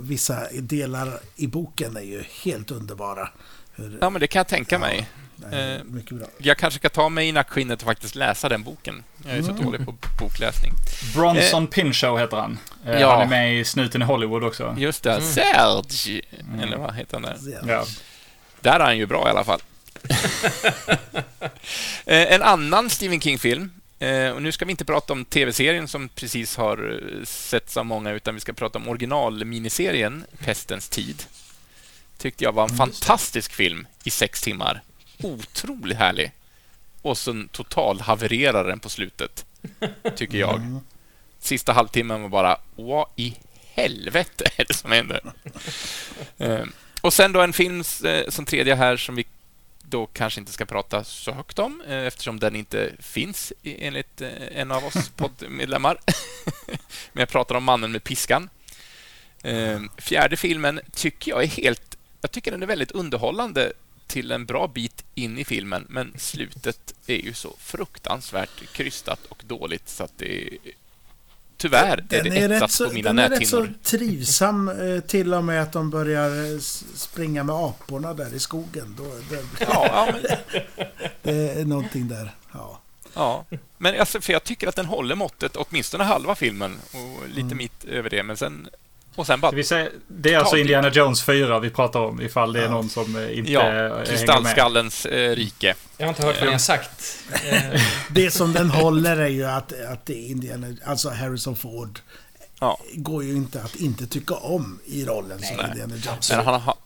vissa 0.00 0.40
delar 0.52 1.20
i 1.36 1.46
boken 1.46 1.96
är 1.96 2.00
ju 2.00 2.24
helt 2.42 2.70
underbara. 2.70 3.28
Hur, 3.74 3.98
Ja, 4.00 4.10
men 4.10 4.20
det 4.20 4.26
kan 4.26 4.40
jag 4.40 4.48
tänka 4.48 4.78
mig. 4.78 5.08
det 5.36 5.56
är 5.56 5.76
eh, 5.78 5.84
mycket 5.84 6.16
bra. 6.18 6.26
Jag 6.38 6.56
kanske 6.58 6.78
ska 6.78 6.88
ta 6.88 7.08
mig 7.08 7.28
i 7.28 7.32
nackskinnet 7.32 7.80
och 7.82 7.86
faktiskt 7.86 8.14
läsa 8.14 8.48
den 8.48 8.62
boken. 8.62 9.02
Jag 9.26 9.36
är 9.36 9.42
så 9.42 9.52
dålig 9.52 9.84
på 9.86 9.94
bokläsning. 10.20 10.72
Bronson 11.14 11.66
Pinchot 11.66 12.20
heter 12.20 12.36
han. 12.36 12.58
Eh, 12.86 13.00
ja. 13.00 13.12
Han 13.12 13.20
är 13.22 13.26
med 13.26 13.60
i 13.60 13.64
Snuten 13.64 14.02
i 14.02 14.04
Hollywood 14.04 14.44
också. 14.44 14.74
Just 14.78 15.02
det, 15.02 15.20
Serge! 15.22 16.22
Eller 16.62 16.76
vad 16.76 16.94
heter 16.94 17.20
han 17.20 17.22
där? 17.22 17.36
Ja. 17.68 17.84
Där 18.64 18.80
är 18.80 18.84
han 18.84 18.98
ju 18.98 19.06
bra 19.06 19.26
i 19.26 19.30
alla 19.30 19.44
fall. 19.44 19.60
Eh, 22.06 22.32
en 22.32 22.42
annan 22.42 22.90
Stephen 22.90 23.20
King-film. 23.20 23.70
eh, 23.98 24.30
Och 24.30 24.42
nu 24.42 24.52
ska 24.52 24.64
vi 24.64 24.70
inte 24.70 24.84
prata 24.84 25.12
om 25.12 25.24
tv-serien 25.24 25.88
som 25.88 26.08
precis 26.08 26.56
har 26.56 27.00
eh, 27.18 27.24
setts 27.24 27.76
av 27.76 27.86
många, 27.86 28.10
utan 28.10 28.34
vi 28.34 28.40
ska 28.40 28.52
prata 28.52 28.78
om 28.78 28.88
originalminiserien 28.88 30.24
Pestens 30.38 30.88
tid. 30.88 31.22
Tyckte 32.18 32.44
jag 32.44 32.52
var 32.52 32.62
en 32.68 32.76
fantastisk 32.76 33.52
film 33.52 33.86
i 34.04 34.10
sex 34.10 34.42
timmar. 34.42 34.82
Otroligt 35.22 35.98
härlig. 35.98 36.32
Och 37.02 37.18
sen 37.18 37.48
total 37.48 38.00
havererar 38.00 38.64
den 38.64 38.80
på 38.80 38.88
slutet, 38.88 39.44
tycker 40.16 40.38
jag. 40.38 40.80
Sista 41.40 41.72
halvtimmen 41.72 42.22
var 42.22 42.28
bara, 42.28 42.56
vad 42.76 43.06
i 43.16 43.36
helvete 43.74 44.44
är 44.56 44.64
det 44.68 44.74
som 44.74 44.92
händer? 44.92 45.20
Och 47.04 47.12
sen 47.12 47.32
då 47.32 47.40
en 47.40 47.52
film 47.52 47.82
eh, 48.04 48.28
som 48.28 48.44
tredje 48.44 48.74
här 48.74 48.96
som 48.96 49.14
vi 49.14 49.26
då 49.82 50.06
kanske 50.06 50.40
inte 50.40 50.52
ska 50.52 50.64
prata 50.64 51.04
så 51.04 51.32
högt 51.32 51.58
om 51.58 51.82
eh, 51.88 52.06
eftersom 52.06 52.38
den 52.38 52.56
inte 52.56 52.92
finns 52.98 53.52
enligt 53.62 54.20
eh, 54.20 54.30
en 54.52 54.70
av 54.70 54.84
oss 54.84 55.08
poddmedlemmar. 55.16 55.98
Men 57.12 57.20
jag 57.20 57.28
pratar 57.28 57.54
om 57.54 57.64
Mannen 57.64 57.92
med 57.92 58.04
piskan. 58.04 58.48
Fjärde 59.98 60.36
filmen 60.36 60.80
tycker 60.92 61.30
jag 61.30 61.42
är 61.42 61.46
helt... 61.46 61.96
Jag 62.20 62.30
tycker 62.30 62.50
den 62.50 62.62
är 62.62 62.66
väldigt 62.66 62.90
underhållande 62.90 63.72
till 64.06 64.30
en 64.30 64.46
bra 64.46 64.66
bit 64.66 65.04
in 65.14 65.38
i 65.38 65.44
filmen, 65.44 65.86
men 65.88 66.14
slutet 66.18 66.94
är 67.06 67.24
ju 67.24 67.32
så 67.32 67.56
fruktansvärt 67.58 68.72
krystat 68.72 69.20
och 69.28 69.42
dåligt 69.46 69.88
så 69.88 70.04
att 70.04 70.18
det 70.18 70.58
är... 71.64 72.02
Tyvärr 72.08 72.18
är 72.18 72.22
Den 72.22 72.32
det 72.32 72.38
är, 72.38 72.48
rätt 72.48 72.70
så, 72.70 72.88
på 72.88 72.94
mina 72.94 73.08
den 73.08 73.18
är 73.18 73.28
rätt 73.28 73.48
så 73.48 73.60
näthinnor. 73.60 73.78
trivsam 73.82 74.68
eh, 74.68 75.00
till 75.00 75.34
och 75.34 75.44
med 75.44 75.62
att 75.62 75.72
de 75.72 75.90
börjar 75.90 76.60
springa 76.96 77.44
med 77.44 77.54
aporna 77.56 78.14
där 78.14 78.34
i 78.34 78.38
skogen. 78.38 78.94
Då, 78.98 79.04
det, 79.30 79.44
Ja, 79.60 79.86
ja, 79.86 80.08
men 80.12 80.22
det 81.22 81.60
är 81.60 81.64
någonting 81.64 82.08
där. 82.08 82.34
Ja. 82.52 82.80
Ja, 83.14 83.44
men 83.78 84.00
alltså, 84.00 84.20
för 84.20 84.32
jag 84.32 84.44
tycker 84.44 84.68
att 84.68 84.76
den 84.76 84.86
håller 84.86 85.14
måttet, 85.14 85.56
åtminstone 85.56 86.04
halva 86.04 86.34
filmen 86.34 86.76
och 86.92 87.28
lite 87.28 87.40
Mm. 87.40 87.56
mitt 87.58 87.84
över 87.84 88.10
det, 88.10 88.22
men 88.22 88.36
sen... 88.36 88.68
Och 89.14 89.26
sen 89.26 89.40
bara... 89.40 89.52
Vi 89.52 89.64
säger, 89.64 89.90
det 90.08 90.34
är 90.34 90.38
alltså 90.38 90.56
Indiana 90.56 90.88
Jones 90.90 91.22
4 91.22 91.58
vi 91.58 91.70
pratar 91.70 92.00
om, 92.00 92.20
ifall 92.20 92.52
det 92.52 92.64
är 92.64 92.68
någon 92.68 92.88
som 92.88 93.16
eh, 93.16 93.38
inte 93.38 93.52
Ja, 93.52 93.62
hänger 93.62 93.88
med. 93.88 94.06
Kristallskallens 94.06 95.06
eh, 95.06 95.30
rike. 95.36 95.74
Jag 95.96 96.06
har 96.06 96.08
inte 96.08 96.22
hört 96.26 96.36
vad 96.36 96.46
ni 96.46 96.52
har 96.52 96.58
sagt. 96.58 97.18
Det 98.10 98.30
som 98.30 98.52
den 98.52 98.70
håller 98.70 99.16
är 99.16 99.28
ju 99.28 99.44
att, 99.44 99.72
att 99.88 100.06
det 100.06 100.12
är 100.14 100.30
Indiana, 100.30 100.66
alltså 100.84 101.10
Harrison 101.10 101.56
Ford 101.56 102.00
Ja. 102.60 102.78
går 102.94 103.24
ju 103.24 103.32
inte 103.36 103.62
att 103.62 103.74
inte 103.76 104.06
tycka 104.06 104.34
om 104.34 104.78
i 104.86 105.04
rollen 105.04 105.38
som 105.38 105.56
Nej. 105.56 105.66
Indiana 105.70 105.94
Jones. 105.96 106.30
Men 106.30 106.44
han, 106.46 106.60
har- 106.60 106.76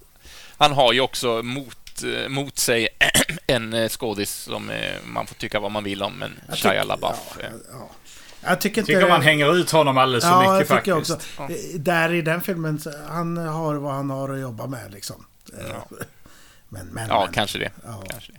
han 0.58 0.72
har 0.72 0.92
ju 0.92 1.00
också 1.00 1.42
mot, 1.42 2.02
eh, 2.22 2.28
mot 2.28 2.58
sig 2.58 2.88
en 3.46 3.88
skådis 3.88 4.30
som 4.34 4.70
man 5.04 5.26
får 5.26 5.34
tycka 5.34 5.60
vad 5.60 5.70
man 5.70 5.84
vill 5.84 6.02
om, 6.02 6.12
men 6.18 6.40
Shia 6.56 6.84
LaBeouf. 6.84 7.16
Ja, 7.40 7.44
ja. 7.72 7.90
Jag 8.44 8.60
tycker 8.60 8.80
inte... 8.80 8.92
Tycker 8.92 9.08
man 9.08 9.22
hänger 9.22 9.56
ut 9.56 9.70
honom 9.70 9.98
alldeles 9.98 10.24
för 10.24 10.30
ja, 10.30 10.38
mycket 10.52 10.70
jag 10.70 10.78
tycker 10.84 10.94
faktiskt. 10.94 11.10
också. 11.38 11.52
Eh, 11.52 11.80
Där 11.80 12.12
i 12.14 12.22
den 12.22 12.40
filmen, 12.40 12.80
han 13.08 13.36
har 13.36 13.74
vad 13.74 13.94
han 13.94 14.10
har 14.10 14.28
att 14.34 14.40
jobba 14.40 14.66
med 14.66 14.92
liksom. 14.92 15.26
Eh, 15.58 15.64
Ja. 15.70 15.96
Men, 16.70 16.86
men, 16.86 17.08
Ja, 17.08 17.24
men. 17.24 17.34
kanske 17.34 17.58
det. 17.58 17.70
Ja. 17.84 18.02
Kanske 18.10 18.32
det. 18.32 18.38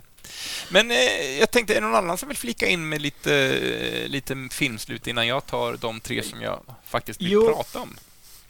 Men 0.68 0.90
eh, 0.90 1.38
jag 1.38 1.50
tänkte, 1.50 1.72
är 1.72 1.80
det 1.80 1.86
någon 1.86 1.94
annan 1.96 2.18
som 2.18 2.28
vill 2.28 2.38
flika 2.38 2.66
in 2.66 2.88
med 2.88 3.02
lite, 3.02 3.34
eh, 3.34 4.08
lite 4.08 4.48
filmslut 4.50 5.06
innan 5.06 5.26
jag 5.26 5.46
tar 5.46 5.76
de 5.80 6.00
tre 6.00 6.22
som 6.22 6.42
jag 6.42 6.60
faktiskt 6.86 7.20
vill 7.20 7.30
Jo. 7.32 7.46
prata 7.54 7.78
om? 7.80 7.96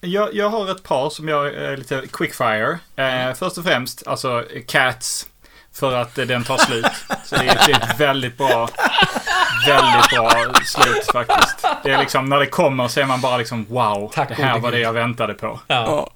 Jag, 0.01 0.35
jag 0.35 0.51
har 0.51 0.71
ett 0.71 0.83
par 0.83 1.11
som 1.11 1.29
jag 1.29 1.47
är 1.55 1.77
lite 1.77 2.03
quickfire. 2.13 2.79
Eh, 2.97 3.35
först 3.35 3.59
och 3.59 3.65
främst, 3.65 4.07
alltså 4.07 4.45
Cats. 4.67 5.29
För 5.75 5.95
att 5.97 6.19
eh, 6.19 6.27
den 6.27 6.45
tar 6.45 6.59
slut. 6.59 6.87
Så 7.25 7.37
det 7.37 7.41
är, 7.49 7.67
det 7.67 7.73
är 7.73 7.93
ett 7.93 8.01
väldigt 8.01 8.39
bra, 8.39 8.69
väldigt 9.67 10.11
bra 10.11 10.31
slut 10.65 11.07
faktiskt. 11.13 11.67
Det 11.85 11.91
är 11.91 11.99
liksom, 11.99 12.29
när 12.29 12.39
det 12.39 12.47
kommer 12.47 12.89
så 12.89 13.01
är 13.01 13.05
man 13.05 13.21
bara 13.21 13.37
liksom 13.37 13.65
wow. 13.65 14.11
Tack 14.15 14.29
det 14.29 14.35
här 14.35 14.59
var 14.59 14.73
det 14.73 14.79
jag 14.79 14.93
väntade 14.93 15.35
på. 15.35 15.61
ja, 15.67 16.11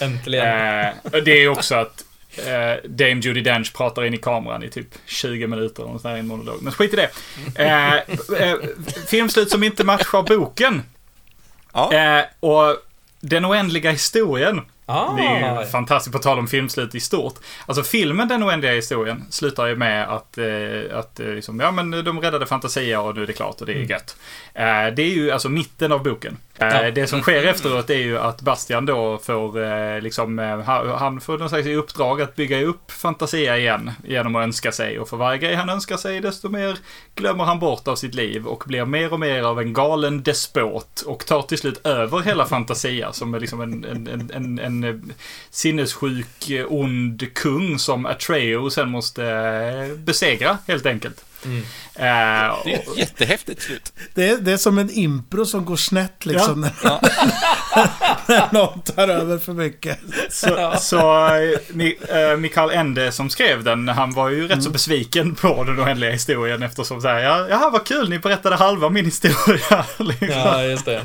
äntligen. 0.00 0.46
Eh, 0.46 0.92
det 1.24 1.42
är 1.42 1.48
också 1.48 1.74
att 1.74 2.04
eh, 2.36 2.88
Dame 2.90 3.20
Judi 3.20 3.40
Dench 3.40 3.76
pratar 3.76 4.04
in 4.04 4.14
i 4.14 4.18
kameran 4.18 4.62
i 4.62 4.70
typ 4.70 4.86
20 5.06 5.46
minuter 5.46 5.82
och 5.82 6.00
sån 6.00 6.10
här 6.10 6.16
i 6.16 6.20
en 6.20 6.26
monolog. 6.26 6.62
Men 6.62 6.72
skit 6.72 6.92
i 6.94 6.96
det. 6.96 7.10
Eh, 7.64 7.94
eh, 8.40 8.56
filmslut 9.06 9.50
som 9.50 9.62
inte 9.62 9.84
matchar 9.84 10.22
boken. 10.22 10.82
Ja. 11.72 11.92
Eh, 11.92 12.24
och 12.40 12.76
Den 13.20 13.46
oändliga 13.46 13.90
historien. 13.90 14.60
Ah, 14.90 15.16
Det 15.16 15.22
är 15.22 15.60
ju 15.60 15.66
fantastiskt 15.66 16.12
på 16.12 16.18
tal 16.18 16.38
om 16.38 16.46
filmslut 16.48 16.94
i 16.94 17.00
stort. 17.00 17.34
Alltså 17.66 17.82
filmen 17.82 18.28
Den 18.28 18.42
oändliga 18.44 18.72
historien 18.72 19.24
slutar 19.30 19.66
ju 19.66 19.76
med 19.76 20.08
att, 20.08 20.38
eh, 20.38 20.98
att 20.98 21.20
eh, 21.20 21.26
liksom, 21.26 21.60
ja 21.60 21.70
men 21.70 21.90
de 21.90 22.20
räddade 22.20 22.46
Fantasia 22.46 23.00
och 23.00 23.14
nu 23.14 23.22
är 23.22 23.26
det 23.26 23.32
klart 23.32 23.60
och 23.60 23.66
det 23.66 23.72
är 23.72 23.90
gött. 23.90 24.16
Eh, 24.54 24.64
det 24.96 25.02
är 25.02 25.14
ju 25.14 25.30
alltså 25.30 25.48
mitten 25.48 25.92
av 25.92 26.02
boken. 26.02 26.36
Ja. 26.58 26.84
Eh, 26.84 26.94
det 26.94 27.06
som 27.06 27.22
sker 27.22 27.44
efteråt 27.44 27.90
är 27.90 27.98
ju 27.98 28.18
att 28.18 28.42
Bastian 28.42 28.86
då 28.86 29.18
får 29.18 29.62
eh, 29.62 30.00
liksom, 30.00 30.38
eh, 30.38 30.60
han 30.98 31.20
får 31.20 31.38
någon 31.38 31.48
slags 31.48 31.66
i 31.66 31.74
uppdrag 31.74 32.22
att 32.22 32.36
bygga 32.36 32.62
upp 32.62 32.90
Fantasia 32.90 33.58
igen 33.58 33.90
genom 34.04 34.36
att 34.36 34.42
önska 34.42 34.72
sig. 34.72 34.98
Och 34.98 35.08
för 35.08 35.16
varje 35.16 35.38
grej 35.38 35.54
han 35.54 35.68
önskar 35.68 35.96
sig 35.96 36.20
desto 36.20 36.48
mer 36.48 36.78
glömmer 37.14 37.44
han 37.44 37.58
bort 37.58 37.88
av 37.88 37.96
sitt 37.96 38.14
liv 38.14 38.46
och 38.46 38.64
blir 38.66 38.84
mer 38.84 39.12
och 39.12 39.20
mer 39.20 39.42
av 39.42 39.60
en 39.60 39.72
galen 39.72 40.22
despot 40.22 41.00
och 41.06 41.26
tar 41.26 41.42
till 41.42 41.58
slut 41.58 41.86
över 41.86 42.20
hela 42.20 42.46
Fantasia 42.46 43.12
som 43.12 43.34
är 43.34 43.40
liksom 43.40 43.60
en, 43.60 43.84
en, 43.84 44.08
en, 44.08 44.58
en, 44.58 44.84
en 44.84 45.12
sinnessjuk, 45.50 46.50
ond 46.68 47.34
kung 47.34 47.78
som 47.78 48.06
Atreo 48.06 48.70
sen 48.70 48.90
måste 48.90 49.96
besegra 49.98 50.58
helt 50.66 50.86
enkelt. 50.86 51.24
Mm. 51.44 51.58
Eh, 51.94 52.56
Det 52.64 52.74
är 52.74 52.78
ett 52.78 52.96
jättehäftigt 52.98 53.62
slut. 53.62 53.92
Det 54.14 54.28
är, 54.28 54.36
det 54.36 54.52
är 54.52 54.56
som 54.56 54.78
en 54.78 54.90
impro 54.90 55.44
som 55.46 55.64
går 55.64 55.76
snett 55.76 56.26
liksom. 56.26 56.70
Ja. 56.84 57.00
När 58.28 58.52
någon 58.52 58.80
tar 58.80 59.08
över 59.08 59.38
för 59.38 59.52
mycket. 59.52 59.98
Så, 60.30 60.74
så 60.80 61.26
eh, 61.26 61.58
Mi, 61.68 61.98
eh, 62.08 62.36
Mikael 62.36 62.70
Ende 62.70 63.12
som 63.12 63.30
skrev 63.30 63.64
den, 63.64 63.88
han 63.88 64.12
var 64.12 64.28
ju 64.30 64.48
rätt 64.48 64.62
så 64.62 64.70
besviken 64.70 65.34
på 65.34 65.64
den 65.64 65.80
oändliga 65.80 66.10
historien 66.10 66.62
eftersom 66.62 67.00
så 67.00 67.08
här, 67.08 67.18
ja, 67.20 67.46
jaha 67.50 67.70
vad 67.70 67.84
kul, 67.86 68.08
ni 68.10 68.18
berättade 68.18 68.56
halva 68.56 68.88
min 68.88 69.04
historia. 69.04 69.84
liksom. 69.98 70.28
Ja, 70.28 70.62
just 70.64 70.84
det. 70.84 71.02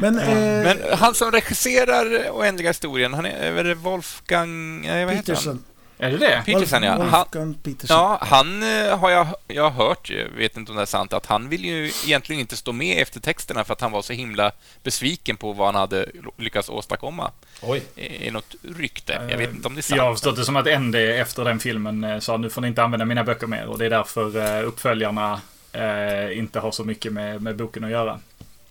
Men, 0.00 0.18
eh, 0.18 0.28
Men 0.64 0.78
han 0.98 1.14
som 1.14 1.30
regisserar 1.32 2.30
Oändliga 2.30 2.70
historien, 2.70 3.14
han 3.14 3.26
är, 3.26 3.52
är 3.52 3.64
det 3.64 3.74
Wolfgang... 3.74 4.80
Nej, 4.86 5.04
vad 5.04 5.14
heter 5.14 5.38
han? 5.46 5.64
Är 6.02 6.10
det 6.10 6.16
det? 6.16 6.42
Peterson, 6.46 6.82
ja. 6.82 7.02
Han, 7.02 7.54
Peterson. 7.54 7.96
ja, 7.96 8.18
han 8.20 8.62
eh, 8.62 8.98
har 8.98 9.10
jag, 9.10 9.26
jag 9.48 9.70
har 9.70 9.86
hört, 9.86 10.10
jag 10.10 10.28
vet 10.28 10.56
inte 10.56 10.72
om 10.72 10.76
det 10.76 10.82
är 10.82 10.86
sant, 10.86 11.12
att 11.12 11.26
han 11.26 11.48
vill 11.48 11.64
ju 11.64 11.86
egentligen 12.04 12.40
inte 12.40 12.56
stå 12.56 12.72
med 12.72 13.02
efter 13.02 13.20
texterna 13.20 13.64
för 13.64 13.72
att 13.72 13.80
han 13.80 13.92
var 13.92 14.02
så 14.02 14.12
himla 14.12 14.52
besviken 14.82 15.36
på 15.36 15.52
vad 15.52 15.66
han 15.66 15.74
hade 15.74 16.06
lyckats 16.38 16.68
åstadkomma. 16.68 17.30
Oj. 17.62 17.82
I 17.96 18.30
något 18.30 18.54
rykte. 18.62 19.26
Jag 19.30 19.38
vet 19.38 19.50
inte 19.50 19.68
om 19.68 19.74
det 19.74 19.80
är 19.80 19.82
sant. 19.82 19.96
Jag 19.96 20.04
har 20.04 20.12
förstått 20.14 20.36
det 20.36 20.44
som 20.44 20.56
att 20.56 20.66
Ende 20.66 21.14
efter 21.14 21.44
den 21.44 21.58
filmen 21.58 22.04
eh, 22.04 22.18
sa 22.18 22.36
nu 22.36 22.50
får 22.50 22.60
ni 22.60 22.68
inte 22.68 22.82
använda 22.82 23.04
mina 23.06 23.24
böcker 23.24 23.46
mer 23.46 23.66
och 23.66 23.78
det 23.78 23.86
är 23.86 23.90
därför 23.90 24.58
eh, 24.58 24.68
uppföljarna 24.68 25.40
eh, 25.72 26.38
inte 26.38 26.60
har 26.60 26.70
så 26.70 26.84
mycket 26.84 27.12
med, 27.12 27.42
med 27.42 27.56
boken 27.56 27.84
att 27.84 27.90
göra. 27.90 28.20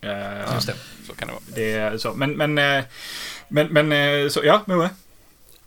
Eh, 0.00 0.54
Just 0.54 0.66
det. 0.66 0.74
Så 1.06 1.14
kan 1.14 1.28
det 1.28 1.34
vara. 1.34 1.44
det 1.54 1.72
är 1.72 1.98
så. 1.98 2.12
Men, 2.12 2.32
men, 2.32 2.58
eh, 2.58 2.84
men, 3.48 3.66
men 3.66 3.92
eh, 3.92 4.28
så, 4.28 4.40
ja, 4.44 4.62
Moe. 4.66 4.90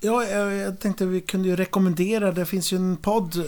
Ja, 0.06 0.23
jag, 0.26 0.53
jag 0.53 0.80
tänkte 0.80 1.06
vi 1.06 1.22
kunde 1.22 1.48
ju 1.49 1.56
rekommendera, 1.56 2.32
det 2.32 2.45
finns 2.45 2.73
ju 2.73 2.77
en 2.77 2.98
podd 2.98 3.36
eh, 3.38 3.44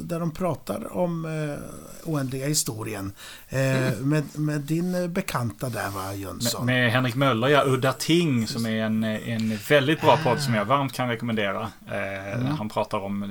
där 0.00 0.20
de 0.20 0.30
pratar 0.30 0.96
om 0.96 1.24
eh, 1.24 2.08
oändliga 2.08 2.46
historien. 2.46 3.12
Eh, 3.48 3.98
med, 4.00 4.24
med 4.38 4.60
din 4.60 4.94
eh, 4.94 5.06
bekanta 5.08 5.68
där 5.68 5.90
va, 5.90 6.02
Med, 6.08 6.18
Jönsson? 6.18 6.66
med 6.66 6.92
Henrik 6.92 7.14
Möller, 7.14 7.48
ja, 7.48 7.64
Udda 7.66 7.92
Ting, 7.92 8.46
som 8.46 8.66
är 8.66 8.82
en, 8.84 9.04
en 9.04 9.56
väldigt 9.68 10.00
bra 10.00 10.16
podd 10.24 10.40
som 10.40 10.54
jag 10.54 10.64
varmt 10.64 10.92
kan 10.92 11.08
rekommendera. 11.08 11.70
Eh, 11.86 12.44
Han 12.58 12.68
pratar 12.68 12.98
om 12.98 13.22
eh, 13.22 13.28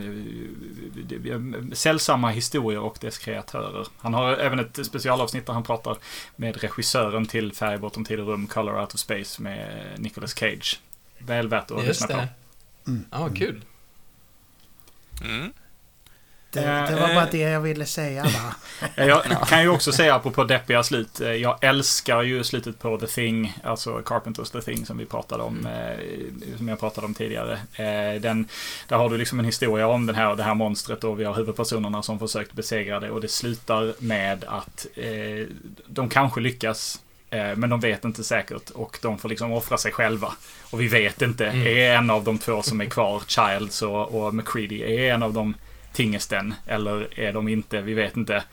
det- 1.09 1.17
det- 1.17 1.75
sällsamma 1.75 2.29
historier 2.29 2.79
och 2.81 2.97
dess 3.01 3.17
kreatörer. 3.17 3.87
Han 3.97 4.13
har 4.13 4.31
även 4.33 4.59
ett 4.59 4.85
specialavsnitt 4.85 5.45
där 5.45 5.53
han 5.53 5.63
pratar 5.63 5.97
med 6.35 6.57
regissören 6.61 7.25
till 7.25 7.53
Färg 7.53 7.77
bortom 7.77 8.05
tid 8.05 8.19
och 8.19 8.27
rum, 8.27 8.47
Color 8.47 8.81
Out 8.81 8.93
of 8.93 8.99
Space 8.99 9.41
med 9.41 9.85
Nicolas 9.97 10.33
Cage. 10.39 10.79
Väl 11.19 11.47
värt 11.47 11.71
att 11.71 11.77
Just 11.85 11.87
lyssna 12.01 12.15
på. 12.15 12.21
Det. 12.95 13.01
Ja, 13.11 13.29
kul. 13.35 13.61
Mm. 15.21 15.53
Det, 16.51 16.61
det 16.61 16.95
var 17.01 17.09
Eh. 17.09 17.15
bara 17.15 17.25
det 17.31 17.37
jag 17.37 17.61
ville 17.61 17.85
säga 17.85 18.23
va? 18.23 18.55
Jag 18.95 19.47
kan 19.47 19.61
ju 19.61 19.69
också 19.69 19.91
säga 19.91 20.15
apropå 20.15 20.43
deppiga 20.43 20.83
slut. 20.83 21.21
eh, 21.21 21.31
Jag 21.31 21.63
älskar 21.63 22.21
ju 22.21 22.43
slutet 22.43 22.79
på 22.79 22.97
The 22.97 23.07
Thing. 23.07 23.57
Alltså 23.63 24.01
Carpenters 24.01 24.49
The 24.49 24.61
Thing 24.61 24.85
som 24.85 24.97
vi 24.97 25.05
pratade 25.05 25.43
om. 25.43 25.65
eh, 25.67 26.57
Som 26.57 26.67
jag 26.67 26.79
pratade 26.79 27.07
om 27.07 27.13
tidigare. 27.13 27.53
Eh, 27.73 28.21
Den, 28.21 28.47
där 28.87 28.97
har 28.97 29.09
du 29.09 29.17
liksom 29.17 29.39
en 29.39 29.45
historia 29.45 29.87
om 29.87 30.05
den 30.05 30.15
här, 30.15 30.35
det 30.35 30.43
här 30.43 30.53
monstret 30.55 31.03
och 31.03 31.19
vi 31.19 31.23
har 31.23 31.35
huvudpersonerna 31.35 32.03
som 32.03 32.19
försökt 32.19 32.53
besegra 32.53 32.99
det. 32.99 33.11
Och 33.11 33.21
det 33.21 33.27
slutar 33.27 33.93
med 33.99 34.43
att 34.47 34.87
eh, 34.95 35.47
de 35.87 36.09
kanske 36.09 36.41
lyckas. 36.41 37.01
Eh, 37.29 37.55
Men 37.55 37.69
de 37.69 37.79
vet 37.79 38.05
inte 38.05 38.23
säkert 38.23 38.69
och 38.69 38.99
de 39.01 39.17
får 39.17 39.29
liksom 39.29 39.51
offra 39.51 39.77
sig 39.77 39.91
själva. 39.91 40.33
Och 40.71 40.81
vi 40.81 40.87
vet 40.87 41.21
inte. 41.21 41.45
Är 41.45 41.95
en 41.95 42.09
av 42.09 42.23
de 42.23 42.37
två 42.37 42.61
som 42.61 42.81
är 42.81 42.85
kvar, 42.85 43.21
Childs 43.27 43.81
och, 43.81 44.15
och 44.15 44.35
McCready, 44.35 44.81
är 44.81 45.13
en 45.13 45.23
av 45.23 45.33
dem 45.33 45.53
tingesten? 45.93 46.53
Eller 46.65 47.19
är 47.19 47.33
de 47.33 47.47
inte? 47.47 47.81
Vi 47.81 47.93
vet 47.93 48.17
inte. 48.17 48.43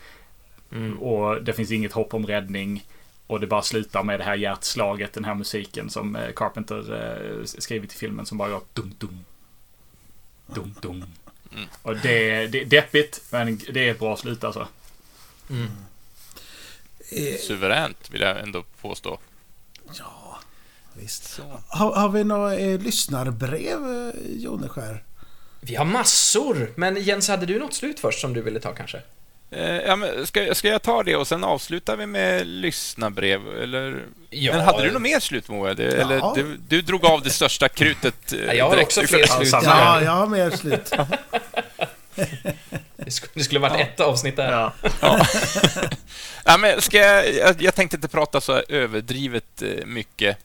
Mm. 0.73 0.99
Och 0.99 1.43
det 1.43 1.53
finns 1.53 1.71
inget 1.71 1.93
hopp 1.93 2.15
om 2.15 2.27
räddning. 2.27 2.85
Och 3.27 3.41
det 3.41 3.47
bara 3.47 3.63
slutar 3.63 4.03
med 4.03 4.21
det 4.21 4.25
här 4.25 4.37
hjärtslaget, 4.37 5.13
den 5.13 5.25
här 5.25 5.35
musiken 5.35 5.91
som 5.91 6.17
eh, 6.17 6.33
Carpenter 6.37 6.95
eh, 6.95 7.45
skrivit 7.45 7.93
i 7.93 7.97
filmen 7.97 8.27
som 8.27 8.39
bara 8.39 8.49
går 8.49 8.63
dum 8.73 8.95
dum. 8.99 9.25
Dum 10.47 10.75
dum. 10.81 11.05
Mm. 11.53 11.69
Och 11.83 11.97
det, 11.97 12.47
det 12.47 12.61
är 12.61 12.65
deppigt, 12.65 13.23
men 13.31 13.61
det 13.73 13.89
är 13.89 13.91
ett 13.91 13.99
bra 13.99 14.17
slut 14.17 14.45
alltså. 14.45 14.69
Mm. 15.51 15.69
Eh, 17.11 17.39
Suveränt, 17.41 18.11
vill 18.11 18.21
jag 18.21 18.41
ändå 18.41 18.65
påstå. 18.81 19.19
ja, 19.99 20.39
visst. 20.95 21.41
Har, 21.69 21.93
har 21.93 22.09
vi 22.09 22.25
några 22.25 22.55
eh, 22.57 22.79
lyssnarbrev, 22.81 24.11
eh, 24.15 24.21
Joneskär? 24.43 25.03
Vi 25.61 25.75
har 25.75 25.85
massor, 25.85 26.73
men 26.77 27.03
Jens, 27.03 27.29
hade 27.29 27.47
du 27.47 27.59
något 27.59 27.75
slut 27.75 28.01
först 28.01 28.21
som 28.21 28.33
du 28.35 28.43
ville 28.43 28.61
ta 28.61 28.73
kanske? 28.75 29.01
Eh, 29.51 29.77
ja, 29.77 29.97
men 29.97 30.27
ska, 30.27 30.55
ska 30.55 30.69
jag 30.69 30.83
ta 30.83 31.03
det 31.03 31.17
och 31.17 31.29
sen 31.29 31.45
avslutar 31.45 31.97
vi 31.97 32.07
med 32.07 32.47
lyssnarbrev? 32.47 33.63
Eller? 33.63 34.03
Ja. 34.31 34.53
Men 34.53 34.65
hade 34.65 34.85
du 34.85 34.91
något 34.91 35.03
mer 35.03 35.21
slut, 35.21 35.49
Moa? 35.49 35.71
Eller 35.71 36.35
du, 36.35 36.57
du 36.69 36.83
drog 36.83 37.05
av 37.05 37.23
det 37.23 37.31
största 37.31 37.69
krutet 37.69 38.33
eh, 38.33 38.39
Ja, 38.45 38.55
jag 38.55 38.71
har 38.71 38.83
också 38.83 39.01
fler 39.01 39.27
slut. 39.27 39.53
Ja, 39.53 40.03
jag 40.03 40.11
har 40.13 40.27
mer 40.27 40.51
slut. 40.51 40.93
Det 42.97 43.11
skulle, 43.11 43.33
det 43.35 43.45
skulle 43.45 43.61
varit 43.61 43.81
ett 43.81 44.01
avsnitt 44.01 44.37
där. 44.37 44.73
Ja. 45.01 45.27
Ja, 46.47 46.57
men 46.59 46.83
ska 46.83 46.99
jag, 46.99 47.35
jag, 47.35 47.63
jag 47.63 47.75
tänkte 47.75 47.97
inte 47.97 48.09
prata 48.09 48.41
så 48.41 48.63
överdrivet 48.69 49.63
eh, 49.63 49.87
mycket 49.87 50.39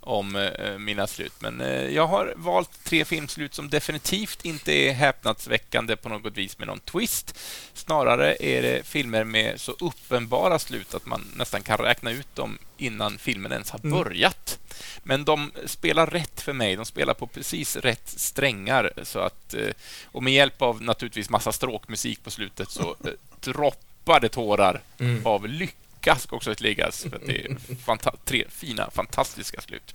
om 0.00 0.36
eh, 0.36 0.78
mina 0.78 1.06
slut, 1.06 1.32
men 1.38 1.60
eh, 1.60 1.88
jag 1.88 2.06
har 2.06 2.32
valt 2.36 2.84
tre 2.84 3.04
filmslut 3.04 3.54
som 3.54 3.70
definitivt 3.70 4.44
inte 4.44 4.72
är 4.72 4.92
häpnadsväckande 4.92 5.96
på 5.96 6.08
något 6.08 6.36
vis 6.36 6.58
med 6.58 6.68
någon 6.68 6.80
twist. 6.80 7.38
Snarare 7.74 8.36
är 8.40 8.62
det 8.62 8.86
filmer 8.86 9.24
med 9.24 9.60
så 9.60 9.72
uppenbara 9.80 10.58
slut 10.58 10.94
att 10.94 11.06
man 11.06 11.24
nästan 11.36 11.62
kan 11.62 11.78
räkna 11.78 12.10
ut 12.10 12.36
dem 12.36 12.58
innan 12.76 13.18
filmen 13.18 13.52
ens 13.52 13.70
har 13.70 13.78
börjat. 13.78 14.58
Men 15.04 15.24
de 15.24 15.52
spelar 15.66 16.06
rätt 16.06 16.40
för 16.40 16.52
mig. 16.52 16.76
De 16.76 16.84
spelar 16.84 17.14
på 17.14 17.26
precis 17.26 17.76
rätt 17.76 18.08
strängar. 18.08 18.92
Så 19.02 19.18
att, 19.18 19.54
eh, 19.54 19.68
och 20.04 20.22
med 20.22 20.32
hjälp 20.32 20.62
av 20.62 20.82
naturligtvis 20.82 21.30
massa 21.30 21.52
stråkmusik 21.52 22.24
på 22.24 22.30
slutet 22.30 22.70
så 22.70 22.96
eh, 23.04 23.10
droppar 23.40 24.20
det 24.20 24.28
tårar 24.28 24.80
Mm. 24.98 25.26
av 25.26 25.48
lycka, 25.48 26.16
ska 26.16 26.36
också 26.36 26.54
tilläggas. 26.54 27.02
För 27.02 27.16
att 27.16 27.26
det 27.26 27.44
är 27.44 27.48
fanta- 27.86 28.16
tre 28.24 28.44
fina, 28.50 28.90
fantastiska 28.90 29.60
slut. 29.60 29.94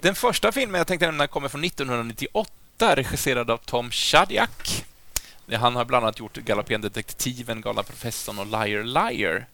Den 0.00 0.14
första 0.14 0.52
filmen 0.52 0.78
jag 0.78 0.86
tänkte 0.86 1.06
nämna 1.06 1.26
kommer 1.26 1.48
från 1.48 1.64
1998, 1.64 2.96
regisserad 2.96 3.50
av 3.50 3.56
Tom 3.58 3.90
Shadyac. 3.90 4.84
Han 5.52 5.76
har 5.76 5.84
bland 5.84 6.04
annat 6.04 6.18
gjort 6.18 6.36
Galopperande 6.36 6.88
detektiven, 6.88 7.60
Galna 7.60 7.82
professorn 7.82 8.38
och 8.38 8.46
Liar 8.46 8.82
Liar. 8.84 9.46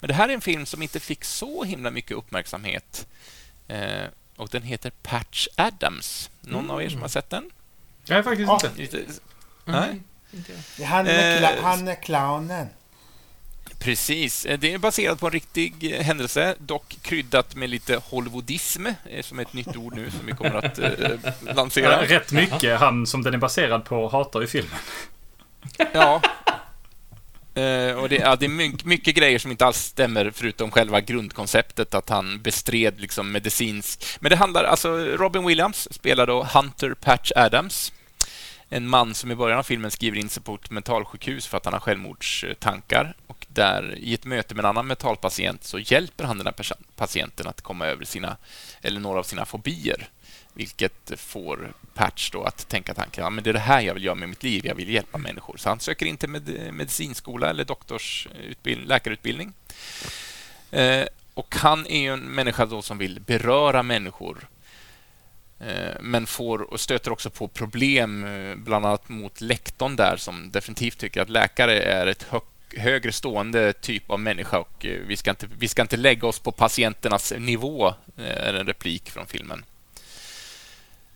Men 0.00 0.08
det 0.08 0.14
här 0.14 0.28
är 0.28 0.32
en 0.34 0.40
film 0.40 0.66
som 0.66 0.82
inte 0.82 1.00
fick 1.00 1.24
så 1.24 1.64
himla 1.64 1.90
mycket 1.90 2.16
uppmärksamhet. 2.16 3.06
Eh, 3.72 4.06
och 4.36 4.48
den 4.48 4.62
heter 4.62 4.92
Patch 5.02 5.48
Adams. 5.56 6.30
Någon 6.40 6.70
av 6.70 6.82
er 6.82 6.88
som 6.88 7.00
har 7.00 7.08
sett 7.08 7.30
den? 7.30 7.50
Jag 8.04 8.18
är 8.18 8.22
faktiskt 8.22 8.48
Ja. 8.48 8.54
inte. 8.64 8.80
Lite- 8.82 9.12
Nej? 9.64 10.00
Han 10.86 11.06
är 11.06 11.62
han 11.62 11.88
är 11.88 11.94
clownen. 11.94 12.68
Precis. 13.78 14.44
Eh, 14.46 14.58
Det 14.58 14.72
är 14.74 14.78
baserat 14.78 15.20
på 15.20 15.26
en 15.26 15.32
riktig 15.32 15.92
eh, 15.92 16.02
händelse, 16.02 16.54
dock 16.58 16.96
kryddat 17.02 17.54
med 17.54 17.70
lite 17.70 17.96
Hollywoodism, 17.96 18.86
som 19.22 19.38
är 19.38 19.42
ett 19.42 19.52
nytt 19.52 19.76
ord 19.76 19.94
nu 19.96 20.10
som 20.10 20.26
vi 20.26 20.32
kommer 20.32 20.54
att 20.66 20.78
eh, 20.78 20.90
lansera. 21.54 22.02
Rätt 22.06 22.32
mycket. 22.32 22.80
Han 22.80 23.06
som 23.06 23.22
den 23.22 23.34
är 23.34 23.38
baserad 23.38 23.84
på 23.84 24.08
hatar 24.08 24.40
ju 24.40 24.46
filmen. 24.46 24.78
Ja. 25.92 26.22
Uh, 27.56 27.92
och 27.98 28.08
det, 28.08 28.16
ja, 28.16 28.36
det 28.36 28.46
är 28.46 28.48
mycket, 28.48 28.84
mycket 28.84 29.14
grejer 29.14 29.38
som 29.38 29.50
inte 29.50 29.66
alls 29.66 29.76
stämmer 29.76 30.30
förutom 30.30 30.70
själva 30.70 31.00
grundkonceptet 31.00 31.94
att 31.94 32.08
han 32.08 32.42
bestred 32.42 33.00
liksom 33.00 33.32
medicinsk... 33.32 34.04
Men 34.20 34.30
det 34.30 34.36
handlar 34.36 34.64
alltså... 34.64 34.88
Robin 34.98 35.46
Williams 35.46 35.88
spelar 35.92 36.26
då 36.26 36.44
Hunter 36.54 36.94
Patch 36.94 37.32
Adams. 37.36 37.92
En 38.68 38.88
man 38.88 39.14
som 39.14 39.30
i 39.30 39.34
början 39.34 39.58
av 39.58 39.62
filmen 39.62 39.90
skriver 39.90 40.18
in 40.18 40.28
sig 40.28 40.42
på 40.42 40.54
ett 40.54 40.70
mentalsjukhus 40.70 41.46
för 41.46 41.56
att 41.56 41.64
han 41.64 41.74
har 41.74 41.80
självmordstankar. 41.80 43.14
Och 43.26 43.46
där 43.48 43.94
i 43.98 44.14
ett 44.14 44.24
möte 44.24 44.54
med 44.54 44.64
en 44.64 44.68
annan 44.68 44.86
mentalpatient 44.86 45.64
så 45.64 45.78
hjälper 45.78 46.24
han 46.24 46.38
den 46.38 46.46
här 46.46 46.54
patienten 46.96 47.46
att 47.46 47.60
komma 47.60 47.86
över 47.86 48.04
sina, 48.04 48.36
eller 48.82 49.00
några 49.00 49.18
av 49.18 49.22
sina 49.22 49.44
fobier. 49.44 50.08
Vilket 50.54 51.12
får 51.16 51.72
Patch 51.94 52.30
då 52.30 52.42
att 52.42 52.68
tänka 52.68 52.94
tanken, 52.94 53.24
ja, 53.24 53.30
men 53.30 53.44
det 53.44 53.50
är 53.50 53.54
det 53.54 53.58
här 53.58 53.80
jag 53.80 53.94
vill 53.94 54.04
göra 54.04 54.14
med 54.14 54.28
mitt 54.28 54.42
liv, 54.42 54.66
jag 54.66 54.74
vill 54.74 54.88
hjälpa 54.88 55.18
människor. 55.18 55.56
Så 55.56 55.68
han 55.68 55.80
söker 55.80 56.06
in 56.06 56.16
till 56.16 56.28
med, 56.28 56.72
medicinskola 56.72 57.50
eller 57.50 57.64
doktorsutbildning, 57.64 58.88
läkarutbildning. 58.88 59.52
Eh, 60.70 61.04
och 61.34 61.54
han 61.56 61.86
är 61.86 62.00
ju 62.00 62.12
en 62.12 62.20
människa 62.20 62.66
då 62.66 62.82
som 62.82 62.98
vill 62.98 63.20
beröra 63.20 63.82
människor 63.82 64.48
eh, 65.60 66.00
men 66.00 66.26
får 66.26 66.62
och 66.62 66.80
stöter 66.80 67.12
också 67.12 67.30
på 67.30 67.48
problem, 67.48 68.24
eh, 68.24 68.56
bland 68.56 68.86
annat 68.86 69.08
mot 69.08 69.40
lektorn 69.40 69.96
där 69.96 70.16
som 70.16 70.50
definitivt 70.50 70.98
tycker 70.98 71.22
att 71.22 71.28
läkare 71.28 71.82
är 71.82 72.06
ett 72.06 72.22
högt 72.22 72.46
högre 72.76 73.12
stående 73.12 73.72
typ 73.72 74.10
av 74.10 74.20
människa 74.20 74.58
och 74.58 74.86
eh, 74.86 75.00
vi 75.06 75.16
ska 75.16 75.30
inte, 75.30 75.46
vi 75.58 75.68
ska 75.68 75.82
inte 75.82 75.96
lägga 75.96 76.28
oss 76.28 76.38
på 76.38 76.52
patienternas 76.52 77.32
nivå, 77.38 77.88
eh, 78.16 78.48
är 78.48 78.54
en 78.54 78.66
replik 78.66 79.10
från 79.10 79.26
filmen. 79.26 79.64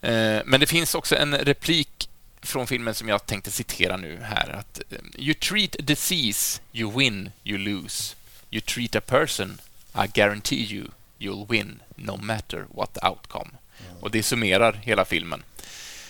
Eh, 0.07 0.43
men 0.45 0.61
det 0.61 0.67
finns 0.67 0.95
också 0.95 1.17
en 1.17 1.35
replik 1.35 2.09
från 2.43 2.67
filmen 2.67 2.95
som 2.95 3.09
jag 3.09 3.27
tänkte 3.27 3.51
citera 3.51 3.97
nu 3.97 4.19
här. 4.23 4.51
Att, 4.51 4.81
eh, 4.91 4.99
you 5.19 5.35
treat 5.35 5.77
a 5.79 5.83
disease, 5.83 6.61
you 6.73 6.99
win, 6.99 7.31
you 7.45 7.59
lose. 7.59 8.15
You 8.51 8.61
treat 8.61 8.97
a 8.97 9.01
person, 9.01 9.61
I 9.95 10.07
guarantee 10.15 10.75
you, 10.75 10.85
you'll 11.19 11.51
win, 11.51 11.81
no 11.97 12.17
matter 12.17 12.65
what 12.75 12.95
the 12.95 13.07
outcome. 13.07 13.51
Mm. 13.51 14.03
Och 14.03 14.11
det 14.11 14.23
summerar 14.23 14.73
hela 14.73 15.05
filmen. 15.05 15.43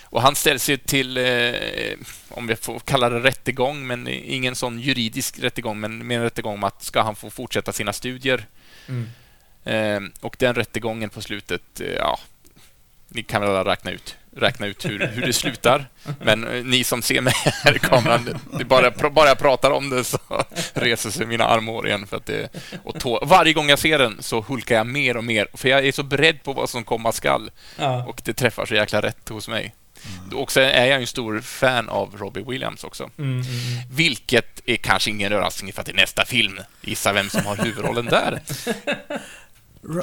Och 0.03 0.21
han 0.21 0.35
ställs 0.35 0.69
ju 0.69 0.77
till, 0.77 1.17
eh, 1.17 1.97
om 2.29 2.49
jag 2.49 2.59
får 2.59 2.79
kalla 2.79 3.09
det 3.09 3.19
rättegång, 3.19 3.87
men 3.87 4.07
ingen 4.07 4.55
sån 4.55 4.79
juridisk 4.79 5.39
rättegång, 5.39 5.79
men 5.79 6.07
mer 6.07 6.17
en 6.17 6.23
rättegång 6.23 6.53
om 6.53 6.63
att 6.63 6.83
ska 6.83 7.01
han 7.01 7.15
få 7.15 7.29
fortsätta 7.29 7.73
sina 7.73 7.93
studier? 7.93 8.45
Mm. 8.87 9.09
Eh, 9.63 10.11
och 10.21 10.35
den 10.39 10.55
rättegången 10.55 11.09
på 11.09 11.21
slutet, 11.21 11.81
eh, 11.81 11.93
ja, 11.93 12.19
ni 13.17 13.23
kan 13.23 13.41
väl 13.41 13.63
räkna 13.63 13.91
ut, 13.91 14.15
räkna 14.35 14.67
ut 14.67 14.85
hur, 14.85 15.07
hur 15.07 15.21
det 15.21 15.33
slutar. 15.33 15.89
Men 16.21 16.47
eh, 16.47 16.65
ni 16.65 16.83
som 16.83 17.01
ser 17.01 17.21
mig 17.21 17.33
här 17.35 17.75
i 17.75 17.79
kameran, 17.79 18.39
det 18.57 18.65
bara, 18.65 19.09
bara 19.09 19.27
jag 19.27 19.39
pratar 19.39 19.71
om 19.71 19.89
det 19.89 20.03
så 20.03 20.19
reser 20.73 21.09
sig 21.09 21.25
mina 21.25 21.45
armhår 21.45 21.87
igen. 21.87 22.07
För 22.07 22.17
att 22.17 22.25
det, 22.25 22.49
och 22.83 22.99
tå, 22.99 23.25
varje 23.25 23.53
gång 23.53 23.69
jag 23.69 23.79
ser 23.79 23.99
den 23.99 24.17
så 24.19 24.41
hulkar 24.41 24.75
jag 24.75 24.87
mer 24.87 25.17
och 25.17 25.23
mer, 25.23 25.47
för 25.53 25.69
jag 25.69 25.87
är 25.87 25.91
så 25.91 26.03
beredd 26.03 26.43
på 26.43 26.53
vad 26.53 26.69
som 26.69 26.83
komma 26.83 27.11
skall. 27.11 27.51
Ja. 27.77 28.05
Och 28.05 28.21
det 28.25 28.33
träffar 28.33 28.65
så 28.65 28.75
jäkla 28.75 29.01
rätt 29.01 29.29
hos 29.29 29.47
mig. 29.47 29.75
Mm. 30.05 30.37
Och 30.37 30.57
är 30.57 30.85
jag 30.85 31.01
en 31.01 31.07
stor 31.07 31.41
fan 31.41 31.89
av 31.89 32.17
Robbie 32.17 32.43
Williams 32.47 32.83
också. 32.83 33.09
Mm, 33.17 33.31
mm, 33.31 33.41
mm. 33.41 33.83
Vilket 33.91 34.61
är 34.65 34.75
kanske 34.75 35.09
ingen 35.09 35.33
överraskning 35.33 35.73
för 35.73 35.81
att 35.81 35.89
i 35.89 35.93
nästa 35.93 36.25
film, 36.25 36.59
gissa 36.81 37.13
vem 37.13 37.29
som 37.29 37.45
har 37.45 37.55
huvudrollen 37.55 38.05
där? 38.05 38.41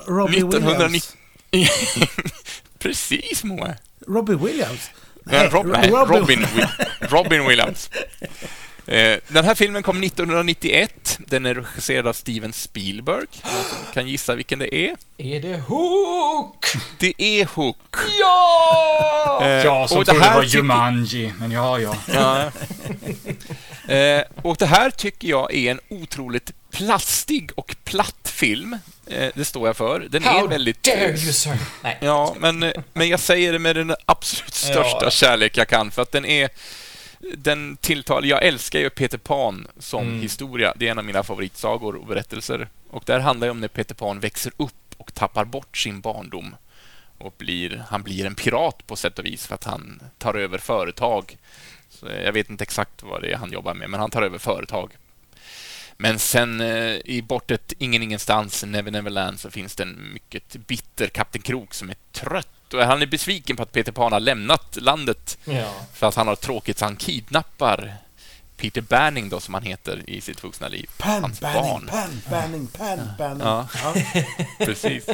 Robbie 0.06 0.38
1990... 0.38 0.80
Williams. 0.80 1.16
Precis, 2.84 3.44
Moe. 3.44 3.76
Robbie 4.06 4.34
Williams? 4.34 4.90
Nej, 5.22 5.48
Rob, 5.48 5.66
nej 5.66 5.90
Robin, 5.90 6.46
Robin 7.00 7.46
Williams. 7.48 7.90
Eh, 8.86 9.18
den 9.28 9.44
här 9.44 9.54
filmen 9.54 9.82
kom 9.82 10.02
1991. 10.02 11.18
Den 11.26 11.46
är 11.46 11.54
regisserad 11.54 12.06
av 12.06 12.12
Steven 12.12 12.52
Spielberg. 12.52 13.26
kan 13.94 14.08
gissa 14.08 14.34
vilken 14.34 14.58
det 14.58 14.74
är? 14.74 14.96
Är 15.18 15.40
det 15.40 15.56
Hook? 15.56 16.66
Det 16.98 17.14
är 17.18 17.44
Hook. 17.44 17.96
Ja! 18.20 19.38
Eh, 19.42 19.48
jag 19.48 19.88
som 19.88 20.04
trodde 20.04 20.20
det 20.20 20.34
var 20.34 20.42
Jumanji, 20.42 21.32
men 21.38 21.50
ja, 21.50 21.78
ja. 21.78 21.96
ja. 22.06 22.50
Eh, 23.94 24.22
och 24.42 24.56
det 24.56 24.66
här 24.66 24.90
tycker 24.90 25.28
jag 25.28 25.54
är 25.54 25.70
en 25.70 25.80
otroligt 25.88 26.52
plastig 26.74 27.50
och 27.54 27.76
platt 27.84 28.28
film. 28.28 28.78
Eh, 29.06 29.30
det 29.34 29.44
står 29.44 29.66
jag 29.66 29.76
för. 29.76 30.00
Den 30.10 30.24
How 30.24 30.44
är 30.44 30.48
väldigt... 30.48 30.82
dare 30.82 31.08
you, 31.08 31.32
sir? 31.32 31.56
Nej. 31.82 31.98
Ja, 32.00 32.36
men, 32.38 32.62
eh, 32.62 32.72
men 32.92 33.08
jag 33.08 33.20
säger 33.20 33.52
det 33.52 33.58
med 33.58 33.76
den 33.76 33.94
absolut 34.06 34.54
största 34.54 35.04
ja. 35.04 35.10
kärlek 35.10 35.56
jag 35.56 35.68
kan, 35.68 35.90
för 35.90 36.02
att 36.02 36.12
den 36.12 36.24
är... 36.24 36.48
Den 37.36 37.76
tilltal... 37.76 38.26
Jag 38.26 38.44
älskar 38.44 38.80
ju 38.80 38.90
Peter 38.90 39.18
Pan 39.18 39.66
som 39.78 40.02
mm. 40.02 40.20
historia. 40.20 40.72
Det 40.76 40.86
är 40.86 40.90
en 40.90 40.98
av 40.98 41.04
mina 41.04 41.22
favoritsagor 41.22 41.96
och 41.96 42.06
berättelser. 42.06 42.68
Och 42.90 43.02
där 43.06 43.20
handlar 43.20 43.46
det 43.46 43.50
om 43.50 43.60
när 43.60 43.68
Peter 43.68 43.94
Pan 43.94 44.20
växer 44.20 44.52
upp 44.56 44.94
och 44.96 45.14
tappar 45.14 45.44
bort 45.44 45.76
sin 45.76 46.00
barndom. 46.00 46.56
Och 47.18 47.34
blir, 47.38 47.84
han 47.88 48.02
blir 48.02 48.26
en 48.26 48.34
pirat 48.34 48.86
på 48.86 48.96
sätt 48.96 49.18
och 49.18 49.24
vis 49.24 49.46
för 49.46 49.54
att 49.54 49.64
han 49.64 50.02
tar 50.18 50.34
över 50.34 50.58
företag. 50.58 51.36
Så 51.88 52.06
jag 52.24 52.32
vet 52.32 52.50
inte 52.50 52.64
exakt 52.64 53.02
vad 53.02 53.22
det 53.22 53.32
är 53.32 53.36
han 53.36 53.52
jobbar 53.52 53.74
med, 53.74 53.90
men 53.90 54.00
han 54.00 54.10
tar 54.10 54.22
över 54.22 54.38
företag 54.38 54.90
men 55.96 56.18
sen 56.18 56.60
eh, 56.60 56.96
i 57.04 57.24
bortet 57.28 57.72
Ingen 57.78 58.02
ingenstans, 58.02 58.64
Never 58.64 58.90
Neverland, 58.90 59.40
så 59.40 59.50
finns 59.50 59.74
det 59.74 59.82
en 59.82 60.12
mycket 60.12 60.56
bitter 60.66 61.06
Kapten 61.06 61.42
Krok 61.42 61.74
som 61.74 61.90
är 61.90 61.96
trött. 62.12 62.74
Och 62.74 62.80
han 62.80 63.02
är 63.02 63.06
besviken 63.06 63.56
på 63.56 63.62
att 63.62 63.72
Peter 63.72 63.92
Pan 63.92 64.12
har 64.12 64.20
lämnat 64.20 64.76
landet 64.80 65.38
ja. 65.44 65.74
för 65.94 66.06
att 66.06 66.14
han 66.14 66.28
har 66.28 66.36
tråkigt 66.36 66.78
så 66.78 66.84
han 66.84 66.96
kidnappar 66.96 67.96
Peter 68.56 68.80
Banning 68.80 69.28
då, 69.28 69.40
som 69.40 69.54
han 69.54 69.62
heter 69.62 70.10
i 70.10 70.20
sitt 70.20 70.44
vuxna 70.44 70.68
liv. 70.68 70.90
Pan, 70.98 71.22
Hans 71.22 71.40
Banning, 71.40 71.62
barn. 71.62 71.86
Pan, 71.86 72.20
Banning, 72.30 72.66
Pan, 72.66 72.98
Banning. 73.18 73.46
Ja. 73.46 73.68
ja. 73.82 73.94
Precis. 74.66 75.06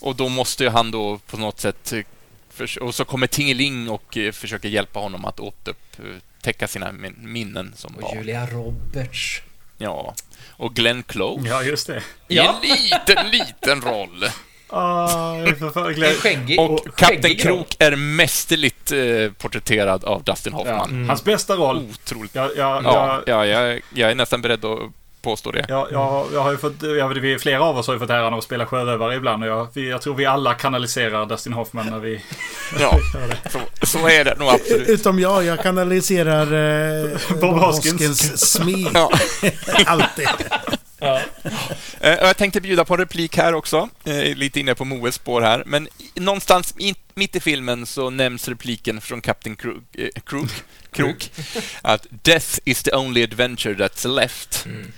Och 0.00 0.16
då 0.16 0.28
måste 0.28 0.64
ju 0.64 0.70
han 0.70 0.90
då 0.90 1.18
på 1.18 1.36
något 1.36 1.60
sätt... 1.60 1.92
Eh, 1.92 2.02
och 2.80 2.94
så 2.94 3.04
kommer 3.04 3.26
Tingeling 3.26 3.90
och 3.90 4.16
eh, 4.16 4.32
försöker 4.32 4.68
hjälpa 4.68 5.00
honom 5.00 5.24
att 5.24 5.40
återupptäcka 5.40 6.68
sina 6.68 6.92
minnen 7.16 7.72
som 7.76 7.94
och 7.94 8.02
barn. 8.02 8.18
Julia 8.18 8.46
Roberts. 8.46 9.42
Ja, 9.78 10.14
och 10.50 10.74
Glenn 10.74 11.02
Close. 11.02 11.48
Ja, 11.48 11.62
just 11.62 11.86
det. 11.86 12.02
I 12.28 12.38
en 12.38 12.54
liten, 12.62 13.30
liten 13.30 13.80
roll. 13.80 14.24
Ah, 14.68 15.46
skäggig, 16.22 16.60
och 16.60 16.96
Kapten 16.96 17.36
Krok 17.36 17.76
är 17.78 17.96
mästerligt 17.96 18.92
eh, 18.92 19.32
porträtterad 19.38 20.04
av 20.04 20.24
Dustin 20.24 20.52
Hoffman. 20.52 20.76
Ja, 20.76 20.84
mm. 20.84 21.08
Hans 21.08 21.24
bästa 21.24 21.56
roll. 21.56 21.90
Otroligt. 21.90 22.34
Ja, 22.34 22.50
ja, 22.56 22.80
ja, 22.84 23.22
ja 23.26 23.46
jag, 23.46 23.80
jag 23.94 24.10
är 24.10 24.14
nästan 24.14 24.42
beredd 24.42 24.64
att 24.64 24.78
påstå 25.26 25.50
det. 25.50 25.66
Ja, 25.68 25.88
jag, 25.92 26.26
jag 26.32 26.42
har 26.42 26.50
ju 26.50 26.56
fått, 26.56 26.82
jag, 26.82 27.08
vi, 27.08 27.38
flera 27.38 27.64
av 27.64 27.78
oss 27.78 27.86
har 27.86 27.94
ju 27.94 28.00
fått 28.00 28.10
äran 28.10 28.34
att 28.34 28.44
spela 28.44 28.66
sjörövare 28.66 29.14
ibland 29.14 29.42
och 29.42 29.48
jag, 29.48 29.68
vi, 29.72 29.90
jag 29.90 30.02
tror 30.02 30.14
vi 30.14 30.26
alla 30.26 30.54
kanaliserar 30.54 31.26
Dustin 31.26 31.52
Hoffman 31.52 31.86
när 31.86 31.98
vi 31.98 32.22
Ja, 32.80 32.98
så, 33.50 33.86
så 33.86 34.08
är 34.08 34.24
det 34.24 34.38
nog 34.38 34.48
absolut. 34.48 34.88
Utom 34.88 35.18
jag, 35.18 35.44
jag 35.44 35.62
kanaliserar 35.62 36.46
eh, 37.04 37.18
Bob 37.40 37.58
Hoskins 37.58 38.50
smeg. 38.50 38.88
Ja. 38.94 39.10
Alltid. 39.86 40.28
Ja. 40.98 41.20
Eh, 42.00 42.10
jag 42.10 42.36
tänkte 42.36 42.60
bjuda 42.60 42.84
på 42.84 42.94
en 42.94 43.00
replik 43.00 43.36
här 43.36 43.54
också, 43.54 43.88
eh, 44.04 44.36
lite 44.36 44.60
inne 44.60 44.74
på 44.74 44.84
Moes 44.84 45.14
spår 45.14 45.40
här. 45.40 45.62
Men 45.66 45.88
någonstans 46.14 46.74
mitt 47.14 47.36
i 47.36 47.40
filmen 47.40 47.86
så 47.86 48.10
nämns 48.10 48.48
repliken 48.48 49.00
från 49.00 49.20
Captain 49.20 49.56
Krok, 49.56 49.82
Krok, 50.24 50.50
Krok 50.90 51.30
att 51.82 52.06
“Death 52.10 52.58
is 52.64 52.82
the 52.82 52.96
only 52.96 53.22
adventure 53.22 53.74
that's 53.74 54.08
left”. 54.08 54.66
Mm. 54.66 54.92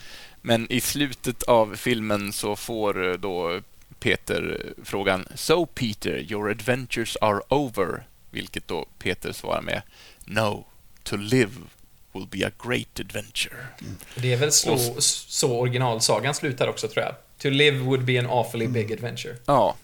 Men 0.48 0.72
i 0.72 0.80
slutet 0.80 1.42
av 1.42 1.76
filmen 1.76 2.32
så 2.32 2.56
får 2.56 3.10
eh, 3.10 3.12
då 3.12 3.60
Peter 4.00 4.72
frågan 4.84 5.28
”So 5.34 5.66
Peter, 5.66 6.32
your 6.32 6.50
adventures 6.50 7.16
are 7.20 7.40
over”, 7.48 8.06
vilket 8.30 8.68
då 8.68 8.86
Peter 8.98 9.32
svarar 9.32 9.62
med 9.62 9.82
”No, 10.24 10.66
to 11.02 11.16
live 11.16 11.50
will 12.12 12.26
be 12.26 12.46
a 12.46 12.50
great 12.64 13.00
adventure”. 13.00 13.56
Mm. 13.80 13.96
Det 14.14 14.32
är 14.32 14.36
väl 14.36 14.52
så, 14.52 14.94
så 15.00 15.58
originalsagan 15.58 16.34
slutar 16.34 16.68
också, 16.68 16.88
tror 16.88 17.04
jag. 17.04 17.14
“To 17.38 17.48
live 17.50 17.78
would 17.78 18.04
be 18.04 18.18
an 18.18 18.26
awfully 18.26 18.66
big 18.66 18.92
adventure”. 18.92 19.36
Ja, 19.46 19.76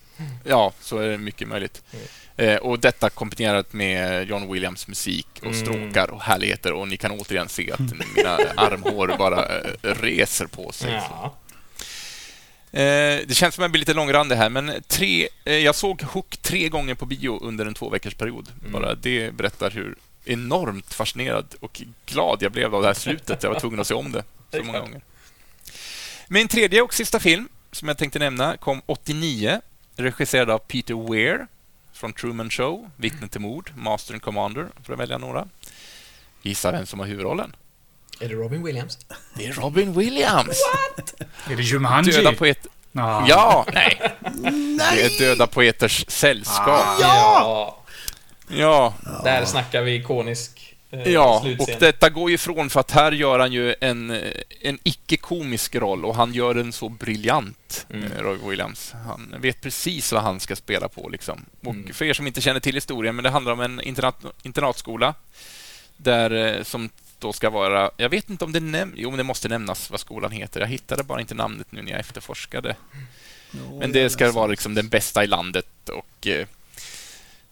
ja 0.44 0.72
så 0.80 0.98
är 0.98 1.08
det 1.08 1.18
mycket 1.18 1.48
möjligt. 1.48 1.82
Mm. 1.92 2.06
Eh, 2.36 2.56
och 2.56 2.78
detta 2.78 3.10
kombinerat 3.10 3.72
med 3.72 4.28
John 4.28 4.52
Williams 4.52 4.88
musik 4.88 5.26
och 5.36 5.46
mm. 5.46 5.60
stråkar 5.60 6.10
och 6.10 6.22
härligheter 6.22 6.72
och 6.72 6.88
ni 6.88 6.96
kan 6.96 7.10
återigen 7.10 7.48
se 7.48 7.72
att 7.72 7.80
mina 7.80 8.36
armhår 8.56 9.14
bara 9.18 9.58
eh, 9.58 9.70
reser 9.82 10.46
på 10.46 10.72
sig. 10.72 10.92
Ja. 10.92 11.36
Eh, 12.72 13.20
det 13.26 13.34
känns 13.34 13.54
som 13.54 13.62
att 13.62 13.64
jag 13.64 13.70
blir 13.70 13.80
lite 13.80 13.94
långrandig 13.94 14.36
här, 14.36 14.50
men 14.50 14.82
tre, 14.88 15.28
eh, 15.44 15.54
jag 15.54 15.74
såg 15.74 16.02
Hook 16.02 16.36
tre 16.36 16.68
gånger 16.68 16.94
på 16.94 17.06
bio 17.06 17.38
under 17.42 17.66
en 17.66 17.74
två 17.74 17.90
veckors 17.90 18.14
period. 18.14 18.48
Mm. 18.60 18.72
Bara 18.72 18.94
det 18.94 19.34
berättar 19.34 19.70
hur 19.70 19.94
enormt 20.24 20.94
fascinerad 20.94 21.54
och 21.60 21.82
glad 22.06 22.42
jag 22.42 22.52
blev 22.52 22.74
av 22.74 22.82
det 22.82 22.88
här 22.88 22.94
slutet. 22.94 23.42
Jag 23.42 23.50
var 23.50 23.60
tvungen 23.60 23.80
att 23.80 23.86
se 23.86 23.94
om 23.94 24.12
det 24.12 24.24
så 24.50 24.64
många 24.64 24.80
gånger. 24.80 25.00
Min 26.28 26.48
tredje 26.48 26.82
och 26.82 26.94
sista 26.94 27.20
film, 27.20 27.48
som 27.72 27.88
jag 27.88 27.98
tänkte 27.98 28.18
nämna, 28.18 28.56
kom 28.56 28.82
89, 28.86 29.60
regisserad 29.96 30.50
av 30.50 30.58
Peter 30.58 31.10
Weir 31.10 31.46
från 31.94 32.12
Truman 32.12 32.50
Show, 32.50 32.90
Vittne 32.96 33.28
till 33.28 33.40
mord, 33.40 33.72
Master 33.76 34.14
and 34.14 34.22
Commander, 34.22 34.68
för 34.82 34.92
att 34.92 34.98
välja 34.98 35.18
några. 35.18 35.48
Gissa 36.42 36.72
vem 36.72 36.86
som 36.86 36.98
har 37.00 37.06
huvudrollen? 37.06 37.56
Är 38.20 38.28
det 38.28 38.34
Robin 38.34 38.62
Williams? 38.64 38.98
Det 39.34 39.46
är 39.46 39.52
Robin 39.52 39.92
Williams! 39.92 40.60
Är 41.50 41.56
det 41.56 41.62
Jumanji? 41.62 42.12
Döda 42.12 42.32
poeter... 42.32 42.70
Ja. 42.92 43.24
Ja, 43.28 43.66
nej. 43.72 44.12
Det 44.94 45.02
är 45.02 45.18
Döda 45.18 45.46
poeters 45.46 46.04
sällskap. 46.08 46.84
Ja! 47.00 47.78
Ja, 48.48 48.94
Där 49.24 49.44
snackar 49.44 49.82
vi 49.82 49.94
ikonisk 49.94 50.73
eh, 51.00 51.12
ja. 51.12 51.44
och 51.58 51.68
detta 51.80 52.10
går 52.10 52.28
ju 52.30 52.34
ifrån 52.34 52.70
för 52.70 52.80
att 52.80 52.90
här 52.90 53.12
gör 53.12 53.38
han 53.38 53.52
ju 53.52 53.74
en, 53.80 54.10
en 54.60 54.78
icke-komisk 54.82 55.74
roll 55.74 56.04
och 56.04 56.14
han 56.16 56.34
gör 56.34 56.54
den 56.54 56.72
så 56.72 56.88
briljant, 56.88 57.86
Mm. 57.90 58.12
eh, 58.12 58.22
Roy 58.22 58.38
Williams. 58.50 58.92
Han 59.06 59.34
vet 59.38 59.60
precis 59.60 60.12
vad 60.12 60.22
han 60.22 60.40
ska 60.40 60.56
spela 60.56 60.88
på 60.88 61.08
liksom. 61.08 61.44
Och 61.60 61.74
Mm. 61.74 61.94
för 61.94 62.04
er 62.04 62.12
som 62.14 62.26
inte 62.26 62.40
känner 62.40 62.60
till 62.60 62.74
historien, 62.74 63.16
men 63.16 63.22
det 63.22 63.30
handlar 63.30 63.52
om 63.52 63.60
en 63.60 63.80
internat, 63.80 64.24
internatskola 64.42 65.14
där 65.96 66.30
eh, 66.30 66.62
som 66.62 66.90
då 67.18 67.32
ska 67.32 67.50
vara, 67.50 67.90
jag 67.96 68.08
vet 68.08 68.30
inte 68.30 68.44
om 68.44 68.52
det 68.52 68.60
näm 68.60 68.92
jo 68.96 69.10
men 69.10 69.18
det 69.18 69.24
måste 69.24 69.48
nämnas 69.48 69.90
vad 69.90 70.00
skolan 70.00 70.30
heter. 70.30 70.60
Jag 70.60 70.68
hittade 70.68 71.02
bara 71.02 71.20
inte 71.20 71.34
namnet 71.34 71.66
nu 71.72 71.82
när 71.82 71.90
jag 71.90 72.00
efterforskade. 72.00 72.76
Men 73.80 73.92
det 73.92 74.10
ska 74.10 74.32
vara 74.32 74.46
liksom 74.46 74.74
den 74.74 74.88
bästa 74.88 75.24
i 75.24 75.26
landet 75.26 75.88
och 75.88 76.26
eh, 76.26 76.46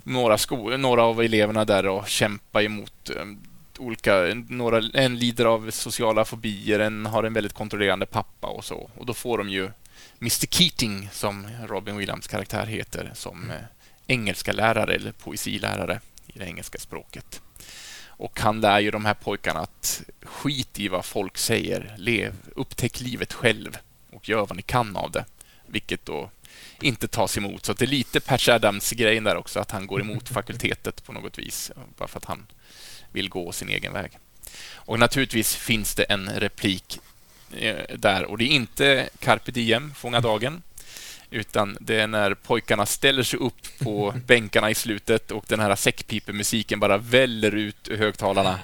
några, 0.03 0.39
sko- 0.39 0.77
några 0.77 1.03
av 1.03 1.21
eleverna 1.23 1.65
där 1.65 1.87
och 1.87 2.09
kämpa 2.09 2.63
emot 2.63 3.11
eh, 3.11 3.25
olika... 3.79 4.35
Några, 4.49 4.83
en 4.95 5.19
lider 5.19 5.45
av 5.45 5.71
sociala 5.71 6.25
fobier, 6.25 6.79
en 6.79 7.07
har 7.07 7.25
en 7.25 7.33
väldigt 7.33 7.53
kontrollerande 7.53 8.07
pappa 8.07 8.47
och 8.47 8.65
så. 8.65 8.91
Och 8.97 9.07
då 9.07 9.15
får 9.15 9.39
de 9.39 9.49
ju 9.49 9.71
Mr 10.21 10.47
Keating, 10.47 11.09
som 11.13 11.47
Robin 11.67 11.97
Williams 11.97 12.27
karaktär 12.27 12.67
heter, 12.67 13.11
som 13.15 13.51
eh, 13.51 13.57
engelska 14.07 14.53
lärare 14.53 14.95
eller 14.95 15.13
poesilärare 15.13 16.01
i 16.27 16.39
det 16.39 16.45
engelska 16.45 16.79
språket. 16.79 17.41
Och 18.07 18.41
han 18.41 18.61
lär 18.61 18.81
ju 18.81 18.91
de 18.91 19.05
här 19.05 19.15
pojkarna 19.15 19.61
att 19.61 20.03
skit 20.23 20.81
i 20.81 20.89
vad 20.89 21.05
folk 21.05 21.39
säger, 21.39 21.95
lev, 21.99 22.35
upptäck 22.57 23.01
livet 23.01 23.33
själv 23.33 23.79
och 24.13 24.29
gör 24.29 24.47
vad 24.47 24.57
ni 24.57 24.63
kan 24.63 24.97
av 24.97 25.11
det. 25.11 25.25
Vilket 25.67 26.07
då 26.07 26.31
inte 26.81 27.09
tas 27.09 27.39
emot. 27.39 27.67
Så 27.67 27.73
det 27.73 27.85
är 27.85 27.87
lite 27.87 28.21
Patch 28.21 28.49
Adams-grejen 28.49 29.25
där 29.25 29.37
också, 29.37 29.61
att 29.61 29.71
han 29.71 29.87
går 29.87 30.01
emot 30.01 30.29
fakultetet 30.29 31.05
på 31.05 31.13
något 31.13 31.39
vis, 31.39 31.73
bara 31.99 32.09
för 32.09 32.19
att 32.19 32.25
han 32.25 32.47
vill 33.13 33.29
gå 33.29 33.53
sin 33.53 33.69
egen 33.69 33.93
väg. 33.93 34.19
Och 34.75 34.99
naturligtvis 34.99 35.57
finns 35.57 35.95
det 35.95 36.03
en 36.03 36.31
replik 36.31 36.99
eh, 37.57 37.97
där, 37.97 38.25
och 38.25 38.39
det 38.39 38.45
är 38.45 38.49
inte 38.49 39.09
Carpe 39.19 39.53
Diem, 39.53 39.95
Fånga 39.95 40.21
dagen, 40.21 40.63
utan 41.31 41.77
det 41.81 42.01
är 42.01 42.07
när 42.07 42.35
pojkarna 42.35 42.87
ställer 42.87 43.23
sig 43.23 43.39
upp 43.39 43.79
på 43.79 44.15
bänkarna 44.27 44.71
i 44.71 44.75
slutet 44.75 45.31
och 45.31 45.45
den 45.49 45.61
här 45.61 45.77
säckpipemusiken 45.77 46.81
bara 46.81 46.99
väller 46.99 47.55
ut 47.55 47.89
ur 47.89 47.99
högtalarna. 47.99 48.59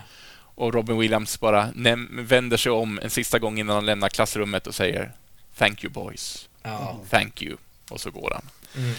Och 0.55 0.75
Robin 0.75 0.99
Williams 0.99 1.41
bara 1.41 1.71
vänder 2.11 2.57
sig 2.57 2.73
om 2.73 2.99
en 3.03 3.11
sista 3.11 3.39
gång 3.39 3.59
innan 3.59 3.75
han 3.75 3.87
lämnar 3.87 4.09
klassrummet 4.09 4.67
och 4.67 4.75
säger 4.75 5.13
Thank 5.57 5.85
you 5.85 5.93
boys. 5.93 6.49
Ja. 6.63 7.01
Thank 7.11 7.43
you. 7.43 7.57
Och 7.91 8.01
så 8.01 8.11
går 8.11 8.31
han. 8.35 8.43
Mm. 8.85 8.95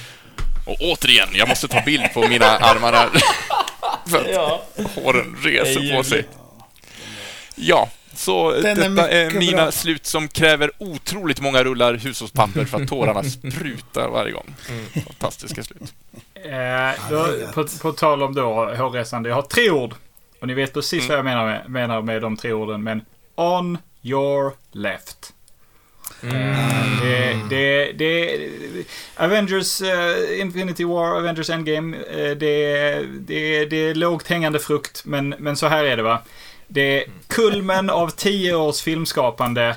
Och 0.66 0.76
återigen, 0.82 1.28
jag 1.34 1.50
måste 1.50 1.68
ta 1.68 1.82
bild 1.86 2.14
på 2.14 2.28
mina 2.28 2.46
armar 2.46 2.94
här. 2.94 3.10
För 4.10 4.20
att 4.20 4.28
Ja. 4.34 4.64
håren 4.96 5.38
reser 5.44 5.92
är 5.92 5.98
på 5.98 6.04
sig. 6.04 6.26
Ja, 7.56 7.90
så 8.16 8.52
Den 8.52 8.66
är 8.82 8.90
detta 8.90 9.10
är, 9.10 9.26
mycket 9.26 9.40
mina 9.40 9.62
bra. 9.62 9.72
slut 9.72 10.06
som 10.06 10.28
kräver 10.28 10.72
otroligt 10.78 11.42
många 11.42 11.64
rullar 11.64 11.94
hushållspapper 11.94 12.66
för 12.66 12.82
att 12.82 12.90
tårarna 12.90 13.24
sprutar 13.30 14.10
varje 14.10 14.32
gång. 14.32 14.56
Mm. 14.70 14.86
Fantastiska 15.06 15.64
slut. 15.64 15.94
Eh, 16.34 17.10
då, 17.10 17.28
på, 17.54 17.68
på 17.82 17.92
tal 17.92 18.24
om 18.24 18.36
då 18.36 18.44
hårresande. 18.76 19.30
Jag 19.30 19.36
har 19.36 19.42
tre 19.42 19.70
ord. 19.70 19.94
Och 20.42 20.48
ni 20.48 20.54
vet 20.54 20.74
precis 20.74 21.00
Mm. 21.04 21.08
vad 21.10 21.18
jag 21.18 21.26
menar 21.26 21.46
med, 21.46 21.70
menar 21.70 22.02
med 22.02 22.22
de 22.22 22.38
tre 22.38 22.54
orden. 22.54 22.84
Men 22.84 23.02
on 23.36 23.78
your 24.04 24.54
left. 24.72 25.34
Mm. 26.24 27.00
Det, 27.02 27.36
det, 27.50 27.92
det, 27.92 28.40
Avengers 29.16 29.82
eh, 29.82 30.40
Infinity 30.40 30.84
War, 30.86 31.18
Avengers 31.18 31.50
Endgame. 31.50 31.98
eh, 31.98 32.32
det, 32.38 33.06
det, 33.20 33.66
det 33.66 33.78
är 33.90 33.96
lågt 33.96 34.28
hängande 34.28 34.60
frukt. 34.60 35.02
Men, 35.06 35.36
men 35.40 35.56
så 35.58 35.68
här 35.68 35.84
är 35.84 35.98
det 35.98 36.04
va. 36.04 36.22
Det 36.68 36.82
är 37.02 37.04
kulmen 37.28 37.90
av 37.90 38.10
tio 38.10 38.56
års 38.56 38.82
filmskapande. 38.82 39.76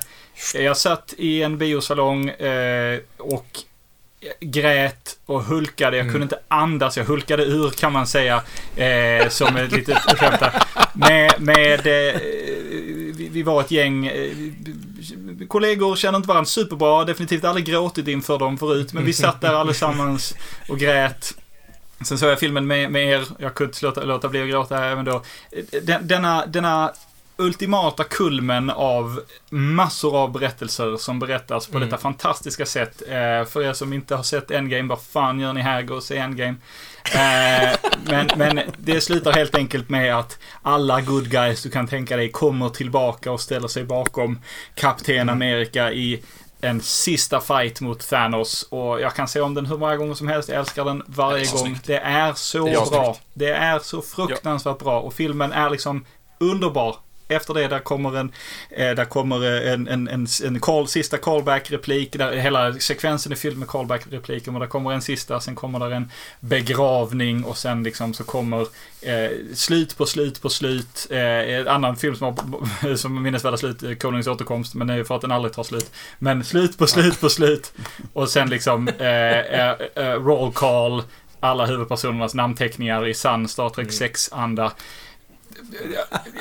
Jag 0.55 0.77
satt 0.77 1.15
i 1.19 1.43
en 1.43 1.59
biosalong 1.59 2.29
eh, 2.29 2.99
och 3.19 3.47
grät 4.41 5.17
och 5.27 5.43
hulkade. 5.45 5.97
Jag 5.97 6.05
Mm. 6.05 6.13
kunde 6.13 6.25
inte 6.25 6.39
andas. 6.49 6.97
Jag 6.97 7.05
hulkade 7.05 7.43
ur 7.45 7.71
kan 7.71 7.93
man 7.93 8.07
säga. 8.07 8.43
Eh, 8.77 9.29
som 9.29 9.57
ett 9.57 9.73
litet 9.73 9.99
skämt. 9.99 10.43
Med, 10.95 11.33
med 11.39 11.87
eh, 11.87 12.21
vi, 13.17 13.29
vi 13.29 13.43
var 13.43 13.61
ett 13.61 13.71
gäng 13.71 14.07
eh, 14.07 14.33
kollegor, 15.49 15.97
känner 15.97 16.17
inte 16.17 16.29
varandra 16.29 16.47
superbra. 16.47 17.05
Definitivt 17.05 17.45
aldrig 17.45 17.67
gråtit 17.67 18.09
inför 18.09 18.39
dem 18.39 18.59
förut. 18.59 18.93
Men 18.93 19.05
vi 19.05 19.13
satt 19.13 19.41
där 19.41 19.55
allesammans 19.55 20.35
och 20.69 20.79
grät. 20.79 21.35
Sen 22.05 22.19
såg 22.19 22.31
jag 22.31 22.41
filmen 22.41 22.67
med, 22.67 22.91
med 22.93 23.05
er. 23.05 23.25
Jag 23.39 23.55
kunde 23.55 23.71
inte 23.71 23.87
låta, 23.87 24.05
låta 24.05 24.29
bli 24.29 24.43
att 24.43 24.49
gråta 24.49 24.85
även 24.85 25.05
då. 25.05 25.23
Den, 25.83 26.09
denna, 26.09 26.47
denna 26.47 26.93
ultimata 27.37 28.05
kulmen 28.05 28.71
av 28.71 29.21
massor 29.51 30.17
av 30.17 30.33
berättelser 30.33 30.97
som 30.97 31.19
berättas 31.19 31.67
på 31.67 31.77
Mm. 31.77 31.89
detta 31.89 32.03
fantastiska 32.03 32.67
sätt. 32.67 33.03
Eh, 33.09 33.45
för 33.49 33.63
er 33.63 33.73
som 33.73 33.93
inte 33.93 34.15
har 34.17 34.23
sett 34.23 34.51
Endgame, 34.51 34.89
vad 34.89 35.03
fan 35.03 35.41
gör 35.41 35.53
ni 35.53 35.61
här? 35.61 35.83
Gå 35.83 35.95
och 35.95 36.03
se 36.03 36.17
Endgame. 36.19 36.55
Eh, 37.15 37.79
men, 38.05 38.31
men 38.37 38.61
det 38.79 39.01
slutar 39.01 39.33
helt 39.33 39.55
enkelt 39.55 39.89
med 39.89 40.17
att 40.19 40.39
alla 40.63 41.01
good 41.01 41.31
guys 41.31 41.63
du 41.63 41.71
kan 41.71 41.87
tänka 41.89 42.17
dig 42.17 42.31
kommer 42.31 42.69
tillbaka 42.69 43.33
och 43.33 43.41
ställer 43.41 43.69
sig 43.69 43.85
bakom 43.85 44.41
Kapten 44.75 45.29
Amerika 45.29 45.93
i 45.93 46.23
en 46.61 46.81
sista 46.81 47.41
fight 47.41 47.81
mot 47.81 48.09
Thanos. 48.09 48.63
Och 48.71 49.01
jag 49.01 49.15
kan 49.15 49.29
se 49.29 49.41
om 49.41 49.55
den 49.55 49.67
hur 49.67 49.79
många 49.79 49.97
gånger 49.97 50.15
som 50.15 50.29
helst. 50.29 50.49
Jag 50.49 50.59
älskar 50.59 50.85
den 50.85 51.03
varje 51.07 51.45
Det 51.45 51.51
gång. 51.53 51.59
snyggt. 51.61 51.87
Det 51.87 51.99
är 51.99 52.33
så 52.33 52.65
Det 52.65 52.71
är 52.73 52.91
bra. 52.91 53.05
snyggt. 53.15 53.21
Det 53.35 53.51
är 53.53 53.79
så 53.79 54.03
fruktansvärt 54.03 54.79
bra. 54.79 55.01
Och 55.01 55.15
filmen 55.15 55.53
är 55.53 55.71
liksom 55.71 56.05
underbar. 56.41 56.97
Efter 57.33 57.55
det 57.55 57.69
där 57.69 57.79
kommer 57.79 58.17
en, 58.17 58.33
eh, 58.71 58.91
där 58.91 59.05
kommer 59.05 59.67
eh, 59.67 59.73
en, 59.73 59.89
en, 59.89 60.09
en, 60.09 60.27
en 60.45 60.61
call, 60.61 60.89
sista 60.89 61.19
callback-replik. 61.19 62.13
Där 62.13 62.33
hela 62.33 62.73
sekvensen 62.73 63.33
är 63.33 63.37
fylld 63.37 63.59
med 63.59 63.69
callback-repliker. 63.69 64.55
Och 64.55 64.61
där 64.61 64.67
kommer 64.67 64.93
en 64.93 65.03
sista, 65.03 65.41
sen 65.41 65.55
kommer 65.55 65.79
där 65.79 65.91
en 65.91 66.11
begravning 66.41 67.45
och 67.45 67.59
sen 67.59 67.83
liksom 67.83 68.15
så 68.15 68.25
kommer 68.25 68.61
eh, 69.03 69.31
slut 69.55 69.97
på 69.97 70.07
slut 70.07 70.43
på 70.43 70.49
slut. 70.49 71.07
Eh, 71.11 71.19
en 71.19 71.69
annan 71.69 71.97
film 71.97 72.17
som 72.17 72.27
har 72.27 72.97
som 72.97 73.23
minnesvärda 73.23 73.57
slut, 73.57 73.83
eh, 73.83 73.95
Konungens 73.95 74.27
återkomst, 74.27 74.75
men 74.75 74.87
det 74.87 74.95
är 74.95 75.05
för 75.05 75.15
att 75.15 75.21
den 75.21 75.33
aldrig 75.33 75.55
tar 75.55 75.63
slut. 75.63 75.91
Men 76.19 76.45
slut 76.45 76.79
på 76.79 76.87
slut 76.87 77.21
på 77.21 77.29
slut. 77.29 77.73
Och 78.13 78.29
sen 78.29 78.51
liksom 78.51 78.89
eh, 78.89 80.03
roll 80.03 80.53
call, 80.53 81.03
alla 81.41 81.67
huvudpersonernas 81.67 82.35
namnteckningar 82.35 83.07
i 83.07 83.15
sann 83.15 83.49
Star 83.49 83.69
Trek 83.69 83.89
6-anda. 83.89 84.73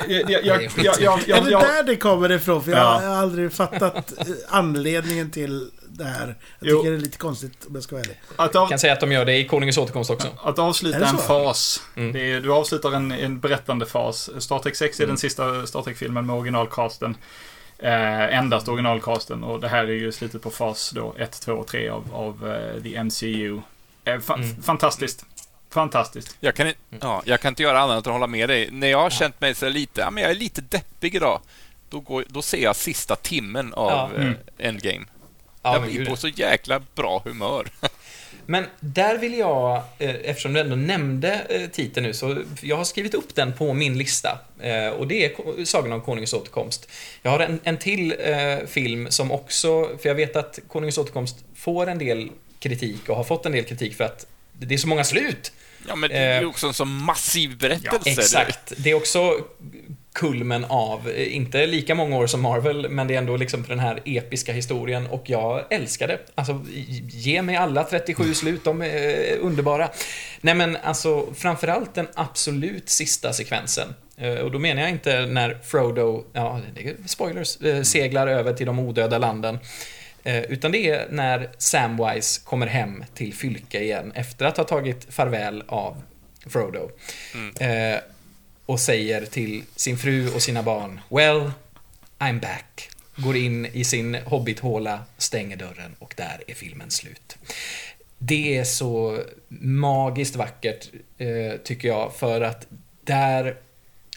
Jag, 0.08 0.30
jag, 0.30 0.44
jag, 0.44 0.62
jag, 0.76 0.94
jag, 1.00 1.18
Är 1.28 1.28
jag, 1.28 1.44
det 1.44 1.50
där 1.50 1.82
det 1.82 1.96
kommer 1.96 2.32
ifrån? 2.32 2.64
För 2.64 2.70
Ja. 2.72 3.02
jag 3.02 3.08
har 3.10 3.16
aldrig 3.16 3.52
fattat 3.52 4.12
eh, 4.18 4.26
anledningen 4.48 5.30
till 5.30 5.70
det 5.88 6.04
här. 6.04 6.26
Jag 6.60 6.70
Jo. 6.70 6.78
tycker 6.78 6.90
det 6.90 6.96
är 6.96 7.00
lite 7.00 7.18
konstigt 7.18 7.66
om 7.68 7.74
jag 7.74 7.84
ska 7.84 7.94
vara 7.96 8.02
ärlig. 8.04 8.20
att, 8.36 8.56
av, 8.56 8.62
Jag 8.62 8.68
kan 8.68 8.78
säga 8.78 8.92
att 8.92 9.00
de 9.00 9.12
gör 9.12 9.24
det 9.24 9.36
i 9.36 9.44
Konungens 9.48 9.78
återkomst 9.78 10.10
också. 10.10 10.28
att 10.44 10.58
avsluta 10.58 11.06
en 11.06 11.18
fas. 11.18 11.82
Mm. 11.96 12.12
Det 12.12 12.20
är, 12.32 12.40
du 12.40 12.52
avslutar 12.52 12.92
en, 12.92 13.12
en 13.12 13.40
berättande 13.40 13.86
fas. 13.86 14.30
Star 14.38 14.58
Trek 14.58 14.76
6 14.76 15.00
är 15.00 15.04
Mm. 15.04 15.10
den 15.10 15.18
sista 15.18 15.66
Star 15.66 15.82
Trek-filmen 15.82 16.26
med 16.26 16.36
originalcasten. 16.36 17.16
Eh, 17.78 18.38
endast 18.38 18.68
originalcasten. 18.68 19.44
Och 19.44 19.60
det 19.60 19.68
här 19.68 19.84
är 19.84 19.92
ju 19.92 20.12
slutet 20.12 20.42
på 20.42 20.50
fas 20.50 20.90
då 20.90 21.14
1, 21.18 21.40
2 21.40 21.52
och 21.52 21.66
3 21.66 21.88
av, 21.88 22.04
av 22.12 22.52
eh, 22.76 22.82
The 22.82 23.04
MCU. 23.04 23.60
Eh, 24.04 24.14
fa- 24.16 24.34
Mm. 24.34 24.62
Fantastiskt. 24.62 25.24
Fantastiskt. 25.72 26.36
Jag 26.40 26.54
kan, 26.54 26.66
i- 26.66 26.74
ja, 27.00 27.22
jag 27.24 27.40
kan 27.40 27.48
inte 27.48 27.62
göra 27.62 27.80
annat 27.80 27.92
än 27.94 27.98
att 27.98 28.06
hålla 28.18 28.26
med 28.26 28.48
dig. 28.48 28.68
När 28.72 28.88
jag 28.88 28.98
har 29.00 29.10
känt 29.10 29.40
mig 29.40 29.54
så 29.54 29.68
lite, 29.68 30.00
ja, 30.00 30.10
men 30.10 30.22
jag 30.22 30.30
är 30.30 30.36
lite 30.36 30.60
deppig 30.60 31.14
idag, 31.14 31.40
då, 31.90 32.00
går, 32.00 32.24
då 32.28 32.42
ser 32.42 32.62
jag 32.62 32.76
sista 32.76 33.16
timmen 33.16 33.74
av 33.74 33.90
Ja. 33.90 34.10
eh, 34.16 34.22
Mm. 34.26 34.34
Endgame. 34.58 35.04
Ja, 35.62 35.72
jag 35.72 35.82
blir 35.82 36.06
på 36.06 36.16
så 36.16 36.28
jäkla 36.28 36.80
bra 36.94 37.22
humör. 37.24 37.66
Men 38.46 38.66
där 38.80 39.18
vill 39.18 39.38
jag, 39.38 39.76
eh, 39.98 40.10
eftersom 40.24 40.52
du 40.52 40.60
ändå 40.60 40.76
nämnde 40.76 41.32
eh, 41.48 41.68
titeln 41.70 42.06
nu, 42.06 42.12
så 42.14 42.42
jag 42.62 42.76
har 42.76 42.84
skrivit 42.84 43.14
upp 43.14 43.34
den 43.34 43.52
på 43.52 43.72
min 43.72 43.98
lista. 43.98 44.38
Och 44.98 45.06
det 45.08 45.24
är 45.24 45.64
Sagan 45.64 45.92
om 45.92 46.00
Konungens 46.00 46.32
återkomst. 46.34 46.90
Jag 47.22 47.30
har 47.30 47.38
en, 47.40 47.60
en 47.64 47.76
till 47.78 48.14
film 48.66 49.10
som 49.10 49.32
också, 49.32 49.88
för 50.02 50.08
jag 50.08 50.14
vet 50.14 50.36
att 50.36 50.58
Konungens 50.68 50.98
återkomst 50.98 51.44
får 51.56 51.86
en 51.86 51.98
del 51.98 52.30
kritik 52.60 53.08
och 53.08 53.16
har 53.16 53.24
fått 53.24 53.46
en 53.46 53.52
del 53.52 53.64
kritik 53.64 53.96
för 53.96 54.04
att 54.04 54.26
det 54.66 54.74
är 54.74 54.78
så 54.78 54.88
många 54.88 55.04
slut. 55.04 55.52
Ja, 55.88 55.96
men 55.96 56.10
det 56.10 56.16
är 56.16 56.40
ju 56.40 56.42
Eh, 56.46 56.48
också 56.50 56.66
en 56.66 56.74
så 56.74 56.84
massiv 56.84 57.58
berättelse. 57.58 58.10
Exakt. 58.10 58.72
Det 58.76 58.90
är 58.90 58.94
också 58.94 59.32
kulmen 60.14 60.64
av, 60.64 61.08
eh, 61.10 61.36
inte 61.36 61.66
lika 61.66 61.94
många 61.94 62.16
år 62.16 62.26
som 62.26 62.40
Marvel, 62.40 62.88
men 62.88 63.06
det 63.08 63.14
är 63.14 63.18
ändå 63.18 63.36
liksom 63.36 63.64
den 63.68 63.78
här 63.78 64.00
episka 64.04 64.52
historien 64.52 65.06
och 65.06 65.22
jag 65.30 65.72
älskar 65.72 66.08
det. 66.08 66.18
Alltså, 66.34 66.64
ge 67.10 67.42
mig 67.42 67.56
alla 67.56 67.84
37 67.84 68.34
slut, 68.34 68.64
de 68.64 68.82
är 68.82 69.36
underbara. 69.40 69.90
Nej 70.40 70.54
men 70.54 70.76
alltså, 70.82 71.34
framförallt 71.34 71.94
den 71.94 72.08
absolut 72.14 72.88
sista 72.88 73.32
sekvensen. 73.32 73.94
Eh, 74.16 74.32
Och 74.34 74.50
då 74.50 74.58
menar 74.58 74.82
jag 74.82 74.90
inte 74.90 75.26
när 75.26 75.58
Frodo, 75.64 76.24
ja, 76.32 76.60
spoilers, 77.06 77.60
eh, 77.60 77.82
seglar 77.82 78.26
över 78.26 78.52
till 78.52 78.66
de 78.66 78.78
odöda 78.78 79.18
landen. 79.18 79.58
Eh, 80.24 80.42
Utan 80.42 80.72
det 80.72 80.88
är 80.90 81.08
när 81.10 81.50
Samwise 81.58 82.40
kommer 82.44 82.66
hem 82.66 83.04
till 83.14 83.34
Fylke 83.34 83.80
igen 83.80 84.12
efter 84.14 84.44
att 84.46 84.56
ha 84.56 84.64
tagit 84.64 85.14
farväl 85.14 85.64
av 85.66 86.02
Frodo. 86.46 86.90
Eh, 87.60 87.98
och 88.66 88.80
säger 88.80 89.26
till 89.26 89.62
sin 89.76 89.98
fru 89.98 90.34
och 90.34 90.42
sina 90.42 90.62
barn 90.62 91.00
Well, 91.08 91.50
I'm 92.18 92.40
back. 92.40 92.90
Går 93.16 93.36
in 93.36 93.66
i 93.66 93.84
sin 93.84 94.14
hobbithåla, 94.14 95.00
stänger 95.18 95.56
dörren 95.56 95.94
och 95.98 96.14
där 96.16 96.42
är 96.46 96.54
filmen 96.54 96.90
slut. 96.90 97.36
Det 98.18 98.58
är 98.58 98.64
så 98.64 99.22
magiskt 99.60 100.36
vackert, 100.36 100.88
eh, 101.18 101.60
tycker 101.64 101.88
jag, 101.88 102.14
för 102.14 102.40
att 102.40 102.66
där 103.04 103.56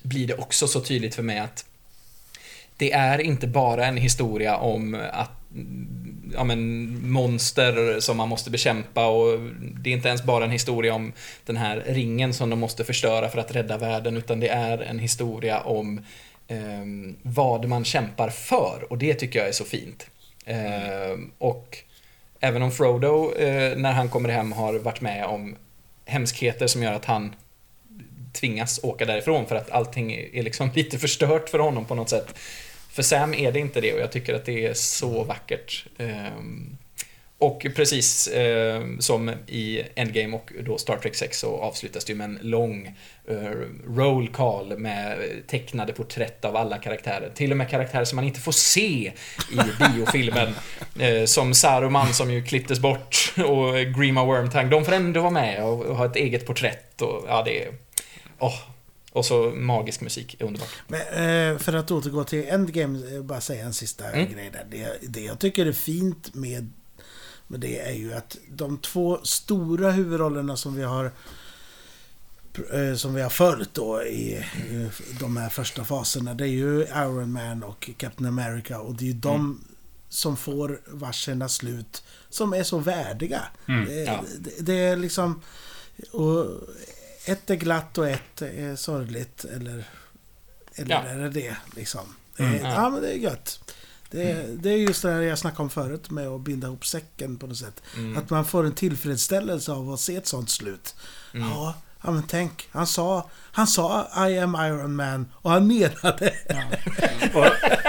blir 0.03 0.27
det 0.27 0.35
också 0.35 0.67
så 0.67 0.81
tydligt 0.81 1.15
för 1.15 1.23
mig 1.23 1.39
att 1.39 1.65
det 2.77 2.91
är 2.91 3.19
inte 3.19 3.47
bara 3.47 3.85
en 3.85 3.97
historia 3.97 4.57
om 4.57 5.03
att 5.11 5.44
ja, 6.33 6.43
men, 6.43 7.11
monster 7.11 7.99
som 7.99 8.17
man 8.17 8.29
måste 8.29 8.49
bekämpa 8.49 9.07
och 9.07 9.39
det 9.59 9.89
är 9.89 9.93
inte 9.93 10.07
ens 10.07 10.23
bara 10.23 10.43
en 10.43 10.51
historia 10.51 10.93
om 10.93 11.13
den 11.45 11.57
här 11.57 11.83
ringen 11.87 12.33
som 12.33 12.49
de 12.49 12.59
måste 12.59 12.83
förstöra 12.83 13.29
för 13.29 13.39
att 13.39 13.55
rädda 13.55 13.77
världen 13.77 14.17
utan 14.17 14.39
det 14.39 14.49
är 14.49 14.77
en 14.77 14.99
historia 14.99 15.59
om 15.59 16.01
eh, 16.47 16.57
vad 17.21 17.67
man 17.67 17.85
kämpar 17.85 18.29
för 18.29 18.85
och 18.89 18.97
det 18.97 19.13
tycker 19.13 19.39
jag 19.39 19.47
är 19.47 19.51
så 19.51 19.65
fint. 19.65 20.07
Eh, 20.45 21.19
och 21.37 21.77
även 22.39 22.61
om 22.61 22.71
Frodo 22.71 23.33
eh, 23.35 23.77
när 23.77 23.91
han 23.91 24.09
kommer 24.09 24.29
hem 24.29 24.51
har 24.51 24.73
varit 24.73 25.01
med 25.01 25.25
om 25.25 25.55
hemskheter 26.05 26.67
som 26.67 26.83
gör 26.83 26.93
att 26.93 27.05
han 27.05 27.35
tvingas 28.33 28.79
åka 28.83 29.05
därifrån 29.05 29.45
för 29.45 29.55
att 29.55 29.71
allting 29.71 30.13
är 30.13 30.43
liksom 30.43 30.69
lite 30.75 30.99
förstört 30.99 31.49
för 31.49 31.59
honom 31.59 31.85
på 31.85 31.95
något 31.95 32.09
sätt. 32.09 32.35
För 32.95 33.03
Sam 33.03 33.33
är 33.33 33.51
det 33.51 33.59
inte 33.59 33.81
det 33.81 33.93
och 33.93 33.99
jag 33.99 34.11
tycker 34.11 34.33
att 34.33 34.45
det 34.45 34.65
är 34.65 34.73
så 34.73 35.23
vackert. 35.23 35.85
Ehm, 35.97 36.77
Och 37.37 37.65
precis 37.75 38.27
eh, 38.27 38.83
som 38.99 39.31
i 39.47 39.81
Endgame 39.95 40.35
och 40.35 40.51
då 40.65 40.77
Star 40.77 40.97
Trek 40.97 41.15
6 41.15 41.39
så 41.39 41.57
avslutas 41.57 42.05
det 42.05 42.13
ju 42.13 42.17
med 42.17 42.25
en 42.25 42.39
lång 42.41 42.95
eh, 43.27 43.35
roll 43.95 44.27
call 44.27 44.77
med 44.77 45.17
tecknade 45.47 45.93
porträtt 45.93 46.45
av 46.45 46.55
alla 46.55 46.77
karaktärer. 46.77 47.31
Till 47.35 47.51
och 47.51 47.57
med 47.57 47.69
karaktärer 47.69 48.05
som 48.05 48.15
man 48.15 48.25
inte 48.25 48.39
får 48.39 48.51
se 48.51 49.11
i 49.51 49.59
biofilmen. 49.79 50.55
Eh, 50.99 51.25
som 51.25 51.53
Saruman 51.53 52.13
som 52.13 52.31
ju 52.31 52.43
klipptes 52.43 52.79
bort 52.79 53.33
och 53.37 53.75
Grima 53.99 54.25
Wormtang. 54.25 54.69
De 54.69 54.85
får 54.85 54.91
ändå 54.91 55.21
vara 55.21 55.31
med 55.31 55.63
och, 55.63 55.85
och 55.85 55.95
ha 55.97 56.05
ett 56.05 56.15
eget 56.15 56.45
porträtt. 56.45 57.01
Och, 57.01 57.25
ja, 57.27 57.43
det 57.45 57.63
är... 57.63 57.73
åh. 58.39 58.59
Och 59.15 59.25
så 59.25 59.51
magisk 59.55 60.01
musik, 60.01 60.35
underbart. 60.39 60.69
Men, 60.87 61.01
eh, 61.01 61.57
för 61.59 61.73
att 61.73 61.91
återgå 61.91 62.23
till 62.23 62.45
Endgame, 62.47 63.15
eh, 63.15 63.21
bara 63.21 63.41
säga 63.41 63.65
en 63.65 63.73
sista 63.73 64.11
Mm. 64.11 64.31
grej 64.33 64.49
där. 64.53 64.65
Det, 64.71 64.97
det 65.09 65.21
jag 65.21 65.39
tycker 65.39 65.65
är 65.65 65.71
fint 65.71 66.33
med, 66.35 66.69
med 67.47 67.59
det 67.59 67.79
är 67.79 67.93
ju 67.93 68.13
att 68.13 68.37
de 68.49 68.77
två 68.77 69.19
stora 69.23 69.91
huvudrollerna 69.91 70.57
som 70.57 70.75
vi 70.75 70.83
har 70.83 71.11
eh, 72.73 72.95
som 72.95 73.13
vi 73.13 73.21
har 73.21 73.29
följt 73.29 73.73
då 73.73 74.03
i, 74.03 74.45
de 75.19 75.37
här 75.37 75.49
första 75.49 75.85
faserna. 75.85 76.33
Det 76.33 76.43
är 76.43 76.47
ju 76.47 76.81
Iron 76.81 77.31
Man 77.31 77.63
och 77.63 77.89
Captain 77.97 78.27
America 78.29 78.79
och 78.79 78.95
det 78.95 79.03
är 79.03 79.07
ju 79.07 79.13
de 79.13 79.35
Mm. 79.35 79.61
som 80.09 80.37
får 80.37 80.81
varsina 80.87 81.49
slut 81.49 82.03
som 82.29 82.53
är 82.53 82.63
så 82.63 82.77
värdiga. 82.77 83.41
Mm, 83.67 83.85
det, 83.85 84.03
ja. 84.03 84.23
det, 84.39 84.51
det 84.65 84.73
är 84.79 84.95
liksom... 84.95 85.41
Och 86.11 86.45
ett 87.25 87.49
är 87.49 87.55
glatt 87.55 87.97
och 87.97 88.07
ett 88.09 88.41
är 88.41 88.75
sorgligt. 88.75 89.45
Eller, 89.45 89.83
eller 90.75 90.95
Ja. 90.95 91.01
är 91.03 91.17
det 91.17 91.29
det 91.29 91.55
liksom? 91.75 92.15
Mm. 92.37 92.55
Ja, 92.65 92.89
men 92.89 93.01
det 93.01 93.09
är 93.11 93.17
gött. 93.17 93.59
Det, 94.11 94.31
är- 94.31 94.47
det 94.47 94.69
är 94.69 94.77
just 94.77 95.01
det 95.01 95.11
här 95.11 95.21
jag 95.21 95.39
snackade 95.39 95.61
om 95.63 95.69
förut 95.69 96.09
med 96.09 96.27
att 96.27 96.41
binda 96.41 96.67
ihop 96.67 96.85
säcken 96.85 97.37
på 97.37 97.47
något 97.47 97.57
sätt. 97.57 97.81
Mm. 97.97 98.17
Att 98.17 98.29
man 98.29 98.45
får 98.45 98.65
en 98.65 98.75
tillfredsställelse 98.75 99.71
av 99.71 99.93
att 99.93 99.99
se 99.99 100.15
ett 100.15 100.27
sånt 100.27 100.49
slut. 100.49 100.95
Mm. 101.33 101.47
Ja, 101.49 101.73
ja, 102.05 102.11
men 102.11 102.23
tänk. 102.27 102.67
Han 102.71 102.87
sa, 102.87 103.29
han 103.51 103.67
sa 103.67 104.07
I 104.29 104.39
am 104.39 104.55
Iron 104.55 104.95
Man 104.95 105.27
och 105.33 105.51
han 105.51 105.67
menade 105.67 106.33
Och, 107.33 107.45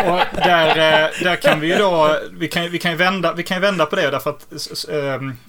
och 0.07 0.21
där, 0.35 0.69
eh, 0.69 1.11
där 1.23 1.37
kan 1.37 1.61
vi 1.61 1.67
ju 1.67 1.77
då, 1.77 2.19
vi 2.33 2.49
kan, 2.49 2.71
vi 2.71 2.79
kan 2.79 2.91
ju 2.91 2.97
vända, 2.97 3.33
vi 3.33 3.43
kan 3.43 3.57
ju 3.57 3.61
vända 3.61 3.87
på 3.87 3.97
det 3.97 4.11
därför 4.11 4.31
att 4.31 4.47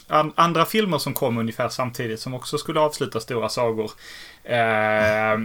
an- 0.07 0.33
andra 0.35 0.65
filmer 0.65 0.97
som 0.97 1.13
kom 1.13 1.37
ungefär 1.37 1.69
samtidigt 1.69 2.19
som 2.19 2.33
också 2.33 2.57
skulle 2.57 2.79
avsluta 2.79 3.19
stora 3.19 3.49
sagor. 3.49 3.91
Eh, 4.43 5.37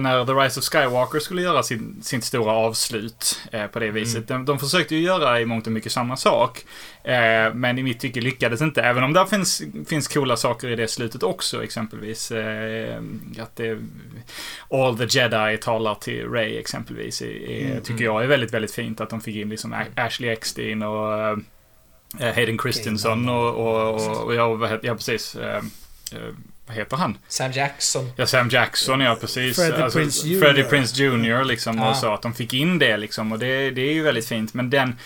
när 0.00 0.26
The 0.26 0.32
Rise 0.32 0.60
of 0.60 0.64
Skywalker 0.64 1.18
skulle 1.18 1.42
göra 1.42 1.62
sin, 1.62 2.02
sin 2.02 2.22
stora 2.22 2.52
avslut 2.52 3.40
eh, 3.52 3.66
på 3.66 3.78
det 3.78 3.90
viset. 3.90 4.28
De, 4.28 4.44
de 4.44 4.58
försökte 4.58 4.94
ju 4.96 5.02
göra 5.02 5.40
i 5.40 5.46
mångt 5.46 5.66
och 5.66 5.72
mycket 5.72 5.92
samma 5.92 6.16
sak. 6.16 6.64
Eh, 7.04 7.54
men 7.54 7.78
i 7.78 7.82
mitt 7.82 8.00
tycke 8.00 8.20
lyckades 8.20 8.60
inte. 8.60 8.82
Även 8.82 9.04
om 9.04 9.12
där 9.12 9.24
finns, 9.24 9.62
finns 9.88 10.08
coola 10.08 10.36
saker 10.36 10.68
i 10.68 10.76
det 10.76 10.88
slutet 10.88 11.22
också. 11.22 11.64
Exempelvis 11.64 12.30
att 13.42 13.56
det, 13.56 13.78
All 14.70 14.98
the 14.98 15.18
Jedi 15.18 15.58
talar 15.58 15.94
till 15.94 16.28
Ray 16.30 16.56
exempelvis. 16.58 17.22
Är, 17.22 17.50
är, 17.50 17.80
tycker 17.80 18.04
jag 18.04 18.22
är 18.22 18.26
väldigt, 18.26 18.54
väldigt 18.54 18.74
fint. 18.74 19.00
Att 19.00 19.10
de 19.10 19.20
fick 19.20 19.36
in 19.36 19.48
liksom 19.48 19.72
A- 19.72 19.86
Ashley 19.96 20.30
Eckstein 20.30 20.82
och 20.82 21.18
eh, 22.20 22.34
Hayden 22.34 22.58
Christensen 22.58 23.28
och, 23.28 23.54
och, 23.54 23.94
och, 23.94 24.24
och 24.24 24.34
ja, 24.34 24.54
vad 24.54 24.70
heter, 24.70 24.86
ja, 24.86 24.94
precis. 24.94 25.34
Eh, 25.36 25.56
eh, 25.56 25.62
vad 26.66 26.76
heter 26.76 26.96
han? 26.96 27.18
Sam 27.28 27.52
Jackson. 27.52 28.10
Ja, 28.16 28.26
Sam 28.26 28.48
Jackson, 28.48 29.00
ja 29.00 29.16
precis. 29.20 29.56
Freddie 29.56 29.90
Prinze 29.90 30.28
Jr. 30.28 30.40
Freddie 30.40 30.64
Prinze 30.64 31.02
Jr. 31.02 31.44
liksom. 31.44 31.78
Ja. 31.78 31.90
Och 31.90 31.96
så 31.96 32.14
att 32.14 32.22
de 32.22 32.34
fick 32.34 32.54
in 32.54 32.78
det 32.78 32.96
liksom. 32.96 33.32
Och 33.32 33.38
det, 33.38 33.70
det 33.70 33.80
är 33.80 33.92
ju 33.92 34.02
väldigt 34.02 34.26
fint. 34.28 34.54
Men 34.54 34.70
den, 34.70 34.96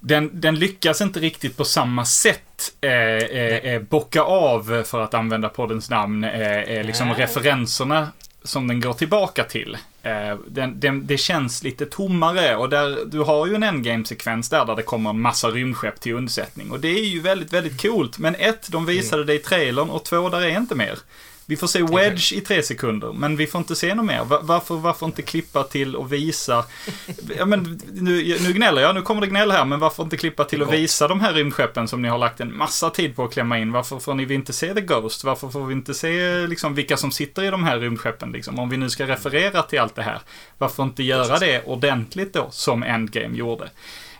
den, 0.00 0.40
den 0.40 0.54
lyckas 0.58 1.00
inte 1.00 1.20
riktigt 1.20 1.56
på 1.56 1.64
samma 1.64 2.04
sätt 2.04 2.74
eh, 2.80 2.90
eh, 2.90 3.74
eh, 3.74 3.82
bocka 3.82 4.22
av, 4.22 4.84
för 4.86 5.00
att 5.00 5.14
använda 5.14 5.48
poddens 5.48 5.90
namn, 5.90 6.24
eh, 6.24 6.62
eh, 6.62 6.86
liksom 6.86 7.08
Nej. 7.08 7.16
referenserna 7.16 8.08
som 8.42 8.68
den 8.68 8.80
går 8.80 8.92
tillbaka 8.92 9.44
till. 9.44 9.76
Eh, 10.02 10.36
den, 10.48 10.80
den, 10.80 11.06
det 11.06 11.16
känns 11.16 11.62
lite 11.62 11.86
tommare 11.86 12.56
och 12.56 12.68
där, 12.68 12.98
du 13.06 13.20
har 13.20 13.46
ju 13.46 13.54
en 13.54 13.62
endgame-sekvens 13.62 14.48
där, 14.48 14.64
där 14.64 14.76
det 14.76 14.82
kommer 14.82 15.10
en 15.10 15.20
massa 15.20 15.48
rymdskepp 15.48 16.00
till 16.00 16.14
undsättning. 16.14 16.70
Och 16.70 16.80
det 16.80 16.88
är 16.88 17.04
ju 17.04 17.20
väldigt, 17.20 17.52
väldigt 17.52 17.82
coolt. 17.82 18.18
Men 18.18 18.34
ett, 18.34 18.68
de 18.70 18.86
visade 18.86 19.24
det 19.24 19.34
i 19.34 19.38
trailern 19.38 19.90
och 19.90 20.04
två, 20.04 20.28
där 20.28 20.40
är 20.40 20.56
inte 20.56 20.74
mer. 20.74 20.98
Vi 21.48 21.56
får 21.56 21.66
se 21.66 21.82
Wedge 21.82 22.32
i 22.32 22.40
tre 22.40 22.62
sekunder, 22.62 23.12
men 23.12 23.36
vi 23.36 23.46
får 23.46 23.58
inte 23.58 23.76
se 23.76 23.94
något 23.94 24.06
mer. 24.06 24.24
Va- 24.24 24.40
Varför, 24.42 24.74
varför 24.74 25.06
inte 25.06 25.22
klippa 25.22 25.62
till 25.62 25.96
och 25.96 26.12
visa... 26.12 26.64
Ja, 27.38 27.44
men 27.46 27.80
nu, 27.92 28.38
nu 28.40 28.52
gnäller 28.52 28.82
jag, 28.82 28.94
nu 28.94 29.02
kommer 29.02 29.20
det 29.20 29.26
gnäll 29.26 29.50
här, 29.50 29.64
men 29.64 29.78
varför 29.80 30.02
inte 30.02 30.16
klippa 30.16 30.44
till 30.44 30.62
och 30.62 30.72
visa 30.72 31.08
de 31.08 31.20
här 31.20 31.32
rymdskeppen 31.32 31.88
som 31.88 32.02
ni 32.02 32.08
har 32.08 32.18
lagt 32.18 32.40
en 32.40 32.56
massa 32.56 32.90
tid 32.90 33.16
på 33.16 33.24
att 33.24 33.32
klämma 33.32 33.58
in? 33.58 33.72
Varför 33.72 33.98
får 33.98 34.14
ni 34.14 34.34
inte 34.34 34.52
se 34.52 34.74
The 34.74 34.80
Ghost? 34.80 35.24
Varför 35.24 35.48
får 35.48 35.66
vi 35.66 35.72
inte 35.74 35.94
se 35.94 36.46
liksom, 36.46 36.74
vilka 36.74 36.96
som 36.96 37.10
sitter 37.12 37.42
i 37.42 37.50
de 37.50 37.64
här 37.64 37.78
rymdskeppen? 37.78 38.32
Liksom? 38.32 38.58
Om 38.58 38.68
vi 38.70 38.76
nu 38.76 38.90
ska 38.90 39.06
referera 39.06 39.62
till 39.62 39.78
allt 39.80 39.94
det 39.94 40.02
här, 40.02 40.18
varför 40.58 40.82
inte 40.82 41.02
göra 41.02 41.38
det 41.38 41.62
ordentligt 41.64 42.32
då, 42.32 42.48
som 42.50 42.82
Endgame 42.82 43.36
gjorde? 43.38 43.70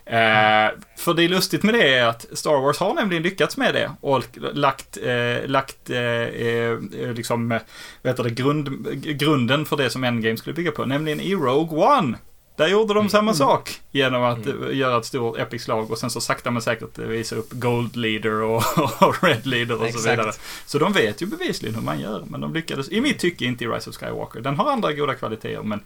Eh, 0.07 0.71
för 0.97 1.15
det 1.15 1.25
är 1.25 1.29
lustigt 1.29 1.63
med 1.63 1.75
det 1.75 1.95
är 1.95 2.07
att 2.07 2.27
Star 2.33 2.61
Wars 2.61 2.79
har 2.79 2.95
nämligen 2.95 3.23
lyckats 3.23 3.57
med 3.57 3.75
det 3.75 3.91
och 4.01 4.25
lagt, 4.53 4.99
eh, 5.03 5.49
lagt 5.49 5.91
eh, 5.91 6.01
eh, 6.01 6.79
liksom, 7.15 7.61
heter 8.05 8.25
det, 8.25 8.31
grund, 8.31 8.87
grunden 9.19 9.67
för 9.67 9.77
det 9.77 9.91
som 9.91 10.05
Endgame 10.05 10.37
skulle 10.37 10.55
bygga 10.55 10.73
på, 10.73 10.85
nämligen 10.85 11.21
i 11.21 11.35
Rogue 11.35 11.87
One. 11.87 12.19
Där 12.57 12.69
gjorde 12.69 12.95
de 12.95 13.09
samma 13.09 13.35
sak 13.35 13.81
genom 13.91 14.23
att 14.23 14.47
eh, 14.47 14.55
göra 14.73 14.99
ett 14.99 15.05
stort 15.05 15.39
epic 15.39 15.63
slag 15.63 15.91
och 15.91 15.99
sen 15.99 16.11
så 16.11 16.21
sakta 16.21 16.51
men 16.51 16.63
säkert 16.63 16.99
visa 16.99 17.37
upp 17.37 17.49
Gold 17.51 17.97
Leader 17.97 18.43
och, 18.43 18.63
och 19.03 19.25
Red 19.25 19.47
Leader 19.47 19.75
och 19.75 19.81
så 19.81 19.87
Exakt. 19.87 20.07
vidare. 20.07 20.33
Så 20.67 20.79
de 20.79 20.93
vet 20.93 21.23
ju 21.23 21.27
bevisligen 21.27 21.75
hur 21.75 21.83
man 21.83 22.01
gör, 22.01 22.25
men 22.27 22.41
de 22.41 22.55
lyckades, 22.55 22.91
i 22.91 23.01
mitt 23.01 23.19
tycke, 23.19 23.45
inte 23.45 23.65
i 23.65 23.67
Rise 23.67 23.91
of 23.91 23.97
Skywalker. 23.97 24.41
Den 24.41 24.57
har 24.57 24.73
andra 24.73 24.93
goda 24.93 25.15
kvaliteter, 25.15 25.63
men 25.63 25.81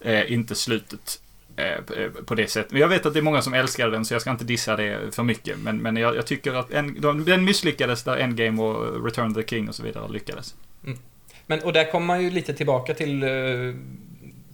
eh, 0.00 0.32
inte 0.32 0.54
slutet 0.54 1.20
Eh, 1.60 2.08
på- 2.26 2.34
det 2.34 2.50
sättet. 2.50 2.78
Jag 2.78 2.88
vet 2.88 3.06
att 3.06 3.12
det 3.12 3.20
är 3.20 3.22
många 3.22 3.42
som 3.42 3.54
älskar 3.54 3.88
den, 3.90 4.04
så 4.04 4.14
jag 4.14 4.20
ska 4.20 4.30
inte 4.30 4.44
dissa 4.44 4.76
det 4.76 5.14
för 5.14 5.22
mycket. 5.22 5.58
Men, 5.58 5.78
men 5.78 5.96
jag, 5.96 6.16
jag 6.16 6.26
tycker 6.26 6.54
att 6.54 6.70
en, 6.72 7.00
den 7.24 7.44
misslyckades 7.44 8.02
där 8.02 8.16
Endgame 8.16 8.62
och 8.62 9.04
Return 9.04 9.30
of 9.30 9.36
the 9.36 9.46
King 9.56 9.68
och 9.68 9.74
så 9.74 9.82
vidare 9.82 10.12
lyckades. 10.12 10.54
Mm. 10.84 10.98
Men, 11.46 11.60
och 11.62 11.72
där 11.72 11.90
kommer 11.90 12.06
man 12.06 12.22
ju 12.22 12.30
lite 12.30 12.54
tillbaka 12.54 12.94
till, 12.94 13.22
eh, 13.22 13.28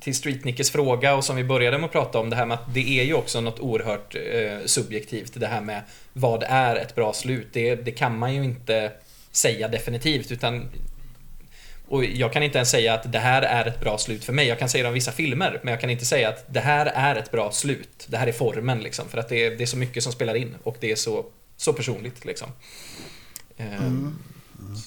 till 0.00 0.14
Streetnickes 0.14 0.70
fråga 0.70 1.14
och 1.14 1.24
som 1.24 1.36
vi 1.36 1.44
började 1.44 1.78
med 1.78 1.86
att 1.86 1.92
prata 1.92 2.18
om 2.18 2.30
det 2.30 2.36
här 2.36 2.46
med 2.46 2.54
att 2.54 2.74
det 2.74 3.00
är 3.00 3.04
ju 3.04 3.14
också 3.14 3.40
något 3.40 3.60
oerhört 3.60 4.14
eh, 4.14 4.66
subjektivt 4.66 5.32
det 5.34 5.46
här 5.46 5.60
med 5.60 5.82
vad 6.12 6.42
är 6.42 6.76
ett 6.76 6.94
bra 6.94 7.12
slut? 7.12 7.46
Det, 7.52 7.74
det 7.74 7.90
kan 7.90 8.18
man 8.18 8.34
ju 8.34 8.44
inte 8.44 8.92
säga 9.30 9.68
definitivt 9.68 10.32
utan 10.32 10.68
och 11.88 12.04
jag 12.04 12.32
kan 12.32 12.42
inte 12.42 12.58
ens 12.58 12.70
säga 12.70 12.94
att 12.94 13.12
det 13.12 13.18
här 13.18 13.42
är 13.42 13.64
ett 13.66 13.80
bra 13.80 13.98
slut 13.98 14.24
för 14.24 14.32
mig. 14.32 14.46
Jag 14.48 14.58
kan 14.58 14.68
säga 14.68 14.82
det 14.82 14.88
om 14.88 14.94
vissa 14.94 15.12
filmer, 15.12 15.60
men 15.62 15.70
jag 15.72 15.80
kan 15.80 15.90
inte 15.90 16.04
säga 16.04 16.28
att 16.28 16.44
det 16.54 16.60
här 16.60 16.86
är 16.86 17.16
ett 17.16 17.30
bra 17.30 17.52
slut. 17.52 18.06
Det 18.08 18.16
här 18.16 18.26
är 18.26 18.32
formen 18.32 18.78
liksom, 18.80 19.08
för 19.08 19.18
att 19.18 19.28
det 19.28 19.46
är, 19.46 19.50
det 19.50 19.62
är 19.64 19.66
så 19.66 19.76
mycket 19.76 20.02
som 20.02 20.12
spelar 20.12 20.34
in 20.34 20.54
och 20.62 20.76
det 20.80 20.92
är 20.92 20.96
så, 20.96 21.26
så 21.56 21.72
personligt 21.72 22.24
liksom. 22.24 22.48
Ehm, 23.56 24.18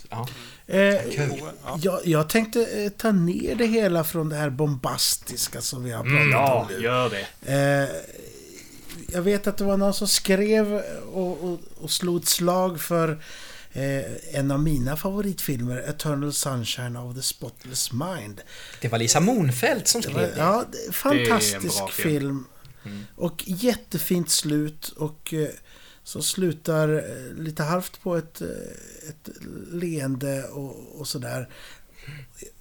ja. 0.10 0.28
Eh. 0.68 0.78
Ja. 0.78 1.80
jag, 1.82 2.00
jag 2.06 2.30
tänkte 2.30 2.66
eh, 2.84 2.90
ta 2.90 3.12
ner 3.12 3.56
det 3.56 3.66
hela 3.66 4.04
från 4.04 4.30
det 4.30 4.36
här 4.36 4.50
bombastiska 4.50 5.62
som 5.62 5.84
vi 5.84 5.92
har 5.92 6.04
pratat 6.04 6.20
Mm, 6.22 6.32
ja, 6.32 6.54
om 6.54 6.68
nu. 6.78 6.84
gör 6.84 7.10
det. 7.10 7.28
Eh, 7.54 7.90
jag 9.14 9.22
vet 9.22 9.48
att 9.48 9.58
det 9.58 9.64
var 9.64 9.78
någon 9.78 9.94
som 9.94 10.08
skrev 10.08 10.74
och, 11.14 11.44
och, 11.44 11.60
och 11.82 11.92
slog 11.92 12.22
ett 12.22 12.28
slag 12.28 12.82
för 12.82 13.18
eh, 13.80 14.40
en 14.40 14.52
av 14.52 14.60
mina 14.64 14.98
favoritfilmer, 14.98 15.78
Eternal 15.78 16.34
Sunshine 16.34 16.96
of 17.00 17.16
the 17.16 17.22
Spotless 17.22 17.92
Mind. 17.92 18.42
Det 18.82 18.88
var 18.88 18.98
Lisa 19.00 19.20
Monfeldt 19.20 19.88
som 19.88 20.02
Det 20.02 20.08
skrev 20.08 20.22
var, 20.22 20.28
det. 20.28 20.34
ja, 20.38 20.66
det 20.72 20.94
fantastisk 20.94 21.78
bra 21.78 21.88
film. 21.88 22.20
film. 22.20 22.46
Mm. 22.86 23.06
Och 23.16 23.44
jättefint 23.48 24.30
slut 24.30 24.88
och 24.88 25.34
eh, 25.34 25.48
som 26.04 26.24
slutar 26.24 26.90
eh, 26.90 27.34
lite 27.44 27.64
halvt 27.64 28.02
på 28.02 28.16
ett, 28.18 28.42
eh, 28.42 28.48
ett 29.10 29.30
leende 29.72 30.44
och, 30.44 31.00
och 31.00 31.08
sådär. 31.08 31.50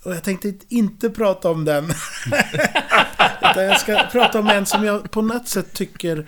Och 0.02 0.14
jag 0.14 0.24
tänkte 0.24 0.54
inte 0.68 1.10
prata 1.10 1.50
om 1.50 1.64
den. 1.64 1.84
Utan 3.40 3.64
jag 3.64 3.80
ska 3.80 4.06
prata 4.12 4.38
om 4.38 4.48
en 4.48 4.66
som 4.66 4.84
jag 4.84 5.10
på 5.10 5.22
något 5.22 5.48
sätt 5.48 5.72
tycker 5.72 6.16
eh, 6.18 6.24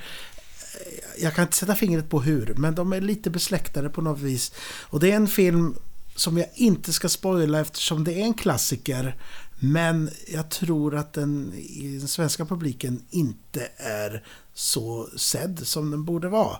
jag 1.23 1.35
kan 1.35 1.43
inte 1.43 1.57
sätta 1.57 1.75
fingret 1.75 2.11
på 2.11 2.21
hur, 2.21 2.55
men 2.57 2.75
de 2.75 2.93
är 2.93 3.01
lite 3.01 3.31
besläktade 3.31 3.91
på 3.91 4.03
något 4.03 4.21
vis. 4.21 4.53
Och 4.83 5.01
det 5.01 5.13
är 5.13 5.17
en 5.17 5.29
film 5.29 5.75
som 6.17 6.39
jag 6.39 6.47
inte 6.55 6.93
ska 6.93 7.09
spoila 7.09 7.61
eftersom 7.61 8.05
det 8.05 8.13
är 8.13 8.25
en 8.25 8.35
klassiker. 8.35 9.17
Men 9.61 10.11
jag 10.29 10.51
tror 10.51 10.95
att 10.95 11.13
den 11.13 11.53
i 11.55 11.99
den 11.99 12.09
svenska 12.09 12.45
publiken 12.45 13.03
inte 13.11 13.69
är 13.77 14.25
så 14.55 15.09
sedd 15.17 15.61
som 15.67 15.91
den 15.91 16.05
borde 16.05 16.29
vara. 16.29 16.59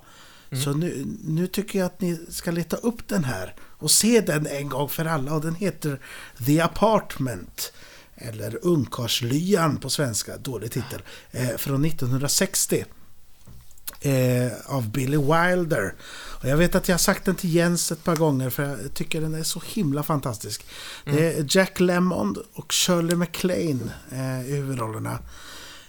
Så 0.65 0.73
nu, 0.73 1.07
nu 1.25 1.47
tycker 1.47 1.79
jag 1.79 1.87
att 1.87 2.01
ni 2.01 2.21
ska 2.29 2.51
leta 2.51 2.77
upp 2.77 3.09
den 3.09 3.25
här 3.25 3.55
och 3.61 3.91
se 3.91 4.21
den 4.21 4.47
en 4.47 4.69
gång 4.69 4.89
för 4.89 5.05
alla. 5.05 5.35
Och 5.35 5.41
den 5.41 5.55
heter 5.55 6.01
The 6.47 6.61
Apartment. 6.61 7.73
Eller 8.15 8.59
Ungkarlslyan 8.63 9.77
på 9.77 9.91
svenska, 9.91 10.37
dålig 10.37 10.73
titel. 10.73 11.03
Eh, 11.31 11.57
från 11.57 11.85
1960 11.85 12.85
eh, 14.01 14.53
av 14.67 14.91
Billy 14.91 15.17
Wilder. 15.17 15.95
Och 16.41 16.49
jag 16.49 16.57
vet 16.57 16.75
att 16.75 16.89
jag 16.89 16.95
har 16.95 16.99
sagt 16.99 17.25
den 17.25 17.35
till 17.35 17.55
Jens 17.55 17.93
ett 17.93 18.05
par 18.05 18.17
gånger 18.17 18.51
för 18.51 18.63
jag 18.63 18.95
tycker 18.95 19.21
den 19.21 19.35
är 19.35 19.43
så 19.43 19.63
himla 19.67 20.03
fantastisk. 20.03 20.67
Det 21.05 21.39
är 21.39 21.47
Jack 21.49 21.81
Lemmon 21.81 22.37
och 22.53 22.73
Shirley 22.73 23.17
MacLaine 23.17 23.91
eh, 24.13 24.51
i 24.51 24.53
huvudrollerna. 24.57 25.19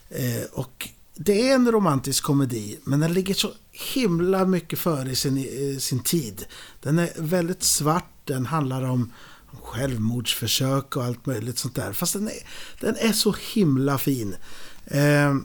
Eh, 0.09 0.43
och 0.53 0.89
det 1.15 1.49
är 1.49 1.55
en 1.55 1.71
romantisk 1.71 2.23
komedi, 2.23 2.79
men 2.83 2.99
den 2.99 3.13
ligger 3.13 3.33
så 3.33 3.51
himla 3.93 4.45
mycket 4.45 4.79
före 4.79 5.15
sin, 5.15 5.37
eh, 5.37 5.77
sin 5.77 5.99
tid. 5.99 6.45
Den 6.81 6.99
är 6.99 7.09
väldigt 7.17 7.63
svart, 7.63 8.11
den 8.25 8.45
handlar 8.45 8.83
om 8.83 9.13
självmordsförsök 9.63 10.95
och 10.95 11.03
allt 11.03 11.25
möjligt 11.25 11.57
sånt 11.57 11.75
där. 11.75 11.93
Fast 11.93 12.13
den 12.13 12.27
är, 12.27 12.47
den 12.79 12.95
är 12.95 13.13
så 13.13 13.35
himla 13.53 13.97
fin. 13.97 14.35
Eh, 14.85 15.35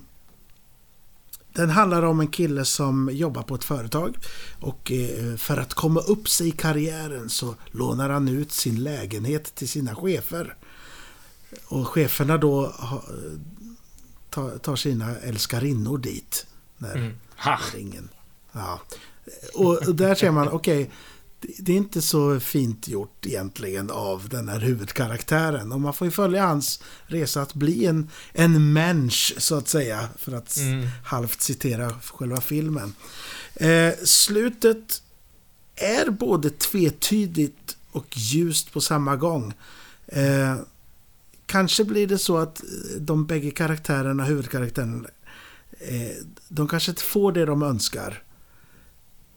den 1.57 1.71
handlar 1.71 2.03
om 2.03 2.21
en 2.21 2.27
kille 2.29 2.65
som 2.65 3.11
jobbar 3.13 3.43
på 3.43 3.55
ett 3.55 3.65
företag 3.65 4.17
och 4.61 4.93
eh, 4.93 5.37
för 5.37 5.57
att 5.57 5.75
komma 5.75 6.01
upp 6.01 6.29
sig 6.29 6.49
i 6.49 6.51
karriären 6.51 7.29
så 7.29 7.55
lånar 7.71 8.09
han 8.11 8.29
ut 8.29 8.53
sin 8.53 8.83
lägenhet 8.83 9.55
till 9.55 9.69
sina 9.69 9.95
chefer. 9.95 10.57
Och 11.67 11.89
cheferna 11.89 12.37
då 12.39 12.73
tar, 14.31 14.77
sina 14.77 15.17
älskarinnor 15.17 15.99
dit. 15.99 16.47
När 16.79 16.95
Mm. 16.97 17.13
Ha. 17.37 17.59
det 17.73 17.79
är 17.79 17.83
ingen. 17.83 18.09
Ja. 18.53 18.81
Och 19.55 19.95
där 19.95 20.15
ser 20.15 20.31
man, 20.31 20.49
okej, 20.49 20.83
det- 20.85 20.91
det 21.59 21.73
är 21.73 21.77
inte 21.77 22.03
så 22.03 22.41
fint 22.41 22.89
gjort 22.89 23.27
egentligen 23.27 23.91
av 23.91 24.29
den 24.29 24.49
här 24.49 24.61
huvudkaraktären. 24.61 25.73
Och 25.73 25.81
man 25.81 25.95
får 25.95 26.07
ju 26.07 26.11
följa 26.11 26.47
hans 26.47 26.83
resa 27.07 27.43
att 27.43 27.55
bli 27.55 27.87
en, 27.87 28.11
en 28.33 28.73
människa, 28.73 29.41
så 29.41 29.55
att 29.55 29.69
säga. 29.69 30.09
För 30.19 30.33
att 30.33 30.57
Mm. 30.57 30.89
halvt 31.05 31.41
citera 31.41 31.93
själva 32.01 32.41
filmen. 32.41 32.95
Eh, 33.55 33.93
slutet 34.05 35.03
är 35.77 36.11
både 36.11 36.51
tvetydigt 36.51 37.77
och 37.91 38.07
ljust 38.17 38.73
på 38.73 38.81
samma 38.81 39.17
gång. 39.17 39.55
Eh, 40.07 40.57
kanske 41.47 41.85
blir 41.85 42.07
det 42.07 42.19
så 42.19 42.39
att 42.39 42.63
de 42.99 43.27
bägge 43.27 43.51
karaktärerna, 43.51 44.25
huvudkaraktärerna, 44.25 45.09
eh, 45.79 46.17
de 46.49 46.69
kanske 46.69 46.91
inte 46.91 47.03
får 47.03 47.33
det 47.33 47.45
de 47.45 47.63
önskar. 47.63 48.23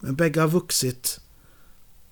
Men 0.00 0.14
bägge 0.14 0.40
har 0.40 0.48
vuxit 0.48 1.19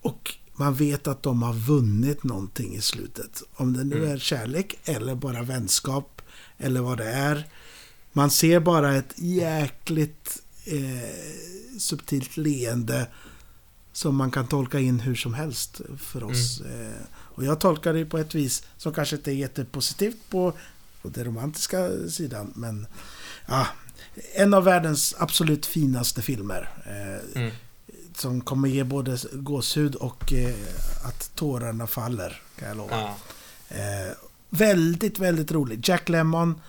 och 0.01 0.35
man 0.55 0.73
vet 0.73 1.07
att 1.07 1.23
de 1.23 1.43
har 1.43 1.53
vunnit 1.53 2.23
någonting 2.23 2.75
i 2.75 2.81
slutet. 2.81 3.41
Om 3.53 3.73
det 3.73 3.83
nu 3.83 3.97
Mm. 3.97 4.11
är 4.11 4.17
kärlek 4.17 4.79
eller 4.85 5.15
bara 5.15 5.43
vänskap 5.43 6.21
eller 6.57 6.81
vad 6.81 6.97
det 6.97 7.09
är. 7.11 7.47
Man 8.13 8.31
ser 8.31 8.59
bara 8.59 8.95
ett 8.95 9.13
jäkligt 9.17 10.41
eh, 10.65 11.79
subtilt 11.79 12.37
leende 12.37 13.07
som 13.93 14.15
man 14.15 14.31
kan 14.31 14.47
tolka 14.47 14.79
in 14.79 14.99
hur 14.99 15.15
som 15.15 15.33
helst 15.33 15.81
för 15.97 16.23
oss. 16.23 16.61
Eh, 16.61 17.01
och 17.11 17.45
jag 17.45 17.59
tolkar 17.59 17.93
det 17.93 18.05
på 18.05 18.17
ett 18.17 18.35
vis 18.35 18.63
som 18.77 18.93
kanske 18.93 19.15
inte 19.15 19.31
är 19.31 19.35
jättepositivt 19.35 20.17
på, 20.29 20.53
på 21.01 21.09
den 21.09 21.23
romantiska 21.25 21.89
sidan. 22.09 22.51
Men 22.55 22.87
ja, 23.47 23.67
en 24.35 24.53
av 24.53 24.63
världens 24.63 25.15
absolut 25.17 25.65
finaste 25.65 26.21
filmer. 26.21 26.69
Eh, 26.85 27.39
Mm. 27.41 27.51
Som 28.19 28.41
kommer 28.41 28.69
ge 28.69 28.83
både 28.83 29.17
gåshud 29.33 29.95
och 29.95 30.33
eh, 30.33 30.53
att 31.03 31.35
tårarna 31.35 31.87
faller, 31.87 32.41
kan 32.59 32.67
jag 32.67 32.77
lova. 32.77 32.99
Ja. 32.99 33.15
Eh, 33.69 34.13
väldigt, 34.49 35.19
väldigt 35.19 35.51
rolig. 35.51 35.89
Jack 35.89 36.09
Lemmon 36.09 36.61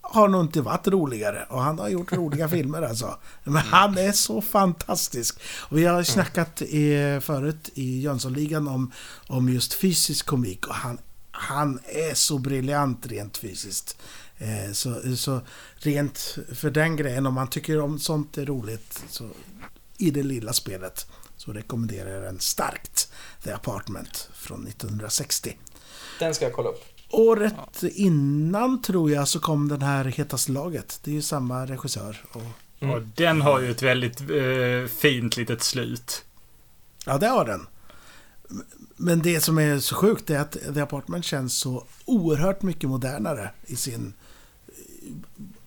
har 0.00 0.28
nog 0.28 0.44
inte 0.44 0.60
varit 0.60 0.88
roligare 0.88 1.46
och 1.48 1.62
han 1.62 1.78
har 1.78 1.88
gjort 1.88 2.12
roliga 2.12 2.48
filmer 2.56 2.82
alltså. 2.82 3.18
Men 3.44 3.56
han 3.56 3.98
är 3.98 4.12
så 4.12 4.42
fantastisk. 4.42 5.40
Och 5.58 5.78
vi 5.78 5.84
har 5.84 5.98
ju 5.98 6.04
snackat 6.04 6.62
i, 6.62 7.18
förut 7.22 7.70
i 7.74 8.00
Jönssonligan 8.00 8.68
om, 8.68 8.92
om 9.26 9.48
just 9.48 9.74
fysisk 9.74 10.26
komik 10.26 10.66
och 10.66 10.74
han, 10.74 10.98
han 11.30 11.78
är 11.84 12.14
så 12.14 12.38
briljant 12.38 13.06
rent 13.06 13.36
fysiskt. 13.36 13.96
Eh, 14.38 14.72
så, 14.72 15.16
så 15.16 15.40
rent 15.74 16.38
för 16.54 16.70
den 16.70 16.96
grejen, 16.96 17.26
om 17.26 17.34
man 17.34 17.48
tycker 17.48 17.80
om 17.80 17.98
sånt 17.98 18.38
är 18.38 18.46
roligt 18.46 19.04
så 19.10 19.28
i 19.98 20.10
det 20.10 20.22
lilla 20.22 20.52
spelet 20.52 21.06
så 21.36 21.52
rekommenderar 21.52 22.10
jag 22.10 22.22
den 22.22 22.40
starkt. 22.40 23.12
The 23.42 23.52
Apartment 23.52 24.28
från 24.34 24.66
1960. 24.66 25.56
Den 26.18 26.34
ska 26.34 26.44
jag 26.44 26.54
kolla 26.54 26.68
upp. 26.68 26.84
Året 27.10 27.82
innan 27.82 28.82
tror 28.82 29.10
jag 29.10 29.28
så 29.28 29.40
kom 29.40 29.68
den 29.68 29.82
här 29.82 30.04
Hetaste 30.04 30.52
laget. 30.52 31.00
Det 31.04 31.10
är 31.10 31.14
ju 31.14 31.22
samma 31.22 31.66
regissör. 31.66 32.24
Och, 32.32 32.42
Mm. 32.80 32.94
Och 32.94 33.02
den 33.02 33.40
har 33.40 33.60
ju 33.60 33.70
ett 33.70 33.82
väldigt 33.82 34.20
eh, 34.20 34.96
fint 34.96 35.36
litet 35.36 35.62
slut. 35.62 36.24
ja, 37.06 37.18
det 37.18 37.26
har 37.26 37.44
den. 37.44 37.66
Men 38.96 39.22
det 39.22 39.40
som 39.40 39.58
är 39.58 39.78
så 39.78 39.94
sjukt 39.94 40.30
är 40.30 40.38
att 40.38 40.56
The 40.74 40.80
Apartment 40.80 41.24
känns 41.24 41.54
så 41.54 41.84
oerhört 42.04 42.62
mycket 42.62 42.88
modernare 42.88 43.50
i 43.66 43.76
sin... 43.76 44.12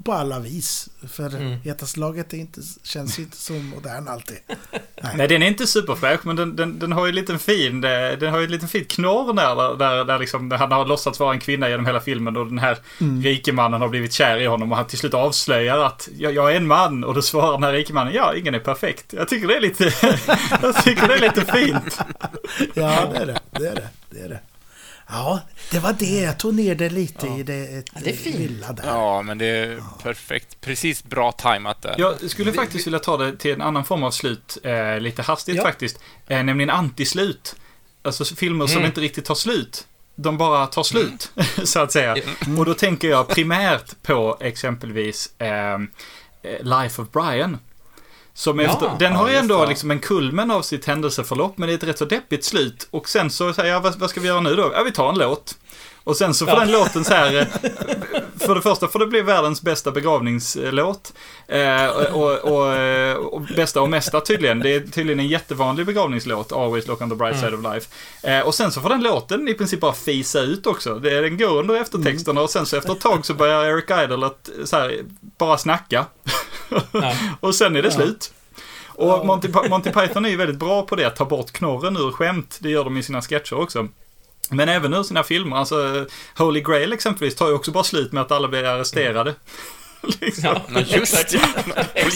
På 0.07 0.13
alla 0.13 0.39
vis. 0.39 0.89
För 1.09 1.27
Mm. 1.35 1.59
Hetaste 1.63 1.99
laget 1.99 2.33
är 2.33 2.37
inte, 2.37 2.61
känns 2.83 3.19
inte 3.19 3.37
så 3.37 3.53
modern 3.53 4.07
alltid. 4.07 4.37
Nej, 5.15 5.27
den 5.27 5.43
är 5.43 5.47
inte 5.47 5.67
superfräsch, 5.67 6.19
men 6.25 6.35
den, 6.35 6.55
den, 6.55 6.79
den 6.79 6.91
har 6.91 7.05
ju 7.05 7.09
en 7.09 7.15
liten 7.15 7.39
fin, 7.39 7.83
eh, 7.83 7.89
den 8.19 8.31
har 8.31 8.39
ju 8.39 8.45
en 8.45 8.51
liten 8.51 8.67
fin 8.69 8.85
knorr 8.85 9.33
där, 9.33 9.77
där, 9.77 10.05
där, 10.05 10.19
liksom, 10.19 10.51
han 10.51 10.71
har 10.71 10.85
låtsats 10.85 11.19
vara 11.19 11.33
en 11.33 11.39
kvinna 11.39 11.69
genom 11.69 11.85
hela 11.85 11.99
filmen 11.99 12.37
och 12.37 12.45
den 12.47 12.59
här 12.59 12.77
Mm. 13.01 13.21
rike 13.23 13.51
mannen 13.53 13.81
har 13.81 13.87
blivit 13.89 14.13
kär 14.13 14.37
i 14.37 14.45
honom 14.45 14.71
och 14.71 14.77
han 14.77 14.87
till 14.87 14.97
slut 14.97 15.13
avslöjar 15.13 15.77
att 15.79 16.09
jag, 16.17 16.33
jag 16.33 16.51
är 16.51 16.55
en 16.55 16.67
man 16.67 17.03
och 17.03 17.13
då 17.13 17.21
svarar 17.21 17.51
den 17.51 17.63
här 17.63 17.73
rike 17.73 17.93
mannen 17.93 18.13
ja, 18.13 18.35
ingen 18.35 18.55
är 18.55 18.59
perfekt. 18.59 19.13
Jag 19.13 19.27
tycker 19.27 19.47
det 19.47 19.55
är 19.55 19.61
lite, 19.61 19.83
jag 20.61 20.83
tycker 20.83 21.07
det 21.07 21.13
är 21.13 21.21
lite 21.21 21.45
fint. 21.45 21.99
Ja, 22.73 23.09
det 23.13 23.17
är 23.17 23.25
det. 23.25 23.39
Det 23.51 23.67
är 23.67 23.75
det. 23.75 23.87
det, 24.09 24.19
är 24.19 24.29
det. 24.29 24.39
Ja, 25.09 25.39
det 25.71 25.79
var 25.79 25.93
det. 25.93 26.19
Jag 26.21 26.39
tog 26.39 26.55
ner 26.55 26.75
det 26.75 26.89
lite 26.89 27.27
i 27.27 27.43
det, 27.43 27.53
ett, 27.77 27.85
Ja, 27.95 28.01
det 28.03 28.25
lilla 28.25 28.71
där. 28.71 28.83
Ja, 28.87 29.21
men 29.21 29.37
det 29.37 29.45
är 29.45 29.83
perfekt. 30.03 30.61
Precis 30.61 31.03
bra 31.03 31.31
tajmat 31.31 31.81
där. 31.81 31.95
Jag 31.97 32.29
skulle 32.29 32.53
faktiskt 32.53 32.87
vilja 32.87 32.99
ta 32.99 33.17
det 33.17 33.37
till 33.37 33.51
en 33.51 33.61
annan 33.61 33.85
form 33.85 34.03
av 34.03 34.11
slut, 34.11 34.57
eh, 34.63 34.99
lite 34.99 35.21
hastigt 35.21 35.57
Ja. 35.57 35.63
faktiskt. 35.63 35.99
Eh, 36.27 36.43
nämligen 36.43 36.69
antislut. 36.69 37.55
Alltså 38.01 38.25
filmer 38.25 38.67
som 38.67 38.77
Mm. 38.77 38.85
inte 38.87 39.01
riktigt 39.01 39.25
tar 39.25 39.35
slut. 39.35 39.87
De 40.15 40.37
bara 40.37 40.67
tar 40.67 40.83
slut, 40.83 41.31
så 41.63 41.79
att 41.79 41.91
säga. 41.91 42.15
Mm. 42.45 42.59
Och 42.59 42.65
då 42.65 42.73
tänker 42.73 43.07
jag 43.09 43.27
primärt 43.27 44.01
på 44.03 44.37
exempelvis 44.41 45.29
eh, 45.41 45.73
eh, 45.73 45.77
Life 46.61 47.01
of 47.01 47.11
Brian. 47.11 47.57
Som 48.37 48.59
Ja, 48.59 48.65
efter, 48.65 48.91
den 48.99 49.15
har 49.15 49.27
ju 49.27 49.33
just 49.33 49.41
ändå 49.41 49.65
liksom 49.65 49.91
en 49.91 49.99
kulmen 49.99 50.51
av 50.51 50.61
sitt 50.61 50.85
händelseförlopp, 50.85 51.57
men 51.57 51.67
det 51.67 51.73
är 51.73 51.77
ett 51.77 51.83
rätt 51.83 51.97
så 51.97 52.05
deppigt 52.05 52.43
slut. 52.43 52.87
Och 52.91 53.09
sen 53.09 53.29
så 53.29 53.53
säger 53.53 53.73
jag, 53.73 53.81
vad, 53.81 53.99
vad 53.99 54.09
ska 54.09 54.19
vi 54.19 54.27
göra 54.27 54.41
nu 54.41 54.55
då? 54.55 54.71
Ja, 54.73 54.83
vi 54.83 54.91
tar 54.91 55.09
en 55.09 55.17
låt. 55.17 55.55
Och 56.03 56.17
sen 56.17 56.33
så 56.33 56.45
får 56.45 56.59
den 56.59 56.71
låten 56.71 57.05
så 57.05 57.13
här, 57.13 57.35
eh, 57.39 57.45
för 58.39 58.55
det 58.55 58.61
första 58.61 58.87
får 58.87 58.99
det 58.99 59.07
bli 59.07 59.21
världens 59.21 59.61
bästa 59.61 59.91
begravningslåt. 59.91 61.13
Eh, 61.47 61.85
och, 61.87 62.31
och, 62.31 62.75
eh, 62.75 63.15
och 63.15 63.41
bästa 63.41 63.81
och 63.81 63.89
mesta 63.89 64.21
tydligen. 64.21 64.59
Det 64.59 64.75
är 64.75 64.79
tydligen 64.79 65.19
en 65.19 65.27
jättevanlig 65.27 65.85
begravningslåt, 65.85 66.51
Always 66.51 66.87
Look 66.87 67.01
on 67.01 67.09
the 67.09 67.15
Bright 67.15 67.39
Side 67.39 67.53
of 67.53 67.73
Life. 67.73 67.89
Eh, 68.23 68.39
och 68.39 68.55
sen 68.55 68.71
så 68.71 68.81
får 68.81 68.89
den 68.89 69.03
låten 69.03 69.47
i 69.47 69.53
princip 69.53 69.79
bara 69.79 69.93
fisa 69.93 70.41
ut 70.41 70.67
också. 70.67 70.95
Det, 70.95 71.21
den 71.21 71.37
går 71.37 71.59
under 71.59 71.81
eftertexterna 71.81 72.41
och 72.41 72.49
sen 72.49 72.65
så 72.65 72.77
efter 72.77 72.91
ett 72.91 73.01
tag 73.01 73.25
så 73.25 73.33
börjar 73.33 73.65
Eric 73.65 73.91
Idle 74.03 74.25
att 74.25 74.49
här, 74.71 74.99
bara 75.37 75.57
snacka. 75.57 76.05
Ja. 76.91 77.13
och 77.39 77.55
sen 77.55 77.75
är 77.75 77.81
det 77.81 77.91
slut. 77.91 78.33
Och 78.87 79.25
Monty, 79.25 79.49
Monty 79.69 79.89
Python 79.91 80.25
är 80.25 80.29
ju 80.29 80.35
väldigt 80.35 80.57
bra 80.57 80.81
på 80.81 80.95
det, 80.95 81.07
att 81.07 81.15
ta 81.15 81.25
bort 81.25 81.51
knorren 81.51 81.97
ur 81.97 82.11
skämt. 82.11 82.57
Det 82.61 82.69
gör 82.69 82.83
de 82.83 82.97
i 82.97 83.03
sina 83.03 83.21
sketcher 83.21 83.53
också. 83.53 83.87
Men 84.49 84.69
även 84.69 84.93
ur 84.93 85.03
sina 85.03 85.23
filmer. 85.23 85.57
Alltså, 85.57 86.05
Holy 86.37 86.61
Grail 86.61 86.93
exempelvis 86.93 87.35
tar 87.35 87.47
ju 87.47 87.53
också 87.53 87.71
bara 87.71 87.83
slut 87.83 88.11
med 88.11 88.21
att 88.21 88.31
alla 88.31 88.47
blir 88.47 88.63
arresterade. 88.63 89.35
liksom. 90.21 90.43
Ja, 90.43 90.61
Ja, 90.73 90.81
just. 90.81 91.35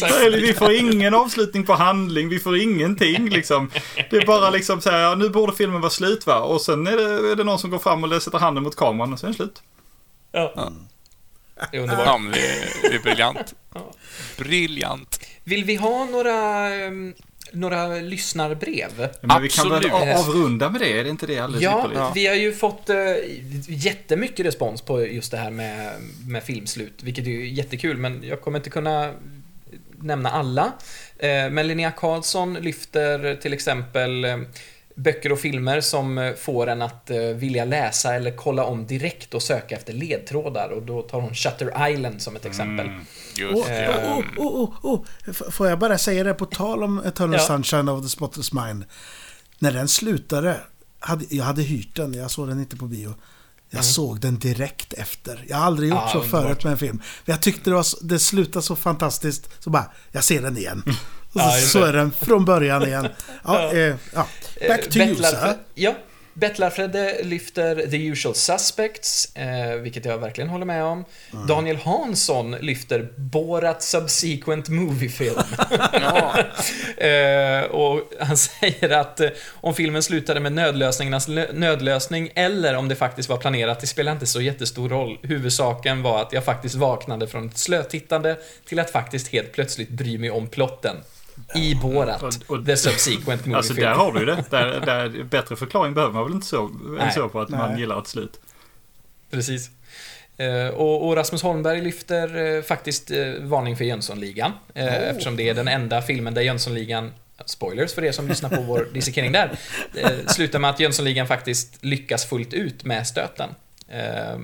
Nej, 0.02 0.42
Vi 0.42 0.54
får 0.54 0.72
ingen 0.72 1.14
avslutning 1.14 1.66
på 1.66 1.74
handling, 1.74 2.30
vi 2.30 2.40
får 2.40 2.58
ingenting 2.58 3.30
liksom. 3.30 3.72
Det 4.10 4.18
är 4.18 4.26
bara 4.26 4.50
liksom 4.50 4.82
så 4.82 4.90
här, 4.90 5.00
ja, 5.00 5.16
nu 5.16 5.30
borde 5.30 5.54
filmen 5.54 5.82
vara 5.82 5.90
slut 5.90 6.28
va? 6.28 6.40
Och 6.40 6.62
sen 6.62 6.88
är 6.88 6.98
det, 6.98 7.32
är 7.32 7.36
det 7.36 7.44
någon 7.44 7.60
som 7.60 7.70
går 7.70 7.80
fram 7.80 8.04
och 8.04 8.24
sätter 8.24 8.40
handen 8.40 8.64
mot 8.64 8.76
kameran 8.76 9.14
och 9.14 9.20
sen 9.20 9.28
är 9.28 9.32
det 9.34 9.38
slut. 9.38 9.62
Ja. 10.32 10.72
Det 11.72 11.78
är 11.78 11.82
underbart. 11.82 12.06
Ja, 12.06 12.18
men 12.18 12.32
det, 12.32 12.40
är, 12.40 12.90
det 12.90 12.96
är 12.96 13.00
briljant. 13.00 13.56
Ja. 13.74 13.94
Briljant. 14.38 15.20
Vill 15.44 15.64
vi 15.64 15.76
ha 15.76 16.06
några, 16.06 16.70
ehm, 16.74 17.14
några 17.52 17.88
lyssnarbrev? 17.88 19.10
Men 19.22 19.42
vi 19.42 19.50
kan 19.50 19.70
väl 19.70 19.92
avrunda 19.92 20.70
med 20.70 20.82
det, 20.82 21.00
är 21.00 21.04
det 21.04 21.10
inte 21.10 21.28
det 21.28 21.40
alldeles 21.40 21.64
Ja, 21.64 21.80
ypperligt? 21.80 22.12
vi 22.16 22.28
har 22.28 22.36
ju 22.36 22.54
fått 22.54 22.90
eh, 22.90 22.96
jättemycket 23.68 24.46
respons 24.46 24.82
på 24.82 25.06
just 25.06 25.32
det 25.32 25.38
här 25.38 25.52
med, 25.52 25.92
med 26.28 26.44
filmslut, 26.44 27.04
vilket 27.04 27.28
är 27.28 27.32
jättekul, 27.32 27.98
men 27.98 28.24
jag 28.24 28.42
kommer 28.42 28.60
inte 28.60 28.70
kunna 28.70 29.14
nämna 30.00 30.30
alla. 30.30 30.72
Eh, 31.18 31.50
men 31.50 31.68
Linnea 31.68 31.92
Karlsson 31.92 32.54
lyfter 32.54 33.36
till 33.36 33.54
exempel 33.54 34.26
eh, 34.26 34.38
böcker 35.04 35.32
och 35.32 35.40
filmer 35.40 35.82
som 35.82 36.18
eh, 36.18 36.34
får 36.34 36.68
en 36.68 36.82
att 36.82 37.10
eh, 37.10 37.18
vilja 37.20 37.66
läsa 37.66 38.16
eller 38.16 38.32
kolla 38.36 38.64
om 38.64 38.88
direkt 38.88 39.34
och 39.34 39.42
söka 39.44 39.76
efter 39.76 39.94
ledtrådar 39.94 40.70
och 40.70 40.82
då 40.84 41.02
tar 41.02 41.22
hon 41.22 41.36
Shutter 41.36 41.90
Island 41.90 42.22
som 42.22 42.36
ett 42.36 42.46
exempel. 42.46 42.90
Just 43.38 43.54
Oh, 43.56 43.68
det. 43.68 43.90
oh, 44.38 44.46
oh, 44.48 44.70
oh, 44.86 44.86
oh. 44.86 45.04
Får 45.52 45.68
jag 45.70 45.80
bara 45.80 45.98
säga 45.98 46.24
det 46.24 46.34
på 46.34 46.46
tal 46.46 46.84
om 46.84 47.00
Eternal 47.06 47.40
Ja. 47.40 47.46
Sunshine 47.48 47.90
of 47.90 48.04
the 48.04 48.10
Spotless 48.10 48.54
Mind. 48.54 48.86
När 49.60 49.72
den 49.72 49.88
slutade, 49.88 50.58
hade, 51.00 51.26
jag 51.30 51.44
hade 51.46 51.62
hyrt 51.62 51.96
den, 51.96 52.14
jag 52.14 52.32
såg 52.32 52.48
den 52.48 52.60
inte 52.60 52.76
på 52.78 52.86
bio. 52.86 53.14
Jag 53.70 53.86
såg 53.86 54.20
den 54.20 54.40
direkt 54.40 54.94
efter. 54.94 55.46
Jag 55.48 55.58
har 55.58 55.66
aldrig 55.66 55.90
gjort 55.90 56.00
Ja, 56.06 56.10
så 56.12 56.18
underbart. 56.20 56.44
förut 56.44 56.64
med 56.64 56.72
en 56.72 56.78
film. 56.78 57.02
Men 57.26 57.34
jag 57.34 57.42
tyckte 57.42 57.70
det, 57.70 57.76
var, 57.76 57.86
det 58.02 58.20
slutade 58.20 58.64
så 58.66 58.76
fantastiskt, 58.76 59.50
så 59.64 59.70
bara, 59.70 59.86
jag 60.12 60.24
ser 60.24 60.42
den 60.42 60.58
igen. 60.58 60.84
Och 61.34 61.42
så, 61.42 61.84
är 61.84 61.94
den 61.94 62.12
från 62.12 62.46
början 62.46 62.88
igen. 62.88 63.08
Ja, 63.44 63.74
eh, 63.74 63.96
ja. 64.14 64.28
Back 64.68 64.90
to 64.90 65.00
you. 65.00 65.16
Ja. 65.76 65.96
Bettlarfredde 66.34 67.24
lyfter 67.24 67.76
The 67.76 68.08
Usual 68.08 68.36
Suspects, 68.36 69.36
eh, 69.36 69.76
vilket 69.76 70.06
jag 70.06 70.18
verkligen 70.18 70.50
håller 70.50 70.66
med 70.66 70.84
om. 70.84 71.06
Mm. 71.34 71.48
Daniel 71.48 71.76
Hansson 71.76 72.52
lyfter 72.52 73.10
Borat 73.18 73.84
Subsequent 73.84 74.70
Movie 74.70 75.10
Film. 75.10 75.36
eh, 76.98 77.72
och 77.72 78.12
han 78.20 78.38
säger 78.38 78.90
att 78.90 79.20
eh, 79.20 79.30
om 79.54 79.74
filmen 79.74 80.04
slutade 80.04 80.40
med 80.40 80.52
nödlösningarnas 80.52 81.28
lö- 81.28 81.54
nödlösning 81.54 82.30
eller 82.36 82.76
om 82.76 82.88
det 82.88 82.96
faktiskt 82.96 83.30
var 83.30 83.38
planerat, 83.38 83.80
det 83.80 83.88
spelar 83.88 84.12
inte 84.12 84.26
så 84.26 84.42
jättestor 84.42 84.90
roll. 84.90 85.18
Huvudsaken 85.24 86.02
var 86.02 86.22
att 86.22 86.34
jag 86.34 86.46
faktiskt 86.46 86.76
vaknade 86.76 87.28
från 87.28 87.48
ett 87.48 87.58
slötittande 87.58 88.38
till 88.66 88.80
att 88.80 88.90
faktiskt 88.90 89.28
helt 89.28 89.52
plötsligt 89.52 89.90
bry 89.90 90.18
mig 90.18 90.32
om 90.32 90.48
plotten. 90.48 90.96
I 91.56 91.76
Borat, 91.76 92.24
Och- 92.24 92.34
och- 92.58 92.66
The 92.66 92.78
Subsequent 92.78 93.46
Movie 93.46 93.58
Alltså 93.58 93.74
Film. 93.74 93.88
där 93.88 93.94
har 93.96 94.12
du 94.12 94.20
ju 94.20 94.26
det. 94.26 94.44
Där, 94.50 94.80
där, 94.86 95.24
bättre 95.24 95.56
förklaring 95.56 95.94
behöver 95.94 96.14
man 96.14 96.24
väl 96.24 96.34
inte 96.34 96.48
så, 96.48 96.72
än 97.02 97.12
så 97.12 97.30
på 97.30 97.42
att 97.42 97.50
man 97.50 97.72
Nej. 97.72 97.80
gillar 97.80 98.00
ett 98.02 98.08
slut. 98.08 98.40
Precis. 99.32 99.70
Eh, 100.38 100.68
och, 100.68 101.08
och 101.08 101.16
Rasmus 101.16 101.42
Holmberg 101.42 101.82
lyfter 101.82 102.56
eh, 102.58 102.62
faktiskt 102.62 103.12
eh, 103.12 103.34
varning 103.42 103.78
för 103.78 103.86
Jönssonligan. 103.86 104.52
Eh, 104.74 105.10
Eftersom 105.10 105.36
det 105.36 105.50
är 105.50 105.54
den 105.54 105.68
enda 105.68 106.02
filmen 106.02 106.34
där 106.34 106.42
Jönssonligan, 106.42 107.12
spoilers 107.46 107.94
för 107.94 108.04
er 108.04 108.12
som 108.12 108.28
lyssnar 108.28 108.50
på 108.50 108.62
vår 108.62 108.88
dissekering 108.94 109.32
där, 109.32 109.58
eh, 109.96 110.10
slutar 110.28 110.60
med 110.60 110.70
att 110.70 110.80
Jönssonligan 110.80 111.28
faktiskt 111.28 111.78
lyckas 111.86 112.26
fullt 112.26 112.54
ut 112.54 112.84
med 112.86 113.08
stöten. 113.08 113.50
Eh, 113.88 114.38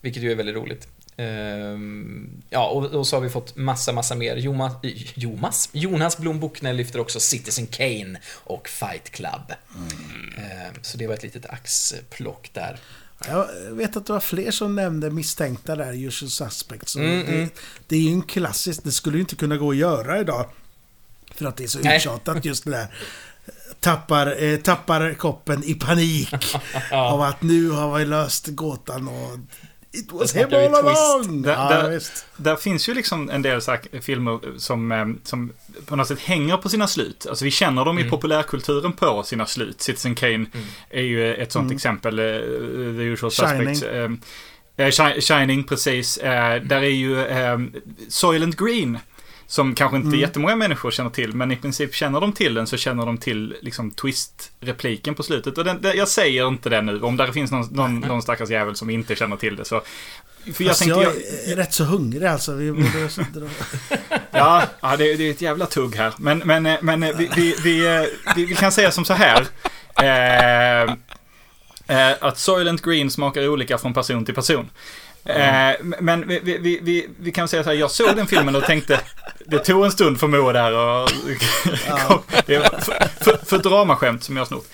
vilket 0.00 0.22
ju 0.22 0.30
är 0.32 0.36
väldigt 0.36 0.56
roligt. 0.56 0.88
Eh, 1.16 1.78
ja, 2.50 2.68
och, 2.68 2.84
och 2.84 3.06
så 3.06 3.16
har 3.16 3.20
vi 3.20 3.30
fått 3.30 3.56
massa, 3.56 3.92
massa 3.92 4.14
mer. 4.14 4.36
Jomas, 4.36 4.72
Jomas? 5.14 5.68
Jonas 5.72 6.18
Blom 6.18 6.40
Bocknell 6.40 6.76
lyfter 6.76 7.00
också 7.00 7.20
Citizen 7.20 7.66
Kane 7.66 8.20
och 8.44 8.68
Fight 8.68 9.10
Club. 9.10 9.52
Eh, 10.38 10.80
så 10.82 10.98
det 10.98 11.06
var 11.06 11.14
ett 11.14 11.22
litet 11.22 11.46
axplock 11.46 12.50
där. 12.52 12.78
Jag 13.28 13.48
vet 13.70 13.96
att 13.96 14.06
det 14.06 14.12
var 14.12 14.20
fler 14.20 14.50
som 14.50 14.74
nämnde 14.74 15.10
misstänkta 15.10 15.76
där, 15.76 15.92
Usual 15.92 16.30
Suspects. 16.30 16.96
Mm, 16.96 17.26
det, 17.26 17.32
mm. 17.32 17.48
det 17.88 17.96
är 17.96 18.00
ju 18.00 18.12
en 18.12 18.22
klassisk, 18.22 18.84
det 18.84 18.92
skulle 18.92 19.16
ju 19.16 19.20
inte 19.20 19.36
kunna 19.36 19.56
gå 19.56 19.70
att 19.70 19.76
göra 19.76 20.20
idag. 20.20 20.46
För 21.34 21.46
att 21.46 21.56
det 21.56 21.64
är 21.64 21.68
så 21.68 21.78
uttjatat 21.78 22.44
just 22.44 22.64
det 22.64 22.70
där. 22.70 22.94
Tappar, 23.80 24.42
eh, 24.42 24.56
tappar 24.56 25.14
koppen 25.14 25.64
i 25.64 25.74
panik. 25.74 26.34
Av 26.92 27.22
att 27.22 27.42
nu 27.42 27.70
har 27.70 27.98
vi 27.98 28.04
löst 28.04 28.46
gåtan 28.46 29.08
och... 29.08 29.38
It 29.98 30.12
was 30.12 30.36
him 30.36 30.48
all 30.52 30.74
along! 30.74 31.42
Där- 31.42 31.52
ja, 31.52 31.68
där-. 31.88 32.02
Där 32.36 32.56
finns 32.56 32.88
ju 32.88 32.94
liksom 32.94 33.30
en 33.30 33.42
del 33.42 33.62
så 33.62 33.70
här 33.70 34.00
filmer 34.00 34.40
som, 34.58 34.92
eh, 34.92 35.06
som 35.24 35.52
på 35.86 35.96
något 35.96 36.08
sätt 36.08 36.20
hänger 36.20 36.56
på 36.56 36.68
sina 36.68 36.86
slut. 36.88 37.26
Alltså 37.28 37.44
vi 37.44 37.50
känner 37.50 37.84
dem 37.84 37.96
Mm. 37.96 38.06
i 38.06 38.10
populärkulturen 38.10 38.92
på 38.92 39.22
sina 39.22 39.46
slut. 39.46 39.80
Citizen 39.80 40.14
Kane 40.14 40.46
är 40.90 41.02
ju 41.02 41.34
ett 41.34 41.52
sånt 41.52 41.72
exempel. 41.72 42.18
eh, 42.18 42.24
The 42.96 43.02
Usual 43.02 43.30
Shining. 43.32 43.74
Suspects. 43.76 43.94
eh, 43.94 44.04
eh, 44.86 44.90
Shi- 44.90 45.20
Shining, 45.20 45.64
precis. 45.64 46.16
Eh, 46.18 46.62
där 46.62 46.76
är 46.82 46.88
ju 46.88 47.24
eh, 47.26 47.58
Soylent 48.08 48.56
Green. 48.56 48.98
Som 49.48 49.74
kanske 49.74 49.96
inte 49.96 50.16
jättemånga 50.16 50.56
människor 50.56 50.90
känner 50.90 51.10
till, 51.10 51.32
men 51.32 51.52
i 51.52 51.56
princip 51.56 51.94
känner 51.94 52.20
de 52.20 52.32
till 52.32 52.54
den 52.54 52.66
så 52.66 52.76
känner 52.76 53.06
de 53.06 53.18
till 53.18 53.56
liksom 53.62 53.90
twist-repliken 53.90 55.14
på 55.14 55.22
slutet. 55.22 55.58
Och 55.58 55.64
den, 55.64 55.82
den, 55.82 55.96
jag 55.96 56.08
säger 56.08 56.48
inte 56.48 56.68
det 56.68 56.82
nu, 56.82 57.00
om 57.00 57.16
där 57.16 57.32
finns 57.32 57.50
någon, 57.50 57.66
någon, 57.70 58.00
någon 58.00 58.22
stackars 58.22 58.50
jävel 58.50 58.76
som 58.76 58.90
inte 58.90 59.16
känner 59.16 59.36
till 59.36 59.56
det 59.56 59.64
så... 59.64 59.82
För 60.54 60.64
jag 60.64 60.70
Fast 60.70 60.80
tänkte, 60.80 61.00
jag 61.00 61.14
jag, 61.14 61.52
är 61.52 61.56
rätt 61.56 61.74
så 61.74 61.84
hungrig 61.84 62.26
alltså. 62.26 62.52
Vi 62.52 62.72
borde. 62.72 63.08
Ja, 64.30 64.62
ja 64.80 64.96
det, 64.96 65.14
det 65.14 65.26
är 65.26 65.30
ett 65.30 65.40
jävla 65.40 65.66
tugg 65.66 65.96
här. 65.96 66.12
Men, 66.18 66.38
men, 66.38 66.76
men 66.80 67.02
eh, 67.02 67.16
vi, 67.16 67.30
vi, 67.36 67.54
vi, 67.64 67.86
eh, 67.86 68.34
vi, 68.36 68.44
vi 68.44 68.54
kan 68.54 68.72
säga 68.72 68.90
som 68.90 69.04
så 69.04 69.14
här. 69.14 69.46
Eh, 70.02 70.82
eh, 71.86 72.16
att 72.20 72.38
Soylent 72.38 72.82
Green 72.82 73.10
smakar 73.10 73.48
olika 73.48 73.78
från 73.78 73.94
person 73.94 74.24
till 74.24 74.34
person. 74.34 74.70
Eh, 75.26 75.76
men 76.00 76.28
vi, 76.28 76.40
vi, 76.42 76.78
vi, 76.82 77.08
vi, 77.18 77.32
kan 77.32 77.48
säga 77.48 77.64
så 77.64 77.70
här, 77.70 77.76
jag 77.76 77.90
såg 77.90 78.16
den 78.16 78.26
filmen 78.26 78.56
och 78.56 78.64
tänkte, 78.64 79.00
det 79.46 79.58
tog 79.58 79.84
en 79.84 79.90
stund 79.90 80.20
för 80.20 80.26
Moa 80.26 80.52
där 80.52 80.72
och... 80.72 81.10
det 82.46 82.58
var 82.58 82.80
för, 82.80 83.24
för, 83.24 83.44
för 83.46 83.58
dramaskämt 83.58 84.24
som 84.24 84.36
jag 84.36 84.40
har 84.40 84.46
snott. 84.46 84.68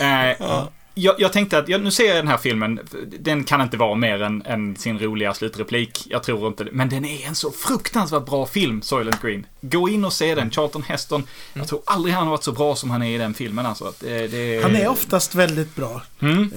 Eh, 0.00 0.64
jag, 0.94 1.14
jag 1.18 1.32
tänkte 1.32 1.58
att, 1.58 1.68
ja, 1.68 1.78
nu 1.78 1.90
ser 1.90 2.08
jag 2.08 2.16
den 2.16 2.28
här 2.28 2.36
filmen, 2.36 2.80
den 3.20 3.44
kan 3.44 3.60
inte 3.60 3.76
vara 3.76 3.94
mer 3.94 4.22
än, 4.22 4.42
än 4.42 4.76
sin 4.76 4.98
roliga 4.98 5.34
slutreplik. 5.34 6.06
Jag 6.10 6.22
tror 6.22 6.46
inte 6.46 6.64
det. 6.64 6.70
Men 6.72 6.88
den 6.88 7.04
är 7.04 7.26
en 7.26 7.34
så 7.34 7.50
fruktansvärt 7.50 8.26
bra 8.26 8.46
film, 8.46 8.82
Soylent 8.82 9.22
Green. 9.22 9.46
Gå 9.60 9.88
in 9.88 10.04
och 10.04 10.12
se 10.12 10.34
den. 10.34 10.50
Charlton 10.50 10.82
Heston, 10.82 11.26
jag 11.54 11.68
tror 11.68 11.82
aldrig 11.84 12.14
han 12.14 12.24
har 12.24 12.30
varit 12.30 12.44
så 12.44 12.52
bra 12.52 12.76
som 12.76 12.90
han 12.90 13.02
är 13.02 13.14
i 13.14 13.18
den 13.18 13.34
filmen. 13.34 13.66
Alltså, 13.66 13.84
att 13.84 14.00
det, 14.00 14.28
det, 14.28 14.62
Han 14.62 14.76
är 14.76 14.88
oftast 14.88 15.34
väldigt 15.34 15.76
bra. 15.76 16.02
Mm. 16.20 16.52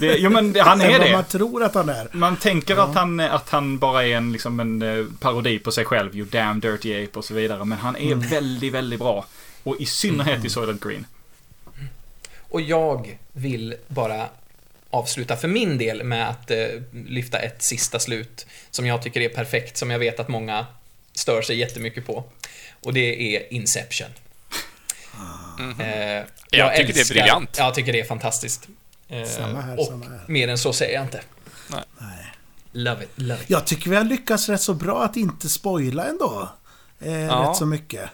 Det, 0.00 0.16
jo, 0.18 0.30
men 0.30 0.56
han 0.60 0.80
är 0.80 0.98
det. 0.98 1.12
man 1.12 1.24
tror 1.24 1.62
att 1.62 1.74
han 1.74 1.88
är. 1.88 2.08
Man 2.12 2.36
tänker 2.36 2.76
att, 2.76 2.94
han, 2.94 3.20
att 3.20 3.50
han 3.50 3.78
bara 3.78 4.06
är 4.06 4.16
en, 4.16 4.32
liksom 4.32 4.60
en 4.60 4.82
eh, 4.82 5.04
parodi 5.20 5.58
på 5.58 5.70
sig 5.70 5.84
själv, 5.84 6.16
You 6.16 6.26
damn 6.26 6.60
dirty 6.60 7.04
ape 7.04 7.18
och 7.18 7.24
så 7.24 7.34
vidare. 7.34 7.64
Men 7.64 7.78
han 7.78 7.96
är 7.96 8.14
väldigt, 8.14 8.72
väldigt 8.72 8.98
bra. 8.98 9.26
Och 9.62 9.76
i 9.80 9.86
synnerhet 9.86 10.44
i 10.44 10.48
Soylent 10.48 10.84
Green. 10.84 11.06
Och 12.48 12.60
jag 12.60 13.18
vill 13.32 13.74
bara 13.88 14.28
avsluta 14.90 15.36
för 15.36 15.48
min 15.48 15.78
del 15.78 16.04
med 16.04 16.28
att 16.28 16.50
eh, 16.50 16.66
lyfta 16.92 17.38
ett 17.38 17.62
sista 17.62 17.98
slut 17.98 18.46
som 18.70 18.86
jag 18.86 19.02
tycker 19.02 19.20
är 19.20 19.28
perfekt, 19.28 19.76
som 19.76 19.90
jag 19.90 19.98
vet 19.98 20.20
att 20.20 20.28
många 20.28 20.66
stör 21.12 21.42
sig 21.42 21.56
jättemycket 21.58 22.06
på. 22.06 22.24
Och 22.82 22.94
det 22.94 23.36
är 23.36 23.52
Inception. 23.52 24.08
Eh, 25.80 26.24
Jag 26.50 26.76
tycker 26.76 26.92
det 26.94 27.00
är 27.00 27.08
briljant. 27.08 27.56
Jag 27.58 27.74
tycker 27.74 27.92
det 27.92 28.00
är 28.00 28.04
fantastiskt. 28.04 28.68
Eh, 29.08 29.24
Samma 29.24 29.60
här, 29.60 29.78
och 29.80 29.86
samma 29.86 30.04
här. 30.04 30.20
mer 30.26 30.48
än 30.48 30.58
så 30.58 30.72
säger 30.72 30.94
jag 30.94 31.04
inte. 31.04 31.20
Nej. 32.00 32.32
Love 32.72 33.04
it, 33.04 33.10
love 33.14 33.42
it. 33.42 33.50
Jag 33.50 33.66
tycker 33.66 33.90
vi 33.90 33.96
har 33.96 34.04
lyckats 34.04 34.48
rätt 34.48 34.60
så 34.60 34.74
bra 34.74 35.04
att 35.04 35.16
inte 35.16 35.48
spoila 35.48 36.04
ändå. 36.04 36.48
Eh, 37.00 37.12
Ja. 37.12 37.48
Rätt 37.50 37.56
så 37.56 37.66
mycket. 37.66 38.10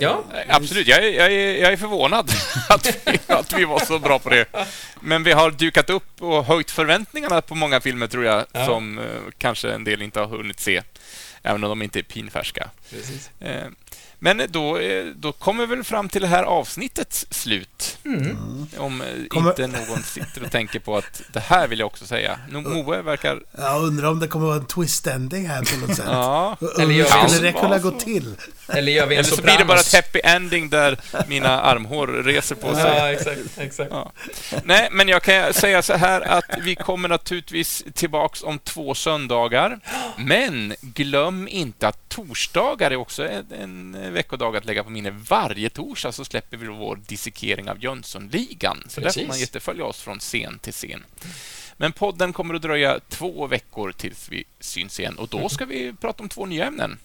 Ja, 0.00 0.24
Absolut, 0.48 0.88
jag 0.88 0.98
är, 1.04 1.10
jag 1.10 1.32
är, 1.32 1.62
jag 1.62 1.72
är 1.72 1.76
förvånad 1.76 2.30
att 2.68 2.86
vi, 3.06 3.18
att 3.26 3.52
vi 3.52 3.64
var 3.64 3.78
så 3.84 3.98
bra 3.98 4.18
på 4.18 4.28
det. 4.30 4.44
Men 5.00 5.22
vi 5.22 5.32
har 5.32 5.50
dukat 5.50 5.90
upp 5.90 6.22
och 6.22 6.44
höjt 6.44 6.70
förväntningarna 6.70 7.42
på 7.42 7.54
många 7.54 7.80
filmer, 7.80 8.06
tror 8.06 8.24
jag, 8.24 8.44
Ja. 8.52 8.66
som 8.66 8.98
eh, 8.98 9.04
kanske 9.38 9.70
en 9.72 9.84
del 9.84 10.02
inte 10.02 10.20
har 10.20 10.26
hunnit 10.26 10.60
se, 10.60 10.82
även 11.42 11.64
om 11.64 11.68
de 11.70 11.82
inte 11.82 11.98
är 11.98 12.02
pinfärska. 12.02 12.70
precis. 12.90 13.30
Men 14.18 14.42
då, 14.48 14.78
eh, 14.78 15.04
då 15.16 15.32
kommer 15.32 15.66
vi 15.66 15.74
väl 15.74 15.84
fram 15.84 16.08
till 16.08 16.22
det 16.22 16.28
här 16.28 16.42
avsnittets 16.42 17.26
slut. 17.30 17.98
Om 18.78 19.00
eh, 19.00 19.06
Kommer- 19.28 19.50
inte 19.50 19.66
någon 19.66 20.02
sitter 20.02 20.44
och 20.44 20.50
tänker 20.50 20.78
på 20.80 20.96
att 20.96 21.22
det 21.32 21.40
här 21.40 21.68
vill 21.68 21.78
jag 21.78 21.86
också 21.86 22.06
säga. 22.06 22.38
Moe 22.50 23.02
verkar... 23.02 23.40
Jag 23.58 23.82
undrar 23.82 24.08
om 24.08 24.20
det 24.20 24.28
kommer 24.28 24.46
vara 24.46 24.56
en 24.56 24.66
twist-ending 24.66 25.46
här 25.48 25.62
på 25.80 25.86
något 25.86 25.96
sätt. 25.96 26.04
Ja. 26.08 26.56
Eller 26.78 26.86
hur 26.86 26.92
gör 26.92 27.04
skulle 27.04 27.40
vi- 27.40 27.52
det 27.52 27.60
kunna 27.60 27.78
gå 27.78 27.90
till? 27.90 28.34
Eller 28.68 28.92
gör 28.92 29.06
vi 29.06 29.14
en 29.14 29.24
Eller 29.24 29.36
så 29.36 29.42
blir 29.42 29.58
det 29.58 29.64
bara 29.64 29.80
ett 29.80 29.94
happy 29.94 30.20
ending 30.24 30.68
där 30.70 30.98
mina 31.28 31.60
armhår 31.60 32.06
reser 32.06 32.54
på 32.54 32.74
sig. 32.74 32.84
Ja, 32.96 33.10
exakt. 33.12 33.40
exakt. 33.56 33.90
Ja. 33.92 34.12
Nej, 34.64 34.88
men 34.92 35.08
jag 35.08 35.22
kan 35.22 35.52
säga 35.52 35.82
så 35.82 35.94
här 35.94 36.20
att 36.20 36.44
vi 36.62 36.74
kommer 36.74 37.08
naturligtvis 37.08 37.84
tillbaks 37.94 38.42
om 38.42 38.58
två 38.58 38.94
söndagar. 38.94 39.78
Men 40.18 40.74
glöm 40.80 41.48
inte 41.48 41.88
att 41.88 42.08
torsdagar 42.08 42.90
är 42.90 42.96
också 42.96 43.28
en, 43.28 43.46
en 43.60 44.05
veckodag 44.10 44.56
att 44.56 44.64
lägga 44.64 44.84
på 44.84 44.90
minne. 44.90 45.10
Varje 45.10 45.70
torsdag 45.70 46.12
så 46.12 46.24
släpper 46.24 46.56
vi 46.56 46.66
vår 46.66 47.00
dissekering 47.06 47.70
av 47.70 47.84
Jönssonligan. 47.84 48.84
Så 48.88 49.00
där 49.00 49.08
får 49.08 49.12
Precis. 49.12 49.28
man 49.28 49.38
jättefölja 49.38 49.84
oss 49.84 50.00
från 50.00 50.18
scen 50.18 50.58
till 50.58 50.72
scen. 50.72 51.04
Men 51.76 51.92
podden 51.92 52.32
kommer 52.32 52.54
att 52.54 52.62
dröja 52.62 53.00
två 53.08 53.46
veckor 53.46 53.92
tills 53.92 54.28
vi 54.28 54.44
syns 54.60 55.00
igen 55.00 55.18
och 55.18 55.28
då 55.28 55.48
ska 55.48 55.64
vi 55.64 55.92
prata 56.00 56.22
om 56.22 56.28
två 56.28 56.46
nya 56.46 56.66
ämnen. 56.66 56.98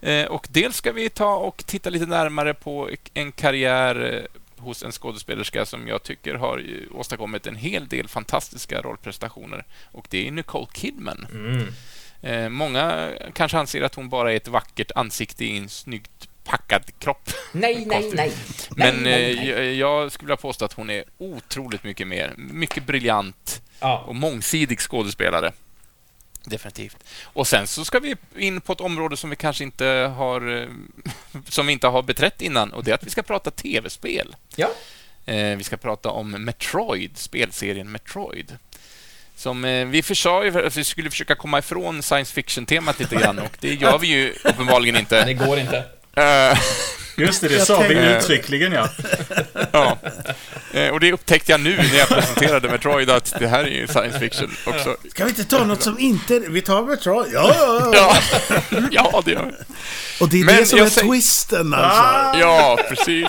Eh, 0.00 0.26
och 0.26 0.48
dels 0.50 0.76
ska 0.76 0.92
vi 0.92 1.10
ta 1.10 1.36
och 1.36 1.66
titta 1.66 1.90
lite 1.90 2.06
närmare 2.06 2.54
på 2.54 2.90
en 3.14 3.32
karriär 3.32 4.14
eh, 4.14 4.40
hos 4.62 4.82
en 4.82 4.92
skådespelerska 4.92 5.66
som 5.66 5.88
jag 5.88 6.02
tycker 6.02 6.34
har 6.34 6.64
åstadkommit 6.90 7.46
en 7.46 7.56
hel 7.56 7.88
del 7.88 8.08
fantastiska 8.08 8.82
rollprestationer. 8.82 9.64
Och 9.92 10.06
det 10.10 10.28
är 10.28 10.30
Nicole 10.30 10.66
Kidman. 10.74 11.26
Mm. 11.30 11.66
Eh, 12.22 12.48
många 12.48 13.10
kanske 13.34 13.58
anser 13.58 13.82
att 13.82 13.94
hon 13.94 14.08
bara 14.08 14.32
är 14.32 14.36
ett 14.36 14.48
vackert 14.48 14.90
ansikte 14.94 15.44
i 15.44 15.56
en 15.58 15.68
snyggt 15.68 16.28
packad 16.44 16.82
kropp. 16.98 17.30
Nej, 17.52 17.84
nej, 17.86 18.10
nej. 18.14 18.32
Men 18.70 18.94
nej, 18.94 19.02
nej, 19.02 19.34
nej. 19.36 19.52
eh, 19.52 19.62
jag- 19.64 19.74
jag 19.74 20.12
skulle 20.12 20.26
vilja 20.26 20.36
påstå 20.36 20.64
att 20.64 20.72
hon 20.72 20.90
är 20.90 21.04
otroligt 21.18 21.84
mycket 21.84 22.06
mer. 22.06 22.34
Mycket 22.36 22.86
briljant 22.86 23.62
Ja. 23.80 24.04
och 24.06 24.14
mångsidig 24.16 24.80
skådespelare. 24.80 25.52
Definitivt. 26.44 26.96
Och 27.24 27.46
sen 27.46 27.66
så 27.66 27.84
ska 27.84 27.98
vi 27.98 28.16
in 28.36 28.60
på 28.60 28.72
ett 28.72 28.80
område 28.80 29.16
som 29.16 29.30
vi 29.30 29.36
kanske 29.36 29.64
inte 29.64 29.86
har 30.16 30.56
eh, 30.62 30.68
som 31.48 31.66
vi 31.66 31.72
inte 31.72 31.86
har 31.86 32.02
beträtt 32.02 32.42
innan 32.42 32.72
och 32.72 32.84
det 32.84 32.90
är 32.90 32.94
att 32.94 33.06
vi 33.06 33.10
ska 33.10 33.22
prata 33.22 33.50
tv-spel. 33.50 34.36
Ja. 34.56 34.68
Vi 35.56 35.60
ska 35.64 35.76
prata 35.76 36.10
om 36.10 36.30
Metroid, 36.30 37.16
spelserien 37.18 37.90
Metroid. 37.92 38.58
Som 39.36 39.64
eh, 39.64 39.86
vi 39.86 40.02
försade 40.02 40.46
ju 40.46 40.66
att 40.66 40.76
vi 40.76 40.84
skulle 40.84 41.10
försöka 41.10 41.34
komma 41.34 41.58
ifrån 41.58 42.02
science 42.02 42.34
fiction-temat 42.34 42.98
lite 43.00 43.16
grann 43.16 43.38
och 43.38 43.50
det 43.60 43.74
gör 43.74 43.98
vi 43.98 44.06
ju 44.06 44.34
uppenbarligen 44.44 44.94
Det 45.08 45.30
inte. 45.30 45.44
går 45.46 45.58
inte. 45.58 45.76
Eh, 46.16 46.58
Just 47.18 47.40
det, 47.40 47.48
det 47.48 47.54
Jag 47.54 47.66
sa 47.66 47.80
vi 47.88 47.94
uttryckligen 47.94 48.72
ja. 48.72 48.88
ja. 49.72 49.98
Eh, 50.72 50.88
Och 50.88 51.00
det 51.00 51.12
upptäckte 51.12 51.52
jag 51.52 51.60
nu 51.60 51.76
när 51.76 51.98
jag 51.98 52.08
presenterade 52.08 52.68
Metroid 52.68 53.10
att 53.10 53.34
det 53.38 53.48
här 53.48 53.64
är 53.64 53.68
ju 53.68 53.86
science 53.86 54.18
fiction 54.18 54.56
också. 54.66 54.96
Ska 55.10 55.24
vi 55.24 55.30
inte 55.30 55.44
ta 55.44 55.64
något 55.64 55.82
som 55.82 55.98
inte... 55.98 56.38
Vi 56.38 56.62
tar 56.62 56.82
Metroid. 56.82 57.32
Ja, 57.32 57.54
ja, 57.58 57.90
ja. 57.94 58.16
Ja, 58.70 58.78
ja 58.90 59.22
det 59.24 59.30
gör 59.30 59.44
vi. 59.44 59.52
Och 60.20 60.28
det 60.28 60.40
är 60.40 60.44
Men 60.44 60.56
det 60.56 60.66
som 60.66 60.78
är 60.78 60.86
säger- 60.88 61.08
twisten 61.08 61.74
alltså. 61.74 62.40
Ja, 62.40 62.78
precis. 62.88 63.28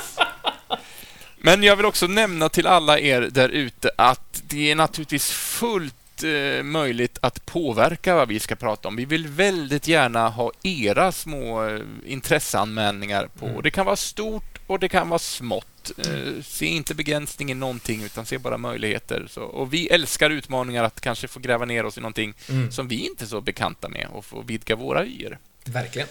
Men 1.47 1.63
jag 1.63 1.75
vill 1.75 1.85
också 1.85 2.07
nämna 2.07 2.49
till 2.49 2.67
alla 2.67 2.99
er 2.99 3.21
där 3.21 3.49
ute 3.49 3.91
att 3.97 4.43
det 4.47 4.71
är 4.71 4.75
naturligtvis 4.75 5.31
fullt 5.31 6.23
eh, 6.23 6.63
möjligt 6.63 7.17
att 7.21 7.45
påverka 7.45 8.15
vad 8.15 8.27
vi 8.27 8.39
ska 8.39 8.55
prata 8.55 8.87
om. 8.87 8.95
Vi 8.95 9.05
vill 9.05 9.27
väldigt 9.27 9.87
gärna 9.87 10.29
ha 10.29 10.51
era 10.63 11.11
små 11.11 11.67
eh, 11.67 11.79
intresseanmälningar 12.05 13.29
på. 13.39 13.61
Det 13.61 13.71
kan 13.71 13.85
vara 13.85 13.95
stort 13.95 14.57
och 14.67 14.79
det 14.79 14.89
kan 14.89 15.09
vara 15.09 15.19
smått. 15.19 15.91
Eh, 15.97 16.43
se 16.43 16.65
inte 16.65 16.95
begränsning 16.95 17.51
i 17.51 17.53
någonting 17.53 18.03
utan 18.03 18.25
se 18.25 18.37
bara 18.37 18.57
möjligheter. 18.57 19.27
Så, 19.29 19.41
och 19.41 19.73
vi 19.73 19.87
älskar 19.87 20.29
utmaningar 20.29 20.83
att 20.83 21.01
kanske 21.01 21.27
få 21.27 21.39
gräva 21.39 21.65
ner 21.65 21.85
oss 21.85 21.97
i 21.97 22.01
någonting 22.01 22.33
Mm. 22.49 22.71
som 22.71 22.87
vi 22.87 23.07
inte 23.07 23.23
är 23.23 23.27
så 23.27 23.41
bekanta 23.41 23.89
med 23.89 24.07
och 24.13 24.25
få 24.25 24.41
vidga 24.41 24.75
våra 24.75 25.03
vyer. 25.03 25.37
Verkligen. 25.65 26.07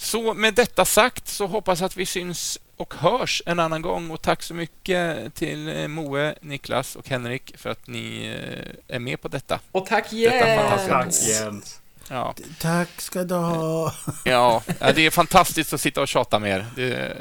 Så 0.00 0.34
med 0.34 0.54
detta 0.54 0.84
sagt 0.84 1.28
så 1.28 1.46
hoppas 1.46 1.82
att 1.82 1.96
vi 1.96 2.06
syns 2.06 2.58
och 2.76 2.94
hörs 2.94 3.42
en 3.46 3.60
annan 3.60 3.82
gång 3.82 4.10
och 4.10 4.22
tack 4.22 4.42
så 4.42 4.54
mycket 4.54 5.34
till 5.34 5.68
eh, 5.68 5.88
Moe, 5.88 6.34
Niklas 6.40 6.96
och 6.96 7.08
Henrik 7.08 7.52
för 7.56 7.70
att 7.70 7.86
ni 7.86 8.26
eh, 8.26 8.96
är 8.96 8.98
med 8.98 9.20
på 9.20 9.28
detta. 9.28 9.60
Och 9.72 9.86
tack 9.86 10.12
Jens! 10.12 10.88
Tack 10.88 11.12
Jens. 11.28 11.80
Ja, 12.08 12.34
Tack 12.58 13.00
ska 13.00 13.24
du 13.24 13.34
ha. 13.34 13.94
ja, 14.24 14.62
det 14.94 15.06
är 15.06 15.10
fantastiskt 15.10 15.72
att 15.72 15.80
sitta 15.80 16.00
och 16.00 16.08
tjata 16.08 16.38
med 16.38 16.50
er. 16.50 16.66
Det 16.76 17.16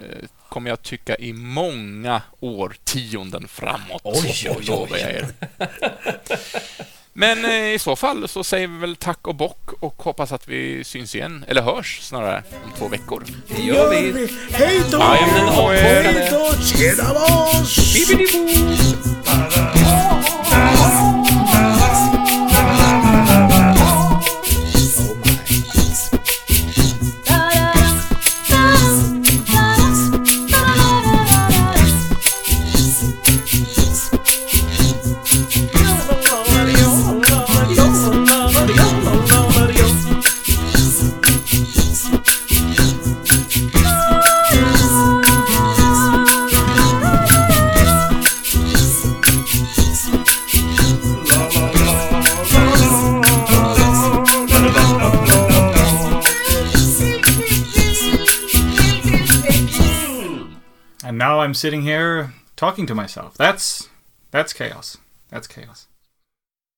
kommer 0.49 0.69
jag 0.69 0.81
tycka 0.81 1.15
i 1.15 1.33
många 1.33 2.21
årtionden 2.39 3.47
framåt. 3.47 4.01
Oj, 4.03 4.55
oj, 4.57 4.87
oj. 4.91 4.99
er. 4.99 5.27
Men 7.19 7.45
eh, 7.45 7.73
i 7.73 7.79
så 7.79 7.95
fall 7.95 8.27
så 8.27 8.43
säger 8.43 8.67
vi 8.67 8.77
väl 8.77 8.95
tack 8.95 9.27
och 9.27 9.35
bock 9.35 9.69
och 9.79 10.01
hoppas 10.03 10.31
att 10.31 10.47
vi 10.47 10.83
syns 10.83 11.15
igen, 11.15 11.45
eller 11.47 11.61
hörs 11.61 11.99
snarare, 12.01 12.43
om 12.65 12.71
två 12.77 12.87
veckor. 12.87 13.23
Det 13.47 13.61
gör 13.61 13.89
vi. 13.89 14.27
Hej 14.51 14.81
då! 14.91 14.99
Hej 14.99 16.29
då! 16.31 16.53
Tjena! 16.63 17.03
Now 61.19 61.41
I'm 61.41 61.53
sitting 61.53 61.81
here 61.81 62.33
talking 62.55 62.87
to 62.87 62.95
myself. 62.95 63.35
That's 63.35 63.89
that's 64.31 64.53
chaos. 64.53 64.97
That's 65.29 65.47
chaos. 65.47 65.85